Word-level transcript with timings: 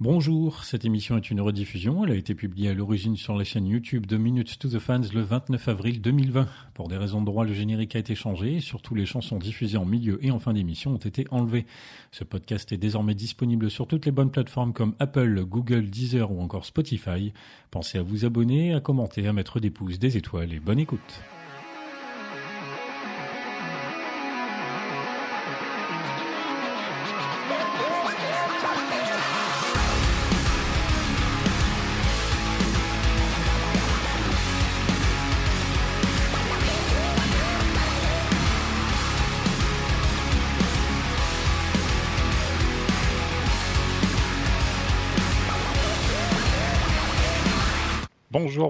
Bonjour, 0.00 0.62
cette 0.62 0.84
émission 0.84 1.16
est 1.16 1.28
une 1.28 1.40
rediffusion. 1.40 2.04
Elle 2.04 2.12
a 2.12 2.14
été 2.14 2.32
publiée 2.36 2.68
à 2.68 2.72
l'origine 2.72 3.16
sur 3.16 3.34
la 3.34 3.42
chaîne 3.42 3.66
YouTube 3.66 4.06
de 4.06 4.16
Minutes 4.16 4.56
to 4.56 4.68
the 4.68 4.78
Fans 4.78 5.00
le 5.12 5.22
29 5.22 5.66
avril 5.66 6.00
2020. 6.00 6.46
Pour 6.72 6.86
des 6.86 6.96
raisons 6.96 7.20
de 7.20 7.26
droit, 7.26 7.44
le 7.44 7.52
générique 7.52 7.96
a 7.96 7.98
été 7.98 8.14
changé 8.14 8.54
et 8.54 8.60
surtout 8.60 8.94
les 8.94 9.06
chansons 9.06 9.38
diffusées 9.38 9.76
en 9.76 9.84
milieu 9.84 10.24
et 10.24 10.30
en 10.30 10.38
fin 10.38 10.52
d'émission 10.52 10.92
ont 10.92 10.98
été 10.98 11.26
enlevées. 11.32 11.66
Ce 12.12 12.22
podcast 12.22 12.70
est 12.70 12.76
désormais 12.76 13.16
disponible 13.16 13.72
sur 13.72 13.88
toutes 13.88 14.06
les 14.06 14.12
bonnes 14.12 14.30
plateformes 14.30 14.72
comme 14.72 14.94
Apple, 15.00 15.44
Google, 15.44 15.90
Deezer 15.90 16.30
ou 16.30 16.40
encore 16.40 16.64
Spotify. 16.64 17.32
Pensez 17.72 17.98
à 17.98 18.02
vous 18.02 18.24
abonner, 18.24 18.74
à 18.74 18.80
commenter, 18.80 19.26
à 19.26 19.32
mettre 19.32 19.58
des 19.58 19.70
pouces, 19.70 19.98
des 19.98 20.16
étoiles 20.16 20.52
et 20.52 20.60
bonne 20.60 20.78
écoute. 20.78 21.22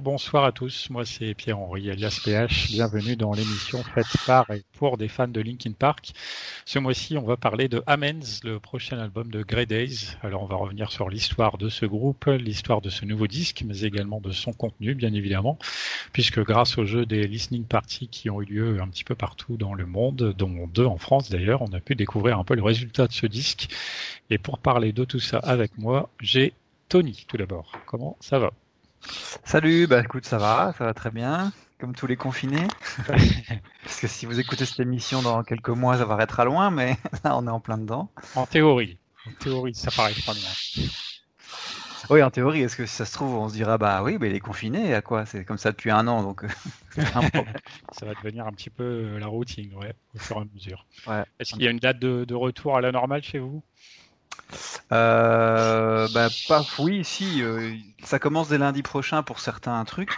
Bonsoir 0.00 0.44
à 0.44 0.52
tous. 0.52 0.90
Moi, 0.90 1.04
c'est 1.04 1.34
Pierre-Henri 1.34 1.90
alias 1.90 2.20
PH. 2.24 2.68
Bienvenue 2.70 3.16
dans 3.16 3.32
l'émission 3.32 3.82
faite 3.82 4.06
par 4.26 4.48
et 4.50 4.62
pour 4.76 4.96
des 4.96 5.08
fans 5.08 5.26
de 5.26 5.40
Linkin 5.40 5.72
Park. 5.72 6.12
Ce 6.64 6.78
mois-ci, 6.78 7.16
on 7.16 7.24
va 7.24 7.36
parler 7.36 7.68
de 7.68 7.82
Amens, 7.86 8.40
le 8.44 8.60
prochain 8.60 8.98
album 8.98 9.28
de 9.30 9.42
Grey 9.42 9.66
Days. 9.66 10.16
Alors, 10.22 10.42
on 10.42 10.46
va 10.46 10.54
revenir 10.54 10.92
sur 10.92 11.08
l'histoire 11.08 11.58
de 11.58 11.68
ce 11.68 11.84
groupe, 11.84 12.26
l'histoire 12.26 12.80
de 12.80 12.90
ce 12.90 13.04
nouveau 13.06 13.26
disque, 13.26 13.64
mais 13.66 13.80
également 13.80 14.20
de 14.20 14.30
son 14.30 14.52
contenu, 14.52 14.94
bien 14.94 15.12
évidemment, 15.12 15.58
puisque 16.12 16.44
grâce 16.44 16.78
au 16.78 16.84
jeu 16.84 17.04
des 17.04 17.26
listening 17.26 17.64
parties 17.64 18.08
qui 18.08 18.30
ont 18.30 18.40
eu 18.40 18.46
lieu 18.46 18.80
un 18.80 18.88
petit 18.88 19.04
peu 19.04 19.16
partout 19.16 19.56
dans 19.56 19.74
le 19.74 19.86
monde, 19.86 20.34
dont 20.38 20.68
deux 20.68 20.86
en 20.86 20.98
France 20.98 21.28
d'ailleurs, 21.28 21.62
on 21.62 21.72
a 21.72 21.80
pu 21.80 21.96
découvrir 21.96 22.38
un 22.38 22.44
peu 22.44 22.54
le 22.54 22.62
résultat 22.62 23.08
de 23.08 23.12
ce 23.12 23.26
disque. 23.26 23.68
Et 24.30 24.38
pour 24.38 24.58
parler 24.58 24.92
de 24.92 25.04
tout 25.04 25.20
ça 25.20 25.38
avec 25.38 25.76
moi, 25.76 26.08
j'ai 26.20 26.52
Tony 26.88 27.24
tout 27.26 27.36
d'abord. 27.36 27.72
Comment 27.86 28.16
ça 28.20 28.38
va? 28.38 28.52
Salut, 29.44 29.86
bah 29.86 30.00
écoute, 30.00 30.24
ça 30.24 30.38
va, 30.38 30.72
ça 30.76 30.84
va 30.84 30.94
très 30.94 31.10
bien, 31.10 31.52
comme 31.80 31.94
tous 31.94 32.06
les 32.06 32.16
confinés. 32.16 32.66
Parce 33.82 34.00
que 34.00 34.06
si 34.06 34.26
vous 34.26 34.38
écoutez 34.40 34.64
cette 34.66 34.80
émission 34.80 35.22
dans 35.22 35.42
quelques 35.42 35.68
mois, 35.70 35.96
ça 35.98 36.04
va 36.04 36.22
être 36.22 36.40
à 36.40 36.44
loin, 36.44 36.70
mais 36.70 36.96
là, 37.24 37.36
on 37.36 37.46
est 37.46 37.50
en 37.50 37.60
plein 37.60 37.78
dedans. 37.78 38.10
En 38.34 38.46
théorie, 38.46 38.98
en 39.26 39.32
théorie, 39.32 39.74
ça 39.74 39.90
paraît 39.90 40.14
pas 40.26 40.32
loin. 40.34 40.56
Oui, 42.10 42.22
en 42.22 42.30
théorie, 42.30 42.62
est-ce 42.62 42.76
que 42.76 42.86
si 42.86 42.94
ça 42.94 43.04
se 43.04 43.12
trouve, 43.12 43.34
on 43.34 43.48
se 43.48 43.54
dira, 43.54 43.76
bah 43.76 44.02
oui, 44.02 44.16
mais 44.20 44.30
il 44.30 44.34
est 44.36 44.40
confiné, 44.40 44.94
à 44.94 45.02
quoi? 45.02 45.26
C'est 45.26 45.44
comme 45.44 45.58
ça 45.58 45.72
depuis 45.72 45.90
un 45.90 46.06
an, 46.06 46.22
donc 46.22 46.44
ça 47.92 48.06
va 48.06 48.14
devenir 48.14 48.46
un 48.46 48.52
petit 48.52 48.70
peu 48.70 48.84
euh, 48.84 49.18
la 49.18 49.26
routine, 49.26 49.74
ouais, 49.74 49.92
au 50.14 50.18
fur 50.18 50.36
et 50.36 50.40
à 50.40 50.44
mesure. 50.54 50.86
Ouais. 51.06 51.24
Est-ce 51.38 51.52
qu'il 51.52 51.62
y 51.62 51.68
a 51.68 51.70
une 51.70 51.78
date 51.78 51.98
de, 51.98 52.24
de 52.24 52.34
retour 52.34 52.76
à 52.76 52.80
la 52.80 52.92
normale 52.92 53.22
chez 53.22 53.38
vous? 53.38 53.62
Euh, 54.92 56.08
bah, 56.12 56.28
oui, 56.78 57.04
si. 57.04 57.42
Euh, 57.42 57.74
ça 58.04 58.18
commence 58.18 58.48
dès 58.48 58.58
lundi 58.58 58.82
prochain 58.82 59.22
pour 59.22 59.40
certains 59.40 59.84
trucs, 59.84 60.16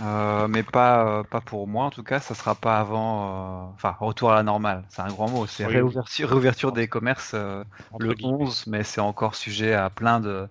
euh, 0.00 0.46
mais 0.48 0.62
pas, 0.62 1.20
euh, 1.20 1.22
pas 1.22 1.40
pour 1.40 1.66
moi 1.66 1.86
en 1.86 1.90
tout 1.90 2.02
cas. 2.02 2.20
Ça 2.20 2.34
sera 2.34 2.54
pas 2.54 2.78
avant. 2.78 3.72
Enfin, 3.74 3.96
retour 3.98 4.32
à 4.32 4.34
la 4.36 4.42
normale. 4.42 4.84
C'est 4.88 5.02
un 5.02 5.08
grand 5.08 5.28
mot. 5.28 5.46
C'est 5.46 5.66
réouverture, 5.66 6.28
réouverture 6.28 6.72
des 6.72 6.88
commerces 6.88 7.34
le 7.34 8.14
11, 8.22 8.66
mais 8.66 8.84
c'est 8.84 9.00
encore 9.00 9.34
sujet 9.34 9.72
à 9.72 9.90
plein 9.90 10.20
de, 10.20 10.48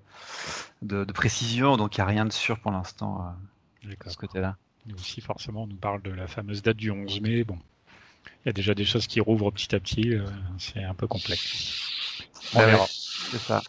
de, 0.82 1.04
de 1.06 1.14
précisions, 1.14 1.78
donc 1.78 1.98
il 1.98 2.02
n'y 2.02 2.04
a 2.04 2.08
rien 2.08 2.26
de 2.26 2.34
sûr 2.34 2.60
pour 2.60 2.72
l'instant 2.72 3.34
de 3.84 3.96
ce 4.10 4.18
côté-là. 4.18 4.58
Nous 4.88 4.96
aussi, 4.96 5.22
forcément, 5.22 5.64
on 5.64 5.68
nous 5.68 5.78
parle 5.78 6.02
de 6.02 6.12
la 6.12 6.28
fameuse 6.28 6.62
date 6.62 6.78
du 6.78 6.92
11 6.92 7.22
mai. 7.22 7.44
Bon, 7.44 7.58
il 8.44 8.48
y 8.48 8.50
a 8.50 8.54
déjà 8.54 8.74
des 8.76 8.86
choses 8.86 9.08
qui 9.08 9.20
rouvrent 9.20 9.52
petit 9.52 9.74
à 9.76 9.80
petit. 9.80 10.14
c'est 10.58 10.84
un 10.84 10.94
peu 10.94 11.08
complexe. 11.08 11.85
On 12.54 12.60
verra. 12.60 12.86
C'est 12.88 13.40
ça. 13.40 13.62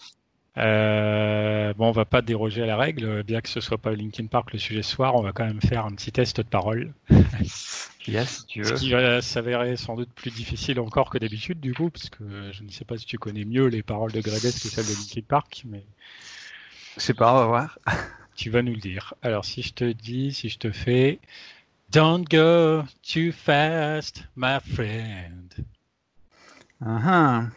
Euh, 0.59 1.75
bon, 1.75 1.89
on 1.89 1.93
va 1.93 2.07
pas 2.07 2.23
déroger 2.23 2.63
à 2.63 2.67
la 2.67 2.77
règle, 2.77 3.23
bien 3.23 3.43
que 3.43 3.49
ce 3.49 3.61
soit 3.61 3.77
pas 3.77 3.93
Linkin 3.93 4.27
Park 4.27 4.53
le 4.53 4.59
sujet 4.59 4.83
ce 4.83 4.93
soir, 4.93 5.15
on 5.15 5.21
va 5.21 5.33
quand 5.33 5.45
même 5.45 5.61
faire 5.61 5.85
un 5.85 5.91
petit 5.91 6.13
test 6.13 6.39
de 6.39 6.49
parole. 6.49 6.95
yes, 8.07 8.47
tu 8.47 8.63
veux. 8.63 8.77
Ce 8.77 8.81
qui 8.81 8.91
va 8.91 9.21
s'avérer 9.21 9.77
sans 9.77 9.97
doute 9.97 10.11
plus 10.15 10.31
difficile 10.31 10.81
encore 10.81 11.11
que 11.11 11.19
d'habitude, 11.19 11.61
du 11.61 11.75
coup, 11.75 11.91
parce 11.91 12.09
que 12.09 12.53
je 12.53 12.63
ne 12.63 12.71
sais 12.71 12.87
pas 12.87 12.97
si 12.97 13.05
tu 13.05 13.19
connais 13.19 13.45
mieux 13.45 13.67
les 13.67 13.83
paroles 13.83 14.13
de 14.13 14.21
Gredes 14.21 14.41
que 14.41 14.49
celles 14.49 14.87
de 14.87 14.95
Linkin 14.95 15.27
Park, 15.29 15.63
mais. 15.67 15.85
Je 16.97 17.03
sais 17.03 17.15
pas, 17.15 17.35
on 17.35 17.37
va 17.37 17.47
voir. 17.47 17.79
tu 18.35 18.49
vas 18.49 18.63
nous 18.63 18.73
le 18.73 18.81
dire. 18.81 19.13
Alors, 19.21 19.45
si 19.45 19.63
je 19.63 19.75
te 19.75 19.85
dis, 19.85 20.33
si 20.33 20.49
je 20.49 20.59
te 20.59 20.71
fais 20.71 21.19
Don't 21.91 22.25
go 22.29 22.85
too 23.03 23.31
fast, 23.31 24.25
my 24.35 24.59
friend. 24.61 25.65
Uh 26.81 26.99
-huh. 26.99 27.51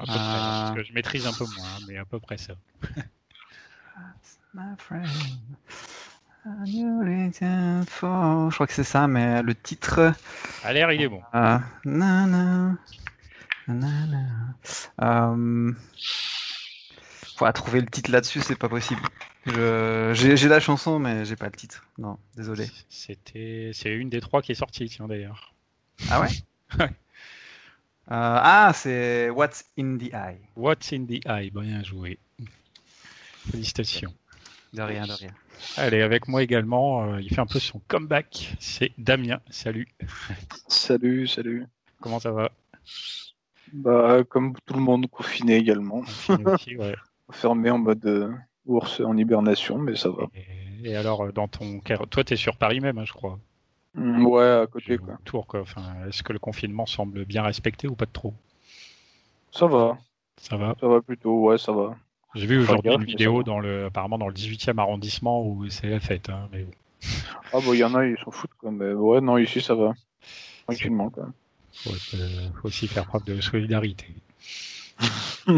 À 0.00 0.06
peu 0.06 0.12
près, 0.12 0.18
parce 0.18 0.76
que 0.76 0.82
je 0.82 0.92
maîtrise 0.94 1.26
un 1.26 1.32
peu 1.32 1.44
moins, 1.44 1.78
mais 1.86 1.98
à 1.98 2.04
peu 2.04 2.18
près 2.18 2.38
ça. 2.38 2.54
My 4.54 4.74
friend. 4.78 5.06
Je 6.44 8.54
crois 8.54 8.66
que 8.66 8.72
c'est 8.72 8.84
ça, 8.84 9.06
mais 9.06 9.42
le 9.42 9.54
titre. 9.54 10.12
À 10.64 10.72
l'air, 10.72 10.90
il 10.90 11.02
est 11.02 11.08
bon. 11.08 11.22
Euh, 11.34 11.58
na, 11.84 12.74
euh, 15.02 15.72
faut 17.36 17.52
trouver 17.52 17.80
le 17.80 17.86
titre 17.86 18.10
là-dessus, 18.10 18.40
c'est 18.40 18.58
pas 18.58 18.68
possible. 18.68 19.00
J'ai 19.46 20.48
la 20.48 20.60
chanson, 20.60 20.98
mais 20.98 21.24
j'ai 21.24 21.36
pas 21.36 21.46
le 21.46 21.52
titre. 21.52 21.84
Non, 21.98 22.18
désolé. 22.36 22.68
C'était, 22.88 23.70
c'est 23.74 23.92
une 23.92 24.08
des 24.08 24.20
trois 24.20 24.42
qui 24.42 24.52
est 24.52 24.56
sortie, 24.56 24.88
tiens 24.88 25.06
d'ailleurs. 25.06 25.54
Ah 26.10 26.20
ouais. 26.20 26.28
Euh, 28.12 28.16
ah, 28.16 28.72
c'est 28.74 29.30
What's 29.30 29.64
in 29.78 29.96
the 29.96 30.12
Eye. 30.12 30.40
What's 30.56 30.92
in 30.92 31.04
the 31.06 31.24
Eye, 31.26 31.50
bien 31.50 31.84
joué. 31.84 32.18
Félicitations. 33.52 34.12
De 34.72 34.82
rien, 34.82 35.06
de 35.06 35.12
rien. 35.12 35.30
Allez, 35.76 36.02
avec 36.02 36.26
moi 36.26 36.42
également, 36.42 37.04
euh, 37.04 37.20
il 37.20 37.28
fait 37.28 37.40
un 37.40 37.46
peu 37.46 37.60
son 37.60 37.80
comeback. 37.86 38.56
C'est 38.58 38.90
Damien. 38.98 39.40
Salut. 39.48 39.86
Salut, 40.66 41.28
salut. 41.28 41.66
Comment 42.00 42.18
ça 42.18 42.32
va? 42.32 42.50
Bah, 43.72 44.24
comme 44.28 44.54
tout 44.66 44.74
le 44.74 44.80
monde, 44.80 45.06
confiné 45.08 45.56
également. 45.56 46.02
Confiné 46.26 46.76
ouais. 46.78 46.96
Fermé 47.30 47.70
en 47.70 47.78
mode 47.78 48.04
euh, 48.06 48.32
ours 48.66 49.00
en 49.00 49.16
hibernation, 49.16 49.78
mais 49.78 49.94
ça 49.94 50.10
va. 50.10 50.24
Et, 50.82 50.96
alors, 50.96 51.32
dans 51.32 51.46
ton 51.46 51.80
toi, 52.10 52.24
t'es 52.24 52.34
sur 52.34 52.56
Paris 52.56 52.80
même, 52.80 52.98
hein, 52.98 53.04
je 53.04 53.12
crois. 53.12 53.38
Mm, 53.94 54.26
ouais, 54.26 54.60
à 54.62 54.66
côté 54.66 54.98
quoi. 54.98 55.18
Tour 55.24 55.46
quoi. 55.46 55.60
Enfin, 55.60 55.82
est-ce 56.08 56.22
que 56.22 56.32
le 56.32 56.38
confinement 56.38 56.86
semble 56.86 57.24
bien 57.24 57.42
respecté 57.42 57.88
ou 57.88 57.94
pas 57.94 58.06
de 58.06 58.12
trop? 58.12 58.34
Ça 59.50 59.66
va. 59.66 59.98
Ça 60.40 60.56
va? 60.56 60.74
Ça 60.80 60.86
va 60.88 61.00
plutôt, 61.02 61.40
ouais, 61.42 61.58
ça 61.58 61.72
va. 61.72 61.96
J'ai 62.34 62.46
vu 62.46 62.58
aujourd'hui 62.60 62.92
une 62.92 63.04
vidéo 63.04 63.42
dans 63.42 63.58
le, 63.58 63.86
apparemment 63.86 64.16
dans 64.16 64.28
le 64.28 64.34
18e 64.34 64.78
arrondissement 64.78 65.44
où 65.44 65.68
c'est 65.68 65.88
la 65.88 65.98
fête. 65.98 66.30
Hein, 66.30 66.48
mais 66.52 66.66
Ah 67.52 67.58
bon, 67.64 67.72
il 67.72 67.78
y 67.78 67.84
en 67.84 67.94
a, 67.94 68.06
ils 68.06 68.16
s'en 68.24 68.30
foutent 68.30 68.54
quoi. 68.58 68.70
Mais 68.70 68.92
ouais, 68.92 69.20
non, 69.20 69.36
ici 69.36 69.60
ça 69.60 69.74
va. 69.74 69.92
Tranquillement 70.66 71.10
quoi. 71.10 71.28
Faut, 71.72 71.90
faut 71.90 72.68
aussi 72.68 72.86
faire 72.86 73.06
preuve 73.06 73.24
de 73.24 73.40
solidarité. 73.40 74.06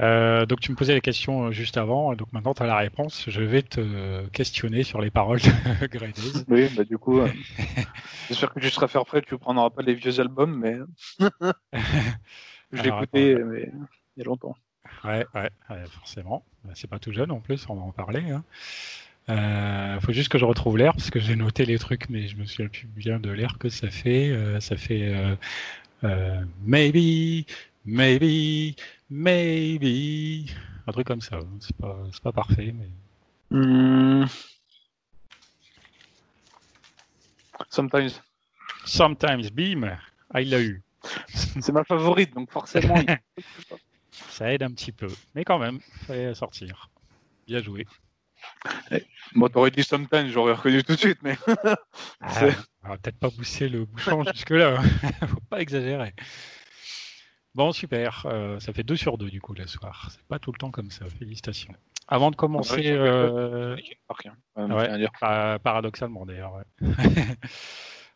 Euh, 0.00 0.46
donc 0.46 0.60
tu 0.60 0.70
me 0.70 0.76
posais 0.76 0.94
la 0.94 1.00
question 1.00 1.46
euh, 1.46 1.50
juste 1.50 1.76
avant, 1.76 2.14
donc 2.14 2.32
maintenant 2.32 2.54
tu 2.54 2.62
as 2.62 2.66
la 2.66 2.76
réponse. 2.76 3.24
Je 3.28 3.42
vais 3.42 3.62
te 3.62 4.26
questionner 4.28 4.84
sur 4.84 5.00
les 5.00 5.10
paroles 5.10 5.40
de 5.40 5.86
Grey 5.86 6.12
Oui, 6.48 6.68
bah 6.76 6.84
du 6.84 6.98
coup, 6.98 7.18
euh, 7.18 7.28
j'espère 8.28 8.54
que 8.54 8.60
tu 8.60 8.70
seras 8.70 8.86
faire 8.86 9.04
prêt, 9.04 9.22
tu 9.22 9.34
ne 9.34 9.38
prendras 9.38 9.70
pas 9.70 9.82
les 9.82 9.94
vieux 9.94 10.20
albums, 10.20 10.56
mais 10.56 10.76
je 12.72 12.82
l'ai 12.82 12.88
écouté 12.88 13.34
mais... 13.34 13.70
il 14.16 14.20
y 14.20 14.22
a 14.22 14.24
longtemps. 14.24 14.56
Ouais, 15.04 15.26
ouais, 15.34 15.50
forcément. 15.90 16.44
Bah, 16.64 16.72
c'est 16.74 16.88
pas 16.88 16.98
tout 16.98 17.12
jeune 17.12 17.32
en 17.32 17.40
plus, 17.40 17.66
on 17.68 17.74
va 17.74 17.82
en 17.82 17.92
parler. 17.92 18.22
Il 19.28 19.34
hein. 19.34 19.98
faut 20.00 20.12
juste 20.12 20.28
que 20.28 20.38
je 20.38 20.44
retrouve 20.44 20.78
l'air 20.78 20.92
parce 20.92 21.10
que 21.10 21.18
j'ai 21.18 21.34
noté 21.34 21.66
les 21.66 21.78
trucs, 21.78 22.08
mais 22.08 22.28
je 22.28 22.36
me 22.36 22.46
souviens 22.46 22.68
plus 22.68 22.86
bien 22.86 23.18
de 23.18 23.30
l'air 23.30 23.58
que 23.58 23.68
ça 23.68 23.90
fait. 23.90 24.32
ça 24.60 24.76
fait 24.76 25.12
Maybe, 26.64 27.46
maybe, 27.84 28.76
maybe. 29.10 30.50
Un 30.86 30.92
truc 30.92 31.06
comme 31.06 31.20
ça. 31.20 31.38
C'est 31.60 31.76
pas, 31.76 31.96
pas 32.22 32.32
parfait, 32.32 32.72
mais. 32.72 32.88
Hmm. 33.50 34.26
Sometimes. 37.70 38.20
Sometimes, 38.84 39.50
bim, 39.50 39.98
ah, 40.32 40.40
il 40.40 40.50
l'a 40.50 40.60
eu. 40.60 40.82
C'est 41.60 41.72
ma 41.72 41.84
favorite, 41.84 42.34
donc 42.34 42.50
forcément. 42.50 42.94
ça 44.30 44.52
aide 44.52 44.62
un 44.62 44.70
petit 44.70 44.92
peu, 44.92 45.08
mais 45.34 45.44
quand 45.44 45.58
même, 45.58 45.80
fallait 46.06 46.34
sortir. 46.34 46.90
Bien 47.46 47.62
joué. 47.62 47.86
Eh, 48.90 49.04
bon, 49.34 49.48
t'aurais 49.48 49.70
dit 49.70 49.82
Sometimes, 49.82 50.28
j'aurais 50.28 50.52
reconnu 50.52 50.82
tout 50.84 50.94
de 50.94 50.98
suite, 50.98 51.18
mais. 51.22 51.36
ah, 52.20 52.48
on 52.84 52.88
va 52.88 52.98
peut-être 52.98 53.18
pas 53.18 53.30
pousser 53.30 53.68
le 53.68 53.84
bouchon 53.84 54.24
jusque-là. 54.32 54.80
Faut 55.26 55.40
pas 55.48 55.60
exagérer. 55.60 56.14
Bon, 57.58 57.72
super. 57.72 58.24
ça 58.60 58.72
fait 58.72 58.84
deux 58.84 58.96
sur 58.96 59.18
deux 59.18 59.30
du 59.30 59.40
coup 59.40 59.52
le 59.52 59.66
soir. 59.66 60.08
C'est 60.12 60.22
pas 60.28 60.38
tout 60.38 60.52
le 60.52 60.58
temps 60.58 60.70
comme 60.70 60.90
ça. 60.90 61.04
Félicitations. 61.06 61.74
Avant 62.06 62.30
de 62.30 62.36
commencer, 62.36 62.84
euh... 62.86 63.76
paradoxalement 65.62 66.24
d'ailleurs. 66.24 66.54
Ouais. 66.54 66.86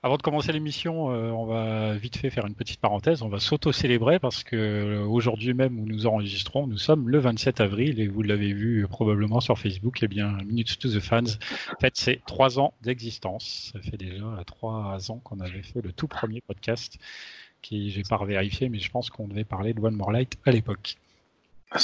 Avant 0.04 0.16
de 0.16 0.22
commencer 0.22 0.50
l'émission, 0.50 1.12
euh, 1.12 1.30
on 1.30 1.46
va 1.46 1.94
vite 1.94 2.16
fait 2.16 2.28
faire 2.28 2.44
une 2.46 2.56
petite 2.56 2.80
parenthèse. 2.80 3.22
On 3.22 3.28
va 3.28 3.38
s'auto-célébrer 3.38 4.18
parce 4.18 4.42
que 4.42 4.56
euh, 4.56 5.04
aujourd'hui 5.04 5.54
même 5.54 5.78
où 5.78 5.86
nous 5.86 6.08
enregistrons, 6.08 6.66
nous 6.66 6.78
sommes 6.78 7.08
le 7.08 7.20
27 7.20 7.60
avril 7.60 8.00
et 8.00 8.08
vous 8.08 8.22
l'avez 8.22 8.52
vu 8.52 8.84
probablement 8.88 9.38
sur 9.38 9.56
Facebook. 9.60 9.98
Eh 10.02 10.08
bien, 10.08 10.38
Minutes 10.44 10.78
to 10.80 10.88
the 10.88 10.98
Fans 10.98 11.38
fait 11.80 11.96
ses 11.96 12.20
trois 12.26 12.58
ans 12.58 12.74
d'existence. 12.82 13.70
Ça 13.72 13.80
fait 13.80 13.96
déjà 13.96 14.42
trois 14.44 15.12
ans 15.12 15.18
qu'on 15.18 15.38
avait 15.38 15.62
fait 15.62 15.82
le 15.82 15.92
tout 15.92 16.08
premier 16.08 16.40
podcast 16.40 16.98
qui 17.62 17.90
j'ai 17.90 18.02
pas 18.02 18.22
vérifié, 18.24 18.68
mais 18.68 18.78
je 18.78 18.90
pense 18.90 19.08
qu'on 19.10 19.28
devait 19.28 19.44
parler 19.44 19.72
de 19.72 19.80
One 19.80 19.94
More 19.94 20.12
Light 20.12 20.36
à 20.44 20.50
l'époque. 20.50 20.96
Ah, 21.74 21.78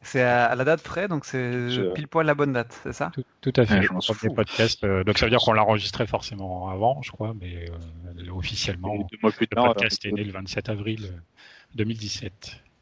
c'est 0.00 0.22
à, 0.22 0.54
la 0.54 0.64
date 0.64 0.82
près, 0.82 1.08
donc 1.08 1.24
c'est 1.24 1.92
pile 1.94 2.06
poil 2.06 2.24
la 2.24 2.34
bonne 2.34 2.52
date, 2.52 2.78
c'est 2.84 2.92
ça 2.92 3.10
tout, 3.40 3.52
à 3.56 3.66
fait. 3.66 3.82
je 3.82 4.28
podcast, 4.28 4.84
euh, 4.84 5.02
donc 5.02 5.18
ça 5.18 5.26
veut 5.26 5.30
dire 5.30 5.40
qu'on 5.40 5.52
l'a 5.52 5.64
enregistré 5.64 6.06
forcément 6.06 6.68
avant, 6.68 7.02
je 7.02 7.10
crois, 7.10 7.34
mais 7.40 7.68
euh, 7.68 8.30
officiellement, 8.30 8.94
le 8.94 9.46
podcast 9.48 10.04
est 10.04 10.12
né 10.12 10.22
le 10.22 10.30
27 10.30 10.68
avril 10.68 11.20
2017. 11.74 12.32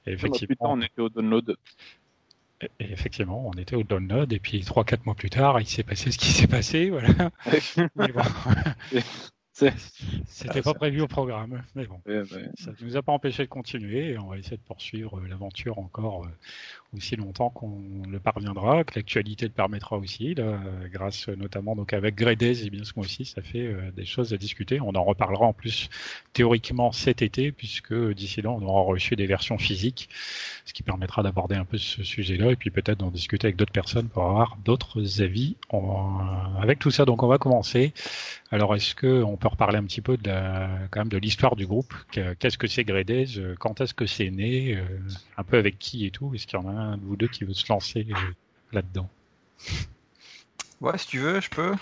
Euh, 0.08 0.10
et 0.10 0.12
effectivement, 0.12 0.72
on 0.72 0.80
était 0.82 1.00
au 1.00 1.08
download. 1.08 1.56
Et 2.60 2.92
effectivement, 2.92 3.42
on 3.46 3.52
était 3.52 3.76
au 3.76 3.82
download, 3.82 4.30
et 4.30 4.40
puis 4.40 4.60
3-4 4.60 4.98
mois 5.06 5.14
plus 5.14 5.30
tard, 5.30 5.58
il 5.58 5.66
s'est 5.66 5.84
passé 5.84 6.12
ce 6.12 6.18
qui 6.18 6.32
s'est 6.32 6.48
passé, 6.48 6.90
voilà. 6.90 7.30
C'était 10.26 10.62
pas 10.62 10.74
prévu 10.74 11.00
au 11.00 11.08
programme, 11.08 11.62
mais 11.74 11.86
bon, 11.86 12.00
ça 12.56 12.70
ne 12.70 12.86
nous 12.86 12.96
a 12.96 13.02
pas 13.02 13.12
empêché 13.12 13.44
de 13.44 13.48
continuer 13.48 14.10
et 14.10 14.18
on 14.18 14.28
va 14.28 14.38
essayer 14.38 14.56
de 14.56 14.62
poursuivre 14.62 15.18
euh, 15.18 15.28
l'aventure 15.28 15.78
encore 15.78 16.24
euh, 16.24 16.96
aussi 16.96 17.16
longtemps 17.16 17.50
qu'on 17.50 18.02
le 18.08 18.18
parviendra, 18.18 18.84
que 18.84 18.98
l'actualité 18.98 19.46
le 19.46 19.52
permettra 19.52 19.96
aussi, 19.96 20.34
grâce 20.92 21.28
notamment 21.28 21.76
donc 21.76 21.92
avec 21.92 22.14
Gredez 22.14 22.66
et 22.66 22.70
bien 22.70 22.84
ce 22.84 22.92
mois-ci, 22.96 23.24
ça 23.24 23.42
fait 23.42 23.66
euh, 23.66 23.90
des 23.92 24.04
choses 24.04 24.32
à 24.32 24.36
discuter. 24.36 24.80
On 24.80 24.94
en 24.94 25.04
reparlera 25.04 25.46
en 25.46 25.52
plus 25.52 25.88
théoriquement 26.32 26.92
cet 26.92 27.22
été, 27.22 27.52
puisque 27.52 27.94
d'ici 28.14 28.42
là 28.42 28.50
on 28.50 28.62
aura 28.62 28.82
reçu 28.82 29.16
des 29.16 29.26
versions 29.26 29.58
physiques, 29.58 30.08
ce 30.64 30.72
qui 30.72 30.82
permettra 30.82 31.22
d'aborder 31.22 31.56
un 31.56 31.64
peu 31.64 31.78
ce 31.78 32.02
sujet-là 32.02 32.50
et 32.52 32.56
puis 32.56 32.70
peut-être 32.70 32.98
d'en 32.98 33.10
discuter 33.10 33.46
avec 33.46 33.56
d'autres 33.56 33.72
personnes 33.72 34.08
pour 34.08 34.24
avoir 34.24 34.56
d'autres 34.64 35.22
avis. 35.22 35.56
Avec 36.60 36.78
tout 36.78 36.90
ça, 36.90 37.04
donc 37.04 37.22
on 37.22 37.28
va 37.28 37.38
commencer. 37.38 37.92
Alors 38.50 38.74
est-ce 38.74 38.94
que 38.94 39.22
on 39.22 39.36
peut 39.36 39.48
reparler 39.48 39.78
un 39.78 39.84
petit 39.84 40.00
peu 40.00 40.16
de 40.16 40.30
quand 40.90 41.00
même 41.00 41.08
de 41.08 41.18
l'histoire 41.18 41.54
du 41.56 41.66
groupe? 41.66 41.94
Qu'est-ce 42.10 42.58
que 42.58 42.66
c'est 42.66 42.84
Gredez 42.84 43.26
Quand 43.58 43.80
est-ce 43.80 43.94
que 43.94 44.06
c'est 44.06 44.30
né? 44.30 44.82
Un 45.36 45.44
peu 45.44 45.56
avec 45.56 45.78
qui 45.78 46.04
et 46.06 46.10
tout? 46.10 46.34
Est-ce 46.34 46.46
qu'il 46.46 46.58
y 46.58 46.62
en 46.62 46.68
a 46.68 46.72
un 46.72 46.96
de 46.96 47.04
vous 47.04 47.16
deux 47.16 47.28
qui 47.28 47.44
veut 47.44 47.54
se 47.54 47.68
lancer 47.68 48.06
là-dedans? 48.72 49.08
Ouais, 50.80 50.96
si 50.96 51.06
tu 51.06 51.18
veux, 51.18 51.40
je 51.42 51.50
peux. 51.50 51.74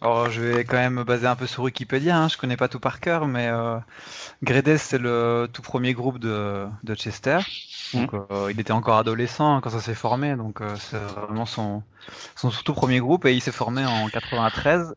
Alors, 0.00 0.28
je 0.28 0.42
vais 0.42 0.64
quand 0.64 0.76
même 0.76 0.94
me 0.94 1.04
baser 1.04 1.28
un 1.28 1.36
peu 1.36 1.46
sur 1.46 1.62
Wikipédia. 1.62 2.18
Hein. 2.18 2.28
Je 2.28 2.36
connais 2.36 2.56
pas 2.56 2.66
tout 2.66 2.80
par 2.80 2.98
cœur, 2.98 3.28
mais 3.28 3.46
euh, 3.46 3.78
Gredez, 4.42 4.76
c'est 4.78 4.98
le 4.98 5.48
tout 5.52 5.62
premier 5.62 5.92
groupe 5.94 6.18
de, 6.18 6.66
de 6.82 6.94
Chester. 6.96 7.38
Donc, 7.92 8.12
mmh. 8.12 8.26
euh, 8.32 8.50
il 8.50 8.58
était 8.58 8.72
encore 8.72 8.96
adolescent 8.96 9.60
quand 9.60 9.70
ça 9.70 9.80
s'est 9.80 9.94
formé, 9.94 10.34
donc 10.34 10.60
euh, 10.60 10.74
c'est 10.74 10.98
vraiment 10.98 11.46
son, 11.46 11.84
son 12.34 12.50
tout 12.50 12.74
premier 12.74 12.98
groupe 12.98 13.24
et 13.24 13.34
il 13.34 13.40
s'est 13.40 13.52
formé 13.52 13.86
en 13.86 14.08
93 14.08 14.94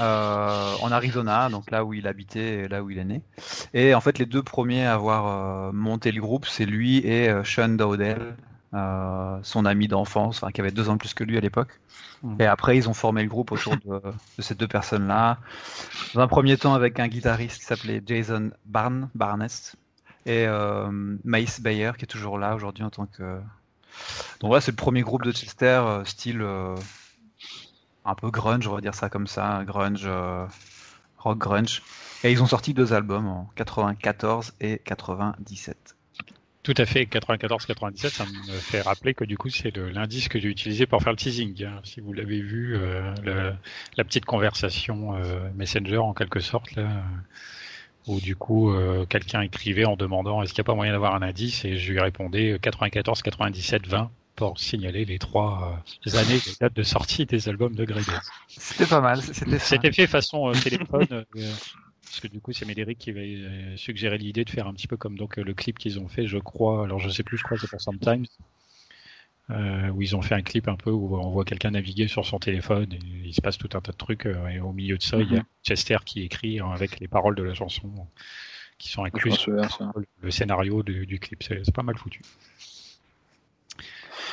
euh, 0.00 0.74
en 0.80 0.92
Arizona, 0.92 1.48
donc 1.48 1.70
là 1.70 1.84
où 1.84 1.92
il 1.92 2.06
habitait 2.06 2.64
et 2.64 2.68
là 2.68 2.82
où 2.82 2.90
il 2.90 2.98
est 2.98 3.04
né. 3.04 3.22
Et 3.74 3.94
en 3.94 4.00
fait, 4.00 4.18
les 4.18 4.26
deux 4.26 4.42
premiers 4.42 4.86
à 4.86 4.94
avoir 4.94 5.26
euh, 5.26 5.72
monté 5.72 6.12
le 6.12 6.20
groupe, 6.20 6.46
c'est 6.46 6.66
lui 6.66 6.98
et 6.98 7.28
euh, 7.28 7.42
Sean 7.42 7.70
Dowdell, 7.70 8.36
son 8.72 9.64
ami 9.64 9.88
d'enfance, 9.88 10.44
qui 10.54 10.60
avait 10.60 10.70
deux 10.70 10.88
ans 10.88 10.92
de 10.92 10.98
plus 10.98 11.14
que 11.14 11.24
lui 11.24 11.36
à 11.36 11.40
l'époque. 11.40 11.80
Mmh. 12.22 12.36
Et 12.40 12.46
après, 12.46 12.76
ils 12.76 12.88
ont 12.88 12.94
formé 12.94 13.22
le 13.22 13.28
groupe 13.28 13.50
autour 13.50 13.76
de, 13.76 14.00
ces 14.38 14.54
deux 14.54 14.68
personnes-là. 14.68 15.38
Dans 16.14 16.20
un 16.20 16.28
premier 16.28 16.56
temps, 16.56 16.74
avec 16.74 17.00
un 17.00 17.08
guitariste 17.08 17.58
qui 17.58 17.64
s'appelait 17.64 18.02
Jason 18.04 18.50
Barn, 18.66 19.08
Barnes, 19.14 19.48
et 20.26 20.46
Mace 21.24 21.60
Bayer, 21.60 21.92
qui 21.96 22.04
est 22.04 22.08
toujours 22.08 22.38
là 22.38 22.54
aujourd'hui 22.54 22.84
en 22.84 22.90
tant 22.90 23.06
que. 23.06 23.40
Donc 24.40 24.48
voilà, 24.48 24.60
c'est 24.60 24.72
le 24.72 24.76
premier 24.76 25.00
groupe 25.00 25.22
de 25.24 25.32
Chester, 25.32 25.82
style 26.04 26.44
un 28.08 28.14
peu 28.14 28.30
grunge, 28.30 28.66
on 28.66 28.74
va 28.74 28.80
dire 28.80 28.94
ça 28.94 29.08
comme 29.08 29.26
ça, 29.26 29.62
grunge, 29.64 30.04
euh, 30.06 30.46
rock 31.18 31.38
grunge. 31.38 31.82
Et 32.24 32.32
ils 32.32 32.42
ont 32.42 32.46
sorti 32.46 32.74
deux 32.74 32.92
albums 32.92 33.26
en 33.26 33.50
94 33.54 34.54
et 34.60 34.80
97. 34.84 35.94
Tout 36.62 36.74
à 36.76 36.84
fait, 36.84 37.04
94-97, 37.04 38.08
ça 38.08 38.24
me 38.24 38.52
fait 38.58 38.80
rappeler 38.80 39.14
que 39.14 39.24
du 39.24 39.38
coup 39.38 39.48
c'est 39.48 39.74
l'indice 39.76 40.28
que 40.28 40.38
j'ai 40.38 40.48
utilisé 40.48 40.86
pour 40.86 41.02
faire 41.02 41.12
le 41.12 41.18
teasing. 41.18 41.64
Hein. 41.64 41.80
Si 41.84 42.00
vous 42.00 42.12
l'avez 42.12 42.40
vu, 42.40 42.76
euh, 42.76 43.52
la 43.96 44.04
petite 44.04 44.24
conversation 44.24 45.14
euh, 45.16 45.48
Messenger 45.54 45.98
en 45.98 46.12
quelque 46.12 46.40
sorte, 46.40 46.74
là, 46.74 46.88
où 48.06 48.20
du 48.20 48.36
coup 48.36 48.74
quelqu'un 49.10 49.42
écrivait 49.42 49.84
en 49.84 49.96
demandant 49.96 50.42
est-ce 50.42 50.54
qu'il 50.54 50.62
n'y 50.62 50.66
a 50.66 50.70
pas 50.70 50.74
moyen 50.74 50.92
d'avoir 50.92 51.14
un 51.14 51.22
indice? 51.22 51.64
Et 51.64 51.76
je 51.76 51.92
lui 51.92 52.00
répondais 52.00 52.58
94, 52.60 53.22
97, 53.22 53.86
20 53.86 54.10
pour 54.38 54.56
signaler 54.60 55.04
les 55.04 55.18
trois 55.18 55.82
euh, 56.06 56.16
années 56.16 56.38
de 56.38 56.58
date 56.60 56.72
de 56.74 56.84
sortie 56.84 57.26
des 57.26 57.48
albums 57.48 57.74
de 57.74 57.84
Grey 57.84 58.02
C'était 58.46 58.86
pas 58.86 59.00
mal. 59.00 59.20
C'était 59.20 59.90
fait 59.90 60.06
façon 60.06 60.48
euh, 60.48 60.52
téléphone. 60.52 61.08
Euh, 61.10 61.24
parce 62.04 62.20
que 62.20 62.28
du 62.28 62.40
coup, 62.40 62.52
c'est 62.52 62.64
Médéric 62.64 62.98
qui 62.98 63.10
avait 63.10 63.76
suggéré 63.76 64.16
l'idée 64.16 64.44
de 64.44 64.50
faire 64.50 64.68
un 64.68 64.74
petit 64.74 64.86
peu 64.86 64.96
comme 64.96 65.18
donc 65.18 65.36
le 65.36 65.54
clip 65.54 65.76
qu'ils 65.76 65.98
ont 65.98 66.06
fait, 66.06 66.28
je 66.28 66.38
crois. 66.38 66.84
Alors 66.84 67.00
je 67.00 67.10
sais 67.10 67.24
plus, 67.24 67.36
je 67.36 67.42
crois 67.42 67.56
que 67.56 67.62
c'est 67.62 67.70
pour 67.70 67.80
Sometimes. 67.80 68.26
où 69.50 70.02
ils 70.02 70.14
ont 70.14 70.22
fait 70.22 70.36
un 70.36 70.42
clip 70.42 70.68
un 70.68 70.76
peu 70.76 70.90
où 70.90 71.16
on 71.16 71.30
voit 71.30 71.44
quelqu'un 71.44 71.72
naviguer 71.72 72.06
sur 72.06 72.24
son 72.24 72.38
téléphone 72.38 72.92
et 72.92 73.00
il 73.24 73.34
se 73.34 73.40
passe 73.40 73.58
tout 73.58 73.70
un 73.74 73.80
tas 73.80 73.92
de 73.92 73.96
trucs 73.96 74.26
et 74.26 74.60
au 74.60 74.72
milieu 74.72 74.96
de 74.96 75.02
ça 75.02 75.18
il 75.18 75.32
y 75.32 75.36
a 75.36 75.40
mhm. 75.40 75.46
Chester 75.64 75.98
qui 76.04 76.22
écrit 76.22 76.60
hein, 76.60 76.70
avec 76.70 77.00
les 77.00 77.08
paroles 77.08 77.34
de 77.34 77.42
la 77.42 77.54
chanson 77.54 77.90
qui 78.78 78.88
sont 78.90 79.04
incluses 79.04 79.46
le, 80.22 80.30
scénario 80.30 80.82
du 80.82 81.18
clip 81.18 81.42
c'est 81.42 81.74
pas 81.74 81.82
mal 81.82 81.96
foutu 81.96 82.20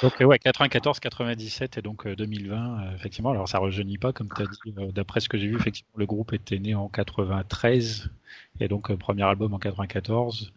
donc 0.01 0.13
ouais, 0.19 0.39
94, 0.39 1.00
97 1.00 1.77
et 1.77 1.81
donc 1.81 2.07
2020, 2.07 2.56
euh, 2.56 2.86
euh, 2.92 2.95
effectivement. 2.95 3.31
Alors 3.31 3.47
ça 3.47 3.59
rejeunit 3.59 3.97
pas, 3.97 4.13
comme 4.13 4.30
tu 4.36 4.42
as 4.42 4.45
dit. 4.45 4.74
Euh, 4.77 4.92
d'après 4.92 5.19
ce 5.19 5.30
que 5.30 5.38
j'ai 5.38 5.47
vu, 5.47 5.56
effectivement, 5.56 5.94
le 5.95 6.06
groupe 6.06 6.33
était 6.33 6.59
né 6.59 6.75
en 6.75 6.89
93 6.89 8.09
et 8.59 8.68
donc 8.68 8.94
premier 8.95 9.24
album 9.24 9.53
en 9.53 9.59
94. 9.59 10.53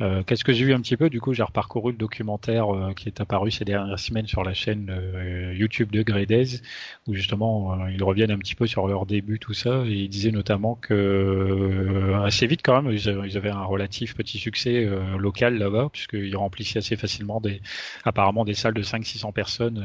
Euh, 0.00 0.22
qu'est-ce 0.22 0.42
que 0.42 0.52
j'ai 0.54 0.64
vu 0.64 0.72
un 0.72 0.80
petit 0.80 0.96
peu 0.96 1.10
Du 1.10 1.20
coup, 1.20 1.34
j'ai 1.34 1.42
reparcouru 1.42 1.92
le 1.92 1.98
documentaire 1.98 2.74
euh, 2.74 2.94
qui 2.94 3.08
est 3.08 3.20
apparu 3.20 3.50
ces 3.50 3.64
dernières 3.64 3.98
semaines 3.98 4.26
sur 4.26 4.42
la 4.42 4.54
chaîne 4.54 4.88
euh, 4.90 5.54
YouTube 5.54 5.92
de 5.92 6.02
Gredez, 6.02 6.62
où 7.06 7.14
justement 7.14 7.86
ils 7.88 8.02
reviennent 8.02 8.30
un 8.30 8.38
petit 8.38 8.54
peu 8.54 8.66
sur 8.66 8.88
leur 8.88 9.04
début, 9.04 9.38
tout 9.38 9.52
ça, 9.52 9.84
et 9.86 9.92
ils 9.92 10.08
disaient 10.08 10.30
notamment 10.30 10.76
que 10.76 12.14
assez 12.24 12.46
vite 12.46 12.62
quand 12.64 12.80
même, 12.82 12.92
ils 12.92 13.36
avaient 13.36 13.50
un 13.50 13.64
relatif 13.64 14.14
petit 14.14 14.38
succès 14.38 14.88
local 15.18 15.58
là-bas, 15.58 15.90
puisqu'ils 15.92 16.36
remplissaient 16.36 16.78
assez 16.78 16.96
facilement 16.96 17.40
des, 17.40 17.60
apparemment 18.04 18.44
des 18.44 18.54
salles 18.54 18.74
de 18.74 18.82
500-600 18.82 19.32
personnes 19.32 19.84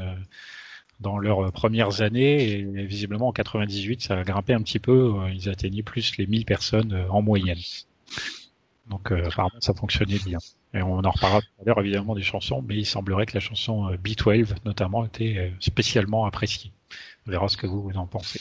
dans 1.00 1.17
leurs 1.20 1.51
premières 1.51 2.01
années 2.01 2.50
et 2.50 2.86
visiblement 2.86 3.27
en 3.27 3.34
98 3.34 4.01
ça 4.01 4.17
a 4.20 4.24
grimpé 4.24 4.53
un 4.53 4.62
petit 4.62 4.79
peu, 4.79 5.13
ils 5.34 5.50
atteignaient 5.50 5.84
plus 5.84 6.17
les 6.17 6.27
1000 6.27 6.46
personnes 6.46 7.05
en 7.10 7.22
moyenne. 7.22 7.60
Donc 8.89 9.12
euh, 9.12 9.25
apparemment 9.27 9.60
ça 9.60 9.74
fonctionnait 9.74 10.20
bien. 10.25 10.39
Et 10.74 10.82
on 10.82 11.00
en 11.00 11.12
reparlera 11.12 11.41
tout 11.41 11.48
à 11.62 11.65
l'heure 11.65 11.79
évidemment 11.79 12.15
des 12.15 12.24
chansons, 12.24 12.62
mais 12.62 12.75
il 12.75 12.86
semblerait 12.86 13.25
que 13.25 13.34
la 13.34 13.39
chanson 13.39 13.89
euh, 13.89 13.98
B12 13.98 14.56
notamment 14.65 15.06
était 15.06 15.38
euh, 15.38 15.50
spécialement 15.60 16.25
appréciée. 16.25 16.72
On 17.25 17.32
verra 17.32 17.48
ce 17.48 17.58
que 17.58 17.67
vous, 17.67 17.89
en 17.96 18.06
pensez. 18.06 18.39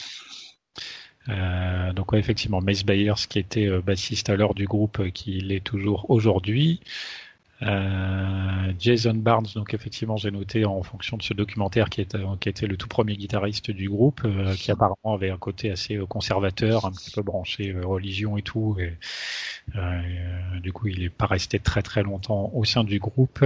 Euh, 1.29 1.91
donc 1.93 2.11
ouais, 2.13 2.19
effectivement, 2.19 2.61
Mace 2.61 2.85
Bayers 2.85 3.27
qui 3.27 3.39
était 3.39 3.67
bassiste 3.81 4.29
à 4.29 4.37
l'heure 4.37 4.53
du 4.53 4.65
groupe, 4.65 5.11
qui 5.11 5.41
l'est 5.41 5.63
toujours 5.63 6.09
aujourd'hui. 6.09 6.79
Euh, 7.63 8.73
Jason 8.77 9.15
Barnes, 9.15 9.47
donc 9.55 9.73
effectivement, 9.73 10.15
j'ai 10.17 10.29
noté 10.29 10.65
en 10.65 10.83
fonction 10.83 11.17
de 11.17 11.23
ce 11.23 11.33
documentaire 11.33 11.89
qui, 11.89 12.01
était, 12.01 12.19
qui 12.39 12.49
était 12.49 12.67
le 12.67 12.77
tout 12.77 12.87
premier 12.87 13.15
guitariste 13.15 13.71
du 13.71 13.89
groupe, 13.89 14.21
euh, 14.25 14.53
qui 14.53 14.71
apparemment 14.71 15.15
avait 15.15 15.31
un 15.31 15.37
côté 15.37 15.71
assez 15.71 15.95
euh, 15.95 16.05
conservateur, 16.05 16.85
un 16.85 16.91
petit 16.91 17.11
peu 17.11 17.23
branché 17.23 17.73
religion 17.73 18.37
et 18.37 18.43
tout. 18.43 18.77
Et, 18.79 18.93
du 20.61 20.71
coup, 20.71 20.87
il 20.87 20.99
n'est 20.99 21.09
pas 21.09 21.25
resté 21.25 21.59
très 21.59 21.81
très 21.81 22.03
longtemps 22.03 22.51
au 22.53 22.63
sein 22.63 22.83
du 22.83 22.99
groupe. 22.99 23.43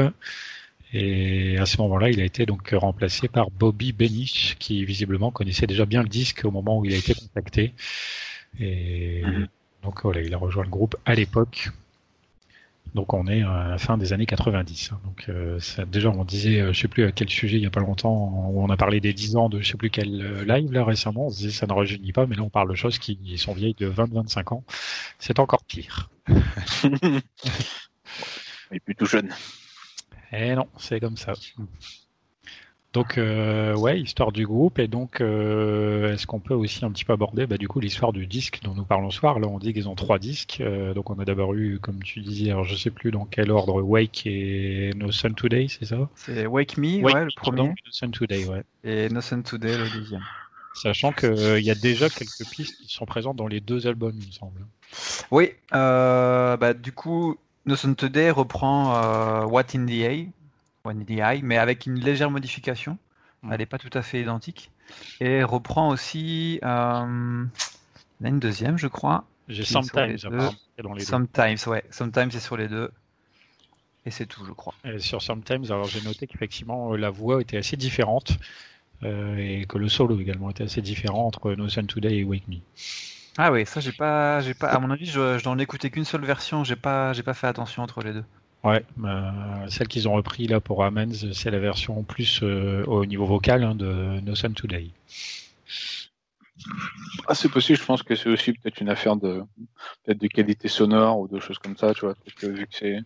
Et 0.93 1.57
à 1.57 1.65
ce 1.65 1.77
moment-là, 1.77 2.09
il 2.09 2.19
a 2.19 2.25
été 2.25 2.45
donc 2.45 2.69
remplacé 2.73 3.29
par 3.29 3.49
Bobby 3.49 3.93
Benish, 3.93 4.57
qui 4.59 4.83
visiblement 4.83 5.31
connaissait 5.31 5.67
déjà 5.67 5.85
bien 5.85 6.03
le 6.03 6.09
disque 6.09 6.41
au 6.43 6.51
moment 6.51 6.79
où 6.79 6.85
il 6.85 6.93
a 6.93 6.97
été 6.97 7.13
contacté. 7.13 7.73
Et 8.59 9.23
mhm. 9.25 9.47
donc 9.83 10.01
voilà, 10.03 10.21
il 10.21 10.33
a 10.33 10.37
rejoint 10.37 10.65
le 10.65 10.69
groupe 10.69 10.97
à 11.05 11.15
l'époque. 11.15 11.71
Donc 12.93 13.13
on 13.13 13.25
est 13.27 13.41
à 13.41 13.69
la 13.69 13.77
fin 13.77 13.97
des 13.97 14.11
années 14.11 14.25
90. 14.25 14.91
Hein. 14.91 14.99
Donc 15.05 15.29
euh, 15.29 15.59
ça, 15.59 15.85
déjà 15.85 16.09
on 16.09 16.25
disait, 16.25 16.59
euh, 16.59 16.73
je 16.73 16.81
sais 16.81 16.87
plus 16.89 17.05
à 17.05 17.11
quel 17.11 17.29
sujet 17.29 17.57
il 17.57 17.63
y 17.63 17.65
a 17.65 17.69
pas 17.69 17.79
longtemps, 17.79 18.49
où 18.49 18.61
on 18.61 18.69
a 18.69 18.75
parlé 18.75 18.99
des 18.99 19.13
10 19.13 19.37
ans 19.37 19.49
de 19.49 19.61
je 19.61 19.71
sais 19.71 19.77
plus 19.77 19.89
quel 19.89 20.21
euh, 20.21 20.43
live 20.43 20.73
là 20.73 20.83
récemment, 20.83 21.27
on 21.27 21.29
se 21.29 21.37
disait 21.37 21.51
ça 21.51 21.67
ne 21.67 21.73
rajeunit 21.73 22.11
pas, 22.11 22.25
mais 22.25 22.35
là 22.35 22.43
on 22.43 22.49
parle 22.49 22.69
de 22.69 22.75
choses 22.75 22.99
qui 22.99 23.37
sont 23.37 23.53
vieilles 23.53 23.75
de 23.75 23.89
20-25 23.89 24.53
ans. 24.55 24.63
C'est 25.19 25.39
encore 25.39 25.63
pire. 25.63 26.09
Et 28.71 28.79
puis 28.79 28.95
tout 28.95 29.05
jeune. 29.05 29.29
Eh 30.33 30.55
non, 30.55 30.67
c'est 30.77 30.99
comme 30.99 31.17
ça. 31.17 31.33
Donc 32.93 33.17
euh, 33.17 33.73
ouais, 33.75 34.01
histoire 34.01 34.33
du 34.33 34.45
groupe 34.45 34.77
et 34.77 34.89
donc 34.89 35.21
euh, 35.21 36.13
est-ce 36.13 36.27
qu'on 36.27 36.41
peut 36.41 36.53
aussi 36.53 36.83
un 36.83 36.91
petit 36.91 37.05
peu 37.05 37.13
aborder 37.13 37.47
bah, 37.47 37.57
du 37.57 37.69
coup 37.69 37.79
l'histoire 37.79 38.11
du 38.11 38.27
disque 38.27 38.59
dont 38.63 38.73
nous 38.73 38.83
parlons 38.83 39.09
ce 39.09 39.19
soir? 39.19 39.39
Là 39.39 39.47
on 39.47 39.59
dit 39.59 39.73
qu'ils 39.73 39.87
ont 39.87 39.95
trois 39.95 40.19
disques, 40.19 40.57
euh, 40.59 40.93
donc 40.93 41.09
on 41.09 41.17
a 41.19 41.23
d'abord 41.23 41.53
eu 41.53 41.79
comme 41.79 42.03
tu 42.03 42.19
disais, 42.19 42.51
alors 42.51 42.65
je 42.65 42.75
sais 42.75 42.89
plus 42.89 43.11
dans 43.11 43.23
quel 43.23 43.49
ordre, 43.49 43.81
Wake 43.81 44.23
et 44.25 44.91
No 44.97 45.09
Sun 45.09 45.35
Today, 45.35 45.67
c'est 45.69 45.85
ça? 45.85 46.09
C'est 46.15 46.45
Wake 46.45 46.77
Me, 46.77 47.01
ouais, 47.01 47.23
le 47.23 47.31
premier. 47.33 47.69
no 47.69 47.73
Sun 47.91 48.11
Today, 48.11 48.45
ouais. 48.45 48.63
Et 48.83 49.07
No 49.07 49.21
Sun 49.21 49.43
Today 49.43 49.77
le 49.77 49.89
deuxième. 49.97 50.23
Sachant 50.73 51.13
qu'il 51.13 51.63
y 51.63 51.71
a 51.71 51.75
déjà 51.75 52.09
quelques 52.09 52.45
pistes 52.51 52.75
qui 52.75 52.93
sont 52.93 53.05
présentes 53.05 53.37
dans 53.37 53.47
les 53.47 53.61
deux 53.61 53.87
albums, 53.87 54.15
il 54.19 54.27
me 54.27 54.31
semble. 54.33 54.65
Oui, 55.31 55.51
bah 55.71 56.73
du 56.73 56.91
coup 56.91 57.37
No 57.65 57.77
Sun 57.77 57.95
Today 57.95 58.31
reprend 58.31 59.45
What 59.45 59.75
in 59.75 59.85
the 59.85 60.03
A 60.03 60.40
Eye, 60.85 61.41
mais 61.43 61.57
avec 61.57 61.85
une 61.85 61.99
légère 61.99 62.31
modification. 62.31 62.97
Mm. 63.43 63.51
Elle 63.51 63.59
n'est 63.59 63.65
pas 63.65 63.77
tout 63.77 63.89
à 63.93 64.01
fait 64.01 64.21
identique. 64.21 64.71
Et 65.19 65.43
reprend 65.43 65.89
aussi. 65.89 66.59
Euh, 66.63 67.45
il 68.19 68.23
y 68.23 68.27
a 68.27 68.29
une 68.29 68.39
deuxième, 68.39 68.77
je 68.77 68.87
crois. 68.87 69.25
J'ai 69.47 69.63
Sometimes 69.63 70.17
dans 70.81 70.93
les 70.93 71.03
Sometimes, 71.03 71.57
ouais. 71.67 71.83
Sometimes, 71.89 72.31
c'est 72.31 72.39
sur 72.39 72.57
les 72.57 72.67
deux. 72.67 72.91
Et 74.05 74.11
c'est 74.11 74.25
tout, 74.25 74.45
je 74.45 74.51
crois. 74.51 74.73
Et 74.83 74.99
sur 74.99 75.21
Sometimes, 75.21 75.65
alors 75.65 75.85
j'ai 75.85 76.01
noté 76.01 76.27
qu'effectivement, 76.27 76.95
la 76.95 77.09
voix 77.09 77.41
était 77.41 77.57
assez 77.57 77.77
différente. 77.77 78.37
Euh, 79.03 79.35
et 79.37 79.65
que 79.65 79.79
le 79.79 79.89
solo 79.89 80.19
également 80.19 80.51
était 80.51 80.63
assez 80.63 80.81
différent 80.81 81.25
entre 81.25 81.53
No 81.53 81.67
Sun 81.67 81.87
Today 81.87 82.17
et 82.17 82.23
Wake 82.23 82.47
Me. 82.47 82.57
Ah 83.37 83.51
oui, 83.51 83.65
ça 83.65 83.79
j'ai 83.79 83.91
pas, 83.91 84.41
j'ai 84.41 84.53
pas. 84.53 84.67
À 84.67 84.79
mon 84.79 84.91
avis, 84.91 85.07
je, 85.07 85.39
je 85.39 85.45
n'en 85.45 85.57
ai 85.57 85.63
écouté 85.63 85.89
qu'une 85.89 86.05
seule 86.05 86.23
version. 86.23 86.63
J'ai 86.63 86.75
pas, 86.75 87.11
j'ai 87.13 87.23
pas 87.23 87.33
fait 87.33 87.47
attention 87.47 87.81
entre 87.81 88.01
les 88.03 88.13
deux. 88.13 88.23
Ouais, 88.63 88.85
bah, 88.95 89.33
celle 89.69 89.87
qu'ils 89.87 90.07
ont 90.07 90.13
repris 90.13 90.47
là 90.47 90.59
pour 90.59 90.83
Amens, 90.83 91.33
c'est 91.33 91.49
la 91.49 91.59
version 91.59 92.03
plus 92.03 92.41
euh, 92.43 92.83
au 92.85 93.05
niveau 93.05 93.25
vocal 93.25 93.63
hein, 93.63 93.73
de 93.73 94.19
No 94.21 94.35
Sun 94.35 94.53
Today. 94.53 94.91
Ah, 97.27 97.33
c'est 97.33 97.49
possible, 97.49 97.79
je 97.79 97.85
pense 97.85 98.03
que 98.03 98.15
c'est 98.15 98.29
aussi 98.29 98.53
peut-être 98.53 98.79
une 98.81 98.89
affaire 98.89 99.15
de 99.15 99.41
peut-être 100.03 100.19
de 100.19 100.27
qualité 100.27 100.67
sonore 100.67 101.19
ou 101.19 101.27
de 101.27 101.39
choses 101.39 101.57
comme 101.57 101.75
ça, 101.75 101.93
tu 101.95 102.01
vois, 102.01 102.13
que 102.35 102.45
vu 102.45 102.67
que 102.67 102.75
c'est 102.75 102.99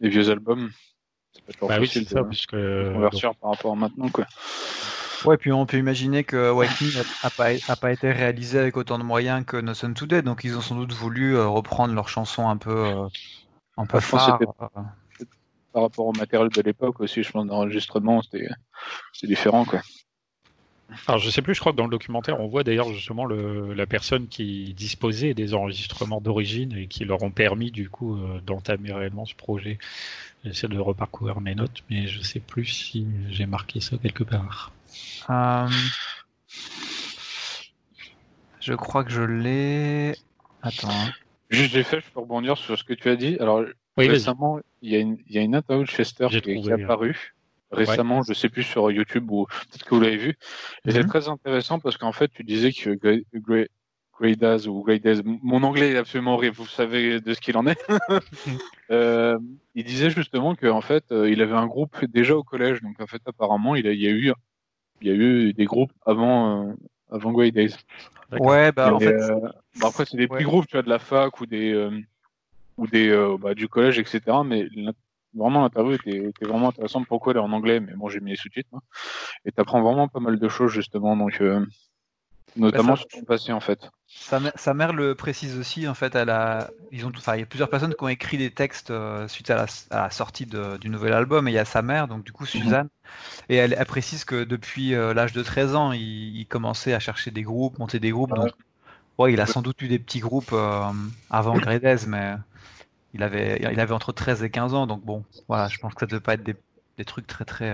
des 0.00 0.08
vieux 0.08 0.30
albums, 0.30 0.70
c'est 1.34 1.60
bah 1.60 1.76
oui, 1.78 1.86
ça, 1.86 2.24
puisque 2.24 2.52
convertir 2.52 3.34
par 3.34 3.50
rapport 3.50 3.72
à 3.72 3.76
maintenant, 3.76 4.08
quoi. 4.08 4.26
Ouais, 5.24 5.38
puis 5.38 5.52
on 5.52 5.64
peut 5.64 5.78
imaginer 5.78 6.22
que 6.22 6.50
Waking 6.50 6.92
n'a 7.22 7.30
pas, 7.30 7.48
a 7.68 7.76
pas 7.76 7.92
été 7.92 8.12
réalisé 8.12 8.58
avec 8.58 8.76
autant 8.76 8.98
de 8.98 9.04
moyens 9.04 9.44
que 9.46 9.56
No 9.56 9.72
Sun 9.74 9.94
Today, 9.94 10.22
donc 10.22 10.44
ils 10.44 10.56
ont 10.56 10.60
sans 10.60 10.76
doute 10.76 10.92
voulu 10.92 11.36
euh, 11.36 11.46
reprendre 11.46 11.94
leur 11.94 12.08
chanson 12.08 12.48
un 12.48 12.58
peu 12.58 12.86
euh, 12.86 13.06
un 13.76 13.86
peu 13.86 14.00
phare. 14.00 14.38
Par 15.72 15.82
rapport 15.82 16.06
au 16.06 16.12
matériel 16.12 16.50
de 16.50 16.62
l'époque 16.62 17.00
aussi, 17.00 17.22
je 17.22 17.32
pense 17.32 17.46
d'enregistrement, 17.46 18.22
c'était 18.22 18.48
différent 19.24 19.64
quoi. 19.64 19.80
Alors 21.08 21.18
je 21.18 21.30
sais 21.30 21.42
plus, 21.42 21.54
je 21.54 21.60
crois 21.60 21.72
que 21.72 21.76
dans 21.76 21.84
le 21.84 21.90
documentaire 21.90 22.40
on 22.40 22.46
voit 22.46 22.62
d'ailleurs 22.62 22.92
justement 22.92 23.24
le, 23.24 23.72
la 23.74 23.86
personne 23.86 24.28
qui 24.28 24.74
disposait 24.74 25.34
des 25.34 25.54
enregistrements 25.54 26.20
d'origine 26.20 26.76
et 26.76 26.86
qui 26.86 27.04
leur 27.04 27.22
ont 27.22 27.30
permis 27.30 27.70
du 27.70 27.88
coup 27.88 28.16
euh, 28.16 28.40
d'entamer 28.40 28.92
réellement 28.92 29.24
ce 29.24 29.34
projet. 29.34 29.78
J'essaie 30.44 30.68
de 30.68 30.78
reparcourir 30.78 31.40
mes 31.40 31.54
notes, 31.54 31.82
mais 31.90 32.06
je 32.06 32.20
sais 32.20 32.38
plus 32.38 32.66
si 32.66 33.08
j'ai 33.30 33.46
marqué 33.46 33.80
ça 33.80 33.96
quelque 33.96 34.24
part. 34.24 34.72
Euh, 35.30 35.68
je 38.60 38.74
crois 38.74 39.04
que 39.04 39.10
je 39.10 39.22
l'ai. 39.22 40.14
Attends. 40.62 41.08
Hein. 41.50 41.56
Juste, 41.56 41.72
j'ai 41.72 41.82
fait, 41.82 42.00
je 42.00 42.10
peux 42.12 42.20
rebondir 42.20 42.56
sur 42.56 42.78
ce 42.78 42.84
que 42.84 42.94
tu 42.94 43.08
as 43.08 43.16
dit. 43.16 43.36
Alors, 43.40 43.64
récemment, 43.96 44.60
il 44.82 44.90
y, 44.90 44.96
a 44.96 44.98
une, 44.98 45.18
il 45.26 45.34
y 45.34 45.38
a 45.38 45.42
une 45.42 45.54
interview 45.54 45.84
de 45.84 45.90
Chester 45.90 46.28
qui, 46.28 46.50
est 46.50 46.72
apparue. 46.72 47.34
Récemment, 47.70 48.22
je 48.22 48.32
sais 48.34 48.48
plus 48.48 48.62
sur 48.62 48.90
YouTube 48.90 49.30
ou 49.30 49.46
peut-être 49.46 49.84
que 49.84 49.94
vous 49.94 50.00
l'avez 50.00 50.16
vu. 50.16 50.38
Et 50.86 50.92
c'est 50.92 51.02
mhm. 51.02 51.08
très 51.08 51.28
intéressant 51.28 51.80
parce 51.80 51.96
qu'en 51.96 52.12
fait, 52.12 52.28
tu 52.28 52.44
disais 52.44 52.72
que 52.72 52.90
Grey, 52.94 54.36
Daz 54.36 54.68
ou 54.68 54.82
Grey 54.82 55.00
mon 55.42 55.62
anglais 55.64 55.92
est 55.92 55.96
absolument 55.96 56.34
horrible, 56.34 56.54
vous 56.56 56.66
savez 56.66 57.20
de 57.20 57.34
ce 57.34 57.40
qu'il 57.40 57.56
en 57.56 57.66
est. 57.66 57.80
euh, 58.90 59.38
il 59.74 59.84
disait 59.84 60.10
justement 60.10 60.54
qu'en 60.54 60.80
fait, 60.80 61.10
euh, 61.10 61.28
il 61.28 61.42
avait 61.42 61.54
un 61.54 61.66
groupe 61.66 62.04
déjà 62.04 62.36
au 62.36 62.44
collège. 62.44 62.80
Donc, 62.80 63.00
en 63.00 63.06
fait, 63.06 63.22
apparemment, 63.26 63.74
il, 63.74 63.88
a, 63.88 63.92
il 63.92 64.00
y 64.00 64.06
a 64.06 64.10
eu, 64.10 64.32
il 65.00 65.08
y 65.08 65.10
a 65.10 65.14
eu 65.14 65.52
des 65.52 65.64
groupes 65.64 65.92
avant, 66.06 66.68
euh, 66.68 66.74
avant 67.10 67.32
Grey 67.32 67.50
Days. 67.50 67.74
Ouais, 68.32 68.72
bah 68.72 68.94
en 68.94 68.98
fait. 68.98 69.12
Euh, 69.12 69.40
bah, 69.80 69.88
après, 69.88 70.04
c'est 70.04 70.16
des 70.16 70.28
petits 70.28 70.44
groupes, 70.44 70.66
tu 70.66 70.76
vois, 70.76 70.82
de 70.82 70.88
la 70.88 70.98
fac 70.98 71.40
ou 71.40 71.46
des 71.46 71.72
euh, 71.72 71.90
ou 72.76 72.86
des 72.86 73.08
euh, 73.08 73.36
bah, 73.38 73.54
du 73.54 73.68
collège, 73.68 73.98
etc. 73.98 74.20
Mais 74.44 74.66
vraiment 75.34 75.62
l'interview 75.62 75.92
était, 75.92 76.28
était, 76.28 76.46
vraiment 76.46 76.68
intéressante. 76.68 77.06
Pourquoi 77.06 77.32
elle 77.32 77.38
est 77.38 77.42
en 77.42 77.52
anglais 77.52 77.80
Mais 77.80 77.92
bon, 77.94 78.08
j'ai 78.08 78.20
mis 78.20 78.30
les 78.30 78.36
sous-titres. 78.36 78.70
Hein. 78.72 78.80
Et 79.44 79.52
t'apprends 79.52 79.82
vraiment 79.82 80.08
pas 80.08 80.20
mal 80.20 80.38
de 80.38 80.48
choses 80.48 80.72
justement. 80.72 81.16
Donc 81.16 81.40
notamment 82.56 82.92
bah, 82.92 82.96
sur 82.96 83.06
son 83.10 83.24
passé 83.24 83.52
en 83.52 83.60
fait. 83.60 83.90
Sa, 84.06 84.40
sa, 84.54 84.74
mère 84.74 84.92
le 84.92 85.14
précise 85.14 85.58
aussi 85.58 85.88
en 85.88 85.94
fait. 85.94 86.14
Elle 86.14 86.30
a, 86.30 86.70
ils 86.92 87.04
ont, 87.04 87.12
enfin, 87.16 87.34
il 87.34 87.40
y 87.40 87.42
a 87.42 87.46
plusieurs 87.46 87.68
personnes 87.68 87.94
qui 87.94 88.04
ont 88.04 88.08
écrit 88.08 88.38
des 88.38 88.50
textes 88.50 88.90
euh, 88.90 89.26
suite 89.28 89.50
à 89.50 89.56
la, 89.56 89.66
à 89.90 90.02
la 90.02 90.10
sortie 90.10 90.46
de, 90.46 90.76
du 90.76 90.88
nouvel 90.88 91.12
album 91.12 91.48
et 91.48 91.50
il 91.50 91.54
y 91.54 91.58
a 91.58 91.64
sa 91.64 91.82
mère, 91.82 92.06
donc 92.06 92.24
du 92.24 92.32
coup 92.32 92.44
mhm. 92.44 92.48
Suzanne, 92.48 92.88
et 93.48 93.56
elle, 93.56 93.74
elle, 93.76 93.86
précise 93.86 94.24
que 94.24 94.44
depuis 94.44 94.94
euh, 94.94 95.14
l'âge 95.14 95.32
de 95.32 95.42
13 95.42 95.74
ans, 95.74 95.92
il, 95.92 96.36
il, 96.36 96.46
commençait 96.46 96.94
à 96.94 97.00
chercher 97.00 97.30
des 97.30 97.42
groupes, 97.42 97.78
monter 97.78 97.98
des 97.98 98.10
groupes. 98.10 98.34
Donc, 98.34 98.52
ouais, 99.18 99.32
il 99.32 99.40
a 99.40 99.46
sans 99.46 99.62
doute 99.62 99.80
eu 99.82 99.88
des 99.88 99.98
petits 99.98 100.20
groupes 100.20 100.52
euh, 100.52 100.92
avant 101.30 101.54
Gredez, 101.58 102.06
mais 102.06 102.34
il 103.14 103.22
avait, 103.22 103.58
il 103.60 103.80
avait 103.80 103.94
entre 103.94 104.12
13 104.12 104.44
et 104.44 104.50
15 104.50 104.74
ans, 104.74 104.86
donc 104.86 105.04
bon, 105.04 105.24
voilà, 105.48 105.68
je 105.68 105.78
pense 105.78 105.94
que 105.94 106.00
ça 106.00 106.06
devait 106.06 106.20
pas 106.20 106.34
être 106.34 106.44
des, 106.44 106.56
des 106.98 107.04
trucs 107.04 107.26
très 107.26 107.44
très 107.44 107.72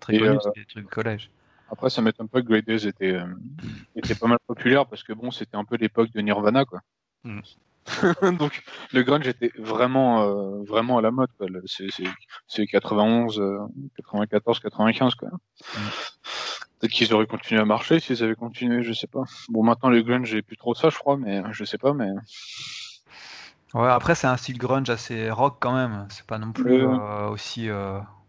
très 0.00 0.18
connus, 0.18 0.38
des 0.54 0.64
trucs 0.64 0.88
collège. 0.88 1.30
Après, 1.70 1.90
ça 1.90 2.00
m'étonne 2.02 2.28
pas 2.28 2.40
que 2.40 2.46
Grey 2.46 2.62
Days 2.62 2.86
était, 2.86 3.12
euh, 3.12 3.26
était 3.94 4.14
pas 4.14 4.26
mal 4.26 4.38
populaire 4.46 4.86
parce 4.86 5.02
que 5.02 5.12
bon, 5.12 5.30
c'était 5.30 5.56
un 5.56 5.64
peu 5.64 5.76
l'époque 5.76 6.10
de 6.12 6.20
Nirvana, 6.20 6.64
quoi. 6.64 6.80
Mm. 7.24 7.40
Donc, 8.38 8.62
le 8.92 9.02
grunge 9.02 9.26
était 9.28 9.52
vraiment, 9.58 10.22
euh, 10.22 10.62
vraiment 10.64 10.98
à 10.98 11.02
la 11.02 11.10
mode, 11.10 11.30
quoi. 11.38 11.46
C'est 12.46 12.66
91, 12.66 13.42
94, 13.96 14.60
95, 14.60 15.14
quoi. 15.14 15.28
Mm. 15.28 15.78
Peut-être 16.78 16.92
qu'ils 16.92 17.12
auraient 17.12 17.26
continué 17.26 17.60
à 17.60 17.64
marcher 17.64 17.98
s'ils 18.00 18.22
avaient 18.22 18.36
continué, 18.36 18.82
je 18.82 18.92
sais 18.92 19.08
pas. 19.08 19.24
Bon, 19.48 19.62
maintenant, 19.62 19.90
le 19.90 20.00
grunge, 20.02 20.28
j'ai 20.28 20.42
plus 20.42 20.56
trop 20.56 20.74
de 20.74 20.78
ça, 20.78 20.90
je 20.90 20.96
crois, 20.96 21.16
mais 21.16 21.42
je 21.50 21.64
sais 21.64 21.78
pas, 21.78 21.92
mais. 21.92 22.10
Ouais, 23.74 23.88
après, 23.88 24.14
c'est 24.14 24.28
un 24.28 24.36
style 24.36 24.58
grunge 24.58 24.88
assez 24.88 25.30
rock 25.30 25.56
quand 25.60 25.74
même. 25.74 26.06
C'est 26.08 26.24
pas 26.24 26.38
non 26.38 26.52
plus 26.52 26.84
euh, 26.84 27.28
aussi, 27.28 27.68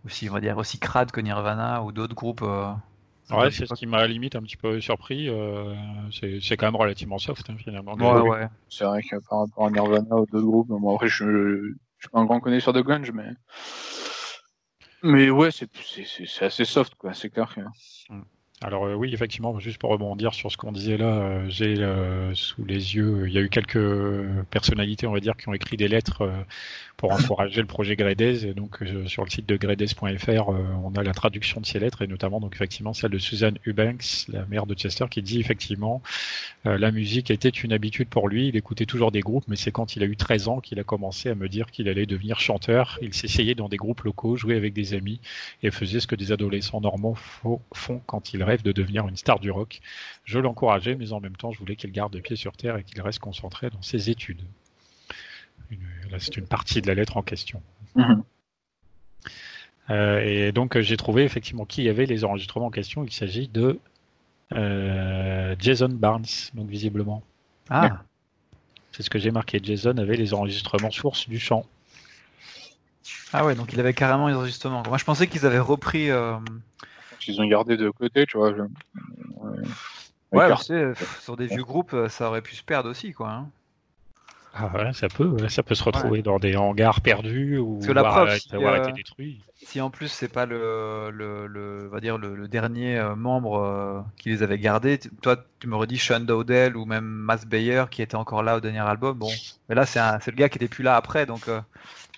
aussi, 0.05 0.29
on 0.29 0.34
va 0.34 0.41
dire, 0.41 0.58
aussi 0.58 0.79
crade 0.79 1.12
que 1.12 1.22
Nirvana 1.22 1.84
ou 1.84 1.91
d'autres 1.93 2.15
groupes. 2.15 2.43
Ouais, 3.31 3.51
c'est 3.51 3.65
ce 3.67 3.74
qui 3.74 3.86
m'a 3.86 4.07
limite 4.07 4.36
un 4.36 4.41
petit 4.41 4.57
peu 4.57 4.79
surpris. 4.81 5.29
Euh, 5.29 5.75
c'est 6.12 6.57
quand 6.57 6.67
même 6.67 6.75
relativement 6.75 7.19
soft 7.19 7.50
hein, 7.50 7.55
finalement. 7.57 7.93
Ouais, 7.93 8.21
ouais. 8.21 8.48
C'est 8.69 8.86
vrai 8.86 9.01
que 9.03 9.15
par 9.29 9.39
rapport 9.39 9.67
à 9.67 9.69
Nirvana 9.69 10.15
ou 10.15 10.25
d'autres 10.25 10.45
groupes, 10.45 10.69
moi 10.69 10.95
après 10.95 11.07
je, 11.07 11.25
je, 11.25 11.74
suis 12.00 12.09
pas 12.09 12.19
un 12.19 12.25
grand 12.25 12.39
connaisseur 12.39 12.74
de 12.74 12.81
grunge, 12.81 13.12
mais 13.12 13.29
mais 15.01 15.29
ouais, 15.29 15.50
c'est 15.51 15.69
assez 16.41 16.65
soft 16.65 16.95
quoi. 16.95 17.13
C'est 17.13 17.29
clair 17.29 17.53
que. 17.53 17.62
Mm. 18.13 18.24
Alors 18.61 18.85
euh, 18.87 18.93
oui, 18.93 19.13
effectivement, 19.13 19.57
juste 19.57 19.77
pour 19.77 19.89
rebondir 19.89 20.33
sur 20.33 20.51
ce 20.51 20.57
qu'on 20.57 20.73
disait 20.73 20.97
là, 20.97 21.05
euh, 21.05 21.45
j'ai 21.47 21.77
euh, 21.79 22.35
sous 22.35 22.65
les 22.65 22.93
yeux, 22.93 23.23
il 23.25 23.33
y 23.33 23.37
a 23.37 23.41
eu 23.41 23.47
quelques 23.47 23.79
personnalités, 24.51 25.07
on 25.07 25.13
va 25.13 25.21
dire, 25.21 25.37
qui 25.37 25.47
ont 25.47 25.53
écrit 25.53 25.77
des 25.77 25.87
lettres 25.87 26.29
pour 26.97 27.13
encourager 27.13 27.61
le 27.61 27.67
projet 27.67 27.95
Gredes. 27.95 28.19
Et 28.19 28.53
donc 28.53 28.79
sur 29.05 29.23
le 29.23 29.29
site 29.29 29.47
de 29.47 29.55
gredes.fr, 29.55 30.49
on 30.49 30.91
a 30.97 31.03
la 31.03 31.13
traduction 31.13 31.61
de 31.61 31.65
ces 31.65 31.79
lettres 31.79 32.01
et 32.01 32.07
notamment 32.07 32.41
donc 32.41 32.53
effectivement 32.53 32.93
celle 32.93 33.11
de 33.11 33.17
Suzanne 33.17 33.57
Eubanks, 33.65 34.25
la 34.27 34.45
mère 34.47 34.65
de 34.65 34.73
Chester, 34.73 35.05
qui 35.09 35.21
dit 35.21 35.39
effectivement 35.39 36.01
la 36.65 36.91
musique 36.91 37.31
était 37.31 37.47
une 37.47 37.71
habitude 37.71 38.09
pour 38.09 38.27
lui. 38.27 38.49
Il 38.49 38.57
écoutait 38.57 38.85
toujours 38.85 39.13
des 39.13 39.21
groupes, 39.21 39.45
mais 39.47 39.55
c'est 39.55 39.71
quand 39.71 39.95
il 39.95 40.03
a 40.03 40.05
eu 40.05 40.17
13 40.17 40.49
ans 40.49 40.59
qu'il 40.59 40.77
a 40.81 40.83
commencé 40.83 41.29
à 41.29 41.35
me 41.35 41.47
dire 41.47 41.71
qu'il 41.71 41.87
allait 41.87 42.05
devenir 42.05 42.41
chanteur. 42.41 42.99
Il 43.01 43.13
s'essayait 43.13 43.55
dans 43.55 43.69
des 43.69 43.77
groupes 43.77 44.01
locaux, 44.01 44.35
jouer 44.35 44.57
avec 44.57 44.73
des 44.73 44.93
amis 44.93 45.21
et 45.63 45.71
faisait 45.71 46.01
ce 46.01 46.07
que 46.07 46.15
des 46.15 46.33
adolescents 46.33 46.81
normaux 46.81 47.15
font 47.15 48.01
quand 48.05 48.33
ils 48.33 48.43
rêve 48.49 48.63
de 48.63 48.71
devenir 48.71 49.07
une 49.07 49.15
star 49.15 49.39
du 49.39 49.51
rock. 49.51 49.79
Je 50.25 50.39
l'encourageais, 50.39 50.95
mais 50.95 51.11
en 51.13 51.19
même 51.19 51.35
temps, 51.35 51.51
je 51.51 51.59
voulais 51.59 51.75
qu'il 51.75 51.91
garde 51.91 52.13
le 52.15 52.21
pied 52.21 52.35
sur 52.35 52.57
terre 52.57 52.77
et 52.77 52.83
qu'il 52.83 53.01
reste 53.01 53.19
concentré 53.19 53.69
dans 53.69 53.81
ses 53.81 54.09
études. 54.09 54.41
là, 56.09 56.17
c'est 56.19 56.37
une 56.37 56.47
partie 56.47 56.81
de 56.81 56.87
la 56.87 56.95
lettre 56.95 57.17
en 57.17 57.21
question. 57.21 57.61
Mhm. 57.95 58.23
Euh, 59.91 60.19
et 60.19 60.51
donc, 60.51 60.79
j'ai 60.79 60.97
trouvé 60.97 61.23
effectivement 61.23 61.65
qui 61.65 61.83
y 61.83 61.89
avait 61.89 62.05
les 62.05 62.23
enregistrements 62.23 62.67
en 62.67 62.71
question. 62.71 63.03
Il 63.03 63.11
s'agit 63.11 63.47
de 63.47 63.79
euh, 64.53 65.55
Jason 65.59 65.89
Barnes, 65.89 66.25
donc 66.53 66.69
visiblement. 66.69 67.23
Ah. 67.69 68.03
C'est 68.91 69.03
ce 69.03 69.09
que 69.09 69.19
j'ai 69.19 69.31
marqué. 69.31 69.59
Jason 69.61 69.97
avait 69.97 70.17
les 70.17 70.33
enregistrements 70.33 70.91
sources 70.91 71.29
du 71.29 71.39
chant. 71.39 71.65
Ah 73.31 73.45
ouais, 73.45 73.55
donc 73.55 73.73
il 73.73 73.79
avait 73.79 73.93
carrément 73.93 74.27
les 74.27 74.33
enregistrements. 74.33 74.83
Moi, 74.87 74.97
je 74.97 75.05
pensais 75.05 75.27
qu'ils 75.27 75.45
avaient 75.45 75.59
repris. 75.59 76.09
Euh, 76.09 76.37
qu'ils 77.19 77.41
ont 77.41 77.47
gardé 77.47 77.77
de 77.77 77.89
côté, 77.89 78.25
tu 78.25 78.38
vois. 78.38 78.53
Ouais, 80.31 80.47
sur 81.21 81.38
des 81.38 81.47
vieux 81.47 81.63
groupes, 81.63 81.95
ça 82.07 82.27
aurait 82.27 82.41
pu 82.41 82.55
se 82.55 82.63
perdre 82.63 82.89
aussi, 82.89 83.13
quoi. 83.13 83.29
Hein. 83.29 83.49
Ah 84.55 84.71
ouais, 84.73 84.93
ça 84.93 85.07
peut, 85.09 85.47
ça 85.47 85.61
peut 85.61 85.75
se 85.75 85.83
retrouver 85.83 86.21
dans 86.21 86.39
des 86.39 86.55
hangars 86.55 87.01
perdus 87.01 87.57
ou 87.59 87.79
la 87.93 88.01
avoir, 88.01 88.31
si, 88.31 88.53
avoir 88.53 88.77
été 88.77 88.91
détruit. 88.91 89.41
Si 89.55 89.79
en 89.79 89.89
plus 89.91 90.07
c'est 90.07 90.27
pas 90.27 90.45
le, 90.45 91.11
le, 91.11 91.45
le, 91.45 91.88
va 91.88 91.99
dire 91.99 92.17
le, 92.17 92.47
dernier 92.47 92.99
membre 93.15 94.05
qui 94.17 94.29
les 94.29 94.41
avait 94.41 94.57
gardés, 94.57 94.99
toi 95.21 95.38
tu 95.59 95.67
m'aurais 95.67 95.88
dit 95.88 95.99
Sean 95.99 96.21
Dowdell 96.21 96.75
ou 96.75 96.85
même 96.85 97.05
Mass 97.05 97.45
Bayer 97.45 97.85
qui 97.91 98.01
était 98.01 98.15
encore 98.15 98.41
là 98.41 98.57
au 98.57 98.59
dernier 98.59 98.79
album. 98.79 99.19
Bon, 99.19 99.29
mais 99.69 99.75
là 99.75 99.85
c'est 99.85 99.99
le 99.99 100.35
gars 100.35 100.49
qui 100.49 100.57
était 100.57 100.67
plus 100.67 100.83
là 100.83 100.95
après, 100.95 101.27
donc 101.27 101.47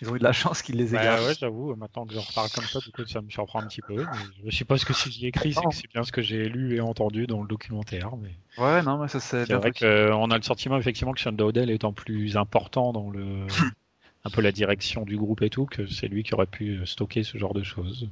ils 0.01 0.09
ont 0.09 0.15
eu 0.15 0.19
de 0.19 0.23
la 0.23 0.33
chance 0.33 0.61
qu'ils 0.61 0.77
les 0.77 0.95
aient 0.95 0.97
bah, 0.97 1.23
Ouais, 1.23 1.33
j'avoue, 1.39 1.75
maintenant 1.75 2.05
que 2.05 2.13
j'en 2.13 2.21
reparle 2.21 2.49
comme 2.49 2.65
ça, 2.65 2.79
du 2.79 2.91
coup, 2.91 3.05
ça 3.05 3.21
me 3.21 3.29
surprend 3.29 3.61
un 3.61 3.67
petit 3.67 3.81
peu. 3.81 3.97
Mais 4.43 4.51
je 4.51 4.55
sais 4.55 4.65
pas 4.65 4.77
ce 4.77 4.85
que 4.85 4.93
c'est 4.93 5.09
écrit, 5.21 5.53
c'est 5.53 5.61
que 5.61 5.75
c'est 5.75 5.91
bien 5.91 6.03
ce 6.03 6.11
que 6.11 6.21
j'ai 6.21 6.49
lu 6.49 6.75
et 6.75 6.81
entendu 6.81 7.27
dans 7.27 7.41
le 7.41 7.47
documentaire. 7.47 8.11
Mais... 8.17 8.35
Ouais, 8.57 8.81
non, 8.81 8.97
mais 8.97 9.07
ça 9.07 9.19
c'est. 9.19 9.45
C'est 9.45 9.53
vrai 9.53 9.71
qu'on 9.71 10.31
a 10.31 10.37
le 10.37 10.43
sentiment 10.43 10.77
effectivement 10.77 11.13
que 11.13 11.21
Sean 11.21 11.31
Dowdell 11.31 11.69
étant 11.69 11.93
plus 11.93 12.37
important 12.37 12.91
dans 12.93 13.09
le. 13.09 13.45
un 14.23 14.29
peu 14.29 14.41
la 14.41 14.51
direction 14.51 15.03
du 15.03 15.17
groupe 15.17 15.41
et 15.41 15.49
tout, 15.49 15.65
que 15.65 15.87
c'est 15.87 16.07
lui 16.07 16.23
qui 16.23 16.33
aurait 16.33 16.45
pu 16.45 16.85
stocker 16.85 17.23
ce 17.23 17.37
genre 17.37 17.53
de 17.53 17.63
choses. 17.63 18.07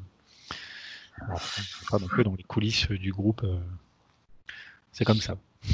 Alors, 1.22 1.42
pas 1.90 2.00
non 2.00 2.08
plus 2.08 2.24
dans 2.24 2.36
les 2.36 2.44
coulisses 2.44 2.88
du 2.90 3.12
groupe. 3.12 3.44
Euh, 3.44 3.60
c'est 4.92 5.06
comme 5.06 5.22
ça. 5.22 5.38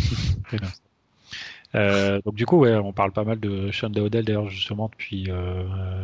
Euh, 1.75 2.21
donc 2.23 2.35
du 2.35 2.45
coup, 2.45 2.57
ouais, 2.59 2.75
on 2.75 2.93
parle 2.93 3.11
pas 3.11 3.23
mal 3.25 3.39
de 3.39 3.69
Sean 3.71 3.89
Dowdell 3.89 4.23
d'ailleurs 4.23 4.49
justement 4.49 4.87
depuis 4.87 5.25
euh, 5.29 5.63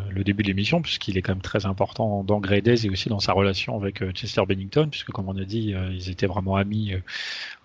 le 0.10 0.24
début 0.24 0.44
de 0.44 0.50
l'émission, 0.50 0.82
puisqu'il 0.82 1.18
est 1.18 1.22
quand 1.22 1.32
même 1.34 1.42
très 1.42 1.66
important 1.66 2.24
dans 2.24 2.40
Grey 2.40 2.62
Days 2.62 2.86
et 2.86 2.90
aussi 2.90 3.08
dans 3.10 3.20
sa 3.20 3.32
relation 3.34 3.78
avec 3.78 4.02
euh, 4.02 4.12
Chester 4.12 4.42
Bennington, 4.46 4.88
puisque 4.90 5.12
comme 5.12 5.30
on 5.30 5.38
a 5.38 5.46
dit, 5.46 5.74
euh, 5.74 5.92
ils 5.94 6.10
étaient 6.10 6.28
vraiment 6.28 6.58
amis 6.58 6.94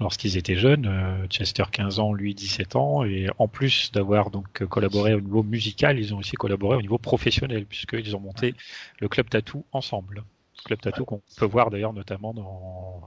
lorsqu'ils 0.00 0.36
étaient 0.36 0.56
jeunes. 0.56 1.26
Chester 1.30 1.64
15 1.70 1.98
ans, 1.98 2.12
lui 2.12 2.34
17 2.34 2.76
ans, 2.76 3.04
et 3.04 3.28
en 3.38 3.48
plus 3.48 3.90
d'avoir 3.92 4.30
donc 4.30 4.64
collaboré 4.66 5.14
au 5.14 5.20
niveau 5.20 5.42
musical, 5.42 5.98
ils 5.98 6.14
ont 6.14 6.18
aussi 6.18 6.36
collaboré 6.36 6.76
au 6.76 6.82
niveau 6.82 6.98
professionnel, 6.98 7.66
puisqu'ils 7.66 8.14
ont 8.16 8.20
monté 8.20 8.54
le 9.00 9.08
club 9.08 9.28
Tattoo 9.28 9.64
ensemble. 9.72 10.24
Club 10.64 10.80
Tattoo 10.80 11.04
qu'on 11.04 11.22
peut 11.36 11.46
voir 11.46 11.70
d'ailleurs 11.70 11.92
notamment 11.92 12.34
dans 12.34 13.02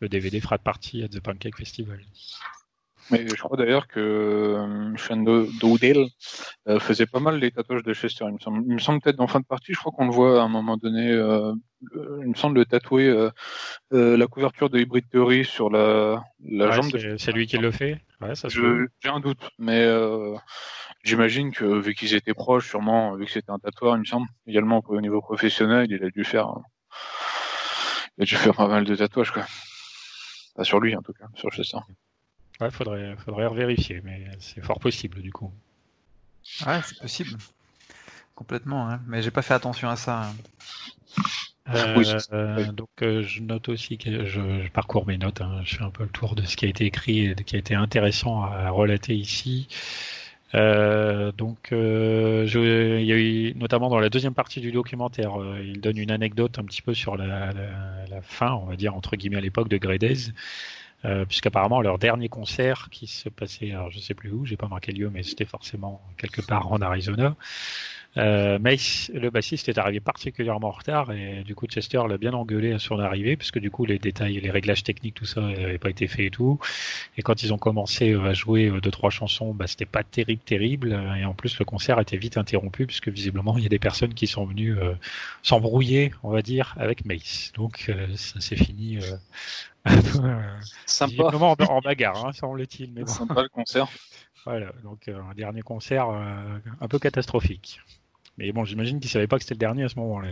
le 0.00 0.08
DVD 0.08 0.40
Frat 0.40 0.58
Party 0.58 1.02
at 1.02 1.08
the 1.08 1.20
Pancake 1.20 1.56
Festival. 1.56 2.00
Mais 3.10 3.26
je 3.28 3.42
crois 3.42 3.56
d'ailleurs 3.56 3.88
que 3.88 4.00
euh, 4.00 4.96
Sean 4.96 5.16
Dowdell 5.16 6.06
euh, 6.68 6.78
faisait 6.78 7.06
pas 7.06 7.20
mal 7.20 7.38
les 7.38 7.50
tatouages 7.50 7.82
de 7.82 7.92
Chester. 7.92 8.24
Il 8.28 8.34
me 8.34 8.38
semble, 8.38 8.62
il 8.66 8.74
me 8.74 8.78
semble 8.78 9.00
peut-être 9.00 9.20
en 9.20 9.26
fin 9.26 9.40
de 9.40 9.44
partie, 9.44 9.72
je 9.72 9.78
crois 9.78 9.92
qu'on 9.92 10.06
le 10.06 10.12
voit 10.12 10.40
à 10.40 10.44
un 10.44 10.48
moment 10.48 10.76
donné. 10.76 11.10
Euh, 11.10 11.52
il 11.92 12.28
me 12.28 12.34
semble 12.34 12.58
le 12.58 12.66
tatouer 12.66 13.08
euh, 13.08 13.30
euh, 13.92 14.16
la 14.16 14.26
couverture 14.26 14.70
de 14.70 14.78
Hybrid 14.78 15.08
Theory 15.10 15.44
sur 15.44 15.70
la, 15.70 16.22
la 16.44 16.70
jambe. 16.70 16.90
de 16.92 17.16
C'est 17.16 17.32
lui 17.32 17.46
qui 17.46 17.58
le 17.58 17.70
fait. 17.70 18.00
Ouais, 18.20 18.34
ça 18.34 18.48
J'ai 18.48 19.08
un 19.08 19.20
doute, 19.20 19.50
mais 19.58 19.88
j'imagine 21.02 21.52
que 21.52 21.64
vu 21.64 21.94
qu'ils 21.94 22.14
étaient 22.14 22.34
proches, 22.34 22.68
sûrement, 22.68 23.16
vu 23.16 23.24
que 23.24 23.32
c'était 23.32 23.50
un 23.50 23.58
tatoueur, 23.58 23.96
il 23.96 24.00
me 24.00 24.04
semble, 24.04 24.26
également 24.46 24.82
au 24.86 25.00
niveau 25.00 25.20
professionnel, 25.20 25.86
il 25.90 26.04
a 26.04 26.10
dû 26.10 26.24
faire, 26.24 26.54
il 28.18 28.22
a 28.22 28.24
dû 28.26 28.36
faire 28.36 28.54
pas 28.54 28.68
mal 28.68 28.84
de 28.84 28.94
tatouages, 28.94 29.32
quoi. 29.32 29.46
Pas 30.54 30.64
sur 30.64 30.80
lui 30.80 30.94
en 30.94 31.02
tout 31.02 31.12
cas, 31.12 31.26
sur 31.34 31.50
Chester. 31.50 31.78
Ouais, 32.60 32.70
faudrait, 32.70 33.16
faudrait 33.16 33.48
vérifier, 33.54 34.00
mais 34.04 34.28
c'est 34.38 34.62
fort 34.62 34.80
possible 34.80 35.22
du 35.22 35.32
coup. 35.32 35.50
Ouais, 36.66 36.80
c'est 36.84 36.98
possible. 37.00 37.38
Complètement, 38.34 38.88
hein. 38.88 39.00
mais 39.06 39.22
j'ai 39.22 39.30
pas 39.30 39.42
fait 39.42 39.54
attention 39.54 39.88
à 39.88 39.96
ça. 39.96 40.22
Hein. 40.22 40.34
Euh, 42.32 42.72
donc 42.72 42.88
euh, 43.02 43.22
je 43.22 43.42
note 43.42 43.68
aussi 43.68 43.98
que 43.98 44.24
je, 44.24 44.68
parcours 44.70 45.06
mes 45.06 45.18
notes, 45.18 45.40
hein. 45.40 45.60
je 45.64 45.76
fais 45.76 45.84
un 45.84 45.90
peu 45.90 46.02
le 46.02 46.08
tour 46.08 46.34
de 46.34 46.42
ce 46.42 46.56
qui 46.56 46.64
a 46.64 46.68
été 46.68 46.84
écrit 46.84 47.26
et 47.26 47.34
qui 47.34 47.56
a 47.56 47.58
été 47.58 47.74
intéressant 47.74 48.42
à 48.42 48.70
relater 48.70 49.14
ici. 49.14 49.68
Euh, 50.54 51.30
donc 51.32 51.68
je, 51.70 52.98
il 52.98 53.06
y 53.06 53.12
a 53.12 53.16
eu 53.16 53.54
notamment 53.54 53.88
dans 53.88 54.00
la 54.00 54.08
deuxième 54.08 54.34
partie 54.34 54.60
du 54.60 54.72
documentaire, 54.72 55.32
il 55.62 55.80
donne 55.80 55.98
une 55.98 56.10
anecdote 56.10 56.58
un 56.58 56.64
petit 56.64 56.82
peu 56.82 56.94
sur 56.94 57.16
la, 57.16 57.52
la, 57.52 58.22
fin, 58.22 58.52
on 58.54 58.64
va 58.64 58.76
dire 58.76 58.96
entre 58.96 59.16
guillemets 59.16 59.36
à 59.36 59.42
l'époque 59.42 59.68
de 59.68 59.76
Grey 59.76 59.98
euh, 61.04 61.24
puisqu'apparemment 61.24 61.80
leur 61.80 61.98
dernier 61.98 62.28
concert 62.28 62.88
qui 62.90 63.06
se 63.06 63.28
passait, 63.28 63.72
alors 63.72 63.90
je 63.90 63.98
sais 63.98 64.14
plus 64.14 64.30
où, 64.30 64.44
j'ai 64.44 64.56
pas 64.56 64.68
marqué 64.68 64.92
lieu, 64.92 65.10
mais 65.10 65.22
c'était 65.22 65.46
forcément 65.46 66.02
quelque 66.18 66.42
part 66.42 66.70
en 66.70 66.80
Arizona. 66.82 67.36
Euh, 68.16 68.58
Mace, 68.58 69.08
le 69.14 69.30
bassiste, 69.30 69.68
est 69.68 69.78
arrivé 69.78 70.00
particulièrement 70.00 70.68
en 70.68 70.72
retard 70.72 71.12
et 71.12 71.44
du 71.44 71.54
coup 71.54 71.66
Chester 71.66 72.00
l'a 72.08 72.18
bien 72.18 72.32
engueulé 72.32 72.72
à 72.72 72.80
son 72.80 72.98
arrivée 72.98 73.36
puisque 73.36 73.60
du 73.60 73.70
coup 73.70 73.84
les 73.84 74.00
détails, 74.00 74.40
les 74.40 74.50
réglages 74.50 74.82
techniques, 74.82 75.14
tout 75.14 75.26
ça 75.26 75.40
n'avait 75.40 75.78
pas 75.78 75.90
été 75.90 76.08
fait 76.08 76.26
et 76.26 76.30
tout. 76.30 76.58
Et 77.16 77.22
quand 77.22 77.44
ils 77.44 77.54
ont 77.54 77.58
commencé 77.58 78.10
euh, 78.10 78.30
à 78.30 78.32
jouer 78.32 78.66
euh, 78.68 78.80
deux 78.80 78.90
trois 78.90 79.10
chansons, 79.10 79.54
bah, 79.54 79.68
c'était 79.68 79.86
pas 79.86 80.02
terrible 80.02 80.42
terrible 80.42 80.92
et 81.18 81.24
en 81.24 81.34
plus 81.34 81.58
le 81.60 81.64
concert 81.64 81.98
a 81.98 82.02
été 82.02 82.16
vite 82.16 82.36
interrompu 82.36 82.84
puisque 82.86 83.08
visiblement 83.08 83.56
il 83.56 83.62
y 83.62 83.66
a 83.66 83.68
des 83.68 83.78
personnes 83.78 84.14
qui 84.14 84.26
sont 84.26 84.44
venues 84.44 84.76
euh, 84.76 84.94
s'embrouiller, 85.42 86.12
on 86.24 86.30
va 86.30 86.42
dire, 86.42 86.74
avec 86.78 87.04
Mace. 87.04 87.52
Donc 87.54 87.92
ça 88.16 88.40
s'est 88.40 88.56
fini 88.56 88.98
Sympa. 90.86 91.24
En, 91.32 91.54
en 91.54 91.80
bagarre, 91.80 92.26
hein, 92.26 92.32
semble-t-il. 92.32 92.92
Mais 92.92 93.06
Sympa 93.06 93.42
le 93.42 93.48
concert. 93.48 93.86
Voilà, 94.46 94.72
donc 94.82 95.06
un 95.08 95.34
dernier 95.34 95.60
concert 95.60 96.08
un 96.08 96.88
peu 96.88 96.98
catastrophique. 96.98 97.78
Mais 98.40 98.52
bon, 98.52 98.64
j'imagine 98.64 99.00
qu'il 99.00 99.10
savait 99.10 99.26
pas 99.26 99.36
que 99.36 99.42
c'était 99.42 99.54
le 99.54 99.58
dernier 99.58 99.84
à 99.84 99.90
ce 99.90 99.98
moment-là. 99.98 100.28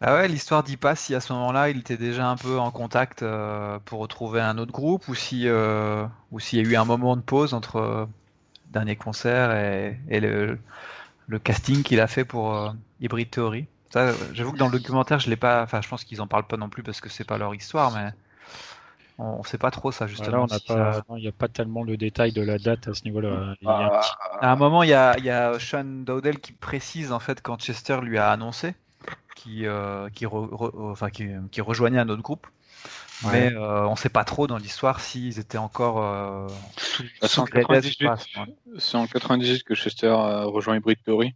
Ah 0.00 0.16
ouais, 0.16 0.26
l'histoire 0.26 0.64
dit 0.64 0.76
pas 0.76 0.96
si 0.96 1.14
à 1.14 1.20
ce 1.20 1.32
moment-là 1.32 1.70
il 1.70 1.78
était 1.78 1.96
déjà 1.96 2.28
un 2.28 2.36
peu 2.36 2.58
en 2.58 2.72
contact 2.72 3.22
euh, 3.22 3.78
pour 3.84 4.00
retrouver 4.00 4.40
un 4.40 4.58
autre 4.58 4.72
groupe 4.72 5.06
ou 5.08 5.14
si 5.14 5.48
euh, 5.48 6.04
ou 6.32 6.40
s'il 6.40 6.60
y 6.60 6.66
a 6.66 6.70
eu 6.70 6.76
un 6.76 6.84
moment 6.84 7.16
de 7.16 7.20
pause 7.20 7.54
entre 7.54 7.80
le 7.80 7.86
euh, 7.86 8.06
dernier 8.66 8.96
concert 8.96 9.52
et, 10.08 10.20
le, 10.20 10.58
casting 11.42 11.82
qu'il 11.84 12.00
a 12.00 12.08
fait 12.08 12.24
pour 12.24 12.74
Hybrid 13.00 13.30
Theory. 13.30 13.66
J'avoue 14.32 14.52
que 14.52 14.58
dans 14.58 14.68
le 14.68 14.78
documentaire, 14.78 15.20
je 15.20 15.30
l'ai 15.30 15.36
pas. 15.36 15.62
Enfin, 15.62 15.80
je 15.80 15.88
pense 15.88 16.04
qu'ils 16.04 16.20
en 16.20 16.26
parlent 16.26 16.46
pas 16.46 16.56
non 16.56 16.68
plus 16.68 16.82
parce 16.82 17.00
que 17.00 17.08
c'est 17.08 17.24
pas 17.24 17.38
leur 17.38 17.54
histoire, 17.54 17.92
mais 17.92 18.10
on 19.18 19.38
ne 19.38 19.46
sait 19.46 19.58
pas 19.58 19.70
trop 19.70 19.90
ça 19.90 20.06
justement. 20.06 20.46
il 21.16 21.22
n'y 21.22 21.28
a 21.28 21.32
pas 21.32 21.48
tellement 21.48 21.82
le 21.82 21.96
détail 21.96 22.32
de 22.32 22.42
la 22.42 22.58
date 22.58 22.88
à 22.88 22.94
ce 22.94 23.04
niveau-là. 23.04 23.54
Ah. 23.66 24.00
À 24.40 24.52
un 24.52 24.56
moment, 24.56 24.82
il 24.82 24.90
y 24.90 24.94
a, 24.94 25.18
y 25.18 25.30
a 25.30 25.58
Sean 25.58 25.84
Dowdell 25.84 26.38
qui 26.38 26.52
précise 26.52 27.12
en 27.12 27.18
fait 27.18 27.42
quand 27.42 27.58
Chester 27.58 27.98
lui 28.02 28.18
a 28.18 28.30
annoncé 28.30 28.74
qui, 29.38 29.66
euh, 29.66 30.08
qui, 30.10 30.26
enfin, 30.26 31.10
qui, 31.10 31.60
rejoignait 31.60 31.98
un 31.98 32.08
autre 32.08 32.22
groupe. 32.22 32.46
Mais 33.32 33.52
euh, 33.52 33.84
on 33.86 33.92
ne 33.92 33.96
sait 33.96 34.08
pas 34.08 34.22
trop 34.24 34.46
dans 34.46 34.58
l'histoire 34.58 35.00
s'ils 35.00 35.40
étaient 35.40 35.58
encore. 35.58 36.04
Euh, 36.04 36.46
bah, 37.20 37.26
c'est 37.28 37.38
en, 37.40 39.06
98 39.06 39.64
que 39.64 39.74
Chester 39.74 40.06
a 40.06 40.44
rejoint 40.44 40.76
Hybrid 40.76 40.98
Theory. 41.04 41.34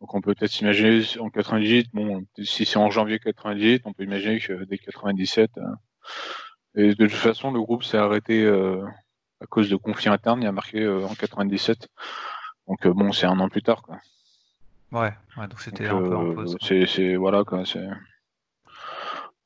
Donc 0.00 0.14
on 0.14 0.20
peut 0.20 0.34
peut-être 0.34 0.52
s'imaginer 0.52 1.04
en 1.18 1.30
98, 1.30 1.88
bon, 1.94 2.24
si 2.42 2.66
c'est 2.66 2.76
en 2.76 2.90
janvier 2.90 3.18
98, 3.18 3.82
on 3.86 3.92
peut 3.92 4.04
imaginer 4.04 4.38
que 4.38 4.64
dès 4.64 4.78
97, 4.78 5.50
et 6.76 6.94
de 6.94 7.06
toute 7.06 7.12
façon, 7.12 7.50
le 7.50 7.60
groupe 7.60 7.82
s'est 7.82 7.96
arrêté 7.96 8.44
euh, 8.44 8.84
à 9.40 9.46
cause 9.46 9.70
de 9.70 9.76
conflits 9.76 10.10
internes. 10.10 10.42
Il 10.42 10.46
a 10.46 10.52
marqué 10.52 10.82
euh, 10.82 11.06
en 11.06 11.14
97. 11.14 11.88
Donc 12.68 12.86
euh, 12.86 12.92
bon, 12.92 13.12
c'est 13.12 13.26
un 13.26 13.40
an 13.40 13.48
plus 13.48 13.62
tard, 13.62 13.82
quoi. 13.82 13.98
Ouais, 14.92 15.12
ouais 15.36 15.48
donc 15.48 15.60
c'était 15.60 15.86
un 15.86 16.00
peu 16.00 16.14
en 16.14 16.34
pause. 16.34 16.56
C'est 16.60 17.16
voilà 17.16 17.44
quoi. 17.44 17.64
C'est 17.64 17.88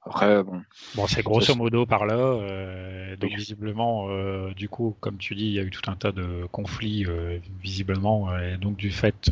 après, 0.02 0.42
bon. 0.42 0.62
Bon, 0.94 1.06
c'est 1.06 1.22
grosso 1.22 1.54
modo 1.54 1.84
par 1.84 2.06
là. 2.06 2.16
Euh, 2.16 3.16
donc, 3.16 3.32
visiblement, 3.32 4.06
euh, 4.08 4.52
du 4.54 4.68
coup, 4.68 4.96
comme 5.00 5.18
tu 5.18 5.34
dis, 5.34 5.44
il 5.44 5.52
y 5.52 5.58
a 5.58 5.62
eu 5.62 5.70
tout 5.70 5.90
un 5.90 5.96
tas 5.96 6.10
de 6.10 6.46
conflits, 6.50 7.04
euh, 7.06 7.38
visiblement. 7.62 8.34
et 8.38 8.56
donc, 8.56 8.76
du 8.76 8.90
fait, 8.90 9.30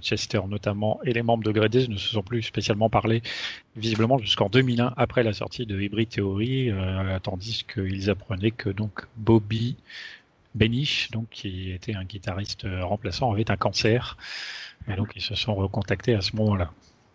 Chester 0.00 0.40
notamment 0.48 0.98
et 1.04 1.12
les 1.12 1.22
membres 1.22 1.44
de 1.44 1.52
Gredes 1.52 1.88
ne 1.90 1.96
se 1.96 2.08
sont 2.08 2.22
plus 2.22 2.42
spécialement 2.42 2.88
parlé, 2.88 3.22
visiblement, 3.76 4.18
jusqu'en 4.18 4.48
2001, 4.48 4.94
après 4.96 5.22
la 5.22 5.34
sortie 5.34 5.66
de 5.66 5.78
Hybrid 5.78 6.08
Theory, 6.08 6.72
tandis 7.22 7.64
qu'ils 7.70 8.08
apprenaient 8.08 8.50
que 8.50 8.70
donc 8.70 9.06
Bobby 9.16 9.76
Benish, 10.54 11.10
donc 11.10 11.28
qui 11.30 11.70
était 11.70 11.94
un 11.94 12.04
guitariste 12.04 12.66
remplaçant, 12.80 13.30
avait 13.30 13.50
un 13.50 13.56
cancer. 13.56 14.16
Et 14.88 14.94
donc, 14.96 15.12
ils 15.16 15.22
se 15.22 15.34
sont 15.34 15.54
recontactés 15.54 16.14
à 16.14 16.22
ce 16.22 16.34
moment-là. 16.36 16.70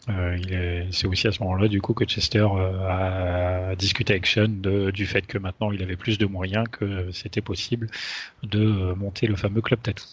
Euh, 0.09 0.85
c'est 0.91 1.07
aussi 1.07 1.27
à 1.27 1.31
ce 1.31 1.41
moment-là, 1.43 1.67
du 1.67 1.81
coup, 1.81 1.93
que 1.93 2.05
Chester 2.05 2.39
euh, 2.39 3.69
a 3.71 3.75
discuté 3.75 4.13
avec 4.13 4.25
Sean 4.25 4.47
du 4.47 5.05
fait 5.05 5.25
que 5.25 5.37
maintenant 5.37 5.71
il 5.71 5.81
avait 5.81 5.95
plus 5.95 6.17
de 6.17 6.25
moyens, 6.25 6.65
que 6.69 7.11
c'était 7.11 7.41
possible 7.41 7.89
de 8.43 8.59
euh, 8.59 8.95
monter 8.95 9.27
le 9.27 9.35
fameux 9.35 9.61
club 9.61 9.81
tattoo. 9.81 10.05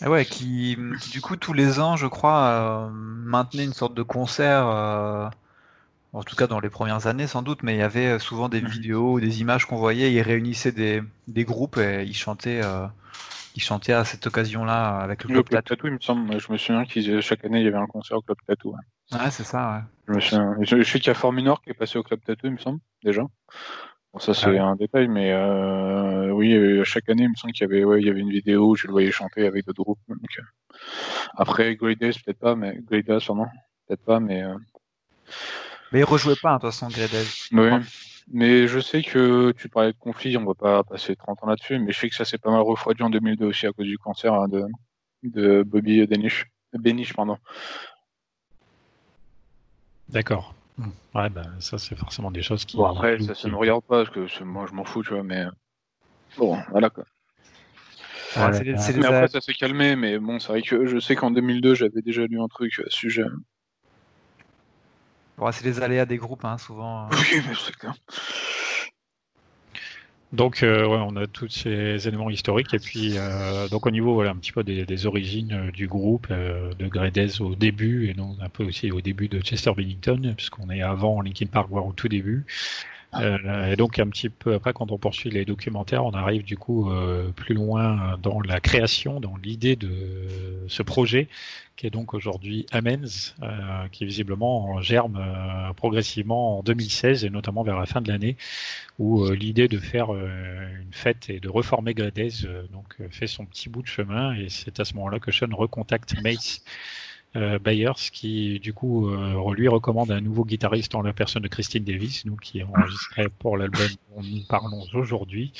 Ah 0.00 0.10
ouais, 0.10 0.24
qui, 0.24 0.76
du 1.12 1.20
coup 1.20 1.36
tous 1.36 1.52
les 1.52 1.78
ans, 1.78 1.96
je 1.96 2.08
crois, 2.08 2.90
maintenait 2.92 3.64
une 3.64 3.72
sorte 3.72 3.94
de 3.94 4.02
concert. 4.02 4.66
en 6.12 6.22
tout 6.24 6.34
cas 6.34 6.48
dans 6.48 6.58
les 6.58 6.70
premières 6.70 7.06
années 7.06 7.28
sans 7.28 7.42
doute, 7.42 7.62
mais 7.62 7.74
il 7.74 7.78
y 7.78 7.82
avait 7.82 8.18
souvent 8.18 8.48
des 8.48 8.60
mhm. 8.60 8.68
vidéos 8.68 9.20
des 9.20 9.40
images 9.40 9.64
qu'on 9.64 9.76
voyait. 9.76 10.12
Ils 10.12 10.22
réunissaient 10.22 10.72
des, 10.72 11.04
des 11.28 11.44
groupes 11.44 11.76
et 11.76 12.02
ils 12.04 12.16
chantaient 12.16 12.62
il 13.54 13.62
chantait 13.62 13.92
à 13.92 14.04
cette 14.04 14.26
occasion-là 14.26 14.98
avec 14.98 15.24
le, 15.24 15.42
Club, 15.42 15.62
Tattoo. 15.64 15.86
il 15.86 15.94
me 15.94 16.00
semble. 16.00 16.40
Je 16.40 16.52
me 16.52 16.56
souviens 16.56 16.84
qu'ils 16.84 17.20
chaque 17.20 17.44
année 17.44 17.60
il 17.60 17.64
y 17.64 17.68
avait 17.68 17.76
un 17.76 17.86
concert 17.86 18.18
au 18.18 18.22
Club 18.22 18.38
Tattoo. 18.46 18.74
Ouais, 19.12 19.30
c'est 19.30 19.44
ça. 19.44 19.72
Ouais. 19.72 19.80
Je, 20.08 20.12
me 20.12 20.20
souviens. 20.20 20.56
je, 20.60 20.82
sais 20.82 20.98
qu'il 20.98 21.08
y 21.08 21.10
a 21.10 21.14
Forminor 21.14 21.62
qui 21.62 21.70
est 21.70 21.74
passé 21.74 21.98
au 21.98 22.02
Club 22.02 22.20
Tattoo, 22.24 22.46
il 22.46 22.52
me 22.52 22.58
semble 22.58 22.80
déjà. 23.02 23.22
Bon, 24.12 24.18
ça 24.18 24.34
c'est 24.34 24.58
ah 24.58 24.66
un 24.66 24.76
détail, 24.76 25.08
mais 25.08 25.32
euh, 25.32 26.30
oui, 26.30 26.84
chaque 26.84 27.08
année, 27.08 27.22
il 27.22 27.30
me 27.30 27.34
semble 27.34 27.54
qu'il 27.54 27.66
y 27.66 27.70
avait, 27.70 27.84
ouais, 27.84 28.00
il 28.00 28.06
y 28.06 28.10
avait 28.10 28.20
une 28.20 28.30
vidéo 28.30 28.70
où 28.70 28.76
je 28.76 28.86
le 28.86 28.92
voyais 28.92 29.10
chanter 29.10 29.46
avec 29.46 29.64
d'autres 29.64 29.82
groupes. 29.82 30.00
Donc, 30.06 30.18
euh. 30.38 30.42
Après, 31.34 31.74
Days, 31.74 31.94
peut-être 31.96 32.38
pas, 32.38 32.54
mais 32.54 32.78
Days, 32.90 33.20
sûrement, 33.20 33.50
peut-être 33.86 34.04
pas, 34.04 34.20
mais. 34.20 34.42
Euh... 34.42 34.54
Mais 35.92 36.00
il 36.00 36.04
rejouait 36.04 36.36
pas, 36.36 36.50
hein, 36.50 36.56
de 36.56 36.60
toute 36.60 36.72
façon, 36.72 36.88
Days. 36.88 37.48
Oui. 37.52 37.70
Mais 38.30 38.66
je 38.66 38.78
sais 38.78 39.02
que 39.02 39.52
tu 39.52 39.68
parlais 39.68 39.92
de 39.92 39.98
conflit, 39.98 40.36
on 40.36 40.44
va 40.44 40.54
pas 40.54 40.84
passer 40.84 41.16
30 41.16 41.42
ans 41.42 41.48
là-dessus, 41.48 41.78
mais 41.78 41.92
je 41.92 41.98
sais 41.98 42.08
que 42.08 42.14
ça 42.14 42.24
s'est 42.24 42.38
pas 42.38 42.50
mal 42.50 42.60
refroidi 42.60 43.02
en 43.02 43.10
2002 43.10 43.46
aussi 43.46 43.66
à 43.66 43.72
cause 43.72 43.86
du 43.86 43.98
cancer 43.98 44.32
hein, 44.32 44.48
de, 44.48 44.64
de 45.22 45.62
Bobby 45.62 46.06
Denish. 46.06 46.46
Benish, 46.72 47.12
pardon. 47.12 47.36
D'accord. 50.08 50.54
Hmm. 50.78 50.90
Ouais, 51.14 51.28
bah, 51.28 51.42
ça, 51.58 51.78
c'est 51.78 51.96
forcément 51.96 52.30
des 52.30 52.42
choses 52.42 52.64
qui. 52.64 52.76
Bon, 52.76 52.86
après, 52.86 53.18
ça, 53.20 53.34
ça 53.34 53.48
ne 53.48 53.54
regarde 53.54 53.84
pas, 53.84 54.04
parce 54.04 54.10
que 54.10 54.44
moi, 54.44 54.66
je 54.68 54.74
m'en 54.74 54.84
fous, 54.84 55.02
tu 55.02 55.10
vois, 55.10 55.22
mais. 55.22 55.44
Bon, 56.38 56.58
voilà, 56.70 56.88
quoi. 56.88 57.04
mais 58.96 59.06
après, 59.06 59.28
ça 59.28 59.40
s'est 59.40 59.52
calmé, 59.52 59.96
mais 59.96 60.18
bon, 60.18 60.38
c'est 60.38 60.48
vrai 60.48 60.62
que 60.62 60.86
je 60.86 60.98
sais 60.98 61.14
qu'en 61.14 61.30
2002, 61.30 61.74
j'avais 61.74 62.00
déjà 62.00 62.26
lu 62.26 62.40
un 62.40 62.48
truc 62.48 62.78
à 62.78 62.84
ce 62.84 62.96
sujet. 62.96 63.24
Bon, 65.38 65.50
c'est 65.50 65.64
les 65.64 65.80
aléas 65.80 66.06
des 66.06 66.18
groupes, 66.18 66.44
hein, 66.44 66.58
souvent. 66.58 67.08
Oui, 67.10 67.42
mais 67.48 67.54
c'est 67.54 67.76
clair. 67.76 67.94
Donc, 70.32 70.62
euh, 70.62 70.86
ouais, 70.86 70.98
on 71.06 71.14
a 71.16 71.26
tous 71.26 71.48
ces 71.48 72.08
éléments 72.08 72.30
historiques 72.30 72.72
et 72.72 72.78
puis 72.78 73.18
euh, 73.18 73.68
donc 73.68 73.84
au 73.86 73.90
niveau 73.90 74.14
voilà 74.14 74.30
un 74.30 74.36
petit 74.36 74.52
peu 74.52 74.64
des, 74.64 74.86
des 74.86 75.06
origines 75.06 75.52
euh, 75.52 75.70
du 75.70 75.86
groupe 75.86 76.28
euh, 76.30 76.72
de 76.72 76.86
Gredez 76.86 77.42
au 77.42 77.54
début 77.54 78.08
et 78.08 78.14
donc 78.14 78.38
un 78.40 78.48
peu 78.48 78.64
aussi 78.64 78.90
au 78.90 79.02
début 79.02 79.28
de 79.28 79.40
Chester 79.40 79.72
Bennington 79.76 80.32
puisqu'on 80.34 80.70
est 80.70 80.80
avant 80.80 81.20
Linkin 81.20 81.46
Park 81.46 81.68
voire 81.68 81.86
au 81.86 81.92
tout 81.92 82.08
début. 82.08 82.46
Euh, 83.14 83.66
et 83.66 83.76
donc 83.76 83.98
un 83.98 84.08
petit 84.08 84.30
peu 84.30 84.54
après, 84.54 84.72
quand 84.72 84.90
on 84.90 84.98
poursuit 84.98 85.30
les 85.30 85.44
documentaires, 85.44 86.04
on 86.04 86.12
arrive 86.12 86.44
du 86.44 86.56
coup 86.56 86.90
euh, 86.90 87.30
plus 87.32 87.54
loin 87.54 88.16
dans 88.22 88.40
la 88.40 88.60
création, 88.60 89.20
dans 89.20 89.36
l'idée 89.36 89.76
de 89.76 89.90
ce 90.68 90.82
projet, 90.82 91.28
qui 91.76 91.86
est 91.86 91.90
donc 91.90 92.14
aujourd'hui 92.14 92.66
Amens, 92.70 93.34
euh, 93.42 93.88
qui 93.90 94.04
visiblement 94.04 94.80
germe 94.80 95.16
euh, 95.16 95.72
progressivement 95.74 96.58
en 96.58 96.62
2016 96.62 97.24
et 97.24 97.30
notamment 97.30 97.62
vers 97.62 97.78
la 97.78 97.86
fin 97.86 98.00
de 98.00 98.08
l'année, 98.08 98.36
où 98.98 99.24
euh, 99.24 99.34
l'idée 99.34 99.68
de 99.68 99.78
faire 99.78 100.10
une 100.12 100.92
fête 100.92 101.28
et 101.28 101.40
de 101.40 101.48
reformer 101.48 101.94
Gredez 101.94 102.30
donc 102.72 102.96
fait 103.10 103.26
son 103.26 103.44
petit 103.46 103.68
bout 103.68 103.82
de 103.82 103.88
chemin. 103.88 104.34
Et 104.34 104.48
c'est 104.48 104.80
à 104.80 104.84
ce 104.84 104.94
moment-là 104.94 105.18
que 105.18 105.32
Sean 105.32 105.54
recontacte 105.54 106.14
Mace 106.22 106.62
euh, 106.64 106.68
Byers 107.34 108.10
qui 108.12 108.60
du 108.60 108.74
coup 108.74 109.08
euh, 109.08 109.54
lui 109.54 109.68
recommande 109.68 110.10
un 110.10 110.20
nouveau 110.20 110.44
guitariste 110.44 110.94
en 110.94 111.02
la 111.02 111.12
personne 111.12 111.42
de 111.42 111.48
Christine 111.48 111.84
Davis, 111.84 112.24
nous 112.24 112.36
qui 112.36 112.62
enregistré 112.62 113.28
pour 113.38 113.56
l'album 113.56 113.88
dont 114.14 114.22
nous 114.22 114.44
parlons 114.48 114.84
aujourd'hui. 114.94 115.52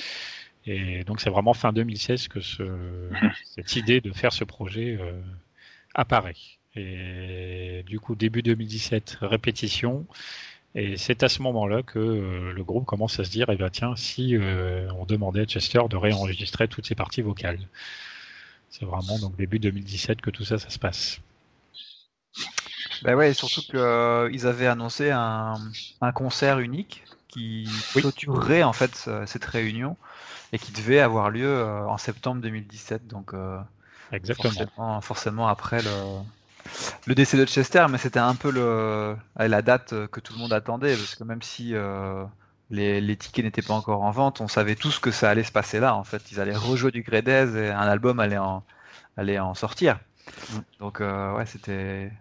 Et 0.66 1.02
donc 1.04 1.20
c'est 1.20 1.30
vraiment 1.30 1.54
fin 1.54 1.72
2016 1.72 2.28
que 2.28 2.40
ce, 2.40 2.64
cette 3.44 3.74
idée 3.76 4.00
de 4.00 4.12
faire 4.12 4.32
ce 4.32 4.44
projet 4.44 4.98
euh, 5.00 5.20
apparaît. 5.94 6.36
Et 6.76 7.82
du 7.86 8.00
coup 8.00 8.14
début 8.14 8.42
2017 8.42 9.18
répétition. 9.22 10.06
Et 10.74 10.96
c'est 10.96 11.22
à 11.22 11.28
ce 11.28 11.42
moment-là 11.42 11.82
que 11.82 11.98
euh, 11.98 12.52
le 12.52 12.64
groupe 12.64 12.86
commence 12.86 13.20
à 13.20 13.24
se 13.24 13.30
dire, 13.30 13.50
eh 13.50 13.56
ben 13.56 13.68
tiens, 13.68 13.94
si 13.94 14.36
euh, 14.36 14.90
on 14.98 15.04
demandait 15.04 15.42
à 15.42 15.44
Chester 15.44 15.82
de 15.90 15.96
réenregistrer 15.96 16.66
toutes 16.66 16.86
ses 16.86 16.94
parties 16.94 17.20
vocales. 17.20 17.60
C'est 18.70 18.86
vraiment 18.86 19.18
donc 19.18 19.36
début 19.36 19.58
2017 19.58 20.22
que 20.22 20.30
tout 20.30 20.44
ça, 20.44 20.58
ça 20.58 20.70
se 20.70 20.78
passe. 20.78 21.20
Bah 23.02 23.16
ouais, 23.16 23.34
surtout 23.34 23.62
qu'ils 23.62 23.76
euh, 23.76 24.44
avaient 24.44 24.66
annoncé 24.66 25.10
un, 25.10 25.54
un, 26.00 26.12
concert 26.12 26.60
unique 26.60 27.04
qui 27.28 27.68
clôturerait 27.92 28.62
en 28.62 28.72
fait 28.72 29.08
cette 29.26 29.44
réunion 29.44 29.96
et 30.52 30.58
qui 30.58 30.70
devait 30.72 31.00
avoir 31.00 31.30
lieu 31.30 31.48
euh, 31.48 31.84
en 31.86 31.98
septembre 31.98 32.40
2017. 32.42 33.08
Donc 33.08 33.34
euh, 33.34 33.58
Exactement. 34.12 35.00
Forcément, 35.00 35.48
après 35.48 35.82
le, 35.82 35.90
le 37.06 37.14
décès 37.14 37.36
de 37.36 37.46
Chester, 37.46 37.86
mais 37.90 37.98
c'était 37.98 38.20
un 38.20 38.34
peu 38.34 38.52
le, 38.52 39.16
la 39.36 39.62
date 39.62 39.94
que 40.08 40.20
tout 40.20 40.34
le 40.34 40.38
monde 40.38 40.52
attendait 40.52 40.94
parce 40.94 41.16
que 41.16 41.24
même 41.24 41.42
si 41.42 41.74
les, 42.70 43.00
les, 43.00 43.16
tickets 43.16 43.44
n'étaient 43.44 43.62
pas 43.62 43.74
encore 43.74 44.02
en 44.02 44.10
vente, 44.10 44.40
on 44.40 44.48
savait 44.48 44.76
tous 44.76 44.98
que 44.98 45.10
ça 45.10 45.30
allait 45.30 45.44
se 45.44 45.52
passer 45.52 45.80
là. 45.80 45.96
En 45.96 46.04
fait, 46.04 46.30
ils 46.30 46.40
allaient 46.40 46.54
rejouer 46.54 46.92
du 46.92 47.02
Gredez 47.02 47.56
et 47.56 47.70
un 47.70 47.88
album 47.88 48.20
allait 48.20 48.38
en, 48.38 48.62
allait 49.16 49.38
en 49.40 49.54
sortir. 49.54 49.98
Mm. 50.50 50.58
Donc 50.78 51.00
ouais, 51.00 51.46
c'était 51.46 52.12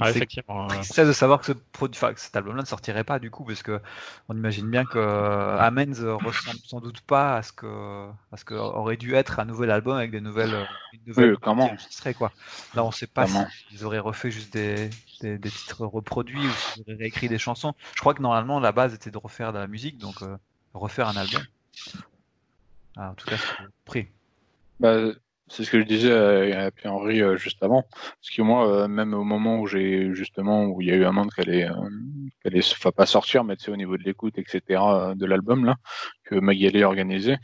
ah, 0.00 0.10
effectivement. 0.10 0.66
de 0.66 1.12
savoir 1.12 1.40
que, 1.40 1.46
ce 1.46 1.52
produit, 1.52 1.98
enfin, 1.98 2.12
que 2.12 2.20
cet 2.20 2.34
album-là 2.36 2.62
ne 2.62 2.66
sortirait 2.66 3.04
pas 3.04 3.18
du 3.18 3.30
coup, 3.30 3.44
parce 3.44 3.62
que 3.62 3.80
on 4.28 4.36
imagine 4.36 4.68
bien 4.68 4.84
que 4.84 4.98
euh, 4.98 5.58
Amens 5.58 6.00
ressemble 6.24 6.58
sans 6.64 6.80
doute 6.80 7.00
pas 7.00 7.36
à 7.36 7.42
ce 7.42 7.52
que, 7.52 8.08
à 8.32 8.36
ce 8.36 8.44
que 8.44 8.54
aurait 8.54 8.96
dû 8.96 9.14
être 9.14 9.40
un 9.40 9.44
nouvel 9.44 9.70
album 9.70 9.96
avec 9.96 10.10
des 10.10 10.20
nouvelles, 10.20 10.54
euh, 10.54 10.64
une 10.92 11.00
nouvelle 11.06 11.36
comment 11.38 11.70
quoi. 12.18 12.32
Là, 12.74 12.84
on 12.84 12.90
sait 12.90 13.06
pas 13.06 13.26
s'ils 13.26 13.84
auraient 13.84 13.98
refait 13.98 14.30
juste 14.30 14.52
des, 14.52 14.90
des, 15.20 15.38
des, 15.38 15.50
titres 15.50 15.86
reproduits 15.86 16.46
ou 16.46 16.50
s'ils 16.50 16.82
auraient 16.82 16.98
réécrit 16.98 17.28
des 17.28 17.38
chansons. 17.38 17.74
Je 17.94 18.00
crois 18.00 18.14
que 18.14 18.22
normalement 18.22 18.60
la 18.60 18.72
base 18.72 18.94
était 18.94 19.10
de 19.10 19.18
refaire 19.18 19.52
de 19.52 19.58
la 19.58 19.66
musique, 19.66 19.98
donc 19.98 20.22
euh, 20.22 20.36
refaire 20.74 21.08
un 21.08 21.16
album. 21.16 21.42
Ah, 22.96 23.10
en 23.10 23.14
tout 23.14 23.26
cas, 23.26 23.36
c'est 23.36 23.66
pris. 23.84 24.08
Bah, 24.80 25.12
c'est 25.48 25.64
ce 25.64 25.70
que 25.70 25.80
je 25.80 25.84
disais 25.84 26.12
à, 26.52 26.70
Pierre-Henri 26.70 27.22
euh, 27.22 27.36
juste 27.36 27.62
avant. 27.62 27.84
Parce 27.92 28.30
que 28.34 28.42
moi, 28.42 28.68
euh, 28.68 28.88
même 28.88 29.14
au 29.14 29.24
moment 29.24 29.60
où 29.60 29.66
j'ai 29.66 30.12
justement 30.14 30.66
où 30.66 30.80
il 30.80 30.88
y 30.88 30.90
a 30.90 30.96
eu 30.96 31.04
un 31.04 31.12
monde 31.12 31.32
qu'elle 31.32 31.50
est, 31.50 31.68
qu'elle 32.42 32.56
est, 32.56 32.72
enfin 32.72 32.90
pas 32.92 33.06
sortir, 33.06 33.44
mais 33.44 33.54
c'est 33.58 33.70
au 33.70 33.76
niveau 33.76 33.96
de 33.96 34.02
l'écoute, 34.02 34.38
etc. 34.38 34.80
de 35.14 35.26
l'album 35.26 35.64
là 35.64 35.76
que 36.24 36.34
Magali 36.36 36.82
a 36.82 36.88
organisé. 36.88 37.36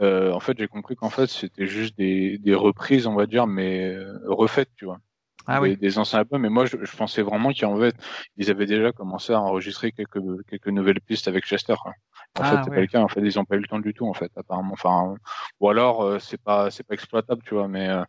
Euh, 0.00 0.32
en 0.32 0.40
fait, 0.40 0.58
j'ai 0.58 0.68
compris 0.68 0.96
qu'en 0.96 1.10
fait 1.10 1.28
c'était 1.28 1.66
juste 1.66 1.96
des, 1.98 2.38
des 2.38 2.54
reprises, 2.54 3.06
on 3.06 3.14
va 3.14 3.26
dire, 3.26 3.46
mais 3.46 3.96
refaites, 4.26 4.70
tu 4.76 4.86
vois. 4.86 4.98
Ah 5.46 5.60
oui. 5.60 5.76
des, 5.76 5.98
anciens 5.98 6.20
albums. 6.20 6.42
Mais 6.42 6.48
moi, 6.48 6.66
je, 6.66 6.76
pensais 6.96 7.22
vraiment 7.22 7.52
qu'en 7.52 7.78
fait, 7.78 7.94
ils 8.36 8.50
avaient 8.50 8.66
déjà 8.66 8.92
commencé 8.92 9.32
à 9.32 9.40
enregistrer 9.40 9.92
quelques 9.92 10.20
quelques 10.48 10.68
nouvelles 10.68 11.00
pistes 11.00 11.28
avec 11.28 11.44
Chester. 11.44 11.74
En 11.74 12.44
fait, 12.44 12.56
ah, 12.56 12.62
c'est 12.64 12.70
pas 12.70 12.80
le 12.80 12.86
cas. 12.86 13.00
En 13.00 13.08
fait, 13.08 13.20
ils 13.20 13.38
ont 13.38 13.44
pas 13.44 13.56
eu 13.56 13.60
le 13.60 13.66
temps 13.66 13.80
du 13.80 13.92
tout, 13.92 14.06
en 14.06 14.14
fait, 14.14 14.30
apparemment. 14.36 14.72
Enfin, 14.72 15.14
ou 15.60 15.68
alors 15.68 16.02
euh, 16.02 16.18
c'est 16.18 16.40
pas 16.40 16.70
c'est 16.70 16.86
pas 16.86 16.94
exploitable, 16.94 17.42
tu 17.44 17.54
vois. 17.54 17.68
Mais 17.68 17.88
euh, 17.88 18.04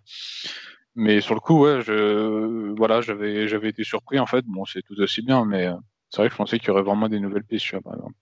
mais 0.95 1.21
sur 1.21 1.33
le 1.35 1.39
coup, 1.39 1.63
ouais, 1.63 1.81
je 1.81 2.73
voilà, 2.77 3.01
j'avais 3.01 3.47
j'avais 3.47 3.69
été 3.69 3.83
surpris 3.83 4.19
en 4.19 4.25
fait. 4.25 4.45
Bon, 4.45 4.65
c'est 4.65 4.81
tout 4.81 4.99
aussi 4.99 5.21
bien, 5.21 5.45
mais 5.45 5.67
euh, 5.67 5.75
c'est 6.09 6.21
vrai 6.21 6.27
que 6.29 6.33
je 6.33 6.37
pensais 6.37 6.59
qu'il 6.59 6.67
y 6.67 6.71
aurait 6.71 6.83
vraiment 6.83 7.09
des 7.09 7.19
nouvelles 7.19 7.43
pistes, 7.43 7.65
tu 7.65 7.75
vois, 7.75 7.81
par 7.81 7.95
exemple. 7.95 8.15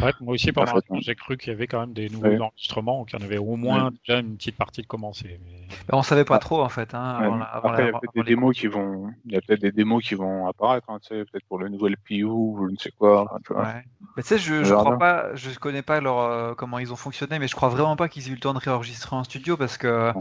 Ouais, 0.00 0.12
moi 0.20 0.34
aussi, 0.34 0.52
pendant 0.52 0.74
l'instant, 0.74 0.96
j'ai 1.00 1.14
cru 1.14 1.36
qu'il 1.36 1.52
y 1.52 1.56
avait 1.56 1.66
quand 1.66 1.80
même 1.80 1.92
des 1.92 2.08
nouveaux 2.08 2.40
enregistrements, 2.40 3.04
qu'il 3.04 3.18
y 3.18 3.22
en 3.22 3.24
avait 3.24 3.38
au 3.38 3.56
moins 3.56 3.90
déjà 4.06 4.20
une 4.20 4.36
petite 4.36 4.56
partie 4.56 4.82
de 4.82 4.86
commencer. 4.86 5.40
Mais... 5.44 5.66
On 5.92 6.02
savait 6.02 6.24
pas 6.24 6.38
trop 6.38 6.62
en 6.62 6.68
fait. 6.68 6.94
Hein, 6.94 7.40
avant 7.52 7.68
Après, 7.68 7.84
il 7.84 7.86
y 7.86 7.88
a 7.88 7.92
peut-être 7.92 8.14
des 8.14 8.22
démos 8.22 8.56
qui 8.56 8.66
vont, 8.66 9.10
il 9.26 9.32
y 9.32 9.36
a 9.36 9.40
peut-être 9.40 9.60
des 9.60 9.72
démos 9.72 10.04
qui 10.04 10.14
vont 10.14 10.46
apparaître, 10.46 10.88
hein, 10.90 10.98
tu 11.02 11.08
sais, 11.08 11.24
peut-être 11.24 11.44
pour 11.48 11.58
le 11.58 11.68
nouvel 11.68 11.96
PU 11.96 12.24
ou 12.24 12.66
je 12.66 12.72
ne 12.72 12.76
sais 12.76 12.90
quoi. 12.90 13.26
tu 13.44 13.52
vois. 13.52 13.62
Ouais. 13.62 13.84
Mais 14.16 14.22
tu 14.22 14.28
sais, 14.28 14.38
je, 14.38 14.64
je 14.64 14.74
crois 14.74 14.98
pas, 14.98 15.34
je 15.34 15.56
connais 15.58 15.82
pas 15.82 16.00
leur 16.00 16.18
euh, 16.18 16.54
comment 16.54 16.78
ils 16.78 16.92
ont 16.92 16.96
fonctionné, 16.96 17.38
mais 17.38 17.48
je 17.48 17.54
crois 17.54 17.68
vraiment 17.68 17.96
pas 17.96 18.08
qu'ils 18.08 18.28
aient 18.28 18.30
eu 18.30 18.34
le 18.34 18.40
temps 18.40 18.54
de 18.54 18.58
réenregistrer 18.58 19.16
en 19.16 19.24
studio 19.24 19.56
parce 19.56 19.78
que 19.78 20.12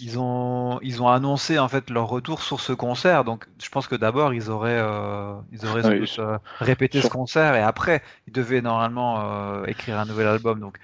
ils 0.00 0.18
ont 0.18 0.78
ils 0.82 1.02
ont 1.02 1.08
annoncé 1.08 1.58
en 1.58 1.68
fait 1.68 1.90
leur 1.90 2.08
retour 2.08 2.42
sur 2.42 2.60
ce 2.60 2.72
concert. 2.72 3.24
Donc, 3.24 3.46
je 3.62 3.68
pense 3.68 3.86
que 3.86 3.96
d'abord 3.96 4.34
ils 4.34 4.50
auraient 4.50 4.80
euh, 4.80 5.34
ils 5.52 5.66
auraient 5.66 5.84
euh, 6.18 6.38
répété 6.58 7.00
ce 7.00 7.08
concert 7.08 7.54
et 7.54 7.62
après 7.62 8.02
ils 8.26 8.32
devaient 8.32 8.60
normalement 8.80 9.60
euh, 9.60 9.66
écrire 9.66 9.98
un 9.98 10.06
nouvel 10.06 10.26
album. 10.26 10.60
Donc, 10.60 10.78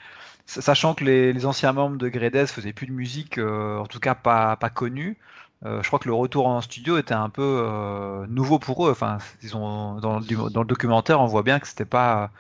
sachant 0.45 0.95
que 0.95 1.05
les, 1.05 1.47
anciens 1.47 1.73
membres 1.73 1.97
de 1.97 2.09
Gredez 2.09 2.47
faisaient 2.47 2.73
plus 2.73 2.87
de 2.87 2.93
musique, 2.93 3.39
euh, 3.39 3.79
en 3.79 3.87
tout 3.87 4.01
cas 4.01 4.15
pas, 4.15 4.57
pas 4.57 4.71
connue, 4.71 5.17
euh, 5.65 5.83
je 5.83 5.87
crois 5.87 5.99
que 5.99 6.09
le 6.09 6.15
retour 6.15 6.47
en 6.47 6.61
studio 6.61 6.99
était 6.99 7.15
un 7.15 7.31
peu 7.31 8.27
nouveau 8.29 8.59
pour 8.59 8.87
eux. 8.87 8.91
Enfin, 8.91 9.19
ils 9.43 9.57
ont, 9.57 9.95
dans, 9.95 10.21
dans, 10.21 10.61
le 10.61 10.67
documentaire, 10.67 11.21
on 11.21 11.27
voit 11.27 11.43
bien 11.43 11.59
que 11.59 11.67
c'était 11.67 11.87
pas. 11.87 12.31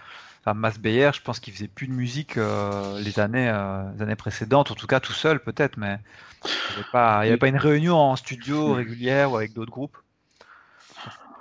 Enfin, 0.42 0.55
Mas 0.55 0.79
Beyer, 0.79 1.11
je 1.14 1.23
pense 1.23 1.40
qu'il 1.40 1.53
faisait 1.55 1.69
plus 1.69 1.88
de 1.88 1.92
musique 1.92 2.37
les 2.37 3.19
années, 3.19 3.51
les 3.97 4.03
années 4.03 4.16
précédentes, 4.16 4.71
en 4.71 4.75
tout 4.75 4.87
cas 4.87 5.01
tout 5.01 5.14
seul 5.14 5.40
peut-être, 5.40 5.77
mais 5.79 5.99
il 6.45 6.51
n'y 6.51 6.75
avait, 6.75 6.90
pas, 6.92 7.19
avait 7.19 7.37
pas 7.38 7.49
une 7.49 7.57
réunion 7.57 7.97
en 7.97 8.16
studio 8.16 8.75
régulière 8.75 9.33
ou 9.33 9.37
avec 9.38 9.55
d'autres 9.55 9.73
groupes. 9.73 9.97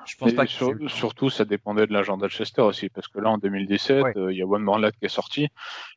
Je 0.05 0.15
pense 0.17 0.33
pas 0.33 0.45
surtout, 0.45 1.29
ça 1.29 1.45
dépendait 1.45 1.87
de 1.87 1.93
l'agenda 1.93 2.27
de 2.27 2.31
Chester 2.31 2.61
aussi, 2.61 2.89
parce 2.89 3.07
que 3.07 3.19
là, 3.19 3.29
en 3.29 3.37
2017, 3.37 4.05
euh, 4.17 4.31
il 4.31 4.37
y 4.37 4.41
a 4.41 4.45
One 4.45 4.63
More 4.63 4.79
Light 4.79 4.95
qui 4.97 5.05
est 5.05 5.09
sorti. 5.09 5.47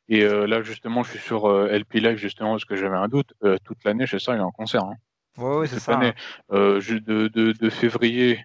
Et 0.09 0.23
euh, 0.23 0.47
là, 0.47 0.62
justement, 0.62 1.03
je 1.03 1.11
suis 1.11 1.18
sur 1.18 1.47
euh, 1.47 1.68
LP 1.68 1.94
Live, 1.94 2.16
justement, 2.16 2.53
parce 2.53 2.64
que 2.64 2.77
j'avais 2.77 2.97
un 2.97 3.09
doute. 3.09 3.33
toute 3.64 3.85
l'année, 3.85 4.07
Chester, 4.07 4.33
il 4.33 4.38
est 4.38 4.40
en 4.40 4.51
concert. 4.51 4.85
Hein. 4.85 4.97
Ouais, 5.37 5.66
c'est 5.66 5.79
ça. 5.79 5.97
Année, 5.97 6.14
de, 6.51 7.29
de, 7.29 7.53
de, 7.53 7.71
février 7.71 8.44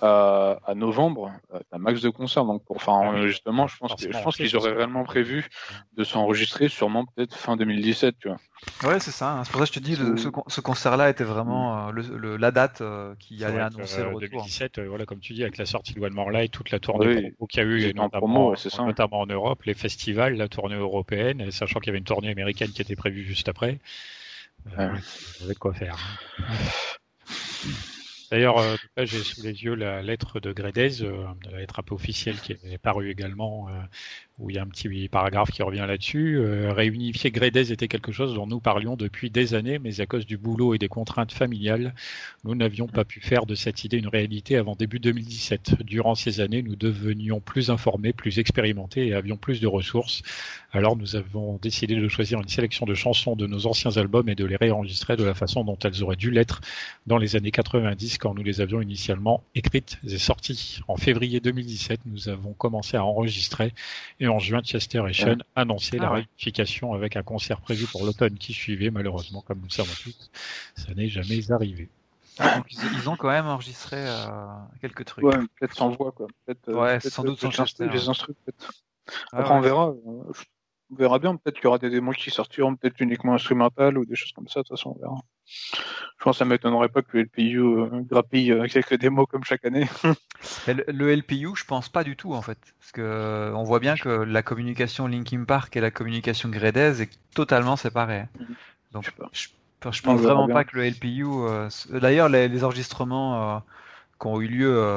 à, 0.00 0.58
à 0.66 0.74
novembre, 0.74 1.32
un 1.72 1.78
max 1.78 2.00
de 2.00 2.10
concerts. 2.10 2.44
Donc, 2.44 2.64
pour, 2.64 2.76
enfin, 2.76 3.12
ah 3.14 3.26
justement, 3.26 3.66
je 3.66 3.76
pense, 3.78 3.94
je 3.98 4.22
pense 4.22 4.36
qu'ils 4.36 4.56
auraient 4.56 4.72
réellement 4.72 5.04
prévu 5.04 5.48
de 5.96 6.04
s'enregistrer 6.04 6.68
sûrement 6.68 7.04
peut-être 7.06 7.36
fin 7.36 7.56
2017, 7.56 8.16
tu 8.18 8.28
vois. 8.28 8.38
Ouais, 8.84 9.00
c'est 9.00 9.10
ça. 9.10 9.32
Hein. 9.32 9.44
C'est 9.44 9.52
pour 9.52 9.60
ça 9.60 9.66
que 9.66 9.72
je 9.74 9.78
te 9.78 9.84
dis, 9.84 9.96
ce, 9.96 10.28
ce 10.46 10.60
concert-là 10.60 11.08
était 11.08 11.24
vraiment 11.24 11.88
euh, 11.88 11.92
le, 11.92 12.36
la 12.36 12.50
date 12.50 12.80
euh, 12.80 13.14
qui 13.18 13.42
allait 13.44 13.60
annoncer 13.60 14.02
le 14.02 14.08
retour. 14.08 14.20
2017, 14.20 14.80
voilà, 14.80 15.06
comme 15.06 15.20
tu 15.20 15.32
dis, 15.32 15.42
avec 15.42 15.56
la 15.56 15.66
sortie 15.66 15.94
de 15.94 16.00
One 16.00 16.12
More 16.12 16.30
Light, 16.30 16.52
toute 16.52 16.70
la 16.70 16.78
tournée 16.78 17.34
qu'il 17.48 17.62
y 17.62 17.66
a 17.66 17.66
eu, 17.66 17.94
notamment, 17.94 18.54
ça. 18.56 18.84
notamment 18.84 19.20
en 19.20 19.26
Europe, 19.26 19.62
les 19.64 19.74
festivals, 19.74 20.36
la 20.36 20.48
tournée 20.48 20.76
européenne, 20.76 21.50
sachant 21.50 21.80
qu'il 21.80 21.88
y 21.88 21.90
avait 21.90 21.98
une 21.98 22.04
tournée 22.04 22.30
américaine 22.30 22.70
qui 22.70 22.82
était 22.82 22.96
prévue 22.96 23.24
juste 23.24 23.48
après. 23.48 23.78
Euh, 24.78 24.94
avait 25.42 25.54
de 25.54 25.58
quoi 25.58 25.72
faire. 25.72 25.96
D'ailleurs, 28.30 28.58
euh, 28.58 28.76
j'ai 28.98 29.24
sous 29.24 29.42
les 29.42 29.64
yeux 29.64 29.74
la 29.74 30.02
lettre 30.02 30.38
de 30.38 30.52
Gredez, 30.52 31.02
euh, 31.02 31.26
la 31.50 31.58
lettre 31.58 31.80
un 31.80 31.82
peu 31.82 31.94
officielle 31.96 32.40
qui 32.40 32.52
est 32.52 32.78
parue 32.78 33.10
également, 33.10 33.68
euh, 33.68 33.82
où 34.40 34.50
il 34.50 34.56
y 34.56 34.58
a 34.58 34.62
un 34.62 34.66
petit 34.66 35.08
paragraphe 35.08 35.50
qui 35.50 35.62
revient 35.62 35.84
là-dessus. 35.86 36.38
Euh, 36.38 36.72
réunifier 36.72 37.30
Grédez 37.30 37.72
était 37.72 37.88
quelque 37.88 38.10
chose 38.10 38.34
dont 38.34 38.46
nous 38.46 38.60
parlions 38.60 38.96
depuis 38.96 39.30
des 39.30 39.54
années, 39.54 39.78
mais 39.78 40.00
à 40.00 40.06
cause 40.06 40.26
du 40.26 40.38
boulot 40.38 40.74
et 40.74 40.78
des 40.78 40.88
contraintes 40.88 41.32
familiales, 41.32 41.94
nous 42.44 42.54
n'avions 42.54 42.88
pas 42.88 43.04
pu 43.04 43.20
faire 43.20 43.44
de 43.44 43.54
cette 43.54 43.84
idée 43.84 43.98
une 43.98 44.08
réalité 44.08 44.56
avant 44.56 44.74
début 44.74 44.98
2017. 44.98 45.82
Durant 45.82 46.14
ces 46.14 46.40
années, 46.40 46.62
nous 46.62 46.76
devenions 46.76 47.40
plus 47.40 47.70
informés, 47.70 48.12
plus 48.12 48.38
expérimentés 48.38 49.08
et 49.08 49.14
avions 49.14 49.36
plus 49.36 49.60
de 49.60 49.66
ressources. 49.66 50.22
Alors 50.72 50.96
nous 50.96 51.16
avons 51.16 51.58
décidé 51.60 51.96
de 51.96 52.08
choisir 52.08 52.40
une 52.40 52.48
sélection 52.48 52.86
de 52.86 52.94
chansons 52.94 53.36
de 53.36 53.46
nos 53.46 53.66
anciens 53.66 53.96
albums 53.96 54.28
et 54.28 54.34
de 54.34 54.44
les 54.44 54.56
réenregistrer 54.56 55.16
de 55.16 55.24
la 55.24 55.34
façon 55.34 55.64
dont 55.64 55.78
elles 55.84 56.02
auraient 56.02 56.16
dû 56.16 56.30
l'être 56.30 56.60
dans 57.06 57.18
les 57.18 57.36
années 57.36 57.50
90 57.50 58.18
quand 58.18 58.34
nous 58.34 58.42
les 58.42 58.60
avions 58.60 58.80
initialement 58.80 59.42
écrites 59.54 59.98
et 60.06 60.18
sorties. 60.18 60.80
En 60.88 60.96
février 60.96 61.40
2017, 61.40 62.00
nous 62.06 62.28
avons 62.28 62.52
commencé 62.52 62.96
à 62.96 63.04
enregistrer 63.04 63.74
et 64.20 64.28
en 64.30 64.38
juin, 64.38 64.62
Chester 64.62 65.02
et 65.08 65.12
Sean 65.12 65.36
annonçaient 65.56 65.98
la 65.98 66.08
ah 66.08 66.12
rectification 66.12 66.92
avec 66.92 67.16
un 67.16 67.22
concert 67.22 67.60
prévu 67.60 67.86
pour 67.86 68.04
l'automne 68.04 68.36
qui 68.38 68.52
suivait. 68.52 68.90
Malheureusement, 68.90 69.42
comme 69.42 69.58
nous 69.58 69.66
le 69.66 69.70
savons 69.70 69.92
tous, 70.02 70.30
ça 70.74 70.94
n'est 70.94 71.08
jamais 71.08 71.50
arrivé. 71.52 71.88
Ah, 72.38 72.62
ils, 72.70 73.08
ont 73.08 73.16
quand 73.16 73.28
même 73.28 73.46
enregistré 73.46 73.96
euh, 73.98 74.46
quelques 74.80 75.04
trucs. 75.04 75.24
Ouais, 75.24 75.36
peut-être 75.58 75.76
sans 75.76 75.90
voix, 75.90 76.12
quoi. 76.12 76.26
Euh, 76.48 76.74
ouais, 76.74 77.00
sans 77.00 77.22
doute 77.22 77.38
sans 77.38 77.50
Chester. 77.50 77.86
Les 77.88 78.08
instruments, 78.08 78.38
peut-être. 78.46 78.72
Ah 79.32 79.38
Après, 79.38 79.54
on 79.54 79.60
verra. 79.60 79.92
Euh, 80.90 80.94
on 80.94 80.96
verra 80.96 81.18
bien. 81.18 81.36
Peut-être 81.36 81.56
qu'il 81.56 81.64
y 81.64 81.66
aura 81.68 81.78
des 81.78 81.90
démos 81.90 82.16
qui 82.16 82.30
sortiront, 82.30 82.76
peut-être 82.76 83.00
uniquement 83.00 83.34
instrumentales 83.34 83.98
ou 83.98 84.04
des 84.04 84.16
choses 84.16 84.32
comme 84.32 84.48
ça. 84.48 84.60
De 84.60 84.64
toute 84.64 84.76
façon, 84.76 84.96
on 84.96 85.00
verra. 85.00 85.22
Je 86.20 86.24
pense 86.24 86.36
que 86.36 86.38
ça 86.38 86.44
m'étonnerait 86.44 86.90
pas 86.90 87.02
que 87.02 87.16
le 87.16 87.22
LPU 87.22 87.58
euh, 87.58 87.88
grappille 88.02 88.52
euh, 88.52 88.66
quelques 88.68 88.94
démos 88.94 89.26
comme 89.28 89.42
chaque 89.42 89.64
année. 89.64 89.88
le, 90.66 91.16
LPU, 91.16 91.56
je 91.56 91.64
pense 91.64 91.88
pas 91.88 92.04
du 92.04 92.14
tout 92.14 92.34
en 92.34 92.42
fait, 92.42 92.58
parce 92.78 92.92
que 92.92 93.00
euh, 93.00 93.54
on 93.54 93.64
voit 93.64 93.80
bien 93.80 93.96
que 93.96 94.08
la 94.08 94.42
communication 94.42 95.06
Linkin 95.06 95.44
Park 95.44 95.76
et 95.76 95.80
la 95.80 95.90
communication 95.90 96.50
Gredez 96.50 97.02
est 97.02 97.18
totalement 97.34 97.76
séparée. 97.76 98.26
Mhm. 98.38 98.54
Donc 98.92 99.04
je, 99.04 99.10
je, 99.90 100.02
pense 100.02 100.20
vraiment 100.20 100.46
pas 100.46 100.64
que 100.64 100.76
le 100.76 100.84
LPU. 100.84 101.24
D'ailleurs, 101.90 102.28
les, 102.28 102.64
enregistrements 102.64 103.62
qui 104.20 104.26
ont 104.26 104.40
eu 104.40 104.48
lieu 104.48 104.94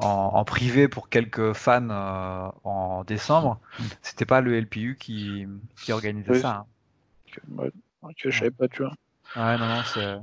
en, 0.00 0.44
privé 0.44 0.88
pour 0.88 1.08
quelques 1.08 1.52
fans 1.52 2.50
en 2.64 3.04
décembre, 3.04 3.60
mhm. 3.78 3.86
c'était 4.02 4.26
pas 4.26 4.40
le 4.40 4.58
LPU 4.60 4.96
qui, 4.98 5.46
qui 5.82 5.92
organisait 5.92 6.40
ça. 6.40 6.66
Hein. 7.58 7.68
je 8.16 8.30
savais 8.30 8.50
pas, 8.50 8.68
tu 8.68 8.82
vois. 8.82 8.94
Ouais, 9.36 9.58
non, 9.58 9.66
non, 9.66 9.82
c'est. 9.84 10.18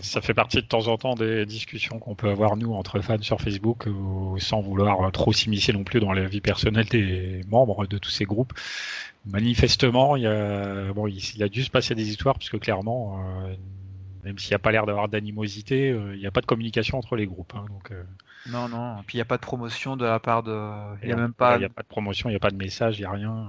Ça 0.00 0.22
fait 0.22 0.32
partie 0.32 0.56
de 0.56 0.66
temps 0.66 0.88
en 0.88 0.96
temps 0.96 1.14
des 1.14 1.44
discussions 1.44 1.98
qu'on 1.98 2.14
peut 2.14 2.30
avoir 2.30 2.56
nous 2.56 2.72
entre 2.72 3.00
fans 3.00 3.20
sur 3.20 3.42
Facebook, 3.42 3.86
sans 4.38 4.62
vouloir 4.62 5.12
trop 5.12 5.34
s'immiscer 5.34 5.74
non 5.74 5.84
plus 5.84 6.00
dans 6.00 6.14
la 6.14 6.24
vie 6.24 6.40
personnelle 6.40 6.86
des 6.86 7.42
membres 7.46 7.86
de 7.86 7.98
tous 7.98 8.08
ces 8.08 8.24
groupes. 8.24 8.54
Manifestement, 9.26 10.16
il 10.16 10.22
y 10.22 10.26
a 10.26 10.92
bon, 10.94 11.06
il, 11.08 11.42
a 11.42 11.48
dû 11.48 11.62
se 11.62 11.70
passer 11.70 11.94
des 11.94 12.08
histoires 12.08 12.38
puisque 12.38 12.58
clairement, 12.58 13.20
euh, 13.20 13.54
même 14.22 14.38
s'il 14.38 14.50
n'y 14.50 14.56
a 14.56 14.58
pas 14.58 14.72
l'air 14.72 14.86
d'avoir 14.86 15.08
d'animosité, 15.08 15.90
euh, 15.90 16.14
il 16.14 16.20
n'y 16.20 16.26
a 16.26 16.30
pas 16.30 16.40
de 16.40 16.46
communication 16.46 16.98
entre 16.98 17.16
les 17.16 17.26
groupes. 17.26 17.54
Hein, 17.54 17.64
donc, 17.68 17.90
euh. 17.90 18.02
Non, 18.48 18.68
non. 18.68 19.02
Puis 19.06 19.16
il 19.16 19.18
n'y 19.18 19.22
a 19.22 19.26
pas 19.26 19.36
de 19.36 19.42
promotion 19.42 19.96
de 19.96 20.04
la 20.04 20.20
part 20.20 20.42
de. 20.42 20.58
Il 21.02 21.06
n'y 21.06 21.12
a 21.12 21.16
même 21.16 21.32
pas. 21.32 21.56
Il 21.56 21.60
n'y 21.60 21.64
a 21.64 21.68
pas 21.68 21.82
de 21.82 21.88
promotion, 21.88 22.28
il 22.28 22.32
n'y 22.32 22.36
a 22.36 22.40
pas 22.40 22.50
de 22.50 22.56
message, 22.56 22.98
il 22.98 23.02
n'y 23.02 23.06
a 23.06 23.10
rien. 23.10 23.48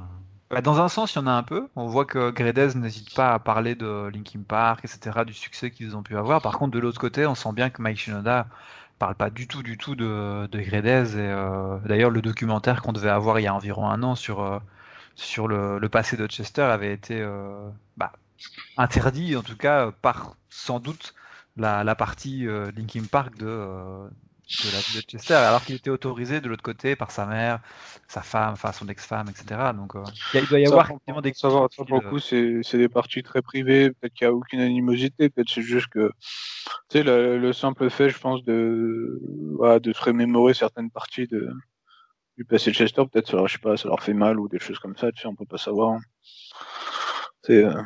Bah, 0.50 0.62
dans 0.62 0.82
un 0.82 0.88
sens, 0.88 1.16
il 1.16 1.20
y 1.20 1.22
en 1.22 1.28
a 1.28 1.32
un 1.32 1.44
peu. 1.44 1.68
On 1.76 1.88
voit 1.88 2.06
que 2.06 2.30
Gredez 2.30 2.76
n'hésite 2.76 3.16
pas 3.16 3.34
à 3.34 3.40
parler 3.40 3.76
de 3.76 4.10
Linkin 4.14 4.42
Park, 4.48 4.86
etc., 4.86 5.22
du 5.26 5.34
succès 5.34 5.72
qu'ils 5.72 5.96
ont 5.96 6.04
pu 6.04 6.16
avoir. 6.16 6.42
Par 6.42 6.58
contre, 6.58 6.72
de 6.72 6.80
l'autre 6.80 7.00
côté, 7.00 7.26
on 7.26 7.36
sent 7.36 7.54
bien 7.54 7.70
que 7.70 7.82
Mike 7.82 7.98
Shinoda 7.98 8.48
parle 9.00 9.16
pas 9.16 9.32
du 9.32 9.48
tout, 9.48 9.64
du 9.64 9.78
tout 9.78 9.96
de, 9.96 10.48
de 10.48 10.60
Gredez. 10.60 11.18
Et 11.18 11.22
euh, 11.22 11.78
d'ailleurs, 11.86 12.12
le 12.12 12.22
documentaire 12.22 12.82
qu'on 12.82 12.94
devait 12.94 13.10
avoir 13.10 13.40
il 13.40 13.44
y 13.44 13.48
a 13.48 13.56
environ 13.56 13.90
un 13.90 14.04
an 14.04 14.16
sur 14.16 14.62
sur 15.16 15.48
le, 15.48 15.88
passé 15.90 16.18
de 16.18 16.28
Chester 16.28 16.62
avait 16.62 16.94
été 16.94 17.20
euh, 17.22 17.70
bah, 17.98 18.12
interdit, 18.78 19.36
en 19.36 19.44
tout 19.44 19.58
cas, 19.58 19.92
par 19.92 20.36
sans 20.50 20.80
doute 20.80 21.14
la, 21.58 21.84
la 21.84 21.96
partie 21.96 22.46
Linkin 22.76 23.06
Park 23.06 23.38
de 23.38 24.10
de 24.64 24.72
la 24.72 24.80
vie 24.80 24.98
de 24.98 25.02
Chester, 25.02 25.34
alors 25.34 25.64
qu'il 25.64 25.76
était 25.76 25.90
autorisé 25.90 26.42
de 26.42 26.50
l'autre 26.50 26.64
côté 26.64 26.96
par 26.96 27.12
sa 27.12 27.26
mère, 27.26 27.60
sa 28.08 28.22
femme, 28.22 28.54
enfin 28.54 28.72
son 28.72 28.88
ex-femme, 28.88 29.28
etc. 29.30 29.72
Donc 29.74 29.96
euh, 29.96 30.04
il 30.34 30.46
doit 30.48 30.60
y 30.60 30.66
avoir 30.66 30.86
effectivement 30.86 31.22
des 31.22 31.34
ça 31.34 31.48
va, 31.50 31.68
beaucoup, 31.88 32.20
c'est 32.20 32.62
des 32.74 32.90
parties 32.90 33.24
très 33.24 33.42
privées, 33.42 33.92
peut-être 33.92 34.14
qu'il 34.14 34.28
n'y 34.28 34.34
a 34.34 34.36
aucune 34.36 34.60
animosité, 34.60 35.30
peut-être 35.30 35.50
c'est 35.50 35.62
juste 35.62 35.88
que 35.88 36.12
tu 36.90 37.00
sais 37.00 37.04
le, 37.04 37.54
simple 37.54 37.90
fait, 37.90 38.10
je 38.10 38.20
pense, 38.20 38.44
de 38.44 39.20
de 39.82 39.94
se 39.94 40.04
remémorer 40.04 40.54
certaines 40.54 40.92
parties 40.92 41.28
de 41.28 41.52
du 42.38 42.46
passé 42.46 42.72
de 42.72 42.76
Chester, 42.76 43.04
peut-être 43.12 43.48
je 43.48 43.54
sais 43.54 43.60
pas, 43.60 43.78
ça 43.78 43.88
leur 43.88 44.02
fait 44.02 44.14
mal 44.14 44.40
ou 44.40 44.50
des 44.50 44.60
choses 44.60 44.80
comme 44.80 44.98
ça, 44.98 45.12
tu 45.12 45.22
sais, 45.22 45.28
on 45.28 45.36
peut 45.36 45.46
pas 45.46 45.58
savoir. 45.58 46.00
C'est 47.44 47.64
euh, 47.64 47.82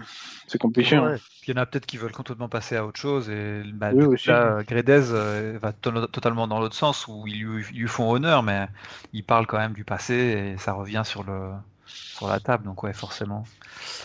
c'est 0.47 0.57
compliqué. 0.57 0.95
Hein. 0.95 1.17
il 1.45 1.51
y 1.51 1.53
en 1.53 1.62
a 1.62 1.65
peut-être 1.65 1.86
qui 1.86 1.97
veulent 1.97 2.13
complètement 2.13 2.47
passer 2.47 2.77
à 2.77 2.86
autre 2.86 2.99
chose. 2.99 3.29
Et 3.29 3.62
bah, 3.73 3.91
là, 3.91 4.63
Gredez 4.63 5.12
euh, 5.12 5.60
va 5.62 5.73
totalement 5.73 6.47
dans 6.47 6.60
l'autre 6.60 6.75
sens 6.75 7.05
où 7.07 7.25
ils 7.27 7.43
lui, 7.43 7.88
font 7.88 8.10
honneur, 8.10 8.43
mais 8.43 8.67
il 9.12 9.23
parle 9.23 9.45
quand 9.45 9.57
même 9.57 9.73
du 9.73 9.83
passé 9.83 10.15
et 10.15 10.57
ça 10.57 10.71
revient 10.73 11.03
sur 11.05 11.23
le 11.23 11.51
sur 11.86 12.27
la 12.27 12.39
table. 12.39 12.63
Donc 12.63 12.83
ouais, 12.83 12.93
forcément, 12.93 13.43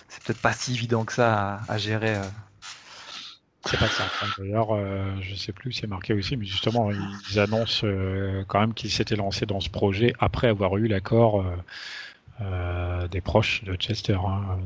c'est 0.08 0.22
peut-être 0.24 0.42
pas 0.42 0.52
si 0.52 0.74
évident 0.74 1.04
que 1.04 1.12
ça 1.12 1.60
à, 1.68 1.78
gérer. 1.78 2.16
Euh. 2.16 2.22
C'est 3.64 3.78
pas 3.78 3.86
ça. 3.86 4.02
D'ailleurs, 4.38 4.74
euh, 4.74 5.14
je 5.20 5.36
sais 5.36 5.52
plus, 5.52 5.72
c'est 5.72 5.86
marqué 5.86 6.12
aussi, 6.12 6.36
mais 6.36 6.44
justement, 6.44 6.90
ils 7.30 7.38
annoncent 7.38 7.86
quand 8.48 8.58
même 8.58 8.74
qu'ils 8.74 8.90
s'étaient 8.90 9.14
lancés 9.14 9.46
dans 9.46 9.60
ce 9.60 9.70
projet 9.70 10.12
après 10.18 10.48
avoir 10.48 10.76
eu 10.76 10.88
l'accord 10.88 11.44
des 12.40 13.20
proches 13.20 13.62
de 13.62 13.74
Chester. 13.74 14.14
Hein. 14.14 14.58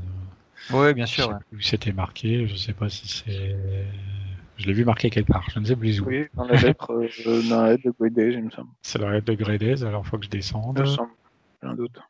Oui, 0.71 0.95
bien 0.95 1.07
sûr. 1.07 1.39
C'était 1.61 1.93
marqué, 1.93 2.47
je 2.49 2.57
sais 2.57 2.73
pas 2.73 2.89
si 2.89 3.09
c'est. 3.09 3.57
Je 4.57 4.67
l'ai 4.67 4.73
vu 4.73 4.85
marqué 4.85 5.11
quelque 5.11 5.33
part, 5.33 5.47
je 5.53 5.59
ne 5.59 5.65
sais 5.67 5.77
plus 5.77 6.01
où. 6.01 6.07
Oui, 6.07 6.27
dans 6.35 6.45
la 6.45 6.57
lettre, 6.57 6.91
euh, 6.93 7.43
dans 7.51 7.63
la 7.63 7.73
lettre 7.73 7.85
de 7.85 7.95
Gradez, 7.99 8.33
il 8.33 8.45
me 8.45 8.51
semble. 8.51 8.71
C'est 8.81 8.99
la 8.99 9.11
lettre 9.11 9.27
de 9.27 9.35
Gradez, 9.35 9.85
alors 9.85 10.03
il 10.05 10.09
faut 10.09 10.19
que 10.19 10.25
je 10.25 10.31
descende. 10.31 10.81
Il 10.83 10.91
semble, 10.91 11.11
j'ai 11.63 11.69
un 11.69 11.75
doute. 11.75 12.01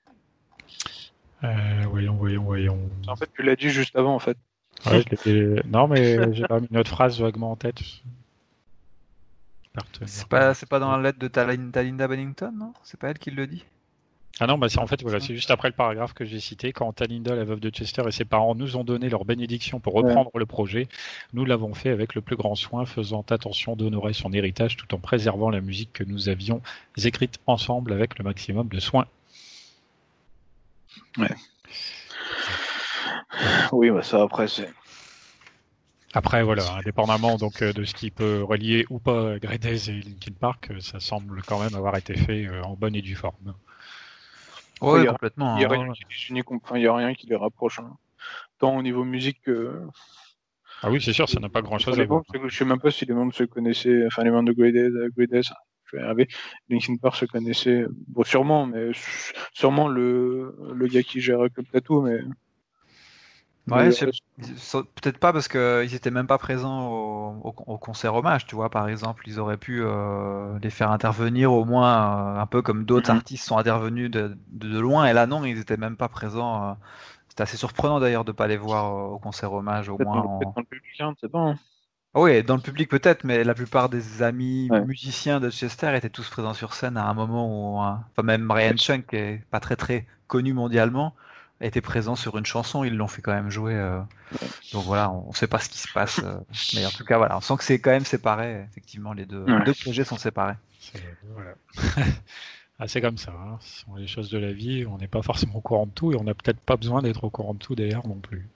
Euh, 1.43 1.85
voyons, 1.91 2.15
voyons, 2.15 2.45
voyons. 2.45 2.91
En 3.09 3.17
fait, 3.17 3.29
tu 3.35 3.43
l'as 3.43 3.57
dit 3.57 3.71
juste 3.71 3.97
avant, 3.97 4.15
en 4.15 4.21
fait. 4.21 4.39
Ouais, 4.87 5.03
je 5.25 5.67
non, 5.67 5.89
mais 5.89 6.33
j'ai 6.35 6.47
pas 6.47 6.61
mis 6.61 6.69
une 6.71 6.79
autre 6.79 6.91
phrase 6.91 7.21
vaguement 7.21 7.51
en 7.51 7.57
tête. 7.57 7.81
C'est 10.07 10.29
pas, 10.29 10.55
c'est 10.55 10.69
pas 10.69 10.79
dans 10.79 10.97
la 10.97 11.03
lettre 11.03 11.19
de 11.19 11.29
Talinda 11.29 12.09
Bennington, 12.09 12.53
non? 12.57 12.73
C'est 12.83 12.99
pas 12.99 13.09
elle 13.09 13.19
qui 13.19 13.31
le 13.31 13.47
dit? 13.47 13.65
Ah 14.39 14.47
non, 14.47 14.59
bah 14.59 14.69
c'est 14.69 14.79
en 14.79 14.87
fait 14.87 15.01
voilà, 15.03 15.19
c'est 15.19 15.35
juste 15.35 15.51
après 15.51 15.69
le 15.69 15.75
paragraphe 15.75 16.13
que 16.13 16.27
j'ai 16.27 16.41
cité 16.41 16.73
quand 16.73 16.93
Talinda, 16.93 17.35
la 17.35 17.45
veuve 17.45 17.61
de 17.61 17.71
Chester 17.71 18.03
et 18.07 18.11
ses 18.11 18.27
parents 18.27 18.55
nous 18.55 18.77
ont 18.77 18.85
donné 18.85 19.09
leur 19.09 19.25
bénédiction 19.25 19.81
pour 19.81 19.95
reprendre 19.95 20.31
le 20.35 20.45
projet. 20.45 20.89
Nous 21.33 21.47
l'avons 21.47 21.73
fait 21.73 21.89
avec 21.89 22.15
le 22.15 22.21
plus 22.21 22.37
grand 22.37 22.55
soin, 22.55 22.85
faisant 22.85 23.25
attention 23.31 23.77
d'honorer 23.77 24.13
son 24.13 24.33
héritage 24.35 24.77
tout 24.77 24.95
en 24.95 24.99
préservant 24.99 25.49
la 25.49 25.63
musique 25.63 25.93
que 25.95 26.05
nous 26.05 26.29
avions 26.29 26.61
écrite 27.03 27.39
ensemble 27.47 27.95
avec 27.95 28.19
le 28.19 28.25
maximum 28.25 28.69
de 28.69 28.79
soin. 28.79 29.07
Ouais. 31.17 31.35
Oui, 33.73 33.91
bah 33.91 34.03
ça 34.03 34.23
après 34.23 34.49
c'est. 34.49 34.69
Après 36.13 36.43
voilà, 36.43 36.77
indépendamment 36.77 37.37
donc 37.37 37.63
euh, 37.63 37.73
de 37.73 37.85
ce 37.85 37.95
qui 37.95 38.11
peut 38.11 38.43
relier 38.43 38.87
ou 38.91 38.99
pas 38.99 39.39
Gredez 39.39 39.91
et 39.91 40.01
Linkin 40.01 40.33
Park, 40.39 40.69
euh, 40.71 40.81
ça 40.81 41.01
semble 41.01 41.43
quand 41.43 41.59
même 41.59 41.75
avoir 41.75 41.97
été 41.97 42.17
fait 42.17 42.47
euh, 42.47 42.63
en 42.63 42.75
bonne 42.75 42.95
et 42.95 43.03
due 43.03 43.15
forme. 43.15 43.55
Oui, 44.83 45.07
complètement. 45.07 45.57
Il 45.57 45.61
n'y 45.61 46.87
a, 46.87 46.95
rien 46.95 47.15
qui 47.15 47.27
les 47.27 47.37
rapproche. 47.37 47.79
Hein. 47.79 47.97
Tant 48.59 48.77
au 48.77 48.83
niveau 48.83 49.05
musique 49.05 49.41
que. 49.43 49.81
Ah 50.83 50.91
oui, 50.91 51.01
c'est 51.01 51.13
sûr, 51.13 51.29
ça 51.29 51.41
n'a 51.41 51.49
pas 51.49 51.63
grand 51.63 51.79
chose 51.79 51.99
à 51.99 52.05
voir. 52.05 52.23
Je 52.47 52.55
sais 52.55 52.65
même 52.65 52.81
pas 52.81 52.91
si 52.91 53.07
les 53.07 53.15
membres 53.15 53.35
se 53.35 53.45
connaissaient, 53.45 54.07
enfin 54.07 54.25
les 54.25 54.31
membres 54.31 54.49
de 54.49 54.53
Grades, 54.53 55.11
je 55.87 55.97
vais 55.97 56.29
Linkin 56.69 56.97
Park 56.97 57.17
se 57.17 57.25
connaissaient, 57.25 57.87
bon, 58.09 58.25
sûrement, 58.25 58.67
mais 58.67 58.91
sûrement 59.53 59.89
le, 59.89 60.55
le 60.75 60.87
gars 60.87 61.03
qui 61.03 61.21
gère 61.21 61.39
Club 61.55 61.67
Tattoo, 61.73 62.03
mais 62.03 62.21
Ouais, 63.69 63.91
peut-être 63.91 65.19
pas 65.19 65.33
parce 65.33 65.49
qu'ils 65.49 65.95
étaient 65.95 66.13
même 66.13 66.29
pas 66.29 66.39
présents 66.39 66.89
au, 67.43 67.79
concert 67.79 68.15
hommage, 68.15 68.47
tu 68.47 68.55
vois, 68.55 68.71
par 68.71 68.89
exemple. 68.89 69.25
Ils 69.27 69.41
auraient 69.41 69.57
pu 69.57 69.83
euh, 69.83 70.57
les 70.63 70.71
faire 70.71 70.93
intervenir 70.93 71.53
au 71.53 71.65
moins 71.65 72.39
un 72.39 72.47
peu 72.47 72.63
comme 72.63 72.85
d'autres 72.85 73.11
mhm. 73.11 73.19
artistes 73.19 73.45
sont 73.45 73.59
intervenus 73.59 74.11
de, 74.11 74.37
loin. 74.79 75.07
Et 75.07 75.13
là, 75.13 75.27
non, 75.27 75.45
ils 75.45 75.59
étaient 75.59 75.77
même 75.77 75.97
pas 75.97 76.09
présents. 76.09 76.77
C'était 77.29 77.43
assez 77.43 77.57
surprenant 77.57 77.99
d'ailleurs 77.99 78.25
de 78.25 78.33
pas 78.33 78.47
les 78.47 78.57
voir 78.57 79.13
au 79.13 79.19
concert 79.19 79.53
hommage, 79.53 79.89
au 79.89 79.99
moins. 79.99 80.23
Dans, 80.23 80.55
le 80.57 80.65
public, 80.65 81.03
c'est 81.21 81.31
bon. 81.31 81.51
Hein. 81.51 81.59
Oui, 82.15 82.43
dans 82.43 82.57
le 82.57 82.63
public 82.63 82.89
peut-être, 82.89 83.25
mais 83.25 83.45
la 83.45 83.53
plupart 83.53 83.91
des 83.91 84.23
amis 84.23 84.71
musiciens 84.87 85.39
de 85.39 85.51
Chester 85.51 85.95
étaient 85.95 86.09
tous 86.09 86.31
présents 86.31 86.55
sur 86.55 86.73
scène 86.73 86.97
à 86.97 87.07
un 87.07 87.15
moment 87.15 87.47
où, 87.47 87.79
enfin 87.79 88.23
même 88.23 88.51
Ryan 88.51 88.77
Chunk, 88.77 89.09
qui 89.09 89.17
est 89.17 89.43
pas 89.51 89.61
très 89.61 89.77
très 89.77 90.07
connu 90.27 90.55
mondialement, 90.55 91.15
était 91.61 91.81
présent 91.81 92.17
sur 92.17 92.37
une 92.37 92.47
chanson. 92.47 92.85
Ils 92.85 92.97
l'ont 92.97 93.09
fait 93.09 93.23
quand 93.23 93.33
même 93.33 93.51
jouer. 93.51 93.75
Euh. 93.75 94.01
Donc 94.73 94.85
voilà, 94.85 95.11
on 95.11 95.29
ne 95.29 95.35
sait 95.35 95.47
pas 95.47 95.59
ce 95.59 95.69
qui 95.69 95.79
se 95.79 95.93
passe, 95.93 96.21
euh. 96.23 96.39
mais 96.75 96.85
en 96.85 96.91
tout 96.91 97.05
cas 97.05 97.17
voilà, 97.17 97.37
on 97.37 97.41
sent 97.41 97.57
que 97.59 97.65
c'est 97.65 97.79
quand 97.79 97.91
même 97.91 98.05
séparé. 98.05 98.65
Effectivement, 98.71 99.13
les 99.13 99.27
deux, 99.27 99.45
deux 99.65 99.75
projets 99.75 100.05
sont 100.05 100.19
séparés. 100.19 100.57
Voilà. 101.35 101.55
ah, 102.79 102.89
c'est 102.89 103.01
comme 103.01 103.19
ça. 103.19 103.33
Hein. 103.33 103.59
Ce 103.61 103.81
sont 103.81 103.95
les 103.97 104.07
choses 104.07 104.31
de 104.31 104.39
la 104.39 104.53
vie. 104.53 104.87
On 104.87 104.99
n'est 104.99 105.09
pas 105.09 105.23
forcément 105.23 105.57
au 105.57 105.61
courant 105.61 105.87
de 105.87 105.93
tout 105.93 106.13
et 106.13 106.17
on 106.17 106.25
n'a 106.25 106.35
peut-être 106.35 106.61
pas 106.61 106.77
besoin 106.77 107.03
d'être 107.03 107.25
au 107.25 107.31
courant 107.31 107.55
de 107.55 107.59
tout 107.59 107.75
d'ailleurs 107.75 108.07
non 108.07 108.17
plus. 108.17 108.49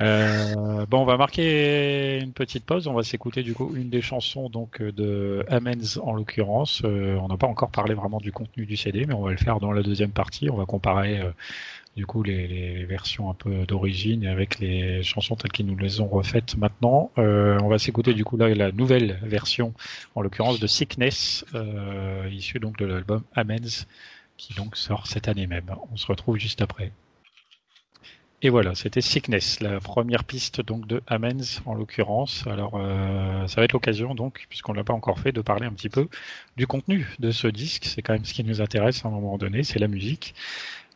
Euh, 0.00 0.86
bon, 0.86 1.00
on 1.00 1.04
va 1.04 1.16
marquer 1.16 2.20
une 2.20 2.32
petite 2.32 2.64
pause. 2.64 2.86
On 2.86 2.94
va 2.94 3.02
s'écouter 3.02 3.42
du 3.42 3.54
coup 3.54 3.74
une 3.74 3.90
des 3.90 4.00
chansons 4.00 4.48
donc 4.48 4.80
de 4.80 5.44
Amens 5.48 5.98
en 6.02 6.12
l'occurrence. 6.12 6.82
Euh, 6.84 7.16
on 7.16 7.28
n'a 7.28 7.36
pas 7.36 7.48
encore 7.48 7.70
parlé 7.70 7.94
vraiment 7.94 8.20
du 8.20 8.30
contenu 8.30 8.64
du 8.64 8.76
CD, 8.76 9.06
mais 9.06 9.14
on 9.14 9.22
va 9.22 9.32
le 9.32 9.36
faire 9.36 9.58
dans 9.58 9.72
la 9.72 9.82
deuxième 9.82 10.12
partie. 10.12 10.50
On 10.50 10.56
va 10.56 10.66
comparer 10.66 11.20
euh, 11.20 11.30
du 11.98 12.06
coup 12.06 12.22
les, 12.22 12.46
les, 12.46 12.84
versions 12.84 13.28
un 13.28 13.34
peu 13.34 13.66
d'origine 13.66 14.26
avec 14.26 14.58
les 14.60 15.02
chansons 15.02 15.36
telles 15.36 15.52
qu'ils 15.52 15.66
nous 15.66 15.76
les 15.76 16.00
ont 16.00 16.08
refaites 16.08 16.56
maintenant. 16.56 17.10
on 17.16 17.68
va 17.68 17.78
s'écouter 17.78 18.14
du 18.14 18.24
coup 18.24 18.36
là 18.36 18.48
la 18.54 18.72
nouvelle 18.72 19.18
version, 19.22 19.74
en 20.14 20.22
l'occurrence 20.22 20.60
de 20.60 20.66
Sickness, 20.66 21.44
issue 22.30 22.60
donc 22.60 22.78
de 22.78 22.86
l'album 22.86 23.22
Amens, 23.34 23.86
qui 24.36 24.54
donc 24.54 24.76
sort 24.76 25.06
cette 25.06 25.28
année 25.28 25.46
même. 25.46 25.70
On 25.92 25.96
se 25.96 26.06
retrouve 26.06 26.38
juste 26.38 26.62
après. 26.62 26.92
Et 28.40 28.50
voilà, 28.50 28.76
c'était 28.76 29.00
Sickness, 29.00 29.58
la 29.58 29.80
première 29.80 30.22
piste 30.22 30.60
donc 30.60 30.86
de 30.86 31.02
Amens 31.08 31.60
en 31.66 31.74
l'occurrence. 31.74 32.46
Alors 32.46 32.74
euh, 32.76 33.48
ça 33.48 33.60
va 33.60 33.64
être 33.64 33.72
l'occasion 33.72 34.14
donc, 34.14 34.46
puisqu'on 34.48 34.72
l'a 34.72 34.84
pas 34.84 34.92
encore 34.92 35.18
fait, 35.18 35.32
de 35.32 35.40
parler 35.40 35.66
un 35.66 35.72
petit 35.72 35.88
peu 35.88 36.08
du 36.56 36.68
contenu 36.68 37.08
de 37.18 37.32
ce 37.32 37.48
disque. 37.48 37.86
C'est 37.86 38.00
quand 38.00 38.12
même 38.12 38.24
ce 38.24 38.32
qui 38.32 38.44
nous 38.44 38.60
intéresse 38.60 39.04
à 39.04 39.08
un 39.08 39.10
moment 39.10 39.38
donné, 39.38 39.64
c'est 39.64 39.80
la 39.80 39.88
musique. 39.88 40.36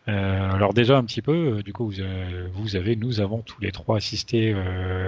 Euh, 0.09 0.51
alors 0.53 0.75
déjà 0.75 0.99
un 0.99 1.05
petit 1.05 1.23
peu, 1.23 1.59
euh, 1.59 1.63
du 1.63 1.73
coup 1.73 1.93
vous, 2.55 2.77
avez, 2.77 2.97
nous 2.97 3.21
avons 3.21 3.41
tous 3.43 3.61
les 3.61 3.71
trois 3.71 3.99
assisté 3.99 4.55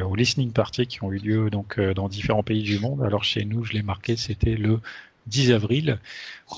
aux 0.07 0.15
listening 0.15 0.53
parties 0.53 0.87
qui 0.87 1.03
ont 1.03 1.13
eu 1.13 1.19
lieu 1.19 1.51
donc 1.51 1.81
dans 1.81 2.09
différents 2.09 2.43
pays 2.43 2.63
du 2.63 2.79
monde. 2.79 3.03
Alors 3.03 3.25
chez 3.25 3.45
nous, 3.45 3.65
je 3.65 3.73
l'ai 3.73 3.83
marqué, 3.83 4.17
c'était 4.17 4.57
le 4.57 4.81
10 5.27 5.53
avril. 5.53 5.99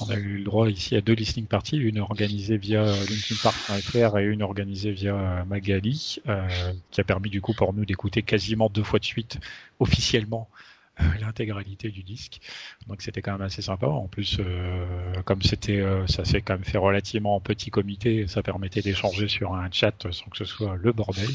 On 0.00 0.10
a 0.10 0.16
eu 0.16 0.38
le 0.38 0.44
droit 0.44 0.68
ici 0.68 0.96
à 0.96 1.00
deux 1.00 1.12
listening 1.12 1.46
parties, 1.46 1.76
une 1.76 1.98
organisée 1.98 2.56
via 2.56 2.84
linkinpark.fr 2.84 4.18
et 4.18 4.24
une 4.24 4.42
organisée 4.42 4.92
via 4.92 5.44
Magali, 5.48 6.18
euh, 6.28 6.72
qui 6.90 7.00
a 7.00 7.04
permis 7.04 7.30
du 7.30 7.40
coup 7.40 7.54
pour 7.54 7.72
nous 7.72 7.84
d'écouter 7.84 8.22
quasiment 8.22 8.68
deux 8.68 8.82
fois 8.82 8.98
de 8.98 9.04
suite 9.04 9.38
officiellement 9.78 10.48
euh, 10.50 10.75
l'intégralité 11.20 11.90
du 11.90 12.02
disque. 12.02 12.40
Donc 12.86 13.02
c'était 13.02 13.22
quand 13.22 13.32
même 13.32 13.42
assez 13.42 13.62
sympa. 13.62 13.86
En 13.86 14.08
plus, 14.08 14.38
euh, 14.40 15.22
comme 15.24 15.42
c'était, 15.42 15.84
ça 16.06 16.24
s'est 16.24 16.42
quand 16.42 16.54
même 16.54 16.64
fait 16.64 16.78
relativement 16.78 17.36
en 17.36 17.40
petit 17.40 17.70
comité, 17.70 18.26
ça 18.26 18.42
permettait 18.42 18.82
d'échanger 18.82 19.28
sur 19.28 19.54
un 19.54 19.70
chat 19.70 19.94
sans 20.10 20.26
que 20.26 20.36
ce 20.38 20.44
soit 20.44 20.76
le 20.76 20.92
bordel, 20.92 21.28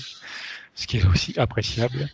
ce 0.75 0.87
qui 0.87 0.97
est 0.97 1.05
aussi 1.05 1.39
appréciable. 1.39 2.09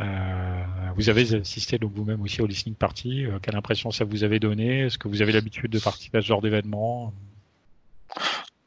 Euh, 0.00 0.64
vous 0.96 1.08
avez 1.08 1.34
assisté 1.34 1.78
donc 1.78 1.92
vous-même 1.92 2.20
aussi 2.22 2.42
au 2.42 2.46
listening 2.46 2.74
party. 2.74 3.26
Euh, 3.26 3.38
quelle 3.40 3.56
impression 3.56 3.90
ça 3.90 4.04
vous 4.04 4.24
avait 4.24 4.40
donné? 4.40 4.80
Est-ce 4.80 4.98
que 4.98 5.08
vous 5.08 5.22
avez 5.22 5.32
l'habitude 5.32 5.70
de 5.70 5.78
participer 5.78 6.18
à 6.18 6.22
ce 6.22 6.26
genre 6.26 6.42
d'événement? 6.42 7.12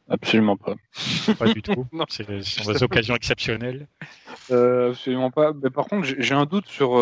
Absolument 0.10 0.58
pas. 0.58 0.76
Pas 1.38 1.54
du 1.54 1.62
tout. 1.62 1.86
C'est 2.10 2.28
des 2.28 2.84
occasions 2.84 3.16
exceptionnelles. 3.16 3.88
Euh, 4.52 4.92
absolument 4.92 5.32
pas. 5.32 5.54
Mais 5.54 5.70
par 5.70 5.86
contre, 5.86 6.08
j'ai 6.18 6.34
un 6.34 6.46
doute 6.46 6.68
sur 6.68 6.98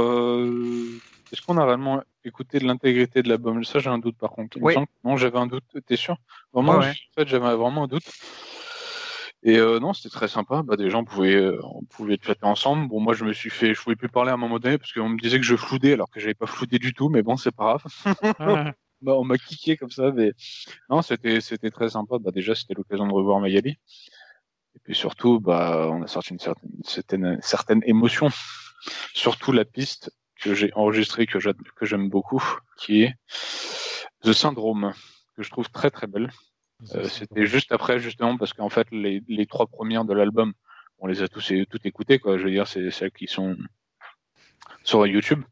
est-ce 1.31 1.41
qu'on 1.41 1.57
a 1.57 1.65
réellement 1.65 2.01
écouté 2.23 2.59
de 2.59 2.65
l'intégrité 2.65 3.21
de 3.21 3.29
l'album? 3.29 3.63
Ça, 3.63 3.79
j'ai 3.79 3.89
un 3.89 3.97
doute 3.97 4.17
par 4.17 4.31
contre. 4.31 4.57
Oui. 4.61 4.75
Non, 5.03 5.17
j'avais 5.17 5.37
un 5.37 5.47
doute. 5.47 5.65
T'es 5.85 5.97
sûr? 5.97 6.17
Vraiment, 6.53 6.77
en 6.77 6.81
fait, 6.81 7.27
j'avais 7.27 7.55
vraiment 7.55 7.83
un 7.83 7.87
doute. 7.87 8.05
Et 9.43 9.57
euh, 9.57 9.79
non, 9.79 9.93
c'était 9.93 10.09
très 10.09 10.27
sympa. 10.27 10.63
Bah, 10.63 10.75
des 10.75 10.89
gens 10.89 11.03
pouvaient, 11.03 11.35
euh, 11.35 11.59
on 11.63 11.83
pouvait 11.83 12.17
chatter 12.19 12.45
ensemble. 12.45 12.87
Bon, 12.87 12.99
moi, 12.99 13.13
je 13.13 13.25
me 13.25 13.33
suis 13.33 13.51
fait, 13.51 13.75
je 13.75 13.81
pouvais 13.81 13.95
plus 13.95 14.09
parler 14.09 14.31
à 14.31 14.33
un 14.33 14.37
moment 14.37 14.57
donné 14.57 14.79
parce 14.79 14.91
qu'on 14.91 15.09
me 15.09 15.19
disait 15.19 15.37
que 15.37 15.45
je 15.45 15.55
floudais 15.55 15.93
alors 15.93 16.09
que 16.09 16.19
j'avais 16.19 16.33
pas 16.33 16.47
floudé 16.47 16.79
du 16.79 16.93
tout. 16.93 17.09
Mais 17.09 17.21
bon, 17.21 17.37
c'est 17.37 17.51
pas 17.51 17.77
grave. 17.77 17.83
bah, 18.39 18.73
on 19.05 19.23
m'a 19.23 19.38
kické 19.38 19.77
comme 19.77 19.91
ça. 19.91 20.12
Mais 20.12 20.34
non, 20.89 21.01
c'était, 21.01 21.41
c'était 21.41 21.71
très 21.71 21.89
sympa. 21.89 22.17
Bah, 22.19 22.31
déjà, 22.31 22.55
c'était 22.55 22.73
l'occasion 22.73 23.08
de 23.08 23.13
revoir 23.13 23.39
Magali. 23.39 23.77
Et 24.75 24.79
puis 24.84 24.95
surtout, 24.95 25.39
bah, 25.39 25.89
on 25.91 26.03
a 26.03 26.08
sorti 26.08 26.34
une 26.34 26.39
certaine, 26.39 26.71
certaine, 26.84 27.39
certaine 27.41 27.81
émotion. 27.86 28.29
Surtout 29.13 29.51
la 29.51 29.65
piste 29.65 30.12
que 30.41 30.53
j'ai 30.53 30.71
enregistrée, 30.73 31.25
que 31.25 31.39
j'aime 31.81 32.10
beaucoup, 32.10 32.43
qui 32.77 33.03
est 33.03 33.15
The 34.21 34.34
Syndrome, 34.34 34.93
que 35.36 35.43
je 35.43 35.49
trouve 35.49 35.69
très 35.69 35.89
très 35.89 36.08
belle. 36.08 36.29
Euh, 36.93 37.08
c'était 37.08 37.45
juste 37.45 37.71
après, 37.71 37.99
justement, 37.99 38.38
parce 38.38 38.53
qu'en 38.53 38.69
fait, 38.69 38.88
les, 38.91 39.23
les 39.29 39.45
trois 39.45 39.65
premières 39.65 40.03
de 40.03 40.13
l'album, 40.13 40.53
on 40.99 41.08
les 41.08 41.21
a 41.21 41.27
tous 41.27 41.53
toutes 41.69 41.86
écoutées, 41.86 42.19
quoi. 42.19 42.38
Je 42.38 42.43
veux 42.43 42.51
dire, 42.51 42.67
c'est 42.67 42.91
celles 42.91 43.12
qui 43.12 43.27
sont 43.27 43.55
sur 44.84 45.08
YouTube. 45.08 45.43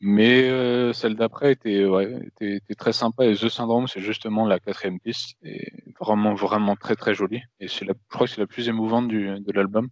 Mais 0.00 0.48
euh, 0.50 0.92
celle 0.92 1.16
d'après 1.16 1.52
était, 1.52 1.86
ouais, 1.86 2.20
était, 2.26 2.56
était, 2.56 2.74
très 2.74 2.92
sympa. 2.92 3.24
Et 3.24 3.34
The 3.34 3.48
Syndrome, 3.48 3.88
c'est 3.88 4.00
justement 4.00 4.46
la 4.46 4.60
quatrième 4.60 5.00
piste. 5.00 5.36
Et 5.42 5.72
vraiment, 5.98 6.34
vraiment 6.34 6.76
très, 6.76 6.96
très 6.96 7.14
jolie. 7.14 7.42
Et 7.60 7.68
c'est 7.68 7.84
la, 7.84 7.94
je 7.94 8.14
crois 8.14 8.26
que 8.26 8.34
c'est 8.34 8.40
la 8.40 8.46
plus 8.46 8.68
émouvante 8.68 9.08
du, 9.08 9.40
de 9.40 9.52
l'album. 9.52 9.88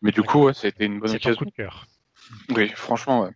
Mais 0.00 0.12
du 0.12 0.22
coup, 0.22 0.44
ouais, 0.44 0.54
ça 0.54 0.66
a 0.66 0.70
été 0.70 0.86
une 0.86 1.00
bonne 1.00 1.14
occasion. 1.14 1.44
de 1.44 1.50
cœur. 1.50 1.86
Oui, 2.50 2.68
franchement, 2.68 3.22
ouais. 3.22 3.30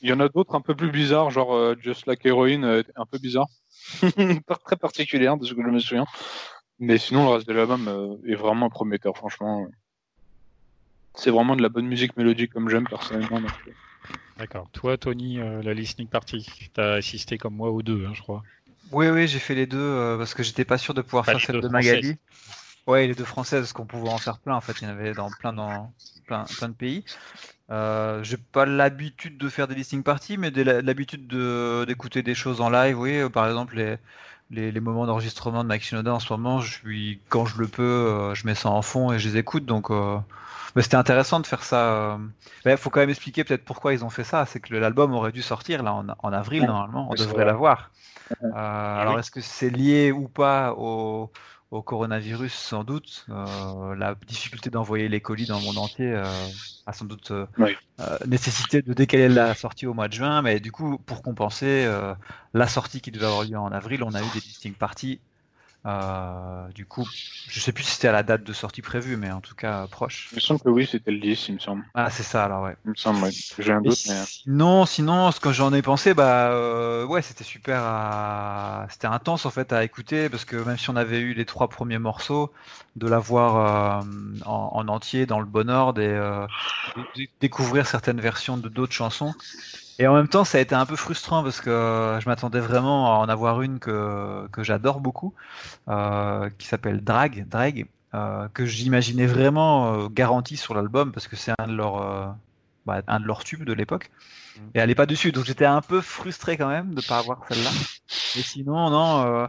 Il 0.00 0.08
y 0.08 0.12
en 0.12 0.20
a 0.20 0.28
d'autres 0.28 0.54
un 0.54 0.60
peu 0.60 0.76
plus 0.76 0.90
bizarres, 0.90 1.30
genre 1.30 1.54
euh, 1.54 1.74
Just 1.80 2.06
Like 2.06 2.24
Heroin, 2.24 2.62
euh, 2.62 2.82
un 2.96 3.06
peu 3.06 3.18
bizarre. 3.18 3.48
très 4.64 4.76
particulière 4.76 5.36
de 5.36 5.44
ce 5.44 5.54
que 5.54 5.62
je 5.62 5.68
me 5.68 5.78
souviens. 5.78 6.06
Mais 6.78 6.98
sinon, 6.98 7.24
le 7.24 7.30
reste 7.30 7.48
de 7.48 7.52
l'album 7.52 7.88
euh, 7.88 8.30
est 8.30 8.36
vraiment 8.36 8.70
prometteur, 8.70 9.16
franchement. 9.16 9.66
C'est 11.14 11.30
vraiment 11.30 11.56
de 11.56 11.62
la 11.62 11.68
bonne 11.68 11.86
musique 11.86 12.16
mélodique 12.16 12.52
comme 12.52 12.68
j'aime 12.68 12.86
personnellement. 12.86 13.38
Euh. 13.38 13.72
D'accord. 14.38 14.68
Toi, 14.72 14.96
Tony, 14.96 15.40
euh, 15.40 15.62
la 15.62 15.74
listening 15.74 16.08
party, 16.08 16.70
t'as 16.72 16.94
assisté 16.94 17.38
comme 17.38 17.54
moi 17.54 17.70
aux 17.70 17.82
deux, 17.82 18.06
hein, 18.06 18.12
je 18.14 18.22
crois. 18.22 18.42
Oui, 18.92 19.08
oui, 19.08 19.26
j'ai 19.28 19.38
fait 19.38 19.54
les 19.54 19.66
deux 19.66 20.16
parce 20.16 20.32
que 20.32 20.42
j'étais 20.42 20.64
pas 20.64 20.78
sûr 20.78 20.94
de 20.94 21.02
pouvoir 21.02 21.26
faire 21.26 21.40
celle 21.40 21.60
de 21.60 21.68
Magali. 21.68 22.16
Ouais, 22.86 23.06
les 23.06 23.14
deux 23.14 23.24
françaises, 23.24 23.60
parce 23.60 23.74
qu'on 23.74 23.84
pouvait 23.84 24.08
en 24.08 24.16
faire 24.16 24.38
plein. 24.38 24.54
En 24.54 24.62
fait, 24.62 24.80
il 24.80 24.84
y 24.84 24.86
en 24.86 24.90
avait 24.90 25.12
dans 25.12 25.28
plein, 25.28 25.52
dans 25.52 25.92
plein, 26.26 26.44
plein 26.44 26.70
de 26.70 26.74
pays. 26.74 27.04
Euh, 27.70 28.24
j'ai 28.24 28.38
pas 28.38 28.64
l'habitude 28.64 29.36
de 29.36 29.48
faire 29.50 29.68
des 29.68 29.74
listening 29.74 30.02
parties, 30.02 30.38
mais 30.38 30.50
l'habitude 30.50 31.26
d'écouter 31.86 32.22
des 32.22 32.34
choses 32.34 32.62
en 32.62 32.70
live. 32.70 32.98
Oui, 32.98 33.18
euh, 33.18 33.28
par 33.28 33.46
exemple 33.46 33.76
les, 33.76 33.96
les, 34.50 34.80
moments 34.80 35.06
d'enregistrement 35.06 35.62
de 35.62 35.68
Mike 35.68 35.82
Shinoda 35.82 36.14
en 36.14 36.20
ce 36.20 36.32
moment, 36.32 36.60
je 36.60 36.72
suis 36.72 37.20
quand 37.28 37.46
je 37.46 37.58
le 37.58 37.68
peux, 37.68 37.82
euh, 37.82 38.34
je 38.34 38.46
mets 38.46 38.54
ça 38.54 38.70
en 38.70 38.82
fond 38.82 39.12
et 39.12 39.18
je 39.18 39.28
les 39.28 39.36
écoute. 39.36 39.66
Donc, 39.66 39.90
c'était 40.76 40.96
intéressant 40.96 41.40
de 41.40 41.46
faire 41.46 41.62
ça. 41.62 42.18
Il 42.64 42.76
faut 42.76 42.90
quand 42.90 43.00
même 43.00 43.10
expliquer 43.10 43.44
peut-être 43.44 43.64
pourquoi 43.64 43.92
ils 43.92 44.04
ont 44.04 44.10
fait 44.10 44.24
ça. 44.24 44.46
C'est 44.46 44.60
que 44.60 44.74
l'album 44.74 45.12
aurait 45.14 45.32
dû 45.32 45.42
sortir 45.42 45.82
là 45.82 45.92
en, 45.92 46.06
en 46.18 46.32
avril 46.32 46.64
normalement. 46.64 47.08
On 47.10 47.14
devrait 47.14 47.44
l'avoir. 47.44 47.90
alors 48.54 49.18
est-ce 49.18 49.30
que 49.30 49.40
c'est 49.40 49.70
lié 49.70 50.12
ou 50.12 50.28
pas 50.28 50.74
au 50.76 51.30
au 51.70 51.82
coronavirus 51.82 52.52
sans 52.52 52.84
doute. 52.84 53.26
Euh, 53.28 53.94
la 53.94 54.14
difficulté 54.26 54.70
d'envoyer 54.70 55.08
les 55.08 55.20
colis 55.20 55.46
dans 55.46 55.58
le 55.58 55.64
monde 55.64 55.78
entier 55.78 56.12
euh, 56.12 56.24
a 56.86 56.92
sans 56.92 57.04
doute 57.04 57.30
euh, 57.30 57.46
nécessité 58.26 58.82
de 58.82 58.92
décaler 58.94 59.28
la 59.28 59.54
sortie 59.54 59.86
au 59.86 59.94
mois 59.94 60.08
de 60.08 60.14
juin, 60.14 60.42
mais 60.42 60.60
du 60.60 60.72
coup, 60.72 60.98
pour 60.98 61.22
compenser 61.22 61.86
la 62.54 62.68
sortie 62.68 63.00
qui 63.00 63.10
devait 63.10 63.26
avoir 63.26 63.44
lieu 63.44 63.58
en 63.58 63.70
avril, 63.72 64.02
on 64.02 64.14
a 64.14 64.20
eu 64.20 64.30
des 64.34 64.40
listing 64.40 64.74
parties 64.74 65.20
euh, 65.86 66.68
du 66.74 66.86
coup, 66.86 67.08
je 67.48 67.60
sais 67.60 67.72
plus 67.72 67.84
si 67.84 67.92
c'était 67.92 68.08
à 68.08 68.12
la 68.12 68.22
date 68.22 68.42
de 68.42 68.52
sortie 68.52 68.82
prévue, 68.82 69.16
mais 69.16 69.30
en 69.30 69.40
tout 69.40 69.54
cas 69.54 69.86
proche. 69.86 70.28
Il 70.32 70.36
me 70.36 70.40
semble 70.40 70.60
que 70.60 70.68
oui, 70.68 70.88
c'était 70.90 71.12
le 71.12 71.18
10, 71.18 71.48
il 71.48 71.54
me 71.54 71.58
semble. 71.60 71.84
Ah, 71.94 72.10
c'est 72.10 72.24
ça, 72.24 72.44
alors 72.44 72.64
ouais. 72.64 72.76
Il 72.84 72.90
me 72.90 72.96
semble, 72.96 73.22
ouais. 73.22 73.30
J'ai 73.58 73.72
un 73.72 73.80
doute, 73.80 73.98
mais... 74.08 74.24
Sinon, 74.26 74.86
sinon, 74.86 75.30
ce 75.30 75.40
que 75.40 75.52
j'en 75.52 75.72
ai 75.72 75.80
pensé, 75.80 76.14
bah, 76.14 76.50
euh, 76.50 77.06
ouais, 77.06 77.22
c'était 77.22 77.44
super 77.44 77.80
à... 77.82 78.86
C'était 78.90 79.06
intense, 79.06 79.46
en 79.46 79.50
fait, 79.50 79.72
à 79.72 79.84
écouter, 79.84 80.28
parce 80.28 80.44
que 80.44 80.56
même 80.56 80.78
si 80.78 80.90
on 80.90 80.96
avait 80.96 81.20
eu 81.20 81.32
les 81.32 81.44
trois 81.44 81.68
premiers 81.68 81.98
morceaux, 81.98 82.52
de 82.96 83.06
l'avoir 83.06 84.02
euh, 84.02 84.02
en, 84.44 84.70
en, 84.74 84.88
entier 84.88 85.26
dans 85.26 85.38
le 85.38 85.46
bon 85.46 85.70
ordre 85.70 86.00
et 86.00 86.08
euh, 86.08 86.46
découvrir 87.40 87.86
certaines 87.86 88.20
versions 88.20 88.56
de 88.56 88.68
d'autres 88.68 88.92
chansons, 88.92 89.32
et 89.98 90.06
en 90.06 90.14
même 90.14 90.28
temps, 90.28 90.44
ça 90.44 90.58
a 90.58 90.60
été 90.60 90.74
un 90.74 90.86
peu 90.86 90.96
frustrant 90.96 91.42
parce 91.42 91.60
que 91.60 92.18
je 92.20 92.28
m'attendais 92.28 92.60
vraiment 92.60 93.14
à 93.14 93.18
en 93.18 93.28
avoir 93.28 93.62
une 93.62 93.78
que, 93.78 94.46
que 94.48 94.62
j'adore 94.62 95.00
beaucoup, 95.00 95.34
euh, 95.88 96.50
qui 96.58 96.66
s'appelle 96.66 97.02
Drag, 97.02 97.46
Drag, 97.48 97.86
que 98.54 98.64
j'imaginais 98.64 99.26
vraiment 99.26 100.06
garantie 100.08 100.56
sur 100.56 100.74
l'album 100.74 101.12
parce 101.12 101.28
que 101.28 101.36
c'est 101.36 101.52
un 101.58 101.66
de 101.66 101.74
leurs 101.74 102.36
bah, 102.86 103.02
un 103.06 103.20
de 103.20 103.26
leurs 103.26 103.44
tubes 103.44 103.64
de 103.64 103.72
l'époque. 103.72 104.10
Mm. 104.56 104.60
Et 104.74 104.78
elle 104.78 104.90
est 104.90 104.94
pas 104.94 105.06
dessus, 105.06 105.32
donc 105.32 105.44
j'étais 105.44 105.66
un 105.66 105.82
peu 105.82 106.00
frustré 106.00 106.56
quand 106.56 106.68
même 106.68 106.94
de 106.94 107.02
pas 107.02 107.18
avoir 107.18 107.44
celle-là. 107.48 107.70
Mais 108.36 108.42
sinon, 108.42 108.90
non, 108.90 109.48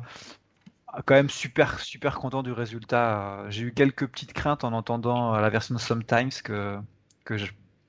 quand 1.06 1.14
même 1.14 1.30
super 1.30 1.80
super 1.80 2.16
content 2.16 2.43
du 2.43 2.52
résultat. 2.52 3.45
J'ai 3.50 3.64
eu 3.64 3.74
quelques 3.74 4.08
petites 4.08 4.34
craintes 4.34 4.64
en 4.64 4.74
entendant 4.74 5.34
la 5.34 5.50
version 5.50 5.78
Sometimes 5.78 6.41
que 6.43 6.78
que 7.26 7.38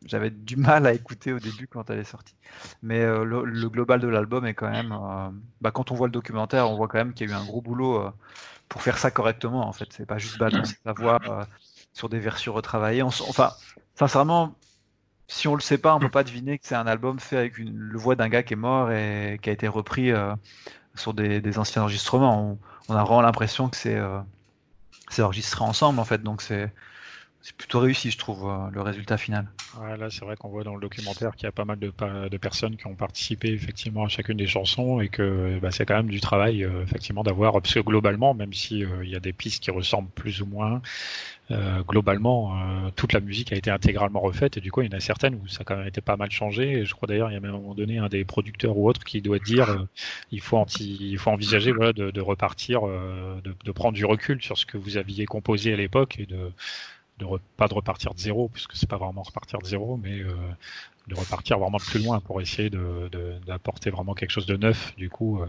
j'avais 0.07 0.31
du 0.31 0.57
mal 0.57 0.87
à 0.87 0.93
écouter 0.93 1.33
au 1.33 1.39
début 1.39 1.67
quand 1.67 1.91
elle 1.91 1.99
est 1.99 2.05
sortie. 2.05 2.35
Mais 2.83 3.01
euh, 3.01 3.25
le, 3.25 3.69
global 3.69 4.01
de 4.01 4.09
l'album 4.09 4.47
est 4.47 4.55
quand 4.55 4.71
même, 4.71 4.93
euh, 4.93 5.29
bah, 5.61 5.71
quand 5.71 5.91
on 5.91 5.95
voit 5.95 6.07
le 6.07 6.13
documentaire, 6.13 6.71
on 6.71 6.77
voit 6.77 6.89
quand 6.89 6.99
même 6.99 7.13
qu'il 7.13 7.29
y 7.29 7.33
a 7.33 7.37
eu 7.37 7.37
un 7.37 7.45
gros 7.45 7.61
boulot 7.61 8.01
euh, 8.01 8.11
pour 8.69 8.83
faire 8.83 8.99
ça 8.99 9.11
correctement. 9.11 9.67
En 9.67 9.73
fait, 9.73 9.89
c'est 9.91 10.07
pas 10.07 10.19
juste 10.19 10.39
balancer 10.39 10.77
sa 10.85 10.93
voix 10.93 11.21
sur 11.93 12.09
des 12.09 12.19
versions 12.19 12.53
retravaillées. 12.53 13.03
enfin, 13.03 13.51
sincèrement, 13.95 14.55
si 15.29 15.49
on 15.49 15.55
le 15.55 15.61
sait 15.61 15.79
pas, 15.79 15.95
on 15.95 16.01
peut 16.01 16.09
pas 16.09 16.25
deviner 16.25 16.59
que 16.59 16.67
c'est 16.67 16.75
un 16.75 16.87
album 16.87 17.21
fait 17.21 17.37
avec 17.37 17.59
une, 17.59 17.77
le 17.77 17.99
voix 17.99 18.17
d'un 18.17 18.29
gars 18.29 18.43
qui 18.43 18.55
est 18.55 18.57
mort 18.57 18.91
et 18.91 19.39
qui 19.43 19.51
a 19.51 19.53
été 19.53 19.69
repris 19.69 20.13
sur 20.95 21.15
des, 21.15 21.59
anciens 21.59 21.83
enregistrements. 21.83 22.59
On, 22.89 22.95
a 22.95 23.05
vraiment 23.05 23.23
l'impression 23.23 23.69
que 23.69 23.77
c'est 23.77 24.01
c'est 25.11 25.23
enregistré 25.23 25.65
ensemble 25.65 25.99
en 25.99 26.05
fait, 26.05 26.23
donc 26.23 26.41
c'est 26.41 26.73
c'est 27.43 27.57
plutôt 27.57 27.81
réussi, 27.81 28.11
je 28.11 28.19
trouve, 28.19 28.47
euh, 28.47 28.71
le 28.71 28.83
résultat 28.83 29.17
final. 29.17 29.47
Ouais, 29.81 29.97
là, 29.97 30.11
c'est 30.11 30.25
vrai 30.27 30.37
qu'on 30.37 30.51
voit 30.51 30.63
dans 30.63 30.75
le 30.75 30.81
documentaire 30.81 31.35
qu'il 31.35 31.45
y 31.45 31.47
a 31.47 31.53
pas 31.53 31.65
mal 31.65 31.79
de, 31.79 31.91
personnes 32.37 32.77
qui 32.77 32.87
ont 32.87 32.95
participé 32.95 33.49
effectivement 33.49 34.05
à 34.05 34.09
chacune 34.09 34.37
des 34.37 34.47
chansons 34.47 35.01
et 35.01 35.09
que 35.09 35.59
bah, 35.61 35.71
c'est 35.71 35.87
quand 35.87 35.97
même 35.97 36.11
du 36.11 36.21
travail, 36.21 36.65
euh, 36.65 36.83
effectivement, 36.83 37.23
d'avoir, 37.23 37.55
parce 37.55 37.73
que 37.73 37.81
globalement, 37.81 38.35
même 38.35 38.53
si 38.53 38.85
euh, 38.85 39.05
il 39.05 39.11
y 39.11 39.17
a 39.17 39.21
des 39.21 39.33
pistes 39.33 39.63
qui 39.63 39.71
ressemblent 39.71 40.11
plus 40.11 40.43
ou 40.43 40.47
moins, 40.47 40.83
globalement, 41.89 42.57
toute 42.95 43.13
la 43.13 43.19
musique 43.19 43.53
a 43.53 43.57
été 43.57 43.73
intégralement 43.73 44.21
refaite 44.21 44.57
et 44.57 44.61
du 44.61 44.71
coup, 44.71 44.83
il 44.83 44.89
y 44.89 44.95
en 44.95 44.97
a 44.97 45.01
certaines 45.01 45.35
où 45.35 45.49
ça 45.49 45.63
a 45.63 45.65
quand 45.65 45.77
même 45.77 45.89
été 45.89 46.01
pas 46.01 46.17
mal 46.17 46.31
changé. 46.31 46.71
Et 46.71 46.85
je 46.85 46.95
crois 46.95 47.09
d'ailleurs, 47.09 47.29
il 47.29 47.35
y 47.35 47.37
a 47.37 47.41
même 47.41 47.51
un 47.51 47.59
moment 47.59 47.75
donné 47.75 47.99
un 47.99 48.09
des 48.09 48.25
producteurs 48.25 48.79
ou 48.79 48.89
autres 48.89 49.03
qui 49.03 49.21
doit 49.21 49.41
dire, 49.41 49.85
il 50.31 50.41
faut 50.41 50.65
il 50.79 51.19
faut 51.19 51.31
envisager 51.31 51.73
voilà, 51.73 51.93
de, 51.93 52.13
de 52.13 52.21
repartir, 52.21 52.83
de, 52.87 53.53
de 53.65 53.73
prendre 53.73 53.95
du 53.95 54.05
recul 54.05 54.41
sur 54.41 54.57
ce 54.57 54.65
que 54.65 54.79
vous 54.79 54.97
aviez 54.97 55.27
composé 55.27 55.73
à 55.73 55.77
l'époque 55.77 56.21
et 56.21 56.27
de 56.27 56.53
pas 57.57 57.69
de 57.69 57.75
repartir 57.75 58.15
de 58.15 58.19
zéro, 58.19 58.49
puisque 58.49 58.77
c'est 58.77 58.89
pas 58.89 58.97
vraiment 58.97 59.23
repartir 59.23 59.59
de 59.61 59.67
zéro, 59.67 59.97
mais 59.97 60.21
euh, 60.21 60.35
de 61.09 61.15
repartir 61.15 61.59
vraiment 61.59 61.79
plus 61.79 62.03
loin 62.03 62.21
pour 62.21 62.41
essayer 62.41 62.71
d'apporter 63.47 63.91
vraiment 63.91 64.15
quelque 64.15 64.31
chose 64.31 64.47
de 64.47 64.57
neuf, 64.57 64.95
du 64.97 65.11
coup, 65.11 65.41
euh, 65.41 65.47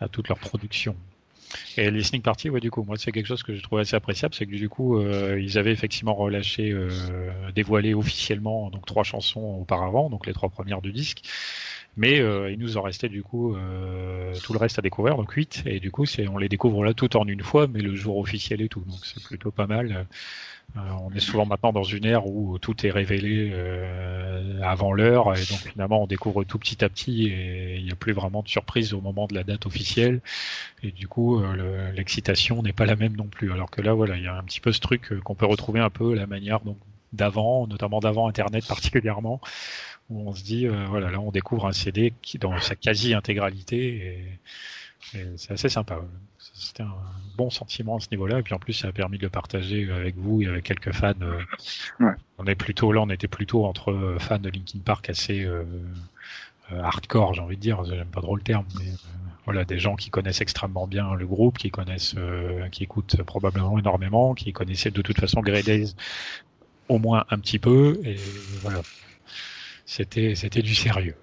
à 0.00 0.08
toute 0.08 0.28
leur 0.28 0.38
production. 0.38 0.96
Et 1.76 1.90
les 1.90 2.04
Sneak 2.04 2.22
Party, 2.22 2.48
ouais, 2.48 2.60
du 2.60 2.70
coup, 2.70 2.84
moi, 2.84 2.96
c'est 2.96 3.10
quelque 3.10 3.26
chose 3.26 3.42
que 3.42 3.54
je 3.54 3.62
trouvais 3.62 3.82
assez 3.82 3.96
appréciable, 3.96 4.34
c'est 4.34 4.46
que 4.46 4.54
du 4.54 4.68
coup, 4.68 4.98
euh, 4.98 5.40
ils 5.40 5.58
avaient 5.58 5.72
effectivement 5.72 6.14
relâché, 6.14 6.72
dévoilé 7.54 7.92
officiellement 7.92 8.70
donc 8.70 8.86
trois 8.86 9.02
chansons 9.02 9.58
auparavant, 9.60 10.10
donc 10.10 10.26
les 10.26 10.32
trois 10.32 10.48
premières 10.48 10.80
du 10.80 10.92
disque. 10.92 11.22
Mais 11.96 12.18
il 12.18 12.56
nous 12.58 12.76
en 12.76 12.82
restait 12.82 13.08
du 13.08 13.22
coup 13.22 13.56
tout 14.42 14.52
le 14.52 14.58
reste 14.58 14.78
à 14.78 14.82
découvrir, 14.82 15.16
donc 15.16 15.32
8, 15.32 15.64
et 15.66 15.80
du 15.80 15.90
coup 15.90 16.06
c'est 16.06 16.28
on 16.28 16.38
les 16.38 16.48
découvre 16.48 16.84
là 16.84 16.94
tout 16.94 17.16
en 17.16 17.26
une 17.26 17.42
fois, 17.42 17.66
mais 17.66 17.80
le 17.80 17.94
jour 17.94 18.16
officiel 18.16 18.62
et 18.62 18.68
tout, 18.68 18.80
donc 18.80 19.00
c'est 19.04 19.22
plutôt 19.22 19.50
pas 19.50 19.66
mal. 19.66 20.06
Euh, 20.76 20.80
on 21.02 21.10
est 21.12 21.20
souvent 21.20 21.46
maintenant 21.46 21.72
dans 21.72 21.82
une 21.82 22.04
ère 22.04 22.26
où 22.26 22.58
tout 22.58 22.86
est 22.86 22.90
révélé 22.90 23.50
euh, 23.52 24.60
avant 24.62 24.92
l'heure. 24.92 25.36
Et 25.36 25.40
donc 25.40 25.58
finalement 25.58 26.02
on 26.02 26.06
découvre 26.06 26.44
tout 26.44 26.58
petit 26.58 26.84
à 26.84 26.88
petit 26.88 27.26
et 27.26 27.76
il 27.76 27.84
n'y 27.84 27.90
a 27.90 27.96
plus 27.96 28.12
vraiment 28.12 28.42
de 28.42 28.48
surprise 28.48 28.94
au 28.94 29.00
moment 29.00 29.26
de 29.26 29.34
la 29.34 29.42
date 29.42 29.66
officielle. 29.66 30.20
Et 30.82 30.92
du 30.92 31.08
coup 31.08 31.40
euh, 31.40 31.90
l'excitation 31.92 32.62
n'est 32.62 32.72
pas 32.72 32.86
la 32.86 32.96
même 32.96 33.16
non 33.16 33.26
plus. 33.26 33.52
Alors 33.52 33.70
que 33.70 33.82
là 33.82 33.94
voilà 33.94 34.16
il 34.16 34.22
y 34.22 34.28
a 34.28 34.36
un 34.36 34.44
petit 34.44 34.60
peu 34.60 34.72
ce 34.72 34.80
truc 34.80 35.12
qu'on 35.24 35.34
peut 35.34 35.46
retrouver 35.46 35.80
un 35.80 35.90
peu 35.90 36.14
la 36.14 36.26
manière 36.26 36.60
donc 36.60 36.76
d'avant, 37.12 37.66
notamment 37.66 37.98
d'avant 37.98 38.28
Internet 38.28 38.64
particulièrement, 38.68 39.40
où 40.10 40.28
on 40.28 40.34
se 40.34 40.42
dit 40.42 40.66
voilà 40.66 41.10
là 41.10 41.20
on 41.20 41.30
découvre 41.30 41.66
un 41.66 41.72
CD 41.72 42.12
qui 42.22 42.38
dans 42.38 42.58
sa 42.60 42.74
quasi 42.76 43.14
intégralité 43.14 44.38
et, 45.14 45.18
et 45.18 45.26
c'est 45.36 45.52
assez 45.52 45.68
sympa 45.68 46.00
c'était 46.60 46.82
un 46.82 46.94
bon 47.36 47.50
sentiment 47.50 47.96
à 47.96 48.00
ce 48.00 48.08
niveau-là. 48.12 48.38
Et 48.40 48.42
puis 48.42 48.54
en 48.54 48.58
plus, 48.58 48.72
ça 48.72 48.88
a 48.88 48.92
permis 48.92 49.18
de 49.18 49.22
le 49.22 49.30
partager 49.30 49.90
avec 49.90 50.16
vous 50.16 50.42
et 50.42 50.46
avec 50.46 50.64
quelques 50.64 50.92
fans. 50.92 51.14
Euh, 51.22 52.12
on 52.38 52.46
est 52.46 52.54
plutôt 52.54 52.92
là, 52.92 53.00
on 53.00 53.10
était 53.10 53.28
plutôt 53.28 53.64
entre 53.64 53.92
euh, 53.92 54.18
fans 54.18 54.38
de 54.38 54.50
Linkin 54.50 54.80
Park 54.84 55.08
assez 55.10 55.44
euh, 55.44 55.64
hardcore, 56.70 57.34
j'ai 57.34 57.40
envie 57.40 57.56
de 57.56 57.60
dire. 57.60 57.84
J'aime 57.84 58.06
pas 58.06 58.20
trop 58.20 58.36
le 58.36 58.42
terme, 58.42 58.66
mais 58.78 58.90
voilà, 59.44 59.64
des 59.64 59.78
gens 59.78 59.96
qui 59.96 60.10
connaissent 60.10 60.40
extrêmement 60.40 60.86
bien 60.86 61.14
le 61.14 61.26
groupe, 61.26 61.58
qui 61.58 61.70
connaissent, 61.70 62.14
qui 62.70 62.84
écoutent 62.84 63.22
probablement 63.22 63.78
énormément, 63.78 64.34
qui 64.34 64.52
connaissaient 64.52 64.90
de 64.90 65.02
toute 65.02 65.18
façon 65.18 65.40
Grey 65.40 65.62
Days 65.62 65.94
au 66.88 66.98
moins 66.98 67.24
un 67.30 67.38
petit 67.38 67.58
peu. 67.58 68.00
Et 68.04 68.16
voilà, 68.60 68.82
c'était 69.90 70.34
c'était 70.34 70.62
du 70.62 70.74
sérieux. 70.74 71.16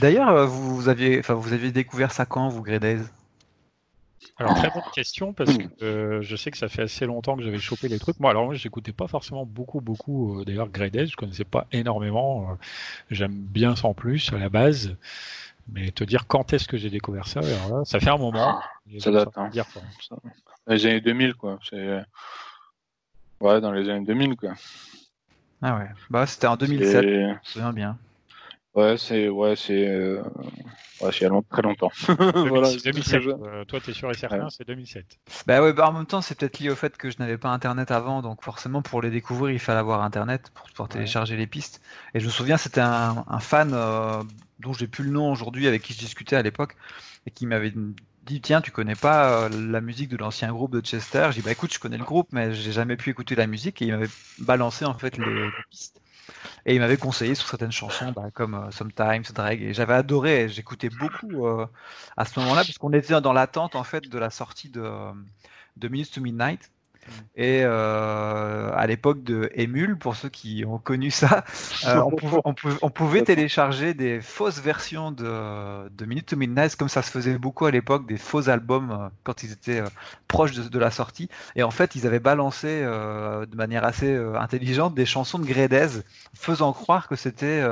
D'ailleurs, 0.00 0.46
vous, 0.46 0.88
aviez, 0.88 1.18
enfin, 1.18 1.34
vous 1.34 1.52
aviez 1.52 1.72
découvert 1.72 2.12
ça 2.12 2.26
quand, 2.26 2.48
vous, 2.48 2.62
Grey 2.62 2.78
Days 2.78 3.04
alors 4.40 4.54
très 4.54 4.70
bonne 4.70 4.82
question 4.94 5.32
parce 5.32 5.58
que 5.58 5.64
euh, 5.82 6.22
je 6.22 6.36
sais 6.36 6.52
que 6.52 6.58
ça 6.58 6.68
fait 6.68 6.82
assez 6.82 7.06
longtemps 7.06 7.36
que 7.36 7.42
j'avais 7.42 7.58
chopé 7.58 7.88
les 7.88 7.98
trucs. 7.98 8.20
Moi 8.20 8.30
alors 8.30 8.44
moi 8.44 8.54
j'écoutais 8.54 8.92
pas 8.92 9.08
forcément 9.08 9.44
beaucoup 9.44 9.80
beaucoup 9.80 10.38
euh, 10.38 10.44
d'ailleurs 10.44 10.68
Grey 10.68 10.90
je 10.94 11.16
connaissais 11.16 11.44
pas 11.44 11.66
énormément. 11.72 12.48
Euh, 12.48 12.54
j'aime 13.10 13.34
bien 13.34 13.74
sans 13.74 13.94
plus 13.94 14.32
à 14.32 14.38
la 14.38 14.48
base, 14.48 14.94
mais 15.72 15.90
te 15.90 16.04
dire 16.04 16.28
quand 16.28 16.52
est-ce 16.52 16.68
que 16.68 16.76
j'ai 16.76 16.90
découvert 16.90 17.26
ça, 17.26 17.40
alors 17.40 17.78
là, 17.78 17.84
ça 17.84 17.98
fait 17.98 18.10
un 18.10 18.16
moment. 18.16 18.60
Ça 18.98 19.10
date. 19.10 19.36
Hein. 19.36 19.48
Dire, 19.48 19.66
quoi. 19.72 19.82
Dans 20.66 20.74
les 20.74 20.86
années 20.86 21.00
2000 21.00 21.34
quoi. 21.34 21.58
Ouais 23.40 23.60
dans 23.60 23.72
les 23.72 23.88
années 23.88 24.06
2000 24.06 24.36
quoi. 24.36 24.52
Ah 25.62 25.78
ouais. 25.78 25.88
Bah 26.10 26.26
c'était 26.26 26.46
en 26.46 26.56
2007. 26.56 27.02
Je 27.02 27.08
me 27.08 27.34
souviens 27.42 27.72
bien. 27.72 27.98
Ouais, 28.74 28.96
c'est 28.96 29.28
ouais, 29.28 29.56
c'est 29.56 29.88
euh... 29.88 30.22
ouais, 31.00 31.10
il 31.10 31.22
y 31.22 31.26
a 31.26 31.30
très 31.50 31.62
longtemps. 31.62 31.90
2007. 32.08 33.22
Euh, 33.26 33.64
toi, 33.64 33.80
tu 33.80 33.90
es 33.90 33.92
sûr 33.92 34.10
et 34.10 34.14
certain, 34.14 34.48
c'est 34.50 34.66
2007. 34.68 35.04
Bah 35.46 35.60
ouais, 35.60 35.72
bah 35.72 35.88
en 35.88 35.92
même 35.92 36.06
temps, 36.06 36.20
c'est 36.20 36.38
peut-être 36.38 36.60
lié 36.60 36.70
au 36.70 36.76
fait 36.76 36.96
que 36.96 37.10
je 37.10 37.16
n'avais 37.18 37.38
pas 37.38 37.48
Internet 37.48 37.90
avant, 37.90 38.22
donc 38.22 38.44
forcément, 38.44 38.80
pour 38.82 39.02
les 39.02 39.10
découvrir, 39.10 39.52
il 39.52 39.58
fallait 39.58 39.80
avoir 39.80 40.02
Internet 40.02 40.52
pour 40.54 40.68
pouvoir 40.68 40.88
télécharger 40.88 41.36
les 41.36 41.48
pistes. 41.48 41.82
Et 42.14 42.20
je 42.20 42.26
me 42.26 42.30
souviens, 42.30 42.56
c'était 42.56 42.80
un, 42.80 43.24
un, 43.26 43.40
fan 43.40 43.72
euh, 43.74 44.22
dont 44.60 44.72
j'ai 44.72 44.86
plus 44.86 45.02
le 45.02 45.10
nom 45.10 45.32
aujourd'hui, 45.32 45.66
avec 45.66 45.82
qui 45.82 45.92
je 45.92 45.98
discutais 45.98 46.36
à 46.36 46.42
l'époque, 46.42 46.76
et 47.26 47.32
qui 47.32 47.46
m'avait 47.46 47.72
dit 48.28 48.40
tiens 48.40 48.60
tu 48.60 48.70
connais 48.70 48.96
pas 48.96 49.46
euh, 49.46 49.48
la 49.48 49.80
musique 49.80 50.08
de 50.10 50.16
l'ancien 50.16 50.52
groupe 50.52 50.72
de 50.72 50.80
Chester? 50.80 51.28
J'ai 51.30 51.40
dit 51.40 51.42
bah 51.42 51.52
écoute 51.52 51.72
je 51.72 51.78
connais 51.78 51.98
le 51.98 52.04
groupe 52.04 52.28
mais 52.32 52.52
j'ai 52.54 52.72
jamais 52.72 52.96
pu 52.96 53.10
écouter 53.10 53.34
la 53.34 53.46
musique 53.46 53.82
et 53.82 53.86
il 53.86 53.92
m'avait 53.92 54.12
balancé 54.38 54.84
en 54.84 54.94
fait 54.98 55.16
les 55.18 55.50
pistes 55.70 56.00
et 56.66 56.74
il 56.74 56.80
m'avait 56.80 56.98
conseillé 56.98 57.34
sur 57.34 57.48
certaines 57.48 57.72
chansons, 57.72 58.12
bah, 58.12 58.30
comme 58.32 58.54
euh, 58.54 58.70
Sometimes, 58.70 59.22
Drag. 59.34 59.62
Et 59.62 59.74
j'avais 59.74 59.94
adoré. 59.94 60.48
J'écoutais 60.48 60.90
beaucoup 60.90 61.46
euh, 61.46 61.66
à 62.16 62.24
ce 62.24 62.38
moment-là, 62.40 62.64
parce 62.64 62.78
qu'on 62.78 62.92
était 62.92 63.20
dans 63.20 63.32
l'attente 63.32 63.74
en 63.76 63.84
fait 63.84 64.08
de 64.08 64.18
la 64.18 64.30
sortie 64.30 64.70
de, 64.70 64.90
de 65.76 65.88
Minutes 65.88 66.12
to 66.12 66.20
Midnight. 66.20 66.70
Et 67.36 67.62
euh, 67.62 68.70
à 68.74 68.86
l'époque 68.86 69.22
de 69.22 69.50
Emule, 69.54 69.96
pour 69.96 70.16
ceux 70.16 70.28
qui 70.28 70.64
ont 70.66 70.78
connu 70.78 71.10
ça, 71.10 71.44
euh, 71.86 72.02
on, 72.82 72.90
pouvait, 72.90 73.22
télécharger 73.22 73.94
des 73.94 74.20
fausses 74.20 74.60
versions 74.60 75.12
de, 75.12 75.88
de 75.88 76.04
Minute 76.04 76.26
to 76.26 76.36
Midnight, 76.36 76.76
comme 76.76 76.88
ça 76.88 77.02
se 77.02 77.10
faisait 77.10 77.38
beaucoup 77.38 77.66
à 77.66 77.70
l'époque, 77.70 78.06
des 78.06 78.18
faux 78.18 78.48
albums 78.48 78.90
euh, 78.90 79.08
quand 79.24 79.42
ils 79.42 79.52
étaient 79.52 79.82
proches 80.26 80.52
de, 80.52 80.78
la 80.78 80.90
sortie. 80.90 81.28
Et 81.56 81.62
en 81.62 81.70
fait, 81.70 81.94
ils 81.94 82.06
avaient 82.06 82.18
balancé 82.18 82.82
de 82.82 83.56
manière 83.56 83.84
assez 83.84 84.14
intelligente 84.36 84.94
des 84.94 85.06
chansons 85.06 85.38
de 85.38 85.46
Gredez, 85.46 86.02
faisant 86.34 86.72
croire 86.72 87.08
que 87.08 87.16
c'était 87.16 87.64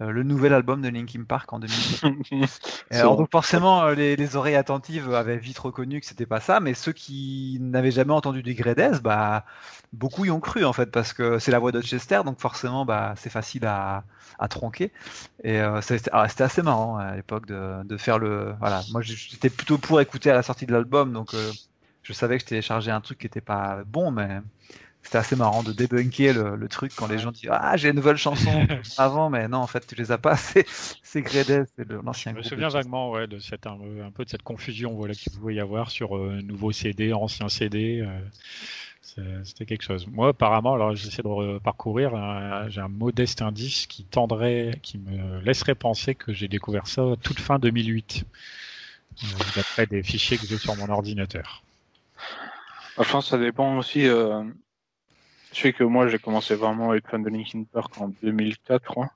le 0.00 0.22
nouvel 0.22 0.52
album 0.52 0.80
de 0.80 0.88
Linkin 0.88 1.24
Park 1.24 1.52
en 1.52 1.58
2010. 1.58 2.60
alors 2.90 3.16
donc 3.16 3.30
forcément, 3.30 3.88
les, 3.88 4.16
les, 4.16 4.36
oreilles 4.36 4.56
attentives 4.56 5.12
avaient 5.14 5.36
vite 5.36 5.58
reconnu 5.58 6.00
que 6.00 6.06
c'était 6.06 6.26
pas 6.26 6.40
ça, 6.40 6.60
mais 6.60 6.74
ceux 6.74 6.92
qui 6.92 7.58
n'avaient 7.60 7.90
jamais 7.90 8.12
entendu 8.12 8.42
du 8.42 8.54
Gredez 8.54 9.00
bah, 9.02 9.44
beaucoup 9.92 10.24
y 10.24 10.30
ont 10.30 10.40
cru 10.40 10.64
en 10.64 10.72
fait 10.72 10.90
parce 10.90 11.12
que 11.12 11.38
c'est 11.38 11.50
la 11.50 11.58
voix 11.58 11.72
de 11.72 11.80
Chester, 11.80 12.20
donc 12.24 12.40
forcément 12.40 12.84
bah, 12.84 13.14
c'est 13.16 13.30
facile 13.30 13.66
à, 13.66 14.04
tronquer. 14.48 14.92
Et 15.44 15.60
euh, 15.60 15.80
ah, 16.12 16.28
c'était 16.28 16.44
assez 16.44 16.62
marrant 16.62 16.96
à 16.96 17.16
l'époque 17.16 17.46
de, 17.46 17.96
faire 17.98 18.18
le. 18.18 18.54
Voilà, 18.60 18.82
moi 18.92 19.02
j'étais 19.02 19.50
plutôt 19.50 19.78
pour 19.78 20.00
écouter 20.00 20.30
à 20.30 20.34
la 20.34 20.42
sortie 20.42 20.66
de 20.66 20.72
l'album, 20.72 21.12
donc 21.12 21.34
euh, 21.34 21.50
je 22.02 22.12
savais 22.12 22.38
que 22.38 22.42
je 22.44 22.48
téléchargeais 22.48 22.90
un 22.90 23.00
truc 23.00 23.18
qui 23.18 23.26
était 23.26 23.40
pas 23.40 23.82
bon, 23.86 24.10
mais 24.10 24.40
c'était 25.02 25.18
assez 25.18 25.36
marrant 25.36 25.62
de 25.62 25.72
débunker 25.72 26.34
le, 26.34 26.68
truc 26.68 26.92
quand 26.94 27.06
les 27.06 27.18
gens 27.18 27.32
disent 27.32 27.48
ah 27.50 27.76
j'ai 27.76 27.88
une 27.88 27.96
nouvelle 27.96 28.16
chanson 28.16 28.66
avant 28.98 29.30
mais 29.30 29.48
non 29.48 29.58
en 29.58 29.66
fait 29.66 29.86
tu 29.86 29.94
les 29.94 30.12
as 30.12 30.18
pas. 30.18 30.36
C'est 30.50 30.66
c'est 31.02 31.22
Gredes 31.22 31.66
c'est 31.76 31.88
l'ancien 31.88 32.32
je 32.32 32.38
me 32.38 32.42
souviens 32.42 32.68
vaguement 32.68 33.10
ouais 33.10 33.26
de 33.26 33.38
cette 33.38 33.66
un, 33.66 33.78
peu 34.14 34.24
de 34.24 34.30
cette 34.30 34.42
confusion 34.42 34.94
voilà 34.94 35.14
qu'il 35.14 35.32
pouvait 35.32 35.54
y 35.54 35.60
avoir 35.60 35.90
sur 35.90 36.16
euh, 36.16 36.40
nouveau 36.42 36.72
CD 36.72 37.12
ancien 37.12 37.48
CD 37.48 38.02
euh, 38.02 38.20
c'était 39.44 39.66
quelque 39.66 39.82
chose. 39.82 40.06
Moi 40.06 40.28
apparemment 40.28 40.74
alors 40.74 40.94
j'essaie 40.94 41.22
de 41.22 41.58
parcourir 41.58 42.10
j'ai 42.68 42.80
un 42.80 42.88
modeste 42.88 43.42
indice 43.42 43.86
qui 43.86 44.04
tendrait 44.04 44.78
qui 44.82 44.98
me 44.98 45.40
laisserait 45.40 45.74
penser 45.74 46.14
que 46.14 46.32
j'ai 46.32 46.48
découvert 46.48 46.86
ça 46.86 47.02
toute 47.22 47.40
fin 47.40 47.58
2008 47.58 48.24
euh, 49.22 49.26
d'après 49.56 49.86
des 49.86 50.02
fichiers 50.02 50.38
que 50.38 50.46
j'ai 50.46 50.58
sur 50.58 50.76
mon 50.76 50.88
ordinateur. 50.88 51.62
Enfin, 52.96 53.20
ça 53.20 53.38
dépend 53.38 53.76
aussi. 53.78 54.06
Je 55.52 55.60
sais 55.60 55.72
que 55.72 55.84
moi, 55.84 56.08
j'ai 56.08 56.18
commencé 56.18 56.54
vraiment 56.54 56.92
à 56.92 56.96
être 56.96 57.08
fan 57.08 57.22
de 57.22 57.28
Linkin 57.28 57.64
Park 57.64 58.00
en 58.00 58.08
2004, 58.22 58.82
je 58.84 58.88
crois. 58.88 59.10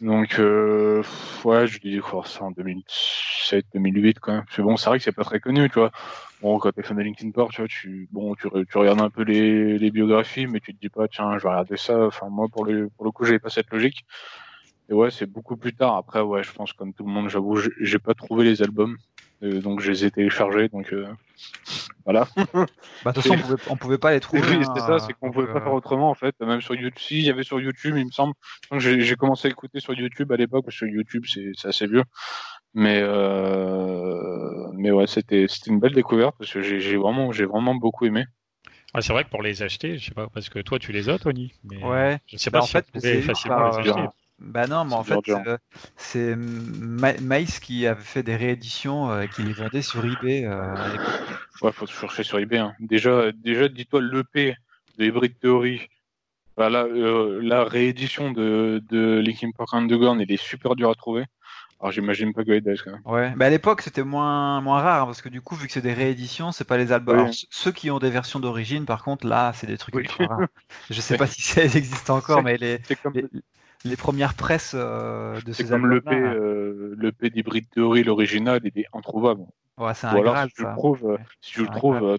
Donc, 0.00 0.38
euh, 0.40 1.02
ouais, 1.44 1.66
je 1.66 1.78
dis 1.78 1.98
quoi, 1.98 2.24
ça 2.26 2.42
en 2.44 2.50
2007, 2.50 3.66
2008 3.74 4.18
quand 4.18 4.32
même. 4.32 4.44
C'est 4.50 4.62
bon, 4.62 4.76
c'est 4.76 4.88
vrai 4.88 4.98
que 4.98 5.04
c'est 5.04 5.12
pas 5.12 5.22
très 5.22 5.38
connu, 5.38 5.68
tu 5.68 5.78
vois. 5.78 5.92
Bon, 6.40 6.58
quand 6.58 6.72
t'es 6.72 6.82
fan 6.82 6.96
de 6.96 7.02
Linkin 7.02 7.30
Park, 7.30 7.52
tu 7.52 7.60
vois, 7.60 7.68
tu, 7.68 8.08
bon, 8.10 8.34
tu, 8.34 8.48
tu 8.68 8.78
regardes 8.78 9.00
un 9.00 9.10
peu 9.10 9.22
les, 9.22 9.78
les, 9.78 9.90
biographies, 9.92 10.48
mais 10.48 10.58
tu 10.58 10.74
te 10.74 10.80
dis 10.80 10.88
pas, 10.88 11.06
tiens, 11.06 11.38
je 11.38 11.44
vais 11.44 11.50
regarder 11.50 11.76
ça. 11.76 12.06
Enfin, 12.06 12.28
moi, 12.30 12.48
pour 12.50 12.64
le, 12.64 12.88
pour 12.88 13.04
le 13.04 13.12
coup, 13.12 13.24
j'avais 13.24 13.38
pas 13.38 13.50
cette 13.50 13.70
logique. 13.70 14.04
Et 14.88 14.94
ouais, 14.94 15.10
c'est 15.12 15.26
beaucoup 15.26 15.56
plus 15.56 15.72
tard. 15.72 15.94
Après, 15.96 16.20
ouais, 16.20 16.42
je 16.42 16.52
pense 16.52 16.72
comme 16.72 16.92
tout 16.92 17.04
le 17.04 17.12
monde, 17.12 17.28
j'avoue, 17.28 17.60
j'ai 17.80 17.98
pas 18.00 18.14
trouvé 18.14 18.44
les 18.44 18.60
albums. 18.62 18.96
Euh, 19.42 19.60
donc 19.60 19.80
je 19.80 19.90
les 19.90 20.04
ai 20.04 20.10
téléchargés, 20.10 20.68
donc 20.68 20.92
euh, 20.92 21.06
voilà. 22.04 22.28
Bah, 23.04 23.10
de 23.10 23.20
toute 23.20 23.24
façon, 23.24 23.34
on 23.34 23.56
pouvait, 23.56 23.76
pouvait 23.76 23.98
pas 23.98 24.12
les 24.12 24.20
trouver. 24.20 24.42
Oui, 24.42 24.64
c'est 24.74 24.80
ça, 24.80 25.00
c'est 25.00 25.12
qu'on 25.14 25.32
pouvait 25.32 25.52
pas 25.52 25.60
faire 25.60 25.72
autrement 25.72 26.10
en 26.10 26.14
fait. 26.14 26.34
Même 26.40 26.60
sur 26.60 26.74
YouTube, 26.74 26.98
si 26.98 27.18
il 27.18 27.24
y 27.24 27.30
avait 27.30 27.42
sur 27.42 27.60
YouTube, 27.60 27.96
il 27.96 28.06
me 28.06 28.10
semble. 28.10 28.34
Donc 28.70 28.80
j'ai 28.80 29.16
commencé 29.16 29.48
à 29.48 29.50
écouter 29.50 29.80
sur 29.80 29.94
YouTube 29.94 30.30
à 30.30 30.36
l'époque, 30.36 30.64
parce 30.64 30.78
que 30.78 30.86
sur 30.86 30.94
YouTube 30.94 31.24
c'est 31.26 31.68
assez 31.68 31.86
vieux. 31.86 32.04
Mais 32.74 33.00
euh... 33.02 34.68
mais 34.74 34.90
ouais, 34.90 35.06
c'était 35.06 35.46
c'était 35.48 35.70
une 35.70 35.80
belle 35.80 35.92
découverte 35.92 36.36
parce 36.38 36.52
que 36.52 36.62
j'ai 36.62 36.96
vraiment 36.96 37.32
j'ai 37.32 37.44
vraiment 37.44 37.74
beaucoup 37.74 38.06
aimé. 38.06 38.24
Ah, 38.94 39.00
c'est 39.00 39.12
vrai 39.12 39.24
que 39.24 39.30
pour 39.30 39.42
les 39.42 39.62
acheter, 39.62 39.96
je 39.96 40.06
sais 40.06 40.14
pas, 40.14 40.28
parce 40.28 40.50
que 40.50 40.58
toi 40.58 40.78
tu 40.78 40.92
les 40.92 41.08
as, 41.08 41.18
Tony. 41.18 41.52
Mais 41.64 41.82
ouais. 41.82 42.18
Je 42.26 42.36
sais 42.36 42.50
pas 42.50 42.60
bah, 42.60 42.66
si 42.66 42.76
en 42.76 42.80
fait, 42.80 43.22
facilement 43.22 43.70
les 43.70 43.88
acheter. 43.88 44.06
Bah 44.38 44.66
non, 44.66 44.84
mais 44.84 44.94
en 44.94 45.04
fait, 45.04 45.28
euh, 45.28 45.56
c'est 45.96 46.34
Maïs 46.36 47.60
qui 47.60 47.86
avait 47.86 48.02
fait 48.02 48.22
des 48.22 48.34
rééditions 48.34 49.10
euh, 49.10 49.26
qui 49.26 49.42
les 49.42 49.52
vendait 49.52 49.82
sur 49.82 50.04
eBay. 50.04 50.44
Euh, 50.44 50.74
ouais, 51.62 51.72
faut 51.72 51.86
chercher 51.86 52.24
sur 52.24 52.38
eBay. 52.38 52.58
Hein. 52.58 52.74
Déjà, 52.80 53.30
déjà 53.32 53.68
dis-toi 53.68 54.00
l'EP 54.00 54.56
de 54.98 55.04
Hybrid 55.04 55.38
Theory. 55.38 55.88
Voilà, 56.56 56.84
euh, 56.84 57.40
la 57.42 57.64
réédition 57.64 58.30
de, 58.30 58.82
de 58.90 59.22
Linkin 59.24 59.50
Park 59.56 59.72
Underground, 59.72 60.20
il 60.20 60.30
est 60.30 60.42
super 60.42 60.76
dur 60.76 60.90
à 60.90 60.94
trouver. 60.94 61.24
Alors 61.80 61.90
j'imagine 61.90 62.32
pas 62.32 62.44
que 62.44 62.84
quand 62.84 62.92
même. 62.92 63.00
Ouais, 63.06 63.34
bah 63.36 63.46
à 63.46 63.50
l'époque 63.50 63.80
c'était 63.80 64.04
moins 64.04 64.60
moins 64.60 64.80
rare 64.80 65.02
hein, 65.02 65.06
parce 65.06 65.20
que 65.20 65.28
du 65.28 65.40
coup 65.40 65.56
vu 65.56 65.66
que 65.66 65.72
c'est 65.72 65.80
des 65.80 65.92
rééditions, 65.92 66.52
c'est 66.52 66.64
pas 66.64 66.76
les 66.76 66.92
albums. 66.92 67.28
ceux 67.50 67.72
qui 67.72 67.90
ont 67.90 67.98
des 67.98 68.10
versions 68.10 68.38
d'origine, 68.38 68.84
par 68.84 69.02
contre 69.02 69.26
là 69.26 69.52
c'est 69.52 69.66
des 69.66 69.78
trucs 69.78 70.08
rares. 70.12 70.46
Je 70.90 71.00
sais 71.00 71.16
pas 71.16 71.26
si 71.26 71.42
ça 71.42 71.64
existe 71.64 72.08
encore, 72.10 72.44
mais 72.44 72.56
les, 72.56 72.78
les 73.14 73.24
premières 73.96 74.34
presses 74.34 74.74
euh, 74.74 75.40
de 75.42 75.52
ces 75.52 75.64
comme 75.66 75.86
le 75.86 76.00
P, 76.00 76.14
euh, 76.14 76.94
le 76.96 77.12
P 77.12 77.30
d'Hybrid 77.30 77.66
Theory, 77.70 78.04
l'original, 78.04 78.60
il 78.64 78.80
est 78.80 78.86
introuvable. 78.92 79.42
Ouais, 79.78 79.94
c'est 79.94 80.06
un 80.06 80.14
Ou 80.14 80.20
alors, 80.20 80.44
si 80.44 80.52
tu 80.54 80.62
le 80.62 81.16
si 81.40 81.52
tu 81.52 81.60
le 81.62 81.68
trouves, 81.68 82.18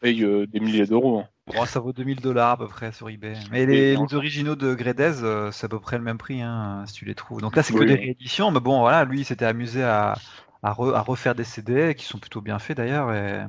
paye 0.00 0.24
euh, 0.24 0.46
des 0.46 0.60
milliers 0.60 0.86
d'euros. 0.86 1.20
Hein. 1.20 1.66
ça 1.66 1.80
vaut 1.80 1.92
2000 1.92 2.20
dollars 2.20 2.52
à 2.52 2.56
peu 2.56 2.66
près 2.66 2.92
sur 2.92 3.08
eBay. 3.08 3.34
Mais 3.50 3.66
les, 3.66 3.96
originaux 3.96 4.56
de 4.56 4.74
Gredez, 4.74 5.50
c'est 5.52 5.64
à 5.64 5.68
peu 5.68 5.80
près 5.80 5.98
le 5.98 6.04
même 6.04 6.18
prix 6.18 6.42
hein, 6.42 6.84
si 6.86 6.94
tu 6.94 7.04
les 7.04 7.14
trouves. 7.14 7.40
Donc 7.40 7.56
là, 7.56 7.62
c'est 7.62 7.74
que 7.74 7.84
des 7.84 7.94
rééditions. 7.94 8.50
Mais 8.50 8.60
bon, 8.60 8.80
voilà, 8.80 9.04
lui, 9.04 9.20
il 9.20 9.24
s'était 9.24 9.44
amusé 9.44 9.82
à, 9.82 10.16
à, 10.62 10.72
refaire 10.72 11.34
des 11.34 11.44
CD 11.44 11.94
qui 11.94 12.04
sont 12.06 12.18
plutôt 12.18 12.40
bien 12.40 12.58
faits 12.58 12.76
d'ailleurs. 12.76 13.12
Et 13.12 13.40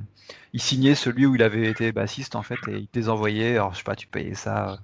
il 0.53 0.61
signait 0.61 0.95
celui 0.95 1.25
où 1.25 1.35
il 1.35 1.43
avait 1.43 1.69
été 1.69 1.91
bassiste 1.91 2.35
en 2.35 2.41
fait 2.41 2.59
et 2.67 2.77
il 2.77 2.87
te 2.87 2.99
les 2.99 3.09
envoyait. 3.09 3.55
Alors, 3.55 3.73
je 3.73 3.79
sais 3.79 3.83
pas, 3.83 3.95
tu 3.95 4.07
payais 4.07 4.35
ça 4.35 4.79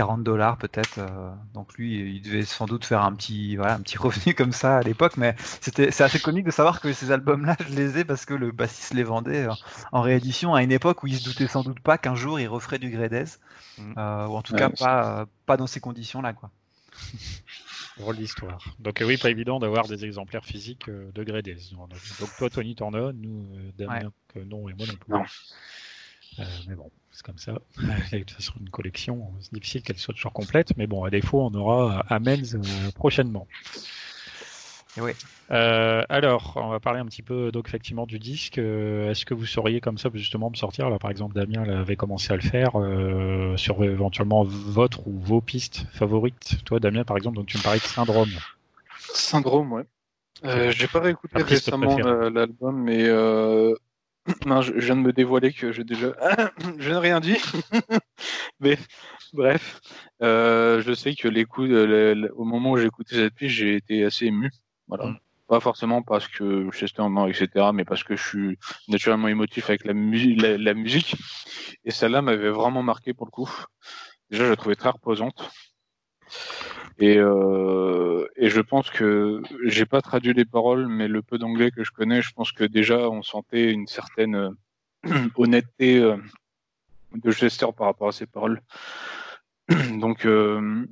40 0.00 0.24
dollars 0.24 0.56
peut-être. 0.56 0.96
Euh, 0.96 1.30
donc 1.52 1.74
lui, 1.74 2.14
il 2.16 2.22
devait 2.22 2.46
sans 2.46 2.64
doute 2.64 2.86
faire 2.86 3.02
un 3.02 3.12
petit, 3.12 3.56
voilà, 3.56 3.74
un 3.74 3.80
petit 3.80 3.98
revenu 4.06 4.34
comme 4.34 4.52
ça 4.52 4.78
à 4.78 4.82
l'époque. 4.82 5.18
Mais 5.18 5.34
c'était, 5.60 5.90
c'est 5.90 6.02
assez 6.02 6.18
comique 6.18 6.46
de 6.46 6.50
savoir 6.50 6.80
que 6.80 6.90
ces 6.94 7.10
albums-là, 7.10 7.54
je 7.68 7.74
les 7.74 7.98
ai 7.98 8.04
parce 8.06 8.24
que 8.24 8.32
le 8.32 8.50
bassiste 8.50 8.94
les 8.94 9.02
vendait 9.02 9.46
euh, 9.46 9.52
en 9.92 10.00
réédition 10.00 10.54
à 10.54 10.62
une 10.62 10.72
époque 10.72 11.02
où 11.02 11.06
il 11.06 11.18
se 11.18 11.24
doutait 11.24 11.48
sans 11.48 11.62
doute 11.62 11.80
pas 11.80 11.98
qu'un 11.98 12.14
jour 12.14 12.40
il 12.40 12.48
referait 12.48 12.78
du 12.78 12.88
Gredez, 12.88 13.24
mm. 13.76 13.92
euh, 13.98 14.26
ou 14.26 14.36
en 14.36 14.42
tout 14.42 14.54
cas 14.54 14.70
pas, 14.70 15.26
pas 15.44 15.58
dans 15.58 15.66
ces 15.66 15.80
conditions-là, 15.80 16.32
quoi. 16.32 16.50
Drôle 17.98 18.16
d'histoire. 18.16 18.64
Donc 18.78 19.02
oui, 19.04 19.18
pas 19.18 19.28
évident 19.28 19.60
d'avoir 19.60 19.86
des 19.86 20.06
exemplaires 20.06 20.46
physiques 20.46 20.88
de 20.88 21.24
Gredez. 21.24 21.58
Donc 21.74 22.30
toi, 22.38 22.48
Tony, 22.48 22.74
as, 22.80 23.12
nous, 23.12 23.46
Damien, 23.76 24.10
non, 24.46 24.66
et 24.70 24.72
moi 24.72 24.86
non 24.86 24.96
plus. 24.96 25.12
Non. 25.12 25.24
Mais 26.68 26.74
bon 26.74 26.90
c'est 27.12 27.26
comme 27.26 27.38
ça. 27.38 27.52
de 28.12 28.18
toute 28.18 28.30
façon, 28.30 28.54
une 28.60 28.70
collection, 28.70 29.30
c'est 29.40 29.52
difficile 29.52 29.82
qu'elle 29.82 29.98
soit 29.98 30.14
toujours 30.14 30.32
complète, 30.32 30.76
mais 30.76 30.86
bon, 30.86 31.04
à 31.04 31.10
défaut, 31.10 31.42
on 31.42 31.54
aura 31.54 32.04
Amens 32.08 32.54
euh, 32.54 32.90
prochainement. 32.94 33.46
Oui. 34.96 35.12
Euh, 35.50 36.02
alors, 36.08 36.54
on 36.56 36.68
va 36.68 36.80
parler 36.80 36.98
un 36.98 37.06
petit 37.06 37.22
peu 37.22 37.52
donc 37.52 37.68
effectivement 37.68 38.06
du 38.06 38.18
disque. 38.18 38.58
Euh, 38.58 39.10
est-ce 39.10 39.24
que 39.24 39.34
vous 39.34 39.46
sauriez 39.46 39.80
comme 39.80 39.98
ça 39.98 40.08
justement 40.14 40.50
me 40.50 40.56
sortir 40.56 40.90
là, 40.90 40.98
par 40.98 41.10
exemple, 41.10 41.34
Damien 41.34 41.62
avait 41.62 41.96
commencé 41.96 42.32
à 42.32 42.36
le 42.36 42.42
faire 42.42 42.72
sur 43.56 43.84
éventuellement 43.84 44.44
votre 44.44 45.06
ou 45.06 45.18
vos 45.18 45.40
pistes 45.40 45.84
favorites? 45.92 46.56
Toi, 46.64 46.80
Damien, 46.80 47.04
par 47.04 47.16
exemple, 47.16 47.36
donc 47.36 47.46
tu 47.46 47.58
me 47.58 47.62
parlais 47.62 47.78
de 47.78 47.84
Syndrome. 47.84 48.30
Syndrome, 48.98 49.72
ouais. 49.72 49.84
J'ai 50.72 50.86
pas 50.86 51.00
réécouté 51.00 51.42
récemment 51.42 51.96
l'album, 52.30 52.82
mais 52.82 53.08
non, 54.46 54.60
je, 54.62 54.72
viens 54.72 54.96
de 54.96 55.00
me 55.00 55.12
dévoiler 55.12 55.52
que 55.52 55.72
j'ai 55.72 55.84
déjà. 55.84 56.12
je 56.78 56.90
n'ai 56.90 56.98
rien 56.98 57.20
dit. 57.20 57.38
Mais 58.60 58.78
bref, 59.32 59.80
euh, 60.22 60.82
je 60.82 60.92
sais 60.92 61.14
que 61.14 61.28
les 61.28 61.44
coups, 61.44 61.70
au 61.70 62.44
moment 62.44 62.72
où 62.72 62.76
j'ai 62.76 62.86
écouté 62.86 63.16
cette 63.16 63.34
piste, 63.34 63.54
j'ai 63.54 63.76
été 63.76 64.04
assez 64.04 64.26
ému. 64.26 64.50
Voilà. 64.88 65.06
Mm. 65.06 65.18
Pas 65.48 65.60
forcément 65.60 66.02
parce 66.02 66.28
que 66.28 66.70
Chester 66.70 67.02
mort, 67.08 67.28
etc., 67.28 67.70
mais 67.74 67.84
parce 67.84 68.04
que 68.04 68.14
je 68.14 68.22
suis 68.22 68.58
naturellement 68.86 69.26
émotif 69.26 69.68
avec 69.68 69.84
la, 69.84 69.92
la 69.92 70.74
musique. 70.74 71.16
Et 71.84 71.90
celle-là 71.90 72.22
m'avait 72.22 72.50
vraiment 72.50 72.84
marqué 72.84 73.14
pour 73.14 73.26
le 73.26 73.32
coup. 73.32 73.50
Déjà, 74.30 74.44
je 74.44 74.50
la 74.50 74.56
trouvais 74.56 74.76
très 74.76 74.90
reposante. 74.90 75.50
Et, 77.00 77.16
euh, 77.16 78.26
et 78.36 78.50
je 78.50 78.60
pense 78.60 78.90
que 78.90 79.40
j'ai 79.64 79.86
pas 79.86 80.02
traduit 80.02 80.34
les 80.34 80.44
paroles, 80.44 80.86
mais 80.86 81.08
le 81.08 81.22
peu 81.22 81.38
d'anglais 81.38 81.70
que 81.70 81.82
je 81.82 81.92
connais, 81.92 82.20
je 82.20 82.32
pense 82.32 82.52
que 82.52 82.64
déjà 82.64 83.08
on 83.08 83.22
sentait 83.22 83.72
une 83.72 83.86
certaine 83.86 84.34
euh, 84.34 84.50
honnêteté 85.36 85.98
euh, 85.98 86.18
de 87.14 87.32
Chester 87.32 87.66
par 87.74 87.86
rapport 87.86 88.08
à 88.08 88.12
ses 88.12 88.26
paroles. 88.26 88.60
Donc, 89.98 90.26
euh, 90.26 90.86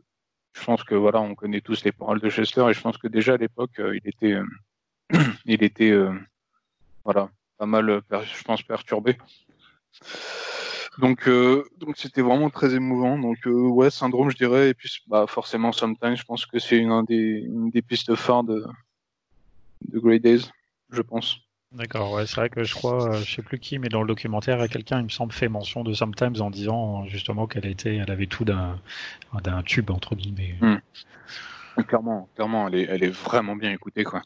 je 0.55 0.65
pense 0.65 0.83
que 0.83 0.95
voilà, 0.95 1.21
on 1.21 1.35
connaît 1.35 1.61
tous 1.61 1.85
les 1.85 1.93
paroles 1.93 2.21
de 2.21 2.31
Chester, 2.31 2.65
et 2.71 2.73
je 2.73 2.81
pense 2.81 2.97
que 2.97 3.07
déjà 3.07 3.35
à 3.35 3.37
l'époque, 3.37 3.79
il 3.79 4.01
était, 4.05 4.39
il 5.45 5.63
était, 5.63 5.95
voilà, 7.05 7.31
pas 7.59 7.67
mal, 7.67 8.01
je 8.11 8.43
pense, 8.45 8.63
perturbé. 8.63 9.19
Donc, 10.99 11.29
euh, 11.29 11.65
donc 11.79 11.97
c'était 11.97 12.23
vraiment 12.23 12.51
très 12.51 12.75
émouvant. 12.75 13.19
Donc, 13.19 13.39
euh, 13.47 13.51
ouais, 13.51 13.91
syndrome, 13.91 14.31
je 14.31 14.37
dirais. 14.37 14.71
Et 14.71 14.75
puis, 14.75 14.91
bah, 15.07 15.27
forcément, 15.29 15.73
Sometimes, 15.73 16.17
je 16.17 16.25
pense 16.25 16.45
que 16.45 16.59
c'est 16.59 16.77
une, 16.77 17.05
des, 17.05 17.45
une 17.47 17.71
des 17.71 17.83
pistes 17.83 18.15
phares 18.15 18.45
de, 18.45 18.65
de 19.89 19.99
Great 19.99 20.23
Days, 20.23 20.51
je 20.91 21.03
pense. 21.03 21.39
D'accord, 21.73 22.13
ouais, 22.13 22.27
c'est 22.27 22.37
vrai 22.37 22.49
que 22.49 22.65
je 22.65 22.75
crois, 22.75 23.11
euh, 23.11 23.21
je 23.23 23.37
sais 23.37 23.43
plus 23.43 23.59
qui, 23.59 23.79
mais 23.79 23.91
dans 23.91 24.01
le 24.01 24.09
documentaire, 24.09 24.67
quelqu'un, 24.71 25.01
il 25.01 25.05
me 25.05 25.09
semble, 25.11 25.33
fait 25.33 25.49
mention 25.49 25.85
de 25.85 25.93
Sometimes 25.93 26.41
en 26.41 26.51
disant 26.51 27.05
justement 27.07 27.47
qu'elle 27.47 27.67
était, 27.67 27.97
elle 27.97 28.11
avait 28.11 28.27
tout 28.27 28.47
d'un, 28.47 28.81
d'un 29.45 29.63
tube 29.63 29.91
entre 29.91 30.15
guillemets. 30.15 30.57
Hmm. 30.63 30.79
Clairement, 31.87 32.29
clairement, 32.35 32.69
elle 32.69 32.75
est, 32.75 32.87
elle 32.89 33.05
est 33.05 33.11
vraiment 33.11 33.57
bien 33.57 33.71
écoutée, 33.71 34.05
quoi. 34.05 34.23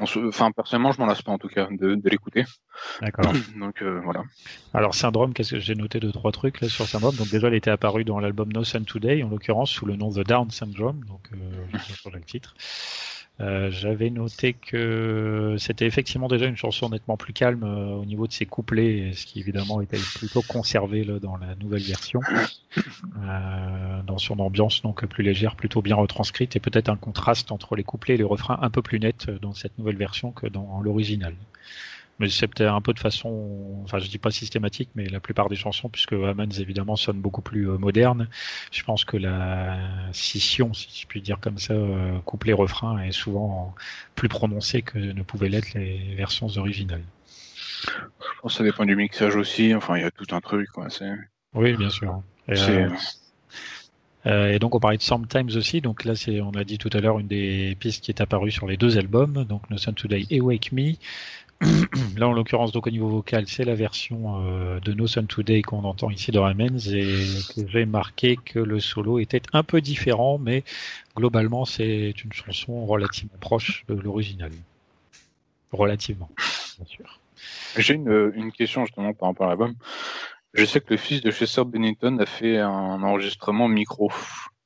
Enfin, 0.00 0.52
personnellement, 0.52 0.92
je 0.92 1.00
m'en 1.00 1.06
lasse 1.06 1.22
pas 1.22 1.32
en 1.32 1.38
tout 1.38 1.48
cas 1.48 1.66
de, 1.70 1.94
de 1.94 2.10
l'écouter. 2.10 2.44
D'accord. 3.00 3.32
Donc 3.58 3.82
euh, 3.82 4.00
voilà. 4.04 4.22
Alors 4.72 4.94
Syndrome, 4.94 5.34
qu'est-ce 5.34 5.54
que 5.54 5.60
j'ai 5.60 5.74
noté 5.74 6.00
deux 6.00 6.12
trois 6.12 6.32
trucs 6.32 6.60
là 6.60 6.68
sur 6.68 6.86
Syndrome. 6.86 7.14
Donc 7.16 7.28
déjà, 7.30 7.48
elle 7.48 7.54
était 7.54 7.70
apparue 7.70 8.04
dans 8.04 8.20
l'album 8.20 8.52
No 8.52 8.64
Sun 8.64 8.84
Today, 8.84 9.22
en 9.22 9.28
l'occurrence 9.28 9.70
sous 9.70 9.86
le 9.86 9.96
nom 9.96 10.10
The 10.10 10.26
Down 10.26 10.50
Syndrome, 10.50 11.04
donc 11.04 11.28
euh, 11.32 11.66
je 11.72 11.94
sur 11.94 12.10
le 12.10 12.20
titre. 12.20 12.54
Euh, 13.40 13.68
j'avais 13.72 14.10
noté 14.10 14.52
que 14.52 15.56
c'était 15.58 15.86
effectivement 15.86 16.28
déjà 16.28 16.46
une 16.46 16.56
chanson 16.56 16.88
nettement 16.88 17.16
plus 17.16 17.32
calme 17.32 17.64
euh, 17.64 17.96
au 17.96 18.04
niveau 18.04 18.28
de 18.28 18.32
ses 18.32 18.46
couplets, 18.46 19.10
ce 19.12 19.26
qui 19.26 19.40
évidemment 19.40 19.80
était 19.80 19.98
plutôt 20.14 20.40
conservé 20.42 21.02
là, 21.02 21.18
dans 21.18 21.36
la 21.36 21.56
nouvelle 21.56 21.82
version, 21.82 22.20
euh, 22.78 24.02
dans 24.06 24.18
son 24.18 24.38
ambiance 24.38 24.82
donc 24.82 25.04
plus 25.06 25.24
légère, 25.24 25.56
plutôt 25.56 25.82
bien 25.82 25.96
retranscrite, 25.96 26.54
et 26.54 26.60
peut-être 26.60 26.88
un 26.88 26.96
contraste 26.96 27.50
entre 27.50 27.74
les 27.74 27.82
couplets 27.82 28.14
et 28.14 28.18
les 28.18 28.24
refrains 28.24 28.58
un 28.62 28.70
peu 28.70 28.82
plus 28.82 29.00
net 29.00 29.28
dans 29.42 29.52
cette 29.52 29.76
nouvelle 29.78 29.96
version 29.96 30.30
que 30.30 30.46
dans 30.46 30.80
l'original 30.80 31.34
mais 32.18 32.28
c'est 32.28 32.46
peut-être 32.46 32.72
un 32.72 32.80
peu 32.80 32.92
de 32.92 32.98
façon, 32.98 33.80
enfin 33.84 33.98
je 33.98 34.08
dis 34.08 34.18
pas 34.18 34.30
systématique, 34.30 34.90
mais 34.94 35.06
la 35.08 35.20
plupart 35.20 35.48
des 35.48 35.56
chansons, 35.56 35.88
puisque 35.88 36.12
Amans 36.12 36.44
évidemment 36.58 36.96
sonne 36.96 37.20
beaucoup 37.20 37.42
plus 37.42 37.68
euh, 37.68 37.78
moderne, 37.78 38.28
je 38.70 38.82
pense 38.84 39.04
que 39.04 39.16
la 39.16 39.78
scission, 40.12 40.72
si 40.74 41.02
je 41.02 41.06
puis 41.06 41.20
dire 41.20 41.38
comme 41.40 41.58
ça, 41.58 41.74
euh, 41.74 42.18
couplet-refrain 42.24 42.98
est 43.02 43.12
souvent 43.12 43.74
plus 44.14 44.28
prononcée 44.28 44.82
que 44.82 44.98
ne 44.98 45.22
pouvaient 45.22 45.48
l'être 45.48 45.74
les 45.74 46.14
versions 46.14 46.48
originales. 46.56 47.04
Je 47.86 48.40
pense 48.40 48.52
que 48.52 48.58
ça 48.58 48.64
dépend 48.64 48.84
du 48.84 48.96
mixage 48.96 49.36
aussi, 49.36 49.74
enfin 49.74 49.96
il 49.96 50.02
y 50.02 50.06
a 50.06 50.10
tout 50.10 50.34
un 50.34 50.40
truc. 50.40 50.70
Quoi. 50.70 50.88
Oui, 51.54 51.74
bien 51.76 51.90
sûr. 51.90 52.22
Et, 52.48 52.58
euh, 52.58 52.88
euh, 54.26 54.52
et 54.52 54.58
donc 54.58 54.74
on 54.74 54.80
parlait 54.80 54.96
de 54.96 55.02
Sometimes 55.02 55.50
aussi, 55.56 55.80
donc 55.80 56.04
là 56.04 56.14
c'est, 56.14 56.40
on 56.40 56.52
a 56.52 56.64
dit 56.64 56.78
tout 56.78 56.90
à 56.92 57.00
l'heure, 57.00 57.18
une 57.18 57.26
des 57.26 57.76
pistes 57.78 58.02
qui 58.02 58.10
est 58.10 58.20
apparue 58.20 58.50
sur 58.50 58.66
les 58.66 58.76
deux 58.76 58.96
albums, 58.96 59.44
donc 59.44 59.68
No 59.70 59.76
Sun 59.76 59.94
Today 59.94 60.26
et 60.30 60.40
Wake 60.40 60.72
Me. 60.72 60.94
Là, 62.16 62.28
en 62.28 62.32
l'occurrence, 62.32 62.72
donc 62.72 62.86
au 62.86 62.90
niveau 62.90 63.08
vocal, 63.08 63.46
c'est 63.48 63.64
la 63.64 63.74
version 63.74 64.42
euh, 64.46 64.80
de 64.80 64.92
No 64.92 65.06
Sun 65.06 65.26
Today 65.26 65.62
qu'on 65.62 65.84
entend 65.84 66.10
ici 66.10 66.30
dans 66.30 66.44
Amens 66.44 66.88
et 66.88 67.26
que 67.54 67.66
j'ai 67.68 67.86
marqué 67.86 68.36
que 68.36 68.58
le 68.58 68.80
solo 68.80 69.18
était 69.18 69.42
un 69.52 69.62
peu 69.62 69.80
différent, 69.80 70.38
mais 70.38 70.64
globalement, 71.16 71.64
c'est 71.64 72.10
une 72.24 72.32
chanson 72.32 72.86
relativement 72.86 73.36
proche 73.40 73.84
de 73.88 73.94
l'original. 73.94 74.52
Relativement, 75.72 76.30
bien 76.78 76.86
sûr. 76.86 77.20
J'ai 77.76 77.94
une, 77.94 78.32
une, 78.36 78.52
question 78.52 78.84
justement 78.86 79.12
par 79.12 79.28
rapport 79.28 79.46
à 79.46 79.50
l'album. 79.50 79.74
Je 80.52 80.64
sais 80.64 80.80
que 80.80 80.90
le 80.90 80.96
fils 80.96 81.20
de 81.20 81.32
Chester 81.32 81.64
Bennington 81.64 82.18
a 82.18 82.26
fait 82.26 82.58
un 82.58 83.02
enregistrement 83.02 83.66
micro. 83.66 84.12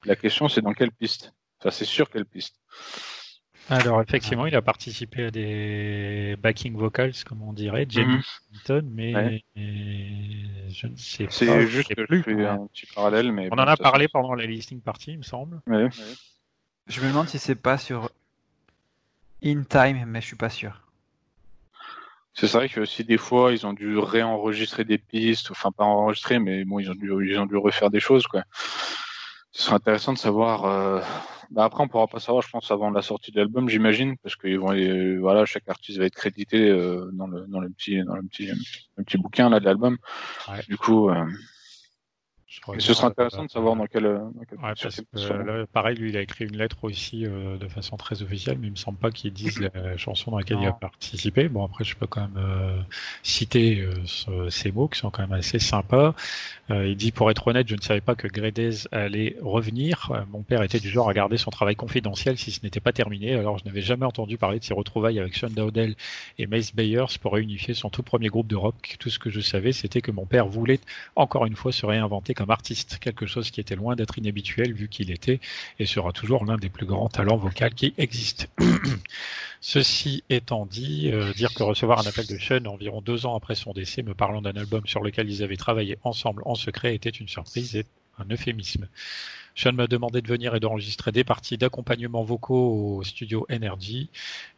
La 0.05 0.17
question, 0.17 0.49
c'est 0.49 0.61
dans 0.61 0.75
quelle 0.75 0.93
piste? 0.93 1.33
Enfin, 1.61 1.71
c'est 1.71 1.87
sûr 1.87 2.11
quelle 2.11 2.27
piste? 2.27 2.57
Alors 3.71 4.01
effectivement, 4.01 4.47
il 4.47 4.57
a 4.57 4.63
participé 4.63 5.25
à 5.25 5.31
des 5.31 6.37
backing 6.41 6.75
vocals, 6.75 7.13
comme 7.27 7.43
on 7.43 7.53
dirait, 7.53 7.87
Jamie 7.89 8.23
Bennington, 8.67 8.89
mais 8.91 9.45
je 9.55 10.87
ne 10.87 10.97
sais 10.97 11.25
pas. 11.25 11.31
C'est 11.31 11.67
juste 11.67 11.95
que 11.95 12.07
plus, 12.07 12.19
je 12.19 12.23
fais 12.23 12.47
un 12.47 12.67
petit 12.67 12.87
parallèle, 12.95 13.31
mais 13.31 13.49
on 13.53 13.57
en 13.57 13.67
a 13.67 13.77
parlé 13.77 14.09
pendant 14.09 14.35
la 14.35 14.47
listing 14.47 14.81
party, 14.81 15.13
il 15.13 15.19
me 15.19 15.23
semble. 15.23 15.61
Je 15.67 17.01
me 17.03 17.09
demande 17.09 17.29
si 17.29 17.39
c'est 17.39 17.55
pas 17.55 17.77
sur 17.77 18.11
In 19.45 19.63
Time, 19.65 20.05
mais 20.07 20.23
je 20.23 20.27
suis 20.27 20.37
pas 20.37 20.51
sûr. 20.51 20.81
C'est 22.33 22.51
vrai 22.53 22.69
que 22.69 22.81
aussi 22.81 23.05
des 23.05 23.19
fois 23.19 23.53
ils 23.53 23.67
ont 23.67 23.73
dû 23.73 23.99
réenregistrer 23.99 24.85
des 24.85 24.97
pistes, 24.97 25.51
enfin 25.51 25.73
pas 25.73 25.85
enregistrer, 25.85 26.39
mais 26.39 26.65
bon 26.65 26.79
ils 26.79 26.89
ont 26.91 26.95
dû 26.95 27.11
ils 27.29 27.39
ont 27.39 27.47
dû 27.47 27.57
refaire 27.57 27.91
des 27.91 28.01
choses 28.01 28.27
quoi. 28.29 28.45
Ce 29.51 29.65
serait 29.65 29.75
intéressant 29.75 30.13
de 30.13 30.19
savoir. 30.19 30.65
Euh... 30.65 31.01
Bah 31.51 31.65
après 31.65 31.83
on 31.83 31.89
pourra 31.89 32.07
pas 32.07 32.21
savoir, 32.21 32.43
je 32.43 32.51
pense 32.51 32.71
avant 32.71 32.91
la 32.91 33.01
sortie 33.01 33.33
de 33.33 33.39
l'album, 33.39 33.69
j'imagine, 33.69 34.17
parce 34.19 34.37
que 34.37 34.55
vont 34.57 34.73
euh, 34.73 35.19
voilà 35.19 35.47
chaque 35.47 35.69
artiste 35.69 35.99
va 35.99 36.05
être 36.05 36.15
crédité 36.15 36.69
euh, 36.69 37.11
dans 37.15 37.27
le 37.27 37.47
dans 37.47 37.61
le 37.61 37.71
petit 37.71 38.03
dans 38.05 38.17
le 38.17 38.23
petit 38.23 38.49
le 38.97 39.05
petit 39.05 39.17
bouquin 39.17 39.49
là 39.49 39.59
de 39.59 39.65
l'album. 39.65 39.97
Ouais. 40.49 40.61
Du 40.69 40.77
coup. 40.77 41.09
Euh, 41.09 41.25
ce 42.49 42.95
serait 42.95 43.07
intéressant 43.09 43.45
de 43.45 43.51
savoir 43.51 43.77
dans 43.77 43.87
quel. 43.87 44.07
ouais, 44.07 45.67
pareil, 45.71 45.97
lui, 45.97 46.11
il 46.11 46.17
a 46.17 46.23
écrit 46.23 46.47
une 46.47 46.57
lettre 46.57 46.79
aussi 46.83 47.27
euh, 47.27 47.59
de 47.59 47.69
façon 47.69 47.99
très 47.99 48.23
officielle, 48.23 48.57
mais 48.59 48.69
il 48.69 48.71
me 48.71 48.77
semble 48.77 48.97
pas 48.99 49.11
qu'il 49.11 49.33
dise 49.35 49.61
la 49.61 49.97
chanson 49.99 50.31
dans 50.31 50.39
laquelle 50.39 50.59
il 50.61 50.67
a 50.67 50.73
participé. 50.73 51.49
Bon, 51.49 51.63
après, 51.65 51.85
je 51.85 51.95
peux 51.95 52.07
quand 52.07 52.23
même 52.23 52.39
euh, 52.39 52.81
citer 53.23 53.83
euh, 53.83 54.49
ces 54.49 54.73
mots 54.73 54.89
qui 54.89 54.99
sont 54.99 55.11
quand 55.11 55.23
même 55.23 55.39
assez 55.39 55.59
sympas. 55.59 56.15
il 56.71 56.97
dit, 56.97 57.13
pour 57.13 57.31
être 57.31 57.47
honnête, 57.47 57.69
je 57.69 57.75
ne 57.75 57.83
savais 57.83 58.01
pas 58.01 58.15
que 58.15 58.27
Gredez 58.29 58.89
allait 58.93 59.37
revenir. 59.43 60.25
mon 60.31 60.43
père 60.43 60.63
était 60.63 60.81
du 60.81 60.89
genre 60.89 61.11
à 61.11 61.15
garder 61.15 61.37
son 61.37 61.51
travail 61.51 61.77
confidentiel 61.77 62.39
si 62.39 62.51
ce 62.51 62.61
n'était 62.63 62.81
pas 62.81 62.93
terminé. 62.93 63.35
Alors, 63.35 63.59
je 63.59 63.65
n'avais 63.67 63.83
jamais 63.83 64.07
entendu 64.07 64.39
parler 64.39 64.59
de 64.59 64.65
ses 64.65 64.75
retrouvailles 64.75 65.21
avec 65.21 65.37
Sean 65.37 65.51
Dowdell 65.51 65.97
et 66.39 66.47
Mace 66.47 66.75
Bayers 66.75 67.19
pour 67.21 67.35
réunifier 67.35 67.75
son 67.75 67.91
tout 67.91 68.03
premier 68.03 68.29
groupe 68.29 68.47
de 68.47 68.57
rock. 68.57 68.97
Tout 68.99 69.11
ce 69.11 69.19
que 69.19 69.29
je 69.29 69.41
savais, 69.41 69.73
c'était 69.73 70.01
que 70.01 70.11
mon 70.11 70.25
père 70.25 70.49
voulait 70.49 70.81
encore 71.15 71.45
une 71.45 71.57
fois 71.57 71.73
se 71.73 71.85
réinventer 71.85 72.35
artiste, 72.49 72.99
quelque 72.99 73.27
chose 73.27 73.51
qui 73.51 73.61
était 73.61 73.77
loin 73.77 73.97
d'être 73.97 74.19
inhabituel 74.19 74.73
vu 74.73 74.89
qu'il 74.89 75.11
était 75.11 75.41
et 75.79 75.87
sera 75.87 76.13
toujours 76.13 76.45
l'un 76.45 76.57
des 76.57 76.69
plus 76.69 76.87
grands 76.87 77.09
talents 77.09 77.37
vocaux 77.37 77.69
qui 77.75 77.95
existent. 77.99 78.47
Ceci 79.61 80.23
étant 80.31 80.67
dit, 80.67 81.11
euh, 81.13 81.33
dire 81.33 81.53
que 81.53 81.63
recevoir 81.63 82.01
un 82.01 82.09
appel 82.09 82.27
de 82.27 82.39
Sean 82.39 82.65
environ 82.67 83.01
deux 83.01 83.27
ans 83.27 83.37
après 83.37 83.55
son 83.55 83.73
décès 83.73 84.03
me 84.03 84.15
parlant 84.15 84.43
d'un 84.43 84.57
album 84.57 84.87
sur 84.87 85.03
lequel 85.03 85.29
ils 85.31 85.43
avaient 85.43 85.57
travaillé 85.57 85.99
ensemble 86.05 86.43
en 86.45 86.55
secret 86.55 86.95
était 86.95 87.11
une 87.11 87.29
surprise 87.29 87.75
et 87.77 87.85
un 88.19 88.27
euphémisme. 88.33 88.89
Sean 89.59 89.73
m'a 89.73 89.89
demandé 89.89 90.23
de 90.23 90.29
venir 90.29 90.55
et 90.55 90.61
d'enregistrer 90.61 91.11
des 91.11 91.25
parties 91.25 91.59
d'accompagnement 91.59 92.23
vocaux 92.23 92.99
au 92.99 93.03
studio 93.03 93.45
Energy. 93.51 94.09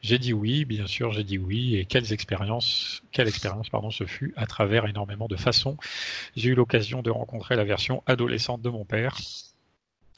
J'ai 0.03 0.19
dit 0.19 0.35
oui, 0.35 0.67
bien 0.67 0.87
sûr, 0.87 1.11
j'ai 1.11 1.25
dit 1.25 1.39
oui. 1.39 1.77
Et 1.77 1.87
quelles 1.87 2.13
expériences, 2.13 3.01
quelle 3.11 3.27
expérience, 3.27 3.71
pardon, 3.71 3.91
ce 3.91 4.05
fut 4.05 4.35
à 4.37 4.47
travers 4.47 4.85
énormément 4.87 5.27
de 5.27 5.37
façons. 5.37 5.79
J'ai 6.37 6.51
eu 6.51 6.55
l'occasion 6.55 7.01
de 7.01 7.11
rencontrer 7.11 7.57
la 7.57 7.65
version 7.65 8.03
adolescente 8.05 8.61
de 8.61 8.69
mon 8.69 8.85
père. 8.85 9.17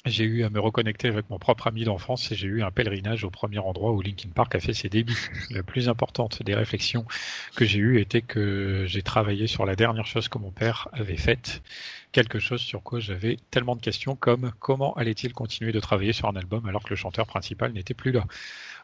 J'ai 0.05 0.25
eu 0.25 0.43
à 0.43 0.51
me 0.51 0.59
reconnecter 0.59 1.07
avec 1.07 1.31
mon 1.31 1.39
propre 1.39 1.69
ami 1.69 1.85
d'enfance 1.85 2.33
et 2.33 2.35
j'ai 2.35 2.49
eu 2.49 2.65
un 2.65 2.73
pèlerinage 2.73 3.23
au 3.23 3.31
premier 3.31 3.61
endroit 3.61 3.93
où 3.93 4.01
Linkin 4.03 4.31
Park 4.35 4.53
a 4.57 4.59
fait 4.59 4.75
ses 4.75 4.89
débuts. 4.89 5.31
La 5.51 5.63
plus 5.63 5.89
importante 5.89 6.43
des 6.43 6.57
réflexions 6.57 7.07
que 7.55 7.65
j'ai 7.65 7.79
eues 7.79 8.01
était 8.01 8.21
que 8.21 8.85
j'ai 8.89 9.03
travaillé 9.03 9.47
sur 9.47 9.65
la 9.65 9.77
dernière 9.77 10.07
chose 10.07 10.27
que 10.27 10.39
mon 10.39 10.51
père 10.51 10.89
avait 10.93 11.17
faite 11.17 11.63
quelque 12.11 12.41
chose 12.41 12.61
sur 12.61 12.83
quoi 12.83 12.99
j'avais 12.99 13.39
tellement 13.53 13.77
de 13.77 13.81
questions 13.81 14.17
comme 14.17 14.51
comment 14.59 14.93
allait-il 14.95 15.33
continuer 15.33 15.71
de 15.71 15.79
travailler 15.79 16.13
sur 16.13 16.29
un 16.29 16.35
album 16.35 16.67
alors 16.67 16.83
que 16.83 16.91
le 16.91 16.97
chanteur 16.97 17.29
principal 17.29 17.73
n'était 17.73 17.95
plus 17.95 18.11
là. 18.11 18.25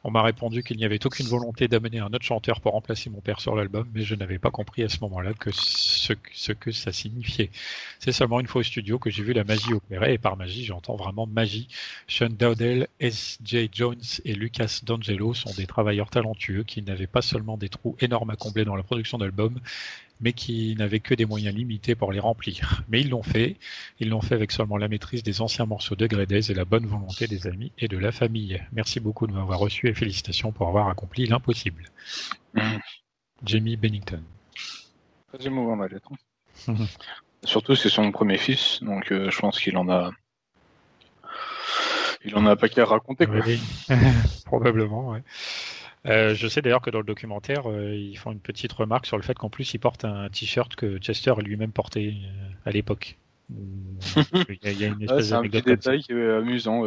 On 0.04 0.10
m'a 0.10 0.22
répondu 0.22 0.62
qu'il 0.62 0.76
n'y 0.76 0.84
avait 0.84 1.04
aucune 1.04 1.26
volonté 1.26 1.68
d'amener 1.68 1.98
un 1.98 2.06
autre 2.06 2.24
chanteur 2.24 2.60
pour 2.60 2.72
remplacer 2.72 3.10
mon 3.10 3.20
père 3.20 3.40
sur 3.40 3.54
l'album, 3.54 3.88
mais 3.94 4.02
je 4.02 4.14
n'avais 4.14 4.38
pas 4.38 4.50
compris 4.50 4.82
à 4.82 4.88
ce 4.88 5.00
moment-là 5.00 5.32
ce, 5.50 6.52
que 6.52 6.72
ça 6.72 6.92
signifiait. 6.92 7.50
C'est 7.98 8.12
seulement 8.12 8.40
une 8.40 8.46
fois 8.46 8.60
au 8.60 8.64
studio 8.64 8.98
que 8.98 9.10
j'ai 9.10 9.22
vu 9.22 9.32
la 9.32 9.44
magie 9.44 9.72
opérer, 9.72 10.14
et 10.14 10.18
par 10.18 10.36
magie, 10.36 10.64
j'entends 10.64 10.96
vraiment 10.96 11.26
magie. 11.26 11.68
Sean 12.06 12.28
Dowdell, 12.30 12.88
S.J. 13.00 13.70
Jones 13.72 14.02
et 14.24 14.34
Lucas 14.34 14.80
D'Angelo 14.84 15.34
sont 15.34 15.52
des 15.54 15.66
travailleurs 15.66 16.10
talentueux 16.10 16.64
qui 16.64 16.82
n'avaient 16.82 17.06
pas 17.06 17.22
seulement 17.22 17.56
des 17.56 17.68
trous 17.68 17.96
énormes 18.00 18.30
à 18.30 18.36
combler 18.36 18.64
dans 18.64 18.76
la 18.76 18.82
production 18.82 19.18
d'albums, 19.18 19.60
mais 20.20 20.32
qui 20.32 20.74
n'avaient 20.76 21.00
que 21.00 21.14
des 21.14 21.26
moyens 21.26 21.54
limités 21.54 21.94
pour 21.94 22.12
les 22.12 22.20
remplir. 22.20 22.82
Mais 22.88 23.00
ils 23.00 23.10
l'ont 23.10 23.22
fait. 23.22 23.56
Ils 24.00 24.08
l'ont 24.08 24.20
fait 24.20 24.34
avec 24.34 24.52
seulement 24.52 24.76
la 24.76 24.88
maîtrise 24.88 25.22
des 25.22 25.40
anciens 25.40 25.66
morceaux 25.66 25.96
de 25.96 26.06
Gredez 26.06 26.50
et 26.50 26.54
la 26.54 26.64
bonne 26.64 26.86
volonté 26.86 27.26
des 27.26 27.46
amis 27.46 27.72
et 27.78 27.88
de 27.88 27.98
la 27.98 28.12
famille. 28.12 28.62
Merci 28.72 29.00
beaucoup 29.00 29.26
de 29.26 29.32
m'avoir 29.32 29.58
reçu 29.58 29.88
et 29.88 29.94
félicitations 29.94 30.52
pour 30.52 30.68
avoir 30.68 30.88
accompli 30.88 31.26
l'impossible. 31.26 31.84
Jamie 33.44 33.76
Bennington. 33.76 34.22
Très 35.32 35.46
émouvant 35.46 35.76
lettre. 35.76 36.10
Surtout 37.44 37.76
c'est 37.76 37.88
son 37.88 38.10
premier 38.10 38.38
fils, 38.38 38.82
donc 38.82 39.12
euh, 39.12 39.30
je 39.30 39.38
pense 39.38 39.60
qu'il 39.60 39.76
en 39.76 39.88
a 39.88 40.10
il 42.24 42.34
en 42.36 42.46
a 42.46 42.56
pas 42.56 42.68
qu'à 42.68 42.84
raconter 42.84 43.26
quoi. 43.26 43.36
Probablement, 44.44 45.10
ouais. 45.10 45.22
Euh, 46.08 46.34
je 46.34 46.48
sais 46.48 46.62
d'ailleurs 46.62 46.80
que 46.80 46.90
dans 46.90 46.98
le 46.98 47.04
documentaire, 47.04 47.70
euh, 47.70 47.94
ils 47.94 48.16
font 48.16 48.32
une 48.32 48.40
petite 48.40 48.72
remarque 48.72 49.06
sur 49.06 49.16
le 49.16 49.22
fait 49.22 49.34
qu'en 49.34 49.50
plus, 49.50 49.74
il 49.74 49.78
porte 49.78 50.04
un 50.04 50.28
t-shirt 50.30 50.74
que 50.74 50.98
Chester 50.98 51.34
lui-même 51.42 51.72
portait 51.72 52.14
euh, 52.14 52.48
à 52.64 52.70
l'époque. 52.70 53.18
Il 53.50 54.78
y, 54.78 54.84
a 54.84 54.88
une 54.88 55.02
espèce 55.02 55.32
un 55.32 55.42
petit 55.42 55.62
détail 55.62 56.02
qui 56.02 56.12
est 56.12 56.30
amusant. 56.30 56.84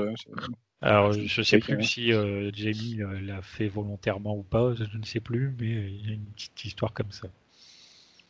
Alors, 0.82 1.12
je 1.12 1.42
sais 1.42 1.58
plus 1.58 1.84
si 1.84 2.12
Jamie 2.12 3.00
l'a 3.24 3.42
fait 3.42 3.68
volontairement 3.68 4.36
ou 4.36 4.44
pas, 4.44 4.76
je 4.76 4.98
ne 4.98 5.04
sais 5.04 5.20
plus, 5.20 5.56
mais 5.60 5.70
il 5.70 6.08
y 6.08 6.12
a 6.12 6.14
une 6.14 6.26
petite 6.26 6.66
histoire 6.66 6.94
comme 6.94 7.12
ça. 7.12 7.28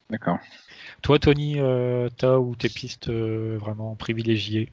D'accord. 0.10 0.40
Toi, 1.02 1.20
Tony, 1.20 1.58
t'as 2.16 2.38
ou 2.38 2.56
tes 2.56 2.70
pistes 2.70 3.10
vraiment 3.10 3.96
privilégiées? 3.96 4.70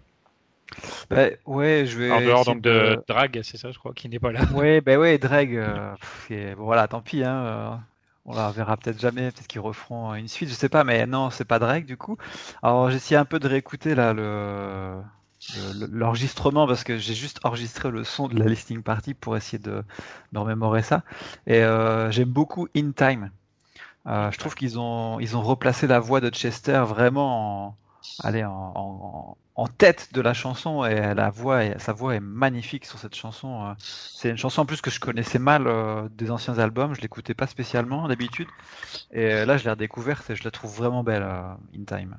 Bah, 1.10 1.26
ouais, 1.46 1.84
je 1.86 1.98
vais. 1.98 2.10
En 2.10 2.20
dehors 2.20 2.44
donc 2.44 2.60
de, 2.60 3.02
Drag, 3.08 3.40
c'est 3.42 3.56
ça, 3.56 3.70
je 3.70 3.78
crois, 3.78 3.92
qui 3.94 4.08
n'est 4.08 4.18
pas 4.18 4.32
là. 4.32 4.40
Ouais, 4.54 4.80
bah 4.80 4.96
ouais, 4.96 5.18
Drag. 5.18 5.54
Euh, 5.56 6.54
voilà, 6.56 6.88
tant 6.88 7.00
pis. 7.00 7.24
Hein, 7.24 7.44
euh, 7.44 7.70
on 8.24 8.34
la 8.34 8.50
verra 8.50 8.76
peut-être 8.76 9.00
jamais. 9.00 9.30
Peut-être 9.30 9.46
qu'ils 9.46 9.60
referont 9.60 10.14
une 10.14 10.28
suite, 10.28 10.48
je 10.48 10.54
sais 10.54 10.68
pas. 10.68 10.84
Mais 10.84 11.06
non, 11.06 11.30
c'est 11.30 11.44
pas 11.46 11.58
Drag 11.58 11.84
du 11.84 11.96
coup. 11.96 12.16
Alors 12.62 12.90
essayé 12.90 13.16
un 13.16 13.24
peu 13.24 13.38
de 13.38 13.48
réécouter 13.48 13.94
là 13.94 14.12
le 14.12 15.00
l'enregistrement 15.92 16.66
parce 16.66 16.84
que 16.84 16.98
j'ai 16.98 17.14
juste 17.14 17.38
enregistré 17.44 17.90
le 17.90 18.04
son 18.04 18.28
de 18.28 18.38
la 18.38 18.46
listing 18.46 18.82
party 18.82 19.14
pour 19.14 19.36
essayer 19.36 19.58
de, 19.58 19.84
de 20.32 20.38
remémorer 20.38 20.82
ça. 20.82 21.02
Et 21.46 21.62
euh, 21.62 22.10
j'aime 22.10 22.28
beaucoup 22.28 22.68
In 22.76 22.90
Time. 22.90 23.30
Euh, 24.06 24.30
je 24.30 24.38
trouve 24.38 24.54
qu'ils 24.54 24.78
ont 24.78 25.20
ils 25.20 25.36
ont 25.36 25.42
replacé 25.42 25.86
la 25.86 26.00
voix 26.00 26.20
de 26.20 26.30
Chester 26.30 26.82
vraiment 26.86 27.76
en, 28.22 28.28
allez, 28.28 28.44
en, 28.44 29.36
en, 29.54 29.66
tête 29.66 30.12
de 30.12 30.20
la 30.20 30.34
chanson 30.34 30.84
et 30.84 31.14
la 31.14 31.30
voix, 31.30 31.78
sa 31.78 31.92
voix 31.92 32.14
est 32.14 32.20
magnifique 32.20 32.86
sur 32.86 32.98
cette 32.98 33.14
chanson. 33.14 33.66
Euh. 33.66 33.72
C'est 33.78 34.30
une 34.30 34.38
chanson 34.38 34.62
en 34.62 34.66
plus 34.66 34.80
que 34.80 34.90
je 34.90 35.00
connaissais 35.00 35.38
mal 35.38 35.66
euh, 35.66 36.08
des 36.10 36.30
anciens 36.30 36.58
albums, 36.58 36.94
je 36.94 37.00
l'écoutais 37.00 37.34
pas 37.34 37.46
spécialement 37.46 38.08
d'habitude. 38.08 38.48
Et 39.12 39.32
euh, 39.32 39.46
là, 39.46 39.56
je 39.56 39.64
l'ai 39.64 39.70
redécouverte 39.70 40.28
et 40.30 40.36
je 40.36 40.44
la 40.44 40.50
trouve 40.50 40.74
vraiment 40.74 41.02
belle, 41.02 41.22
In 41.22 41.84
Time. 41.86 42.16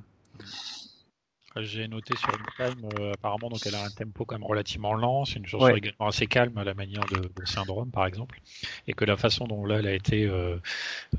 J'ai 1.56 1.88
noté 1.88 2.16
sur 2.16 2.30
Time, 2.58 2.88
euh, 3.00 3.14
apparemment, 3.14 3.50
donc 3.50 3.66
elle 3.66 3.74
a 3.74 3.84
un 3.84 3.89
tempo 3.89 4.24
quand 4.24 4.36
même 4.36 4.45
relativement 4.45 4.93
lent. 4.93 5.26
C'est 5.26 5.39
une 5.39 5.47
chanson 5.47 5.76
également 5.76 6.08
assez 6.08 6.28
calme 6.28 6.58
à 6.58 6.64
la 6.64 6.76
manière 6.76 7.06
de, 7.06 7.45
Syndrome, 7.45 7.89
par 7.89 8.06
exemple, 8.06 8.39
et 8.88 8.93
que 8.93 9.04
la 9.04 9.18
façon 9.18 9.47
dont 9.47 9.66
là 9.66 9.80
elle 9.80 9.88
a 9.88 9.93
été 9.93 10.26
euh, 10.26 10.58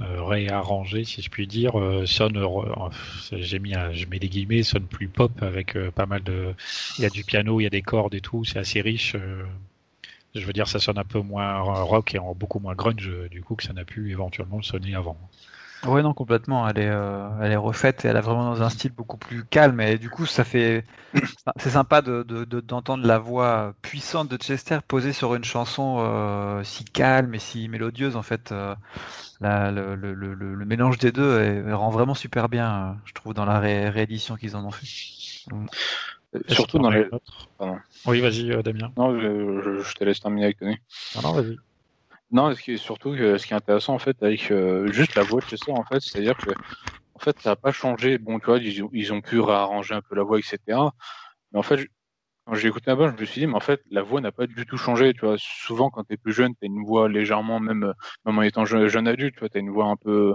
euh, 0.00 0.22
réarrangée, 0.22 1.04
si 1.04 1.20
je 1.20 1.30
puis 1.30 1.46
dire, 1.46 1.72
sonne. 2.06 2.40
J'ai 3.32 3.58
mis, 3.58 3.72
je 3.92 4.06
mets 4.06 4.20
des 4.20 4.28
guillemets, 4.28 4.62
sonne 4.62 4.86
plus 4.86 5.08
pop 5.08 5.32
avec 5.42 5.76
pas 5.90 6.06
mal 6.06 6.22
de. 6.22 6.54
Il 6.98 7.02
y 7.02 7.06
a 7.06 7.10
du 7.10 7.24
piano, 7.24 7.58
il 7.60 7.64
y 7.64 7.66
a 7.66 7.70
des 7.70 7.82
cordes 7.82 8.14
et 8.14 8.20
tout. 8.20 8.44
C'est 8.44 8.60
assez 8.60 8.80
riche. 8.80 9.16
je 10.34 10.44
veux 10.46 10.52
dire, 10.52 10.68
ça 10.68 10.78
sonne 10.78 10.98
un 10.98 11.04
peu 11.04 11.20
moins 11.20 11.60
rock 11.60 12.14
et 12.14 12.20
beaucoup 12.36 12.60
moins 12.60 12.74
grunge 12.74 13.10
du 13.30 13.42
coup 13.42 13.56
que 13.56 13.64
ça 13.64 13.72
n'a 13.72 13.84
pu 13.84 14.12
éventuellement 14.12 14.62
sonner 14.62 14.94
avant. 14.94 15.18
Ouais, 15.86 16.02
non, 16.02 16.12
complètement. 16.12 16.68
Elle 16.68 16.78
est, 16.78 16.90
euh, 16.90 17.28
elle 17.40 17.52
est 17.52 17.56
refaite 17.56 18.04
et 18.04 18.08
elle 18.08 18.16
a 18.16 18.20
vraiment 18.20 18.44
dans 18.44 18.62
un 18.62 18.68
style 18.68 18.92
beaucoup 18.92 19.16
plus 19.16 19.44
calme. 19.44 19.80
Et 19.80 19.96
du 19.96 20.10
coup, 20.10 20.26
ça 20.26 20.44
fait, 20.44 20.84
c'est 21.56 21.70
sympa 21.70 22.02
de, 22.02 22.22
d'entendre 22.44 23.06
la 23.06 23.18
voix 23.18 23.74
puissante 23.80 24.28
de 24.28 24.36
Chester 24.36 24.78
posée 24.86 25.12
sur 25.12 25.34
une 25.34 25.44
chanson 25.44 25.96
euh, 26.00 26.62
si 26.64 26.84
calme 26.84 27.34
et 27.34 27.38
si 27.38 27.68
mélodieuse. 27.68 28.16
En 28.16 28.22
fait, 28.22 28.52
euh, 28.52 28.74
le, 29.40 29.94
le, 29.94 30.12
le, 30.12 30.34
le, 30.34 30.64
mélange 30.66 30.98
des 30.98 31.12
deux 31.12 31.64
rend 31.72 31.90
vraiment 31.90 32.14
super 32.14 32.48
bien, 32.48 32.98
je 33.06 33.14
trouve, 33.14 33.32
dans 33.32 33.46
la 33.46 33.58
réédition 33.58 34.36
qu'ils 34.36 34.56
en 34.56 34.64
ont 34.64 34.70
fait. 34.70 34.86
Surtout 36.48 36.78
dans 36.78 36.90
les. 36.90 37.08
Oui, 38.06 38.20
vas-y, 38.20 38.62
Damien. 38.62 38.92
Non, 38.98 39.18
je, 39.18 39.94
te 39.94 40.04
laisse 40.04 40.20
terminer 40.20 40.44
avec 40.44 40.58
Tony. 40.58 40.76
Non, 41.16 41.22
non, 41.22 41.32
vas-y. 41.32 41.56
Non, 42.32 42.54
ce 42.54 42.62
qui 42.62 42.72
est 42.72 42.76
surtout 42.76 43.16
ce 43.16 43.44
qui 43.44 43.52
est 43.52 43.56
intéressant 43.56 43.94
en 43.94 43.98
fait 43.98 44.22
avec 44.22 44.50
euh, 44.50 44.90
juste 44.92 45.16
la 45.16 45.22
voix 45.22 45.40
de 45.40 45.46
Chester 45.46 45.72
en 45.72 45.84
fait, 45.84 46.00
c'est-à-dire 46.00 46.36
que 46.36 46.50
en 47.14 47.18
fait 47.18 47.38
ça 47.40 47.50
n'a 47.50 47.56
pas 47.56 47.72
changé. 47.72 48.18
Bon, 48.18 48.38
tu 48.38 48.46
vois, 48.46 48.58
ils, 48.58 48.84
ils, 48.92 49.12
ont 49.12 49.20
pu 49.20 49.40
réarranger 49.40 49.94
un 49.94 50.02
peu 50.02 50.14
la 50.14 50.22
voix, 50.22 50.38
etc. 50.38 50.58
Mais 51.52 51.58
en 51.58 51.62
fait, 51.62 51.88
quand 52.46 52.54
j'ai 52.54 52.68
écouté 52.68 52.86
la 52.88 52.94
voix, 52.94 53.08
je 53.08 53.20
me 53.20 53.26
suis 53.26 53.40
dit, 53.40 53.46
mais 53.46 53.54
en 53.54 53.60
fait, 53.60 53.82
la 53.90 54.02
voix 54.02 54.20
n'a 54.20 54.32
pas 54.32 54.46
du 54.46 54.66
tout 54.66 54.76
changé. 54.76 55.12
Tu 55.14 55.20
vois, 55.26 55.36
souvent 55.38 55.90
quand 55.90 56.04
tu 56.04 56.14
es 56.14 56.16
plus 56.16 56.32
jeune, 56.32 56.52
tu 56.54 56.64
as 56.64 56.66
une 56.66 56.84
voix 56.84 57.08
légèrement, 57.08 57.60
même, 57.60 57.94
même 58.24 58.38
en 58.38 58.42
étant 58.42 58.64
jeune, 58.64 58.86
jeune 58.88 59.08
adulte, 59.08 59.34
tu 59.34 59.40
vois, 59.40 59.48
as 59.54 59.58
une 59.58 59.70
voix 59.70 59.86
un 59.86 59.96
peu 59.96 60.34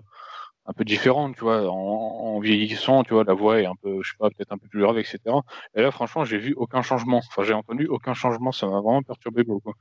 un 0.68 0.74
peu 0.74 0.84
différente, 0.84 1.36
tu 1.36 1.42
vois, 1.42 1.70
en, 1.70 1.76
en, 1.76 2.40
vieillissant, 2.40 3.04
tu 3.04 3.14
vois, 3.14 3.24
la 3.24 3.34
voix 3.34 3.62
est 3.62 3.66
un 3.66 3.76
peu, 3.76 4.02
je 4.02 4.12
sais 4.12 4.18
pas, 4.18 4.30
peut-être 4.30 4.52
un 4.52 4.58
peu 4.58 4.68
plus 4.68 4.82
grave, 4.82 4.98
etc. 4.98 5.20
Et 5.76 5.82
là, 5.82 5.92
franchement, 5.92 6.26
j'ai 6.26 6.38
vu 6.40 6.54
aucun 6.58 6.82
changement. 6.82 7.20
Enfin, 7.20 7.44
j'ai 7.44 7.54
entendu 7.54 7.88
aucun 7.88 8.14
changement. 8.14 8.52
Ça 8.52 8.66
m'a 8.68 8.82
vraiment 8.82 9.04
perturbé 9.04 9.44
beaucoup. 9.44 9.74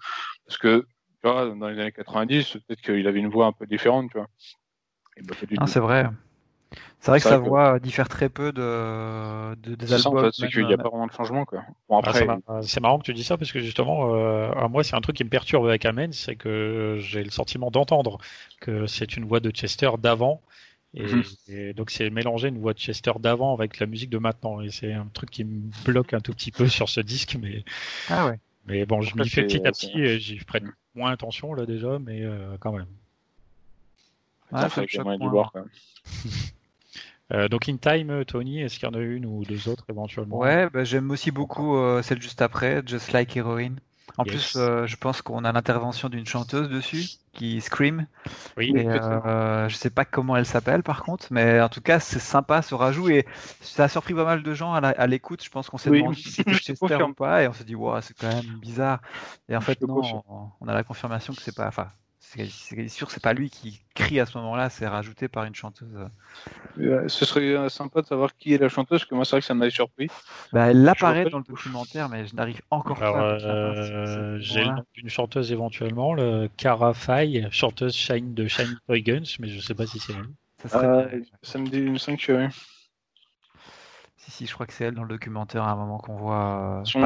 Parce 0.46 0.58
que 0.58 0.86
dans 1.24 1.68
les 1.68 1.80
années 1.80 1.92
90, 1.92 2.58
peut-être 2.66 2.80
qu'il 2.80 3.06
avait 3.06 3.20
une 3.20 3.28
voix 3.28 3.46
un 3.46 3.52
peu 3.52 3.66
différente, 3.66 4.10
tu 4.10 4.18
vois. 4.18 4.28
Ah, 5.58 5.66
c'est 5.66 5.80
vrai. 5.80 6.06
C'est 6.98 7.10
vrai 7.10 7.20
que 7.20 7.28
sa 7.28 7.38
voix 7.38 7.78
diffère 7.78 8.08
très 8.08 8.28
peu 8.28 8.50
de, 8.50 9.54
des 9.54 9.92
albums. 9.92 10.16
en 10.16 10.20
fait, 10.22 10.30
c'est 10.32 10.48
qu'il 10.48 10.66
n'y 10.66 10.72
a 10.72 10.78
pas 10.78 10.88
vraiment 10.88 11.06
de 11.06 11.12
changement, 11.12 11.44
quoi. 11.44 11.62
Bon, 11.88 12.00
ah, 12.00 12.08
après... 12.08 12.26
c'est 12.62 12.80
marrant 12.80 12.98
que 12.98 13.04
tu 13.04 13.14
dis 13.14 13.24
ça 13.24 13.36
parce 13.36 13.52
que 13.52 13.60
justement, 13.60 14.14
euh, 14.14 14.50
à 14.52 14.68
moi, 14.68 14.82
c'est 14.82 14.96
un 14.96 15.00
truc 15.00 15.16
qui 15.16 15.24
me 15.24 15.28
perturbe 15.28 15.66
avec 15.66 15.84
Amen, 15.84 16.12
c'est 16.12 16.34
que 16.34 16.96
j'ai 17.00 17.22
le 17.22 17.30
sentiment 17.30 17.70
d'entendre 17.70 18.18
que 18.60 18.86
c'est 18.86 19.16
une 19.16 19.26
voix 19.26 19.40
de 19.40 19.50
Chester 19.50 19.90
d'avant. 19.98 20.40
Et, 20.96 21.02
mhm. 21.02 21.72
donc 21.72 21.90
c'est 21.90 22.08
mélanger 22.08 22.48
une 22.48 22.60
voix 22.60 22.72
de 22.72 22.78
Chester 22.78 23.12
d'avant 23.18 23.52
avec 23.52 23.80
la 23.80 23.86
musique 23.86 24.10
de 24.10 24.18
maintenant 24.18 24.60
et 24.60 24.70
c'est 24.70 24.92
un 24.92 25.08
truc 25.12 25.28
qui 25.28 25.42
me 25.42 25.62
bloque 25.84 26.14
un 26.14 26.20
tout 26.20 26.32
petit 26.32 26.52
peu 26.52 26.68
sur 26.68 26.88
ce 26.88 27.00
disque 27.00 27.36
mais 27.42 27.64
ah 28.08 28.28
ouais 28.28 28.38
mais 28.66 28.86
bon 28.86 29.00
je 29.00 29.16
m'y 29.16 29.28
fais 29.28 29.42
petit 29.42 29.66
à 29.66 29.72
petit 29.72 30.00
et 30.00 30.20
j'y 30.20 30.36
prête 30.44 30.62
moins 30.94 31.10
attention 31.10 31.54
là 31.54 31.66
déjà, 31.66 31.98
mais 31.98 32.22
euh, 32.22 32.56
quand 32.58 32.72
même. 32.72 32.86
Ah, 34.52 34.68
ça 34.68 34.86
fait 34.86 34.98
voir, 35.18 35.50
quand 35.52 35.60
même. 35.60 35.70
Euh, 37.32 37.48
donc 37.48 37.70
In 37.70 37.78
Time, 37.78 38.22
Tony, 38.26 38.60
est-ce 38.60 38.78
qu'il 38.78 38.86
y 38.86 38.90
en 38.90 38.94
a 38.94 39.00
une 39.00 39.24
ou 39.24 39.44
deux 39.44 39.70
autres 39.70 39.86
éventuellement? 39.88 40.36
Ouais, 40.36 40.68
bah, 40.68 40.84
j'aime 40.84 41.10
aussi 41.10 41.30
beaucoup 41.30 41.74
euh, 41.78 42.02
celle 42.02 42.20
juste 42.20 42.42
après, 42.42 42.82
Just 42.84 43.12
Like 43.12 43.34
Heroine. 43.34 43.80
En 44.18 44.24
plus, 44.24 44.52
je 44.54 44.96
pense 44.96 45.22
qu'on 45.22 45.44
a 45.44 45.52
l'intervention 45.52 46.08
d'une 46.08 46.26
chanteuse 46.26 46.68
dessus 46.68 47.18
qui 47.34 47.60
scream. 47.60 48.06
Oui. 48.56 48.72
Et, 48.74 48.88
euh, 48.88 49.68
je 49.68 49.76
sais 49.76 49.90
pas 49.90 50.04
comment 50.04 50.36
elle 50.36 50.46
s'appelle 50.46 50.82
par 50.82 51.02
contre, 51.02 51.26
mais 51.30 51.60
en 51.60 51.68
tout 51.68 51.80
cas 51.80 52.00
c'est 52.00 52.20
sympa 52.20 52.62
ce 52.62 52.74
rajout 52.74 53.08
et 53.10 53.26
ça 53.60 53.84
a 53.84 53.88
surpris 53.88 54.14
pas 54.14 54.24
mal 54.24 54.42
de 54.42 54.54
gens 54.54 54.72
à 54.72 55.06
l'écoute. 55.06 55.44
Je 55.44 55.50
pense 55.50 55.68
qu'on 55.68 55.78
s'est 55.78 55.90
demandé 55.90 56.16
si 56.16 56.30
c'était 56.30 56.54
Chester 56.54 57.02
ou 57.02 57.12
pas 57.12 57.42
et 57.42 57.48
on 57.48 57.52
s'est 57.52 57.64
dit 57.64 57.74
wow, 57.74 58.00
c'est 58.00 58.16
quand 58.16 58.28
même 58.28 58.58
bizarre. 58.60 59.00
Et 59.48 59.56
en 59.56 59.60
fait 59.60 59.80
non, 59.82 60.22
on, 60.60 60.68
a 60.68 60.72
la 60.72 60.84
confirmation 60.84 61.34
que 61.34 61.42
c'est 61.42 61.54
pas. 61.54 61.66
Enfin, 61.66 61.88
c'est 62.36 62.88
sûr 62.88 63.06
que 63.06 63.12
c'est 63.12 63.22
pas 63.22 63.32
lui 63.32 63.48
qui 63.48 63.80
crie 63.94 64.18
à 64.18 64.26
ce 64.26 64.36
moment-là, 64.38 64.68
c'est 64.68 64.86
rajouté 64.86 65.28
par 65.28 65.44
une 65.44 65.54
chanteuse. 65.54 66.08
ce 66.76 67.24
serait 67.24 67.54
euh, 67.54 67.68
sympa 67.68 68.02
de 68.02 68.06
savoir 68.06 68.36
qui 68.36 68.54
est 68.54 68.58
la 68.58 68.68
chanteuse, 68.68 69.00
parce 69.00 69.04
que 69.04 69.14
moi 69.14 69.24
c'est 69.24 69.32
vrai 69.32 69.40
que 69.40 69.46
ça 69.46 69.54
m'avait 69.54 69.70
surpris. 69.70 70.08
Bah, 70.52 70.70
elle 70.70 70.88
apparaît 70.88 71.30
dans 71.30 71.38
le 71.38 71.44
documentaire, 71.44 72.08
mais 72.08 72.26
je 72.26 72.34
n'arrive 72.34 72.60
encore 72.70 72.98
pas. 72.98 73.38
Euh, 73.40 74.38
J'ai 74.40 74.64
le 74.64 74.70
nom 74.70 74.84
d'une 74.94 75.08
chanteuse 75.08 75.52
éventuellement, 75.52 76.14
le 76.14 76.48
Cara 76.56 76.92
Faye, 76.92 77.46
chanteuse 77.50 77.94
Shine 77.94 78.34
de 78.34 78.48
Shiny 78.48 78.76
Toy 78.86 79.02
Guns, 79.02 79.36
mais 79.38 79.48
je 79.48 79.60
sais 79.60 79.74
pas 79.74 79.86
si 79.86 80.00
c'est 80.00 80.14
elle. 80.14 80.26
Ça, 80.62 80.68
serait... 80.68 80.86
euh, 80.86 81.20
ça 81.42 81.58
me 81.58 81.68
dit 81.68 81.78
une 81.78 81.98
5 81.98 82.24
oui. 82.30 82.46
Si, 84.16 84.30
si, 84.30 84.46
je 84.46 84.54
crois 84.54 84.66
que 84.66 84.72
c'est 84.72 84.84
elle 84.84 84.94
dans 84.94 85.02
le 85.02 85.08
documentaire 85.08 85.64
à 85.64 85.72
un 85.72 85.76
moment 85.76 85.98
qu'on 85.98 86.16
voit. 86.16 86.82
Il 86.94 87.00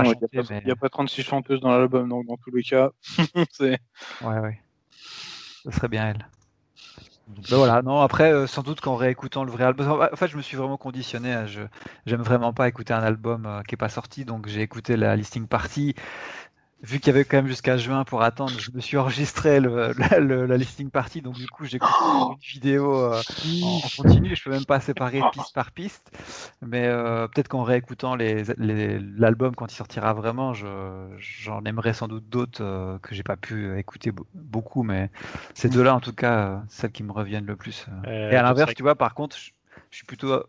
n'y 0.64 0.70
a, 0.70 0.76
pas 0.76 0.88
36 0.88 1.24
chanteuses 1.24 1.60
dans 1.60 1.76
l'album, 1.76 2.08
donc 2.08 2.26
dans 2.26 2.36
tous 2.36 2.54
les 2.54 2.62
cas, 2.62 2.90
c'est. 3.50 3.80
Ouais, 4.22 4.38
ouais. 4.38 4.60
Ce 5.68 5.76
serait 5.76 5.88
bien 5.88 6.08
elle. 6.08 6.28
Ben 7.50 7.58
voilà, 7.58 7.82
non, 7.82 8.00
après, 8.00 8.32
euh, 8.32 8.46
sans 8.46 8.62
doute 8.62 8.80
qu'en 8.80 8.96
réécoutant 8.96 9.44
le 9.44 9.52
vrai 9.52 9.64
album, 9.64 10.08
en 10.10 10.16
fait, 10.16 10.28
je 10.28 10.36
me 10.36 10.42
suis 10.42 10.56
vraiment 10.56 10.78
conditionné. 10.78 11.32
À, 11.34 11.44
je 11.46 11.60
j'aime 12.06 12.22
vraiment 12.22 12.54
pas 12.54 12.68
écouter 12.68 12.94
un 12.94 13.02
album 13.02 13.44
euh, 13.44 13.62
qui 13.62 13.74
est 13.74 13.76
pas 13.76 13.90
sorti, 13.90 14.24
donc 14.24 14.48
j'ai 14.48 14.62
écouté 14.62 14.96
la 14.96 15.14
listing 15.14 15.46
party 15.46 15.94
vu 16.82 17.00
qu'il 17.00 17.08
y 17.08 17.16
avait 17.16 17.24
quand 17.24 17.38
même 17.38 17.48
jusqu'à 17.48 17.76
juin 17.76 18.04
pour 18.04 18.22
attendre, 18.22 18.58
je 18.58 18.70
me 18.70 18.80
suis 18.80 18.96
enregistré 18.96 19.60
le, 19.60 19.92
la 20.46 20.56
listing 20.56 20.90
party, 20.90 21.22
donc 21.22 21.34
du 21.34 21.48
coup 21.48 21.64
j'ai 21.64 21.78
une 21.78 22.36
vidéo 22.40 22.94
euh, 22.94 23.20
en, 23.62 23.80
continu, 23.96 24.36
je 24.36 24.44
peux 24.44 24.50
même 24.50 24.64
pas 24.64 24.80
séparer 24.80 25.20
piste 25.32 25.52
par 25.54 25.72
piste, 25.72 26.10
mais 26.62 26.86
euh, 26.86 27.26
peut-être 27.26 27.48
qu'en 27.48 27.64
réécoutant 27.64 28.16
l'album 28.16 29.54
quand 29.56 29.72
il 29.72 29.74
sortira 29.74 30.12
vraiment, 30.12 30.54
j'en 30.54 31.64
aimerais 31.64 31.94
sans 31.94 32.06
doute 32.06 32.28
d'autres 32.28 32.62
euh, 32.62 32.98
que 32.98 33.14
j'ai 33.14 33.24
pas 33.24 33.36
pu 33.36 33.76
écouter 33.78 34.12
beaucoup, 34.34 34.84
mais 34.84 35.10
ces 35.54 35.68
deux-là 35.68 35.94
en 35.94 36.00
tout 36.00 36.14
cas, 36.14 36.62
celles 36.68 36.92
qui 36.92 37.02
me 37.02 37.12
reviennent 37.12 37.46
le 37.46 37.56
plus. 37.56 37.86
Et 38.06 38.36
à 38.36 38.42
l'inverse, 38.42 38.74
tu 38.74 38.82
vois, 38.82 38.94
par 38.94 39.14
contre, 39.14 39.36
je, 39.36 39.50
je 39.90 39.96
suis 39.96 40.06
plutôt 40.06 40.44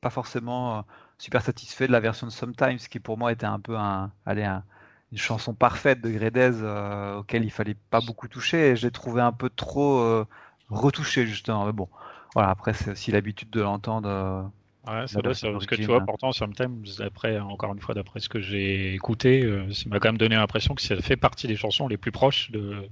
pas 0.00 0.10
forcément 0.10 0.84
super 1.18 1.42
satisfait 1.42 1.86
de 1.86 1.92
la 1.92 2.00
version 2.00 2.26
de 2.26 2.32
Sometimes, 2.32 2.78
qui 2.78 2.98
pour 2.98 3.18
moi 3.18 3.32
était 3.32 3.46
un 3.46 3.60
peu 3.60 3.76
un, 3.76 4.10
allez, 4.26 4.44
un 4.44 4.64
une 5.12 5.18
chanson 5.18 5.54
parfaite 5.54 6.00
de 6.00 6.10
Gredez 6.10 6.62
euh, 6.62 7.18
auquel 7.18 7.44
il 7.44 7.50
fallait 7.50 7.76
pas 7.90 8.00
beaucoup 8.00 8.28
toucher 8.28 8.70
et 8.70 8.76
je 8.76 8.86
l'ai 8.86 8.90
trouvé 8.90 9.20
un 9.20 9.32
peu 9.32 9.50
trop 9.50 10.00
euh, 10.00 10.26
retouché 10.70 11.26
justement. 11.26 11.66
Mais 11.66 11.72
bon, 11.72 11.88
voilà, 12.34 12.48
après 12.48 12.72
c'est 12.72 12.90
aussi 12.90 13.12
l'habitude 13.12 13.50
de 13.50 13.60
l'entendre. 13.60 14.08
Euh, 14.08 14.42
ouais, 14.90 15.06
c'est 15.06 15.20
ce 15.34 15.66
que 15.66 15.74
tu 15.74 15.84
vois, 15.84 16.00
pourtant, 16.00 16.32
Sometimes, 16.32 16.82
après, 17.00 17.38
encore 17.38 17.74
une 17.74 17.80
fois, 17.80 17.94
d'après 17.94 18.20
ce 18.20 18.30
que 18.30 18.40
j'ai 18.40 18.94
écouté, 18.94 19.42
ça 19.72 19.88
m'a 19.90 20.00
quand 20.00 20.08
même 20.08 20.18
donné 20.18 20.36
l'impression 20.36 20.74
que 20.74 20.82
ça 20.82 20.96
fait 20.96 21.16
partie 21.16 21.46
des 21.46 21.56
chansons 21.56 21.88
les 21.88 21.98
plus 21.98 22.10
proches 22.10 22.50
de, 22.50 22.88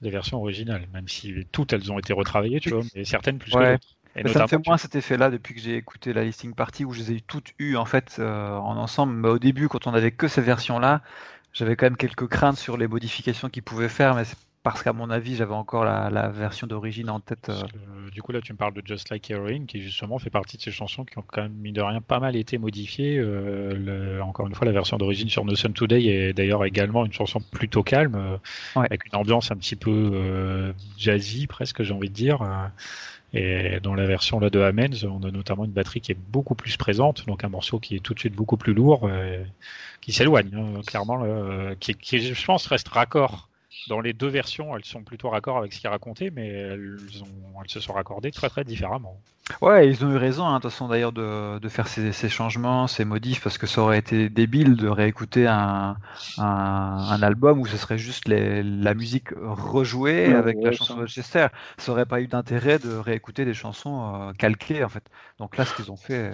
des 0.00 0.10
versions 0.10 0.38
originales, 0.38 0.86
même 0.92 1.08
si 1.08 1.44
toutes 1.50 1.72
elles 1.72 1.90
ont 1.90 1.98
été 1.98 2.12
retravaillées, 2.12 2.60
tu 2.60 2.70
vois, 2.70 2.84
mais 2.94 3.04
certaines 3.04 3.38
plus 3.38 3.50
que 3.50 3.72
d'autres 3.72 3.96
ça 4.26 4.42
me 4.42 4.46
fait 4.46 4.66
moins 4.66 4.76
cet 4.76 4.96
effet-là 4.96 5.30
depuis 5.30 5.54
que 5.54 5.60
j'ai 5.60 5.76
écouté 5.76 6.12
la 6.12 6.24
listing 6.24 6.54
party 6.54 6.84
où 6.84 6.92
je 6.92 7.00
les 7.00 7.12
ai 7.12 7.20
toutes 7.20 7.52
eues 7.58 7.76
en 7.76 7.84
fait 7.84 8.16
euh, 8.18 8.56
en 8.56 8.76
ensemble. 8.76 9.14
Mais 9.14 9.28
au 9.28 9.38
début, 9.38 9.68
quand 9.68 9.86
on 9.86 9.94
avait 9.94 10.10
que 10.10 10.28
ces 10.28 10.40
versions-là, 10.40 11.02
j'avais 11.52 11.76
quand 11.76 11.86
même 11.86 11.96
quelques 11.96 12.26
craintes 12.26 12.58
sur 12.58 12.76
les 12.76 12.88
modifications 12.88 13.48
qu'ils 13.48 13.62
pouvaient 13.62 13.88
faire, 13.88 14.14
mais 14.14 14.24
c'est 14.24 14.36
parce 14.62 14.82
qu'à 14.82 14.92
mon 14.92 15.08
avis, 15.08 15.36
j'avais 15.36 15.54
encore 15.54 15.84
la, 15.84 16.28
version 16.28 16.66
d'origine 16.66 17.08
en 17.08 17.18
tête. 17.18 17.48
Euh. 17.48 18.10
du 18.12 18.20
coup, 18.20 18.30
là, 18.30 18.42
tu 18.42 18.52
me 18.52 18.58
parles 18.58 18.74
de 18.74 18.82
Just 18.84 19.08
Like 19.08 19.30
Heroine, 19.30 19.64
qui 19.64 19.80
justement 19.80 20.18
fait 20.18 20.28
partie 20.28 20.58
de 20.58 20.62
ces 20.62 20.70
chansons 20.70 21.06
qui 21.06 21.16
ont 21.18 21.24
quand 21.26 21.40
même, 21.40 21.54
mis 21.54 21.72
de 21.72 21.80
rien, 21.80 22.02
pas 22.02 22.20
mal 22.20 22.36
été 22.36 22.58
modifiées. 22.58 23.16
Euh, 23.18 24.20
encore 24.20 24.46
une 24.48 24.54
fois, 24.54 24.66
la 24.66 24.72
version 24.72 24.98
d'origine 24.98 25.30
sur 25.30 25.46
No 25.46 25.54
Sun 25.54 25.72
Today 25.72 26.04
est 26.04 26.32
d'ailleurs 26.34 26.66
également 26.66 27.06
une 27.06 27.12
chanson 27.12 27.40
plutôt 27.40 27.82
calme, 27.82 28.38
avec 28.74 29.06
une 29.06 29.16
ambiance 29.16 29.50
un 29.50 29.56
petit 29.56 29.76
peu 29.76 30.74
jazzy, 30.98 31.46
presque, 31.46 31.82
j'ai 31.82 31.94
envie 31.94 32.10
de 32.10 32.14
dire. 32.14 32.42
Et 33.32 33.78
dans 33.80 33.94
la 33.94 34.06
version 34.06 34.40
là 34.40 34.50
de 34.50 34.60
Amens, 34.60 35.04
on 35.04 35.22
a 35.22 35.30
notamment 35.30 35.64
une 35.64 35.70
batterie 35.70 36.00
qui 36.00 36.10
est 36.10 36.18
beaucoup 36.18 36.56
plus 36.56 36.76
présente, 36.76 37.26
donc 37.26 37.44
un 37.44 37.48
morceau 37.48 37.78
qui 37.78 37.94
est 37.94 38.00
tout 38.00 38.12
de 38.12 38.18
suite 38.18 38.34
beaucoup 38.34 38.56
plus 38.56 38.74
lourd, 38.74 39.02
euh, 39.04 39.44
qui 40.00 40.12
s'éloigne 40.12 40.50
hein, 40.54 40.80
clairement, 40.84 41.22
euh, 41.22 41.74
qui, 41.78 41.94
qui, 41.94 42.20
je 42.20 42.44
pense 42.44 42.66
reste 42.66 42.88
raccord 42.88 43.48
dans 43.88 44.00
les 44.00 44.12
deux 44.12 44.28
versions, 44.28 44.76
elles 44.76 44.84
sont 44.84 45.02
plutôt 45.04 45.30
raccord 45.30 45.58
avec 45.58 45.72
ce 45.72 45.80
qui 45.80 45.86
est 45.86 45.90
raconté, 45.90 46.30
mais 46.30 46.48
elles, 46.48 46.98
ont, 47.22 47.62
elles 47.62 47.70
se 47.70 47.80
sont 47.80 47.92
raccordées 47.92 48.32
très 48.32 48.48
très 48.48 48.64
différemment. 48.64 49.20
Ouais, 49.60 49.88
ils 49.88 50.04
ont 50.04 50.10
eu 50.10 50.16
raison, 50.16 50.46
hein, 50.46 50.56
de 50.56 50.62
toute 50.62 50.70
façon 50.70 50.88
d'ailleurs 50.88 51.12
de, 51.12 51.58
de 51.58 51.68
faire 51.68 51.88
ces, 51.88 52.12
ces, 52.12 52.28
changements, 52.28 52.86
ces 52.86 53.04
modifs, 53.04 53.42
parce 53.42 53.58
que 53.58 53.66
ça 53.66 53.82
aurait 53.82 53.98
été 53.98 54.28
débile 54.28 54.76
de 54.76 54.88
réécouter 54.88 55.46
un, 55.46 55.96
un, 56.38 56.44
un 56.44 57.22
album 57.22 57.60
où 57.60 57.66
ce 57.66 57.76
serait 57.76 57.98
juste 57.98 58.28
les, 58.28 58.62
la 58.62 58.94
musique 58.94 59.28
rejouée 59.36 60.32
avec 60.32 60.56
la 60.62 60.72
chanson 60.72 60.96
de 60.96 61.06
Chester. 61.06 61.46
Ça 61.78 61.92
aurait 61.92 62.06
pas 62.06 62.20
eu 62.20 62.26
d'intérêt 62.26 62.78
de 62.78 62.94
réécouter 62.94 63.44
des 63.44 63.54
chansons 63.54 64.14
euh, 64.14 64.32
calquées 64.32 64.84
en 64.84 64.88
fait. 64.88 65.04
Donc 65.38 65.56
là, 65.56 65.64
ce 65.64 65.74
qu'ils 65.74 65.90
ont 65.90 65.96
fait 65.96 66.32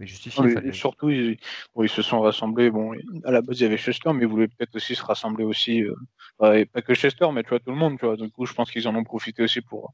est 0.00 0.06
justifié. 0.06 0.72
Surtout, 0.72 1.10
ils, 1.10 1.38
ils, 1.76 1.88
se 1.88 2.02
sont 2.02 2.20
rassemblés. 2.20 2.70
Bon, 2.70 2.92
à 3.24 3.30
la 3.30 3.42
base 3.42 3.60
il 3.60 3.64
y 3.64 3.66
avait 3.66 3.76
Chester, 3.76 4.12
mais 4.12 4.22
ils 4.22 4.28
voulaient 4.28 4.48
peut-être 4.48 4.74
aussi 4.74 4.94
se 4.94 5.04
rassembler 5.04 5.44
aussi. 5.44 5.82
Euh, 5.82 6.64
pas 6.72 6.82
que 6.82 6.94
Chester, 6.94 7.28
mais 7.32 7.42
tu 7.42 7.50
vois 7.50 7.60
tout 7.60 7.70
le 7.70 7.76
monde. 7.76 7.98
Tu 7.98 8.06
vois. 8.06 8.16
Du 8.16 8.30
coup, 8.30 8.46
je 8.46 8.54
pense 8.54 8.70
qu'ils 8.70 8.88
en 8.88 8.94
ont 8.94 9.04
profité 9.04 9.42
aussi 9.42 9.60
pour 9.60 9.92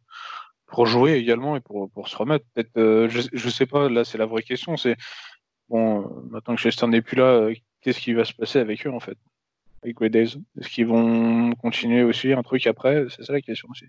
pour 0.67 0.87
jouer 0.87 1.13
également 1.15 1.57
et 1.57 1.61
pour, 1.61 1.91
pour 1.91 2.09
se 2.09 2.17
remettre. 2.17 2.45
Peut-être, 2.55 2.77
euh, 2.77 3.09
je, 3.09 3.23
je 3.33 3.49
sais 3.49 3.67
pas, 3.67 3.89
là 3.89 4.05
c'est 4.05 4.19
la 4.19 4.27
vraie 4.27 4.43
question, 4.43 4.77
c'est 4.77 4.97
bon, 5.69 6.03
euh, 6.03 6.05
maintenant 6.31 6.55
que 6.55 6.61
Chester 6.61 6.87
n'est 6.87 7.03
plus 7.03 7.17
là, 7.17 7.25
euh, 7.25 7.55
qu'est-ce 7.81 8.01
qui 8.01 8.13
va 8.13 8.25
se 8.25 8.33
passer 8.33 8.59
avec 8.59 8.87
eux 8.87 8.93
en 8.93 9.01
fait? 9.01 9.19
Avec 9.83 9.97
Grey 9.97 10.11
Days 10.11 10.37
Est-ce 10.59 10.69
qu'ils 10.69 10.87
vont 10.87 11.53
continuer 11.55 12.03
aussi 12.03 12.33
un 12.33 12.43
truc 12.43 12.67
après? 12.67 13.07
C'est 13.11 13.25
ça 13.25 13.33
la 13.33 13.41
question 13.41 13.69
aussi. 13.71 13.87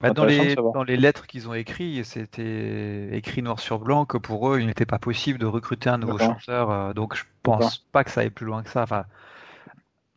Bah, 0.00 0.10
dans, 0.10 0.24
les, 0.24 0.54
dans 0.54 0.84
les 0.84 0.96
lettres 0.96 1.26
qu'ils 1.26 1.48
ont 1.48 1.54
écrites, 1.54 2.04
c'était 2.04 3.16
écrit 3.16 3.42
noir 3.42 3.58
sur 3.58 3.80
blanc 3.80 4.04
que 4.04 4.16
pour 4.16 4.48
eux, 4.48 4.60
il 4.60 4.66
n'était 4.66 4.86
pas 4.86 5.00
possible 5.00 5.40
de 5.40 5.46
recruter 5.46 5.90
un 5.90 5.98
nouveau 5.98 6.18
chanteur. 6.18 6.70
Euh, 6.70 6.92
donc 6.92 7.16
je 7.16 7.24
pense 7.42 7.78
pas 7.78 8.04
que 8.04 8.10
ça 8.12 8.20
aille 8.20 8.30
plus 8.30 8.46
loin 8.46 8.62
que 8.62 8.70
ça. 8.70 8.82
Enfin, 8.82 9.06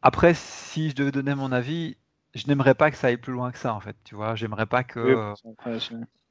après, 0.04 0.36
si 0.36 0.92
je 0.92 0.96
devais 0.96 1.12
donner 1.12 1.34
mon 1.34 1.52
avis, 1.52 1.98
je 2.34 2.48
n'aimerais 2.48 2.76
pas 2.76 2.92
que 2.92 2.98
ça 2.98 3.08
aille 3.08 3.18
plus 3.18 3.34
loin 3.34 3.52
que 3.52 3.58
ça, 3.58 3.74
en 3.74 3.80
fait. 3.80 3.96
Tu 4.04 4.16
vois, 4.16 4.36
j'aimerais 4.36 4.66
pas 4.66 4.84
que. 4.84 5.34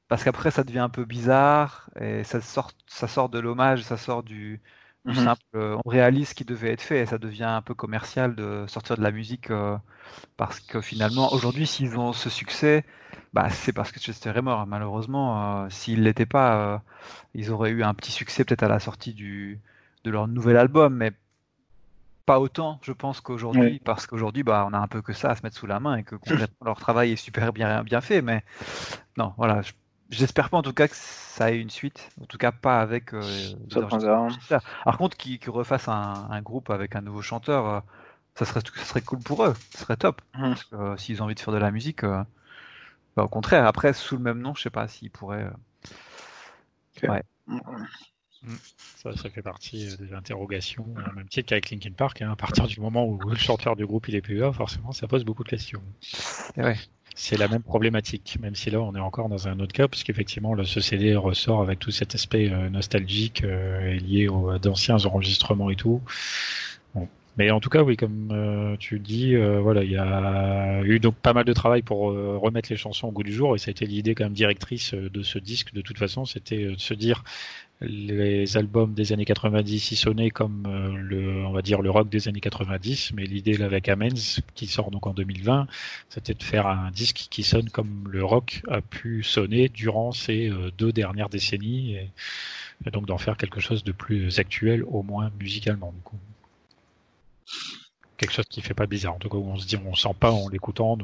parce 0.09 0.25
qu'après, 0.25 0.51
ça 0.51 0.65
devient 0.65 0.81
un 0.81 0.89
peu 0.89 1.05
bizarre 1.05 1.91
et 2.01 2.25
ça 2.25 2.41
sort, 2.41 2.73
ça 2.87 3.07
sort 3.07 3.29
de 3.29 3.39
l'hommage, 3.39 3.83
ça 3.83 3.97
sort 3.97 4.23
du, 4.23 4.61
du 5.05 5.17
mhm. 5.19 5.25
simple. 5.25 5.43
Euh, 5.55 5.79
on 5.85 5.89
réalise 5.89 6.31
ce 6.31 6.35
qui 6.35 6.45
devait 6.45 6.73
être 6.73 6.83
fait 6.83 7.01
et 7.01 7.07
ça 7.07 7.19
devient 7.19 7.45
un 7.45 7.63
peu 7.63 7.75
commercial 7.75 8.35
de 8.35 8.65
sortir 8.67 8.97
de 8.97 9.03
la 9.03 9.11
musique 9.11 9.51
euh, 9.51 9.77
parce 10.37 10.61
que 10.61 10.81
finalement, 10.81 11.33
aujourd'hui, 11.33 11.67
s'ils 11.67 11.99
ont 11.99 12.13
ce 12.13 12.31
succès, 12.31 12.85
bah, 13.33 13.51
c'est 13.51 13.73
parce 13.73 13.93
que 13.93 14.01
Chester 14.01 14.31
est 14.31 14.43
mort. 14.43 14.67
Malheureusement, 14.67 15.65
euh, 15.65 15.69
s'il 15.71 16.03
l'était 16.03 16.27
pas, 16.27 16.83
ils 17.35 17.51
auraient 17.51 17.71
eu 17.71 17.83
un 17.83 17.95
petit 17.95 18.13
succès 18.13 18.45
peut-être 18.45 18.63
à 18.63 18.69
la 18.69 18.81
sortie 18.81 19.15
du, 19.15 19.61
de 20.05 20.11
leur 20.11 20.29
nouvel 20.29 20.57
album, 20.57 20.95
mais 20.97 21.13
pas 22.31 22.39
autant, 22.39 22.79
je 22.83 22.93
pense, 22.93 23.21
qu'aujourd'hui, 23.21 23.81
parce 23.85 24.07
qu'aujourd'hui, 24.07 24.45
bah, 24.45 24.65
on 24.71 24.73
a 24.73 24.79
un 24.79 24.87
peu 24.87 25.03
que 25.03 25.13
ça 25.13 25.31
à 25.31 25.35
se 25.35 25.43
mettre 25.43 25.57
sous 25.57 25.67
la 25.67 25.81
main 25.81 25.97
et 25.97 26.05
que 26.05 26.15
leur 26.65 26.79
travail 26.79 27.11
est 27.11 27.17
super 27.17 27.53
bien, 27.53 27.83
bien 27.83 28.01
fait. 28.01 28.23
Mais 28.23 28.45
non, 29.17 29.35
voilà, 29.37 29.63
j'espère 30.11 30.49
pas 30.49 30.59
en 30.59 30.63
tout 30.63 30.73
cas 30.73 30.87
que 30.87 30.95
ça 30.95 31.51
ait 31.51 31.59
une 31.59 31.71
suite, 31.71 32.09
en 32.23 32.27
tout 32.27 32.39
cas 32.39 32.53
pas 32.53 32.81
avec. 32.81 33.15
Euh, 33.15 33.23
Par 34.85 34.97
contre, 34.97 35.17
qu'ils 35.17 35.41
qui 35.41 35.51
refassent 35.51 35.89
un, 35.89 36.41
groupe 36.41 36.71
avec 36.71 36.95
un 36.95 37.01
nouveau 37.01 37.21
chanteur, 37.21 37.67
euh, 37.67 37.81
ça, 38.37 38.45
serait, 38.45 38.61
ça 38.77 38.85
serait 38.85 39.03
cool 39.03 39.19
pour 39.19 39.45
eux, 39.45 39.55
ça 39.71 39.81
serait 39.81 39.97
top. 39.97 40.23
Parce 40.33 40.63
que 40.63 40.77
euh, 40.77 40.97
s'ils 40.97 41.23
ont 41.23 41.25
envie 41.25 41.35
de 41.35 41.41
faire 41.41 41.53
de 41.53 41.59
la 41.59 41.73
musique, 41.73 42.05
bah, 42.05 42.27
au 43.17 43.29
contraire, 43.29 43.67
après, 43.67 43.93
sous 43.93 44.17
le 44.17 44.23
même 44.23 44.39
nom, 44.39 44.55
je 44.55 44.63
sais 44.63 44.71
pas 44.71 44.87
s'ils 44.87 45.11
pourraient. 45.11 45.51
Ouais. 47.03 47.25
Hum. 47.49 47.61
Ça, 48.97 49.15
ça 49.17 49.31
fait 49.31 49.43
partie 49.43 49.89
euh, 49.89 49.97
des 49.97 50.15
interrogations, 50.15 50.87
euh, 50.97 51.15
même 51.15 51.29
titre 51.29 51.49
qu'avec 51.49 51.71
Linkin 51.71 51.93
Park. 51.93 52.23
Hein, 52.23 52.33
à 52.33 52.37
partir 52.37 52.67
du 52.67 52.81
moment 52.81 53.07
où 53.07 53.19
le 53.19 53.37
chanteur 53.37 53.77
du 53.77 53.87
groupe 53.87 54.09
il 54.09 54.15
est 54.15 54.29
là, 54.31 54.53
forcément, 54.53 54.93
ça 54.93 55.07
pose 55.07 55.25
beaucoup 55.25 55.45
de 55.45 55.49
questions. 55.49 55.83
C'est 57.15 57.37
la 57.37 57.49
même 57.49 57.63
problématique, 57.63 58.39
même 58.41 58.55
si 58.55 58.71
là 58.71 58.81
on 58.81 58.95
est 58.95 59.01
encore 59.01 59.29
dans 59.29 59.49
un 59.49 59.59
autre 59.61 59.73
cas, 59.73 59.89
parce 59.89 60.05
qu'effectivement 60.05 60.55
ce 60.65 60.81
CD 60.81 61.15
ressort 61.17 61.61
avec 61.61 61.79
tout 61.79 61.91
cet 61.91 62.15
aspect 62.15 62.51
euh, 62.51 62.71
nostalgique 62.71 63.43
lié 63.43 64.29
aux 64.29 64.59
d'anciens 64.59 65.05
enregistrements 65.05 65.71
et 65.71 65.77
tout. 65.77 66.01
Mais 67.37 67.51
en 67.51 67.61
tout 67.61 67.71
cas, 67.71 67.83
oui, 67.83 67.97
comme 67.97 68.77
tu 68.79 68.99
dis, 68.99 69.35
voilà, 69.35 69.83
il 69.83 69.91
y 69.91 69.97
a 69.97 70.83
eu 70.83 70.99
donc 70.99 71.15
pas 71.15 71.33
mal 71.33 71.45
de 71.45 71.53
travail 71.53 71.81
pour 71.81 72.09
remettre 72.09 72.71
les 72.71 72.77
chansons 72.77 73.09
au 73.09 73.13
goût 73.13 73.23
du 73.23 73.33
jour, 73.33 73.55
et 73.55 73.59
ça 73.59 73.69
a 73.69 73.71
été 73.71 73.87
l'idée 73.87 74.15
quand 74.15 74.25
même 74.25 74.35
directrice 74.35 74.93
de 74.93 75.23
ce 75.23 75.39
disque. 75.39 75.73
De 75.73 75.81
toute 75.81 75.97
façon, 75.97 76.27
c'était 76.27 76.65
de 76.65 76.79
se 76.79 76.93
dire 76.93 77.25
les 77.81 78.57
albums 78.57 78.93
des 78.93 79.13
années 79.13 79.25
90 79.25 79.93
y 79.93 79.97
sonnaient 79.97 80.31
comme 80.31 80.65
euh, 80.67 80.97
le, 80.97 81.47
on 81.47 81.53
va 81.53 81.63
dire 81.63 81.81
le 81.81 81.91
rock 81.91 82.11
des 82.11 82.29
années 82.29 82.41
90, 82.41 83.13
mais 83.15 83.25
l'idée 83.25 83.63
avec 83.63 83.89
Amens, 83.89 84.41
qui 84.55 84.67
sort 84.67 84.91
donc 84.91 85.07
en 85.07 85.15
2020, 85.15 85.67
c'était 86.09 86.35
de 86.35 86.43
faire 86.43 86.67
un 86.67 86.91
disque 86.91 87.27
qui 87.31 87.43
sonne 87.43 87.71
comme 87.71 88.09
le 88.11 88.25
rock 88.25 88.63
a 88.69 88.83
pu 88.83 89.23
sonner 89.23 89.69
durant 89.69 90.13
ces 90.13 90.51
euh, 90.51 90.71
deux 90.77 90.93
dernières 90.93 91.31
décennies, 91.31 91.95
et, 91.95 92.11
donc 92.91 93.07
d'en 93.07 93.19
faire 93.19 93.37
quelque 93.37 93.61
chose 93.61 93.83
de 93.85 93.93
plus 93.93 94.39
actuel, 94.39 94.85
au 94.85 95.03
moins 95.03 95.31
musicalement. 95.39 95.93
Du 95.93 96.01
coup. 96.03 96.19
Quelque 98.17 98.33
chose 98.33 98.47
qui 98.49 98.61
fait 98.61 98.75
pas 98.75 98.87
bizarre. 98.87 99.15
En 99.15 99.19
tout 99.19 99.29
cas, 99.29 99.37
on 99.37 99.57
se 99.57 99.67
dit, 99.67 99.77
on 99.77 99.95
sent 99.95 100.15
pas 100.19 100.31
en 100.31 100.49
l'écoutant, 100.49 100.99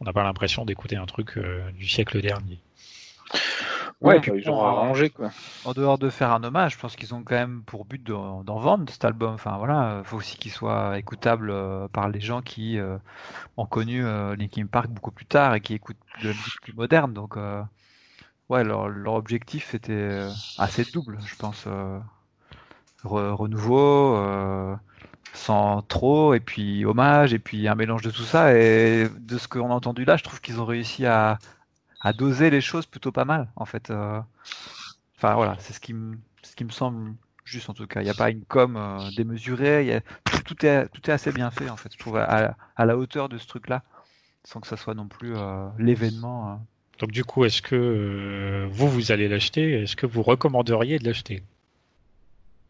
on 0.00 0.04
n'a 0.04 0.12
pas 0.12 0.24
l'impression 0.24 0.64
d'écouter 0.64 0.96
un 0.96 1.06
truc 1.06 1.36
euh, 1.36 1.70
du 1.72 1.86
siècle 1.88 2.20
dernier. 2.20 2.58
Ouais, 4.00 4.20
ils 4.20 4.50
ont 4.50 4.62
arrangé 4.62 5.10
quoi. 5.10 5.30
En 5.64 5.72
dehors 5.72 5.98
de 5.98 6.10
faire 6.10 6.32
un 6.32 6.42
hommage, 6.44 6.72
je 6.74 6.78
pense 6.78 6.96
qu'ils 6.96 7.14
ont 7.14 7.22
quand 7.22 7.36
même 7.36 7.62
pour 7.62 7.84
but 7.84 8.02
d'en 8.02 8.42
vendre 8.42 8.90
cet 8.90 9.04
album. 9.04 9.34
Enfin 9.34 9.56
voilà, 9.56 10.02
faut 10.04 10.18
aussi 10.18 10.36
qu'il 10.36 10.50
soit 10.50 10.98
écoutable 10.98 11.50
euh, 11.50 11.88
par 11.88 12.08
les 12.08 12.20
gens 12.20 12.42
qui 12.42 12.78
euh, 12.78 12.98
ont 13.56 13.66
connu 13.66 14.04
euh, 14.04 14.36
Linkin 14.36 14.66
Park 14.66 14.88
beaucoup 14.88 15.10
plus 15.10 15.26
tard 15.26 15.54
et 15.54 15.60
qui 15.60 15.74
écoutent 15.74 15.96
de 16.22 16.28
la 16.28 16.34
musique 16.34 16.60
plus 16.62 16.74
moderne. 16.74 17.14
Donc 17.14 17.36
ouais, 18.48 18.64
leur, 18.64 18.88
leur, 18.88 19.14
objectif 19.14 19.74
était 19.74 20.26
assez 20.58 20.84
double, 20.84 21.18
je 21.24 21.36
pense. 21.36 21.66
renouveau, 23.04 24.18
sans 25.32 25.82
trop, 25.82 26.34
et 26.34 26.40
puis 26.40 26.84
hommage, 26.84 27.32
et 27.32 27.38
puis 27.38 27.68
un 27.68 27.74
mélange 27.74 28.02
de 28.02 28.10
tout 28.10 28.22
ça. 28.22 28.54
Et 28.54 29.08
de 29.18 29.38
ce 29.38 29.48
qu'on 29.48 29.70
a 29.70 29.74
entendu 29.74 30.04
là, 30.04 30.16
je 30.16 30.24
trouve 30.24 30.40
qu'ils 30.40 30.60
ont 30.60 30.66
réussi 30.66 31.06
à, 31.06 31.38
à 32.04 32.12
doser 32.12 32.50
les 32.50 32.60
choses 32.60 32.86
plutôt 32.86 33.10
pas 33.10 33.24
mal, 33.24 33.48
en 33.56 33.64
fait. 33.64 33.90
Euh. 33.90 34.20
Enfin 35.16 35.34
voilà, 35.34 35.56
c'est 35.58 35.72
ce 35.72 35.80
qui 35.80 35.94
me 35.94 36.16
ce 36.42 36.54
qui 36.54 36.64
me 36.64 36.70
semble 36.70 37.14
juste 37.44 37.70
en 37.70 37.74
tout 37.74 37.86
cas. 37.86 38.02
Il 38.02 38.04
n'y 38.04 38.10
a 38.10 38.14
pas 38.14 38.30
une 38.30 38.44
com 38.44 38.76
euh, 38.76 38.98
démesurée. 39.16 40.02
Tout 40.44 40.66
est 40.66 40.86
tout 40.90 41.10
est 41.10 41.12
assez 41.12 41.32
bien 41.32 41.50
fait 41.50 41.70
en 41.70 41.76
fait. 41.76 41.90
Je 41.92 41.98
trouve 41.98 42.18
à, 42.18 42.56
la 42.78 42.96
hauteur 42.98 43.30
de 43.30 43.38
ce 43.38 43.46
truc-là, 43.46 43.82
sans 44.44 44.60
que 44.60 44.66
ça 44.66 44.76
soit 44.76 44.94
non 44.94 45.08
plus 45.08 45.34
euh, 45.34 45.66
l'événement. 45.78 46.60
Donc 46.98 47.10
du 47.10 47.24
coup, 47.24 47.44
est-ce 47.46 47.62
que 47.62 48.68
vous 48.70 48.88
vous 48.88 49.10
allez 49.10 49.26
l'acheter? 49.26 49.82
Est-ce 49.82 49.96
que 49.96 50.06
vous 50.06 50.22
recommanderiez 50.22 50.98
de 50.98 51.06
l'acheter? 51.06 51.42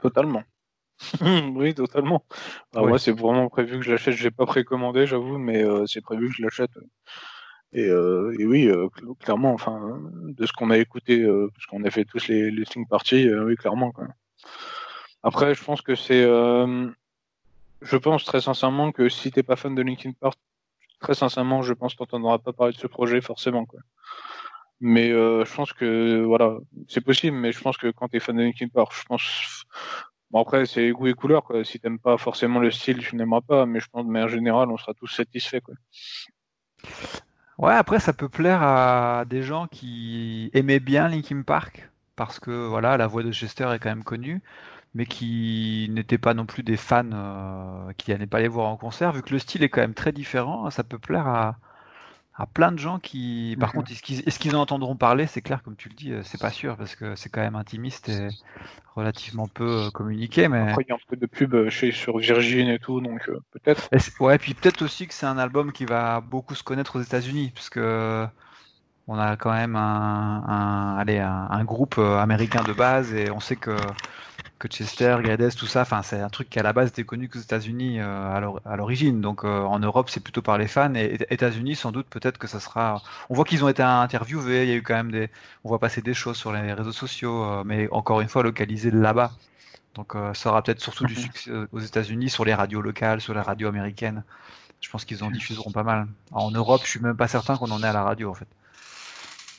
Totalement. 0.00 0.44
oui, 1.54 1.74
totalement. 1.74 2.24
Moi, 2.72 3.00
c'est 3.00 3.10
vraiment 3.10 3.48
prévu 3.48 3.80
que 3.80 3.84
je 3.84 3.90
l'achète. 3.90 4.14
Je 4.14 4.24
n'ai 4.24 4.30
pas 4.30 4.46
précommandé, 4.46 5.06
j'avoue, 5.06 5.38
mais 5.38 5.64
c'est 5.86 6.00
prévu 6.00 6.28
que 6.28 6.36
je 6.36 6.42
l'achète. 6.42 6.70
Et, 7.74 7.86
euh, 7.88 8.34
et 8.38 8.46
oui, 8.46 8.68
euh, 8.68 8.88
clairement, 9.18 9.52
enfin, 9.52 10.00
de 10.28 10.46
ce 10.46 10.52
qu'on 10.52 10.70
a 10.70 10.78
écouté, 10.78 11.20
euh, 11.20 11.50
parce 11.52 11.66
qu'on 11.66 11.82
a 11.82 11.90
fait 11.90 12.04
tous 12.04 12.28
les 12.28 12.50
listening 12.52 12.86
parties, 12.86 13.28
oui, 13.28 13.56
clairement. 13.56 13.90
Quoi. 13.90 14.06
Après, 15.24 15.54
je 15.54 15.64
pense 15.64 15.82
que 15.82 15.96
c'est, 15.96 16.22
je 16.22 17.96
pense 17.96 18.24
très 18.24 18.40
sincèrement 18.40 18.92
que 18.92 19.08
si 19.08 19.30
t'es 19.32 19.42
pas 19.42 19.56
fan 19.56 19.74
de 19.74 19.82
Linkin 19.82 20.12
Park, 20.12 20.38
très 21.00 21.14
sincèrement, 21.14 21.62
je 21.62 21.72
pense 21.74 21.94
que 21.94 21.98
t'entendras 21.98 22.38
pas 22.38 22.52
parler 22.52 22.72
de 22.72 22.78
ce 22.78 22.86
projet 22.86 23.20
forcément, 23.20 23.66
quoi. 23.66 23.80
Mais 24.80 25.10
je 25.10 25.54
pense 25.54 25.72
que 25.72 26.22
voilà, 26.22 26.58
c'est 26.88 27.00
possible, 27.00 27.36
mais 27.36 27.52
je 27.52 27.60
pense 27.60 27.76
que 27.76 27.90
quand 27.90 28.08
t'es 28.08 28.20
fan 28.20 28.36
de 28.36 28.42
Linkin 28.42 28.68
Park, 28.68 28.92
je 28.96 29.04
pense 29.04 29.66
Bon 30.30 30.40
après 30.40 30.66
c'est 30.66 30.90
goût 30.90 31.06
et 31.06 31.14
couleur 31.14 31.44
quoi. 31.44 31.64
Si 31.64 31.78
t'aimes 31.78 32.00
pas 32.00 32.18
forcément 32.18 32.58
le 32.58 32.72
style, 32.72 32.98
tu 32.98 33.14
n'aimeras 33.14 33.40
pas. 33.40 33.66
Mais 33.66 33.78
je 33.78 33.86
pense 33.88 34.04
mais 34.04 34.20
en 34.20 34.26
général 34.26 34.68
on 34.68 34.76
sera 34.76 34.92
tous 34.92 35.06
satisfaits 35.06 35.60
quoi. 35.60 35.74
Ouais, 37.58 37.72
après, 37.72 38.00
ça 38.00 38.12
peut 38.12 38.28
plaire 38.28 38.62
à 38.62 39.24
des 39.26 39.42
gens 39.42 39.66
qui 39.68 40.50
aimaient 40.54 40.80
bien 40.80 41.08
Linkin 41.08 41.42
Park, 41.42 41.90
parce 42.16 42.40
que 42.40 42.50
voilà, 42.66 42.96
la 42.96 43.06
voix 43.06 43.22
de 43.22 43.30
Chester 43.32 43.64
est 43.72 43.78
quand 43.78 43.88
même 43.90 44.04
connue, 44.04 44.42
mais 44.94 45.06
qui 45.06 45.88
n'étaient 45.92 46.18
pas 46.18 46.34
non 46.34 46.46
plus 46.46 46.62
des 46.64 46.76
fans 46.78 47.10
euh, 47.12 47.92
qui 47.94 48.10
n'allaient 48.12 48.26
pas 48.28 48.40
les 48.40 48.48
voir 48.48 48.68
en 48.70 48.76
concert, 48.78 49.12
vu 49.12 49.22
que 49.22 49.32
le 49.32 49.40
style 49.40 49.64
est 49.64 49.68
quand 49.70 49.80
même 49.82 49.94
très 49.94 50.12
différent, 50.12 50.70
ça 50.70 50.84
peut 50.84 50.98
plaire 51.00 51.26
à, 51.28 51.58
à 52.36 52.46
plein 52.46 52.72
de 52.72 52.78
gens 52.78 52.98
qui, 52.98 53.56
par 53.60 53.72
contre, 53.72 53.92
est-ce 53.92 54.38
qu'ils 54.38 54.56
en 54.56 54.60
entendront 54.60 54.96
parler? 54.96 55.26
C'est 55.26 55.40
clair, 55.40 55.62
comme 55.62 55.76
tu 55.76 55.88
le 55.88 55.94
dis, 55.94 56.12
euh, 56.12 56.22
c'est 56.24 56.40
pas 56.40 56.50
sûr 56.50 56.76
parce 56.76 56.96
que 56.96 57.14
c'est 57.14 57.28
quand 57.28 57.40
même 57.40 57.54
intimiste 57.54 58.08
et 58.08 58.28
relativement 58.96 59.46
peu 59.46 59.86
euh, 59.86 59.90
communiqué. 59.90 60.48
Mais 60.48 60.70
après, 60.70 60.82
il 60.82 60.88
y 60.88 60.92
a 60.92 60.96
un 60.96 60.98
peu 61.06 61.16
de 61.16 61.26
pub 61.26 61.54
euh, 61.54 61.70
chez 61.70 61.92
sur 61.92 62.18
Virgin 62.18 62.68
et 62.68 62.80
tout, 62.80 63.00
donc 63.00 63.30
peut-être. 63.52 63.88
Ouais, 64.18 64.38
puis 64.38 64.54
peut-être 64.54 64.82
aussi 64.82 65.06
que 65.06 65.14
c'est 65.14 65.26
un 65.26 65.38
album 65.38 65.70
qui 65.70 65.84
va 65.84 66.20
beaucoup 66.20 66.56
se 66.56 66.64
connaître 66.64 66.98
aux 66.98 67.02
États-Unis, 67.02 67.52
parce 67.54 67.70
que 67.70 68.26
on 69.06 69.16
a 69.16 69.36
quand 69.36 69.52
même 69.52 69.76
un, 69.76 70.44
un 70.46 70.96
allez, 70.96 71.18
un, 71.18 71.64
groupe 71.64 71.98
américain 71.98 72.64
de 72.64 72.72
base 72.72 73.12
et 73.12 73.30
on 73.30 73.38
sait 73.38 73.56
que 73.56 73.76
Chester, 74.68 75.16
Gredes, 75.20 75.54
tout 75.54 75.66
ça, 75.66 75.82
enfin 75.82 76.02
c'est 76.02 76.20
un 76.20 76.28
truc 76.28 76.48
qui 76.48 76.58
à 76.58 76.62
la 76.62 76.72
base 76.72 76.88
était 76.88 77.04
connu 77.04 77.28
qu'aux 77.28 77.38
États-Unis 77.38 78.00
euh, 78.00 78.50
à 78.64 78.76
l'origine. 78.76 79.20
Donc 79.20 79.44
euh, 79.44 79.62
en 79.62 79.78
Europe 79.78 80.08
c'est 80.10 80.20
plutôt 80.20 80.42
par 80.42 80.58
les 80.58 80.68
fans 80.68 80.94
et 80.94 81.18
États-Unis 81.30 81.76
sans 81.76 81.92
doute 81.92 82.06
peut-être 82.08 82.38
que 82.38 82.46
ça 82.46 82.60
sera. 82.60 83.02
On 83.30 83.34
voit 83.34 83.44
qu'ils 83.44 83.64
ont 83.64 83.68
été 83.68 83.82
interviewés, 83.82 84.64
il 84.64 84.70
y 84.70 84.72
a 84.72 84.76
eu 84.76 84.82
quand 84.82 84.94
même 84.94 85.12
des, 85.12 85.30
on 85.64 85.68
voit 85.68 85.78
passer 85.78 86.00
des 86.02 86.14
choses 86.14 86.36
sur 86.36 86.52
les 86.52 86.72
réseaux 86.72 86.92
sociaux, 86.92 87.44
euh, 87.44 87.62
mais 87.64 87.88
encore 87.90 88.20
une 88.20 88.28
fois 88.28 88.42
localisé 88.42 88.90
là-bas. 88.90 89.32
Donc 89.94 90.14
ça 90.34 90.50
aura 90.50 90.62
peut-être 90.62 90.80
surtout 90.80 91.04
du 91.06 91.14
mhm. 91.14 91.20
succès 91.20 91.50
aux 91.70 91.78
États-Unis 91.78 92.28
sur 92.28 92.44
les 92.44 92.54
radios 92.54 92.80
locales, 92.80 93.20
sur 93.20 93.32
les 93.32 93.40
radios 93.40 93.68
américaines. 93.68 94.24
Je 94.80 94.90
pense 94.90 95.04
qu'ils 95.04 95.22
en 95.22 95.30
diffuseront 95.30 95.70
pas 95.70 95.84
mal. 95.84 96.08
en 96.32 96.50
Europe, 96.50 96.82
je 96.84 96.90
suis 96.90 97.00
même 97.00 97.16
pas 97.16 97.28
certain 97.28 97.56
qu'on 97.56 97.70
en 97.70 97.82
ait 97.82 97.86
à 97.86 97.92
la 97.92 98.02
radio 98.02 98.30
en 98.30 98.34
fait. 98.34 98.48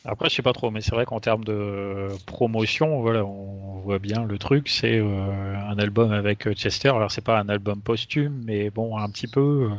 Après, 0.05 0.29
je 0.29 0.35
sais 0.35 0.43
pas 0.43 0.53
trop, 0.53 0.69
mais 0.69 0.81
c'est 0.81 0.93
vrai 0.93 1.05
qu'en 1.05 1.19
termes 1.19 1.43
de 1.43 2.09
promotion, 2.27 3.01
voilà, 3.01 3.25
on 3.25 3.79
voit 3.79 3.97
bien 3.97 4.23
le 4.23 4.37
truc. 4.37 4.69
C'est 4.69 4.99
euh, 4.99 5.55
un 5.55 5.79
album 5.79 6.11
avec 6.11 6.47
Chester. 6.53 6.89
Alors, 6.89 7.11
c'est 7.11 7.23
pas 7.23 7.39
un 7.39 7.49
album 7.49 7.81
posthume, 7.81 8.43
mais 8.45 8.69
bon, 8.69 8.97
un 8.97 9.09
petit 9.09 9.27
peu. 9.27 9.71
Euh, 9.71 9.75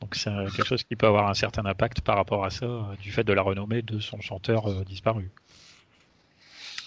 donc, 0.00 0.16
c'est 0.16 0.30
quelque 0.56 0.66
chose 0.66 0.82
qui 0.82 0.96
peut 0.96 1.06
avoir 1.06 1.28
un 1.28 1.34
certain 1.34 1.64
impact 1.66 2.00
par 2.00 2.16
rapport 2.16 2.44
à 2.44 2.50
ça, 2.50 2.66
du 3.00 3.12
fait 3.12 3.24
de 3.24 3.32
la 3.32 3.42
renommée 3.42 3.82
de 3.82 4.00
son 4.00 4.20
chanteur 4.20 4.66
euh, 4.66 4.84
disparu. 4.84 5.30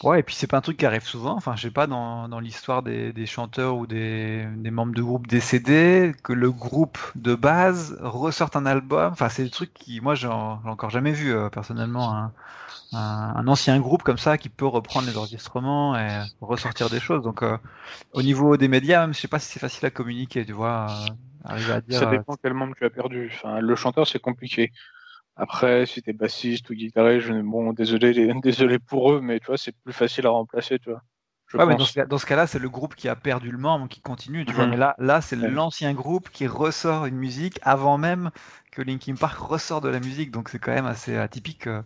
Ouais, 0.04 0.20
et 0.20 0.24
puis 0.24 0.36
c'est 0.36 0.48
pas 0.48 0.58
un 0.58 0.62
truc 0.62 0.78
qui 0.78 0.86
arrive 0.86 1.04
souvent. 1.04 1.36
Enfin, 1.36 1.56
je 1.56 1.64
sais 1.64 1.72
pas, 1.72 1.88
dans, 1.88 2.30
dans 2.30 2.40
l'histoire 2.40 2.84
des, 2.84 3.14
des, 3.14 3.26
chanteurs 3.26 3.78
ou 3.78 3.88
des, 3.88 4.46
des, 4.56 4.70
membres 4.70 4.94
de 4.94 5.02
groupe 5.02 5.26
décédés, 5.28 6.14
que 6.24 6.34
le 6.34 6.52
groupe 6.52 7.00
de 7.16 7.34
base 7.34 7.98
ressorte 8.02 8.56
un 8.56 8.66
album. 8.66 9.12
Enfin, 9.12 9.30
c'est 9.30 9.44
des 9.44 9.50
trucs 9.50 9.74
qui, 9.74 10.00
moi, 10.02 10.14
j'ai 10.14 10.28
encore 10.28 10.92
jamais 10.92 11.12
vu 11.12 11.34
euh, 11.34 11.50
personnellement. 11.50 12.14
Un, 12.16 12.32
un, 12.94 13.48
ancien 13.48 13.80
groupe 13.80 14.04
comme 14.04 14.18
ça 14.18 14.38
qui 14.38 14.50
peut 14.50 14.66
reprendre 14.66 15.08
les 15.08 15.18
enregistrements 15.18 15.98
et 15.98 16.24
ressortir 16.42 16.90
des 16.90 17.00
choses. 17.00 17.24
Donc, 17.24 17.44
euh, 17.44 17.58
au 18.14 18.22
niveau 18.22 18.58
des 18.58 18.68
médias, 18.68 19.02
même, 19.02 19.14
je 19.14 19.20
sais 19.20 19.28
pas 19.28 19.40
si 19.40 19.52
c'est 19.52 19.60
facile 19.60 19.86
à 19.86 19.90
communiquer, 19.90 20.46
tu 20.46 20.54
vois. 20.54 20.88
Euh, 20.90 21.14
arriver 21.44 21.74
à 21.74 21.82
dire, 21.82 22.00
ça 22.00 22.06
dépend 22.06 22.36
quel 22.42 22.54
membre 22.54 22.76
tu 22.76 22.86
as 22.86 22.90
perdu. 22.90 23.32
Enfin, 23.34 23.60
le 23.60 23.76
chanteur, 23.76 24.08
c'est 24.08 24.20
compliqué. 24.20 24.72
Après, 25.38 25.86
si 25.86 26.02
t'es 26.02 26.14
bassiste 26.14 26.70
ou 26.70 26.74
guitariste, 26.74 27.30
bon, 27.30 27.72
désolé, 27.72 28.34
désolé 28.42 28.80
pour 28.80 29.14
eux, 29.14 29.22
mais 29.22 29.40
tu 29.40 29.48
vois, 29.48 29.58
c'est 29.58 29.72
plus 29.72 29.94
facile 29.94 30.26
à 30.26 30.32
remplacer, 30.32 30.80
tu 30.80 30.90
vois. 30.90 31.02
Ouais, 31.54 31.66
mais 31.66 31.76
dans 31.76 32.18
ce, 32.18 32.26
cas-là, 32.26 32.46
c'est 32.46 32.60
le 32.60 32.68
groupe 32.68 32.96
qui 32.96 33.08
a 33.08 33.16
perdu 33.16 33.52
le 33.52 33.58
membre 33.58 33.88
qui 33.88 34.02
continue, 34.02 34.46
tu 34.46 34.54
vois. 34.54 34.66
Mhm. 34.66 34.72
Mais 34.72 34.78
là, 34.78 34.96
là, 34.98 35.22
c'est 35.22 35.38
l'ancien 35.38 35.94
groupe 35.94 36.30
qui 36.30 36.46
ressort 36.46 37.06
une 37.06 37.16
musique 37.16 37.58
avant 37.62 37.98
même 37.98 38.32
que 38.72 38.82
Linkin 38.82 39.16
Park 39.16 39.40
ressort 39.40 39.80
de 39.80 39.88
la 39.88 40.02
musique, 40.02 40.30
donc 40.30 40.50
c'est 40.50 40.60
quand 40.60 40.74
même 40.74 40.86
assez 40.86 41.16
atypique 41.16 41.68
euh, 41.68 41.82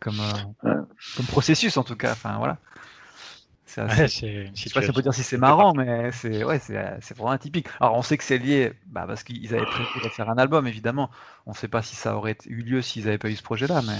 comme, 0.00 0.18
euh, 0.64 0.74
comme 1.16 1.26
processus 1.26 1.76
en 1.76 1.84
tout 1.84 1.94
cas. 1.94 2.10
Enfin 2.12 2.38
voilà. 2.38 2.58
C'est 3.74 3.80
assez... 3.80 4.50
je 4.54 4.62
sais 4.62 4.70
pas 4.70 4.82
si 4.82 4.90
on 4.90 4.92
peut 4.92 5.02
dire 5.02 5.14
si 5.14 5.24
c'est 5.24 5.36
marrant, 5.36 5.74
mais 5.74 6.12
c'est 6.12 6.44
ouais, 6.44 6.60
c'est 6.60 7.16
vraiment 7.16 7.30
atypique. 7.30 7.66
Alors 7.80 7.96
on 7.96 8.02
sait 8.02 8.16
que 8.16 8.24
c'est 8.24 8.38
lié, 8.38 8.72
bah, 8.86 9.04
parce 9.06 9.24
qu'ils 9.24 9.52
avaient 9.54 9.66
prévu 9.66 9.88
de 10.02 10.08
faire 10.10 10.30
un 10.30 10.38
album, 10.38 10.66
évidemment. 10.66 11.10
On 11.46 11.50
ne 11.50 11.56
sait 11.56 11.68
pas 11.68 11.82
si 11.82 11.96
ça 11.96 12.16
aurait 12.16 12.36
eu 12.46 12.62
lieu 12.62 12.82
s'ils 12.82 13.06
n'avaient 13.06 13.18
pas 13.18 13.30
eu 13.30 13.36
ce 13.36 13.42
projet-là, 13.42 13.82
mais 13.82 13.98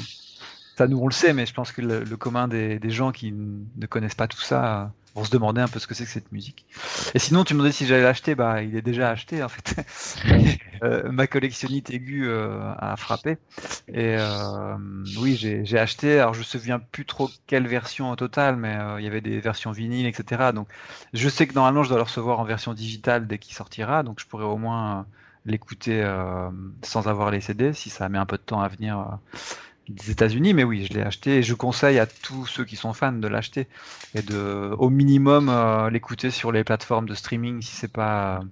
ça 0.77 0.87
nous 0.87 0.99
on 0.99 1.07
le 1.07 1.13
sait, 1.13 1.33
mais 1.33 1.47
je 1.47 1.55
pense 1.55 1.73
que 1.73 1.83
le, 1.83 2.17
commun 2.17 2.47
des, 2.47 2.79
des, 2.79 2.91
gens 2.91 3.11
qui 3.11 3.33
ne 3.33 3.87
connaissent 3.87 4.15
pas 4.15 4.29
tout 4.29 4.41
ça 4.41 4.93
vont 5.15 5.25
se 5.25 5.31
demander 5.31 5.61
un 5.61 5.69
peu 5.69 5.79
ce 5.79 5.87
que 5.87 5.95
c'est 5.95 6.05
que 6.05 6.11
cette 6.11 6.33
musique. 6.33 6.67
Et 7.15 7.19
sinon, 7.19 7.45
tu 7.45 7.55
me 7.55 7.59
demandais 7.59 7.73
si 7.73 7.87
j'allais 7.87 8.03
l'acheter, 8.03 8.35
bah 8.35 8.63
il 8.63 8.77
est 8.77 8.83
déjà 8.83 9.11
acheté 9.11 9.43
en 9.43 9.49
fait. 9.49 9.77
euh, 10.83 11.11
ma 11.11 11.27
collectionnite 11.27 11.91
aiguë 11.91 12.29
euh, 12.29 12.73
a 12.79 12.97
frappé. 12.97 13.39
Et 13.89 14.17
euh, 14.19 14.77
oui, 15.19 15.37
j'ai 15.37 15.79
acheté. 15.79 16.19
Alors 16.19 16.35
je 16.35 16.41
me 16.41 16.45
souviens 16.45 16.81
plus 16.81 17.07
trop 17.07 17.31
quelle 17.47 17.69
version 17.69 18.11
au 18.11 18.17
total, 18.17 18.57
mais 18.57 18.77
il 18.99 19.05
y 19.05 19.07
avait 19.07 19.21
des 19.21 19.39
versions 19.41 19.71
vinyles, 19.71 20.07
etc. 20.07 20.53
Donc 20.53 20.69
je 21.13 21.29
sais 21.29 21.47
que 21.47 21.55
normalement 21.55 21.85
je 21.85 21.89
dois 21.91 21.99
le 21.99 22.05
recevoir 22.05 22.41
en 22.41 22.45
version 22.45 22.75
digitale 22.75 23.27
dès 23.27 23.39
qu'il 23.39 23.55
sortira, 23.55 24.03
donc 24.03 24.21
je 24.21 24.27
pourrais 24.27 24.45
au 24.45 24.57
moins 24.57 25.07
l'écouter 25.47 26.03
sans 26.83 27.07
avoir 27.07 27.31
les 27.31 27.43
CD 27.43 27.75
si 27.75 27.91
ça 27.91 28.09
met 28.09 28.19
un 28.19 28.27
peu 28.27 28.39
de 28.39 28.43
temps 28.43 28.61
à 28.61 28.69
venir 28.69 29.19
des 29.89 30.11
États-Unis, 30.11 30.55
mais 30.55 30.65
oui, 30.65 30.87
je 30.87 30.95
l'ai 30.95 31.03
acheté 31.03 31.39
et 31.39 31.43
je 31.43 31.55
conseille 31.55 31.99
à 31.99 32.07
tous 32.07 32.47
ceux 32.47 32.65
qui 32.65 32.77
sont 32.77 32.93
fans 32.93 33.13
de 33.13 33.29
l'acheter 33.29 33.69
et 34.15 34.23
de, 34.23 34.75
au 34.79 34.91
minimum, 34.91 35.49
euh, 35.49 35.91
l'écouter 35.91 36.31
sur 36.31 36.53
les 36.53 36.65
plateformes 36.65 37.09
de 37.09 37.15
streaming 37.15 37.61
si 37.61 37.75
c'est 37.75 37.93
pas, 37.93 38.43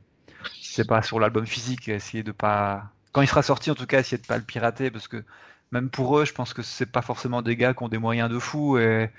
si 0.60 0.74
c'est 0.74 0.86
pas 0.86 1.02
sur 1.02 1.18
l'album 1.20 1.46
physique. 1.46 1.88
Essayer 1.88 2.22
de 2.22 2.32
pas, 2.32 2.90
quand 3.12 3.22
il 3.22 3.28
sera 3.28 3.42
sorti, 3.42 3.70
en 3.70 3.74
tout 3.74 3.86
cas, 3.86 4.00
essayer 4.00 4.18
de 4.18 4.26
pas 4.26 4.36
le 4.36 4.44
pirater 4.44 4.90
parce 4.90 5.08
que 5.08 5.24
même 5.70 5.88
pour 5.88 6.18
eux, 6.18 6.24
je 6.26 6.34
pense 6.34 6.52
que 6.52 6.62
c'est 6.62 6.86
pas 6.86 7.02
forcément 7.02 7.40
des 7.42 7.56
gars 7.56 7.72
qui 7.74 7.82
ont 7.82 7.88
des 7.88 7.98
moyens 7.98 8.30
de 8.30 8.38
fou 8.38 8.78
et 8.78 9.10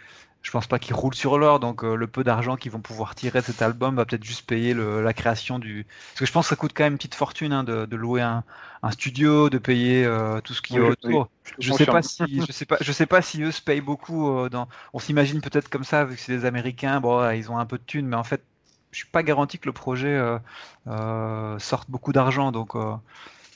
je 0.44 0.52
pense 0.52 0.68
pas 0.68 0.78
qu'ils 0.78 0.94
roulent 0.94 1.16
sur 1.16 1.40
l'or, 1.40 1.62
donc 1.62 1.84
euh, 1.84 1.96
le 1.96 2.06
peu 2.06 2.24
d'argent 2.24 2.58
qu'ils 2.58 2.72
vont 2.72 2.82
pouvoir 2.82 3.16
tirer 3.16 3.40
de 3.40 3.46
cet 3.46 3.62
album 3.62 3.96
va 3.96 4.06
peut-être 4.06 4.26
juste 4.26 4.46
payer 4.46 4.74
le, 4.74 5.02
la 5.02 5.14
création 5.14 5.58
du. 5.58 5.88
Parce 6.10 6.20
que 6.20 6.26
je 6.26 6.32
pense 6.34 6.46
que 6.46 6.50
ça 6.50 6.56
coûte 6.58 6.74
quand 6.76 6.84
même 6.84 6.94
une 6.94 6.98
petite 6.98 7.16
fortune 7.16 7.54
hein, 7.54 7.64
de, 7.64 7.86
de, 7.86 7.96
louer 7.96 8.22
un, 8.22 8.44
un, 8.84 8.92
studio, 8.92 9.50
de 9.50 9.58
payer 9.58 10.04
euh, 10.04 10.42
tout 10.42 10.54
ce 10.54 10.62
qui 10.62 10.76
est 10.76 10.82
autour. 10.82 11.30
je, 11.60 11.72
sais 11.72 11.86
pas 11.86 12.02
si, 12.02 12.44
je 12.46 12.52
sais 12.52 12.66
pas, 12.66 12.78
je 12.82 12.92
sais 12.92 13.06
pas 13.06 13.22
si 13.22 13.42
eux 13.42 13.52
se 13.52 13.62
payent 13.62 13.80
beaucoup. 13.80 14.38
Euh, 14.38 14.50
dans... 14.50 14.68
On 14.92 15.00
s'imagine 15.00 15.40
peut-être 15.40 15.70
comme 15.70 15.86
ça 15.86 16.04
vu 16.04 16.16
que 16.16 16.22
c'est 16.22 16.36
des 16.36 16.46
Américains. 16.46 17.00
Bon, 17.00 17.32
ils 17.32 17.50
ont 17.50 17.58
un 17.58 17.66
peu 17.66 17.78
de 17.78 17.84
thunes, 17.84 18.08
mais 18.08 18.18
en 18.18 18.26
fait, 18.26 18.44
je 18.92 18.98
suis 18.98 19.08
pas 19.08 19.24
garanti 19.24 19.60
que 19.60 19.66
le 19.66 19.74
projet 19.74 20.22
sorte 21.60 21.90
beaucoup 21.90 22.12
d'argent, 22.12 22.52
donc. 22.52 22.76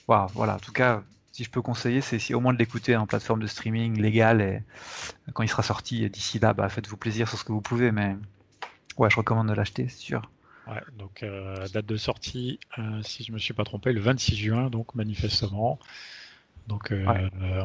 Voilà, 0.08 0.28
voilà, 0.36 0.56
en 0.56 0.60
tout 0.60 0.72
cas, 0.72 1.04
si 1.38 1.44
je 1.44 1.52
peux 1.52 1.62
conseiller, 1.62 2.02
c'est 2.02 2.34
au 2.34 2.40
moins 2.40 2.52
de 2.52 2.58
l'écouter 2.58 2.96
en 2.96 3.06
plateforme 3.06 3.40
de 3.44 3.46
streaming 3.46 4.02
légale 4.02 4.42
et 4.42 4.64
quand 5.34 5.44
il 5.44 5.48
sera 5.48 5.62
sorti 5.62 6.10
d'ici 6.10 6.40
là, 6.40 6.56
bah, 6.56 6.68
faites-vous 6.68 6.98
plaisir 6.98 7.30
sur 7.30 7.38
ce 7.38 7.44
que 7.44 7.52
vous 7.52 7.62
pouvez, 7.62 7.92
mais 7.92 8.16
ouais, 8.98 9.08
je 9.12 9.18
recommande 9.18 9.48
de 9.48 9.54
l'acheter, 9.54 9.88
c'est 9.88 10.00
sûr. 10.00 10.32
Ouais, 10.68 10.82
donc 10.98 11.22
euh, 11.22 11.68
date 11.68 11.86
de 11.86 11.96
sortie, 11.96 12.60
euh, 12.80 13.04
si 13.04 13.24
je 13.24 13.32
me 13.32 13.38
suis 13.38 13.54
pas 13.54 13.66
trompé, 13.66 13.94
le 13.94 14.02
26 14.02 14.36
juin, 14.36 14.72
donc 14.72 14.96
manifestement. 14.96 15.78
Donc, 16.68 16.92
euh, 16.92 17.06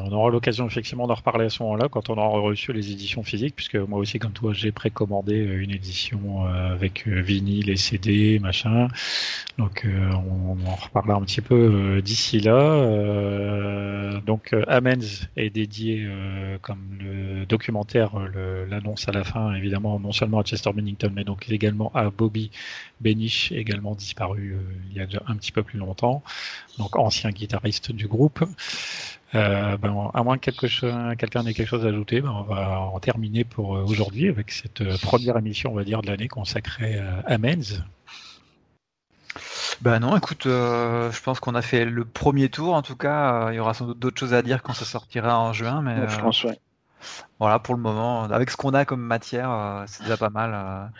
on 0.05 0.11
aura 0.13 0.29
l'occasion 0.29 0.65
effectivement 0.65 1.07
d'en 1.07 1.15
reparler 1.15 1.45
à 1.45 1.49
ce 1.49 1.61
moment-là 1.63 1.89
quand 1.89 2.09
on 2.09 2.13
aura 2.13 2.39
reçu 2.39 2.71
les 2.71 2.91
éditions 2.91 3.21
physiques, 3.21 3.53
puisque 3.53 3.75
moi 3.75 3.99
aussi, 3.99 4.17
comme 4.17 4.31
toi, 4.31 4.53
j'ai 4.53 4.71
précommandé 4.71 5.45
euh, 5.45 5.61
une 5.61 5.71
édition 5.71 6.47
euh, 6.47 6.73
avec 6.73 7.05
vinyle 7.05 7.69
et 7.69 7.75
CD, 7.75 8.39
machin. 8.39 8.87
Donc, 9.57 9.85
on, 9.85 10.57
en 10.65 10.75
reparlera 10.75 11.17
un 11.17 11.21
petit 11.23 11.41
peu 11.41 12.01
d'ici 12.01 12.39
là. 12.39 14.19
donc, 14.25 14.55
Amens 14.67 15.27
est 15.35 15.49
dédié, 15.49 16.07
comme 16.61 16.97
le 16.99 17.45
documentaire 17.45 18.11
l'annonce 18.69 19.07
à 19.07 19.11
la 19.11 19.23
fin, 19.23 19.53
évidemment, 19.53 19.99
non 19.99 20.11
seulement 20.11 20.39
à 20.39 20.43
Chester 20.43 20.71
Bennington, 20.73 21.11
mais 21.13 21.23
donc 21.23 21.49
également 21.49 21.91
à 21.93 22.09
Bobby 22.09 22.49
Benish, 23.01 23.51
également 23.51 23.93
disparu 23.95 24.55
il 24.89 24.97
y 24.97 25.01
a 25.01 25.05
déjà 25.05 25.21
un 25.27 25.35
petit 25.35 25.51
peu 25.51 25.61
plus 25.61 25.77
longtemps, 25.77 26.23
donc 26.79 26.95
ancien 26.97 27.29
guitariste 27.29 27.91
du 27.91 28.07
groupe. 28.07 28.43
Euh, 29.35 29.77
ben, 29.77 30.11
à 30.13 30.23
moins 30.23 30.37
que 30.37 30.51
quelqu'un 31.15 31.45
ait 31.45 31.53
quelque 31.53 31.67
chose 31.67 31.85
à 31.85 31.89
ajouter, 31.89 32.21
ben, 32.21 32.29
on 32.29 32.43
va 32.43 32.79
en 32.79 32.99
terminer 32.99 33.43
pour 33.43 33.75
euh, 33.75 33.83
aujourd'hui 33.83 34.29
avec 34.29 34.51
cette 34.51 34.81
euh, 34.81 34.95
première 35.01 35.37
émission, 35.37 35.71
on 35.71 35.75
va 35.75 35.83
dire, 35.83 36.03
de 36.03 36.07
l'année 36.07 36.27
consacrée 36.27 37.01
à 37.25 37.37
Men's. 37.37 37.81
Ben 39.81 39.99
non, 39.99 40.15
écoute, 40.15 40.43
je 40.45 41.21
pense 41.23 41.39
qu'on 41.39 41.55
a 41.55 41.63
fait 41.63 41.83
le 41.83 42.05
premier 42.05 42.49
tour. 42.49 42.75
En 42.75 42.83
tout 42.83 42.95
cas, 42.95 43.51
il 43.51 43.55
y 43.55 43.59
aura 43.59 43.73
sans 43.73 43.87
doute 43.87 43.99
d'autres 43.99 44.19
choses 44.19 44.33
à 44.35 44.43
dire 44.43 44.61
quand 44.61 44.73
ça 44.73 44.85
sortira 44.85 45.39
en 45.39 45.51
juin, 45.51 45.81
mais 45.81 46.07
je 46.07 46.19
pense, 46.19 46.43
ouais. 46.43 46.59
voilà, 47.39 47.57
pour 47.57 47.73
le 47.73 47.81
moment, 47.81 48.23
avec 48.25 48.51
ce 48.51 48.55
qu'on 48.55 48.75
a 48.75 48.85
comme 48.85 49.01
matière, 49.01 49.83
c'est 49.87 50.03
déjà 50.03 50.15
pas 50.15 50.29
mal. 50.29 50.91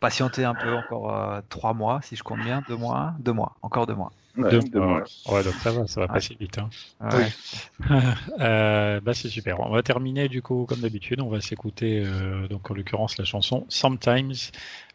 patienter 0.00 0.44
un 0.44 0.54
peu 0.54 0.74
encore 0.74 1.40
trois 1.48 1.72
mois, 1.72 2.00
si 2.02 2.16
je 2.16 2.24
compte 2.24 2.40
bien, 2.40 2.62
deux 2.68 2.76
mois, 2.76 3.14
deux 3.20 3.32
mois, 3.32 3.54
encore 3.62 3.86
deux 3.86 3.94
mois. 3.94 4.10
Ouais, 4.36 4.50
ouais, 4.56 5.44
donc 5.44 5.54
ça 5.62 5.70
va, 5.70 5.86
ça 5.86 6.00
va 6.00 6.08
passer 6.08 6.36
vite. 6.38 6.58
Hein. 6.58 6.68
euh, 8.40 9.00
bah 9.00 9.14
c'est 9.14 9.28
super. 9.28 9.60
On 9.60 9.70
va 9.70 9.82
terminer 9.82 10.28
du 10.28 10.42
coup 10.42 10.66
comme 10.68 10.80
d'habitude. 10.80 11.20
On 11.20 11.28
va 11.28 11.40
s'écouter 11.40 12.02
euh, 12.04 12.48
donc 12.48 12.68
en 12.70 12.74
l'occurrence 12.74 13.16
la 13.16 13.24
chanson 13.24 13.64
Sometimes, 13.68 14.34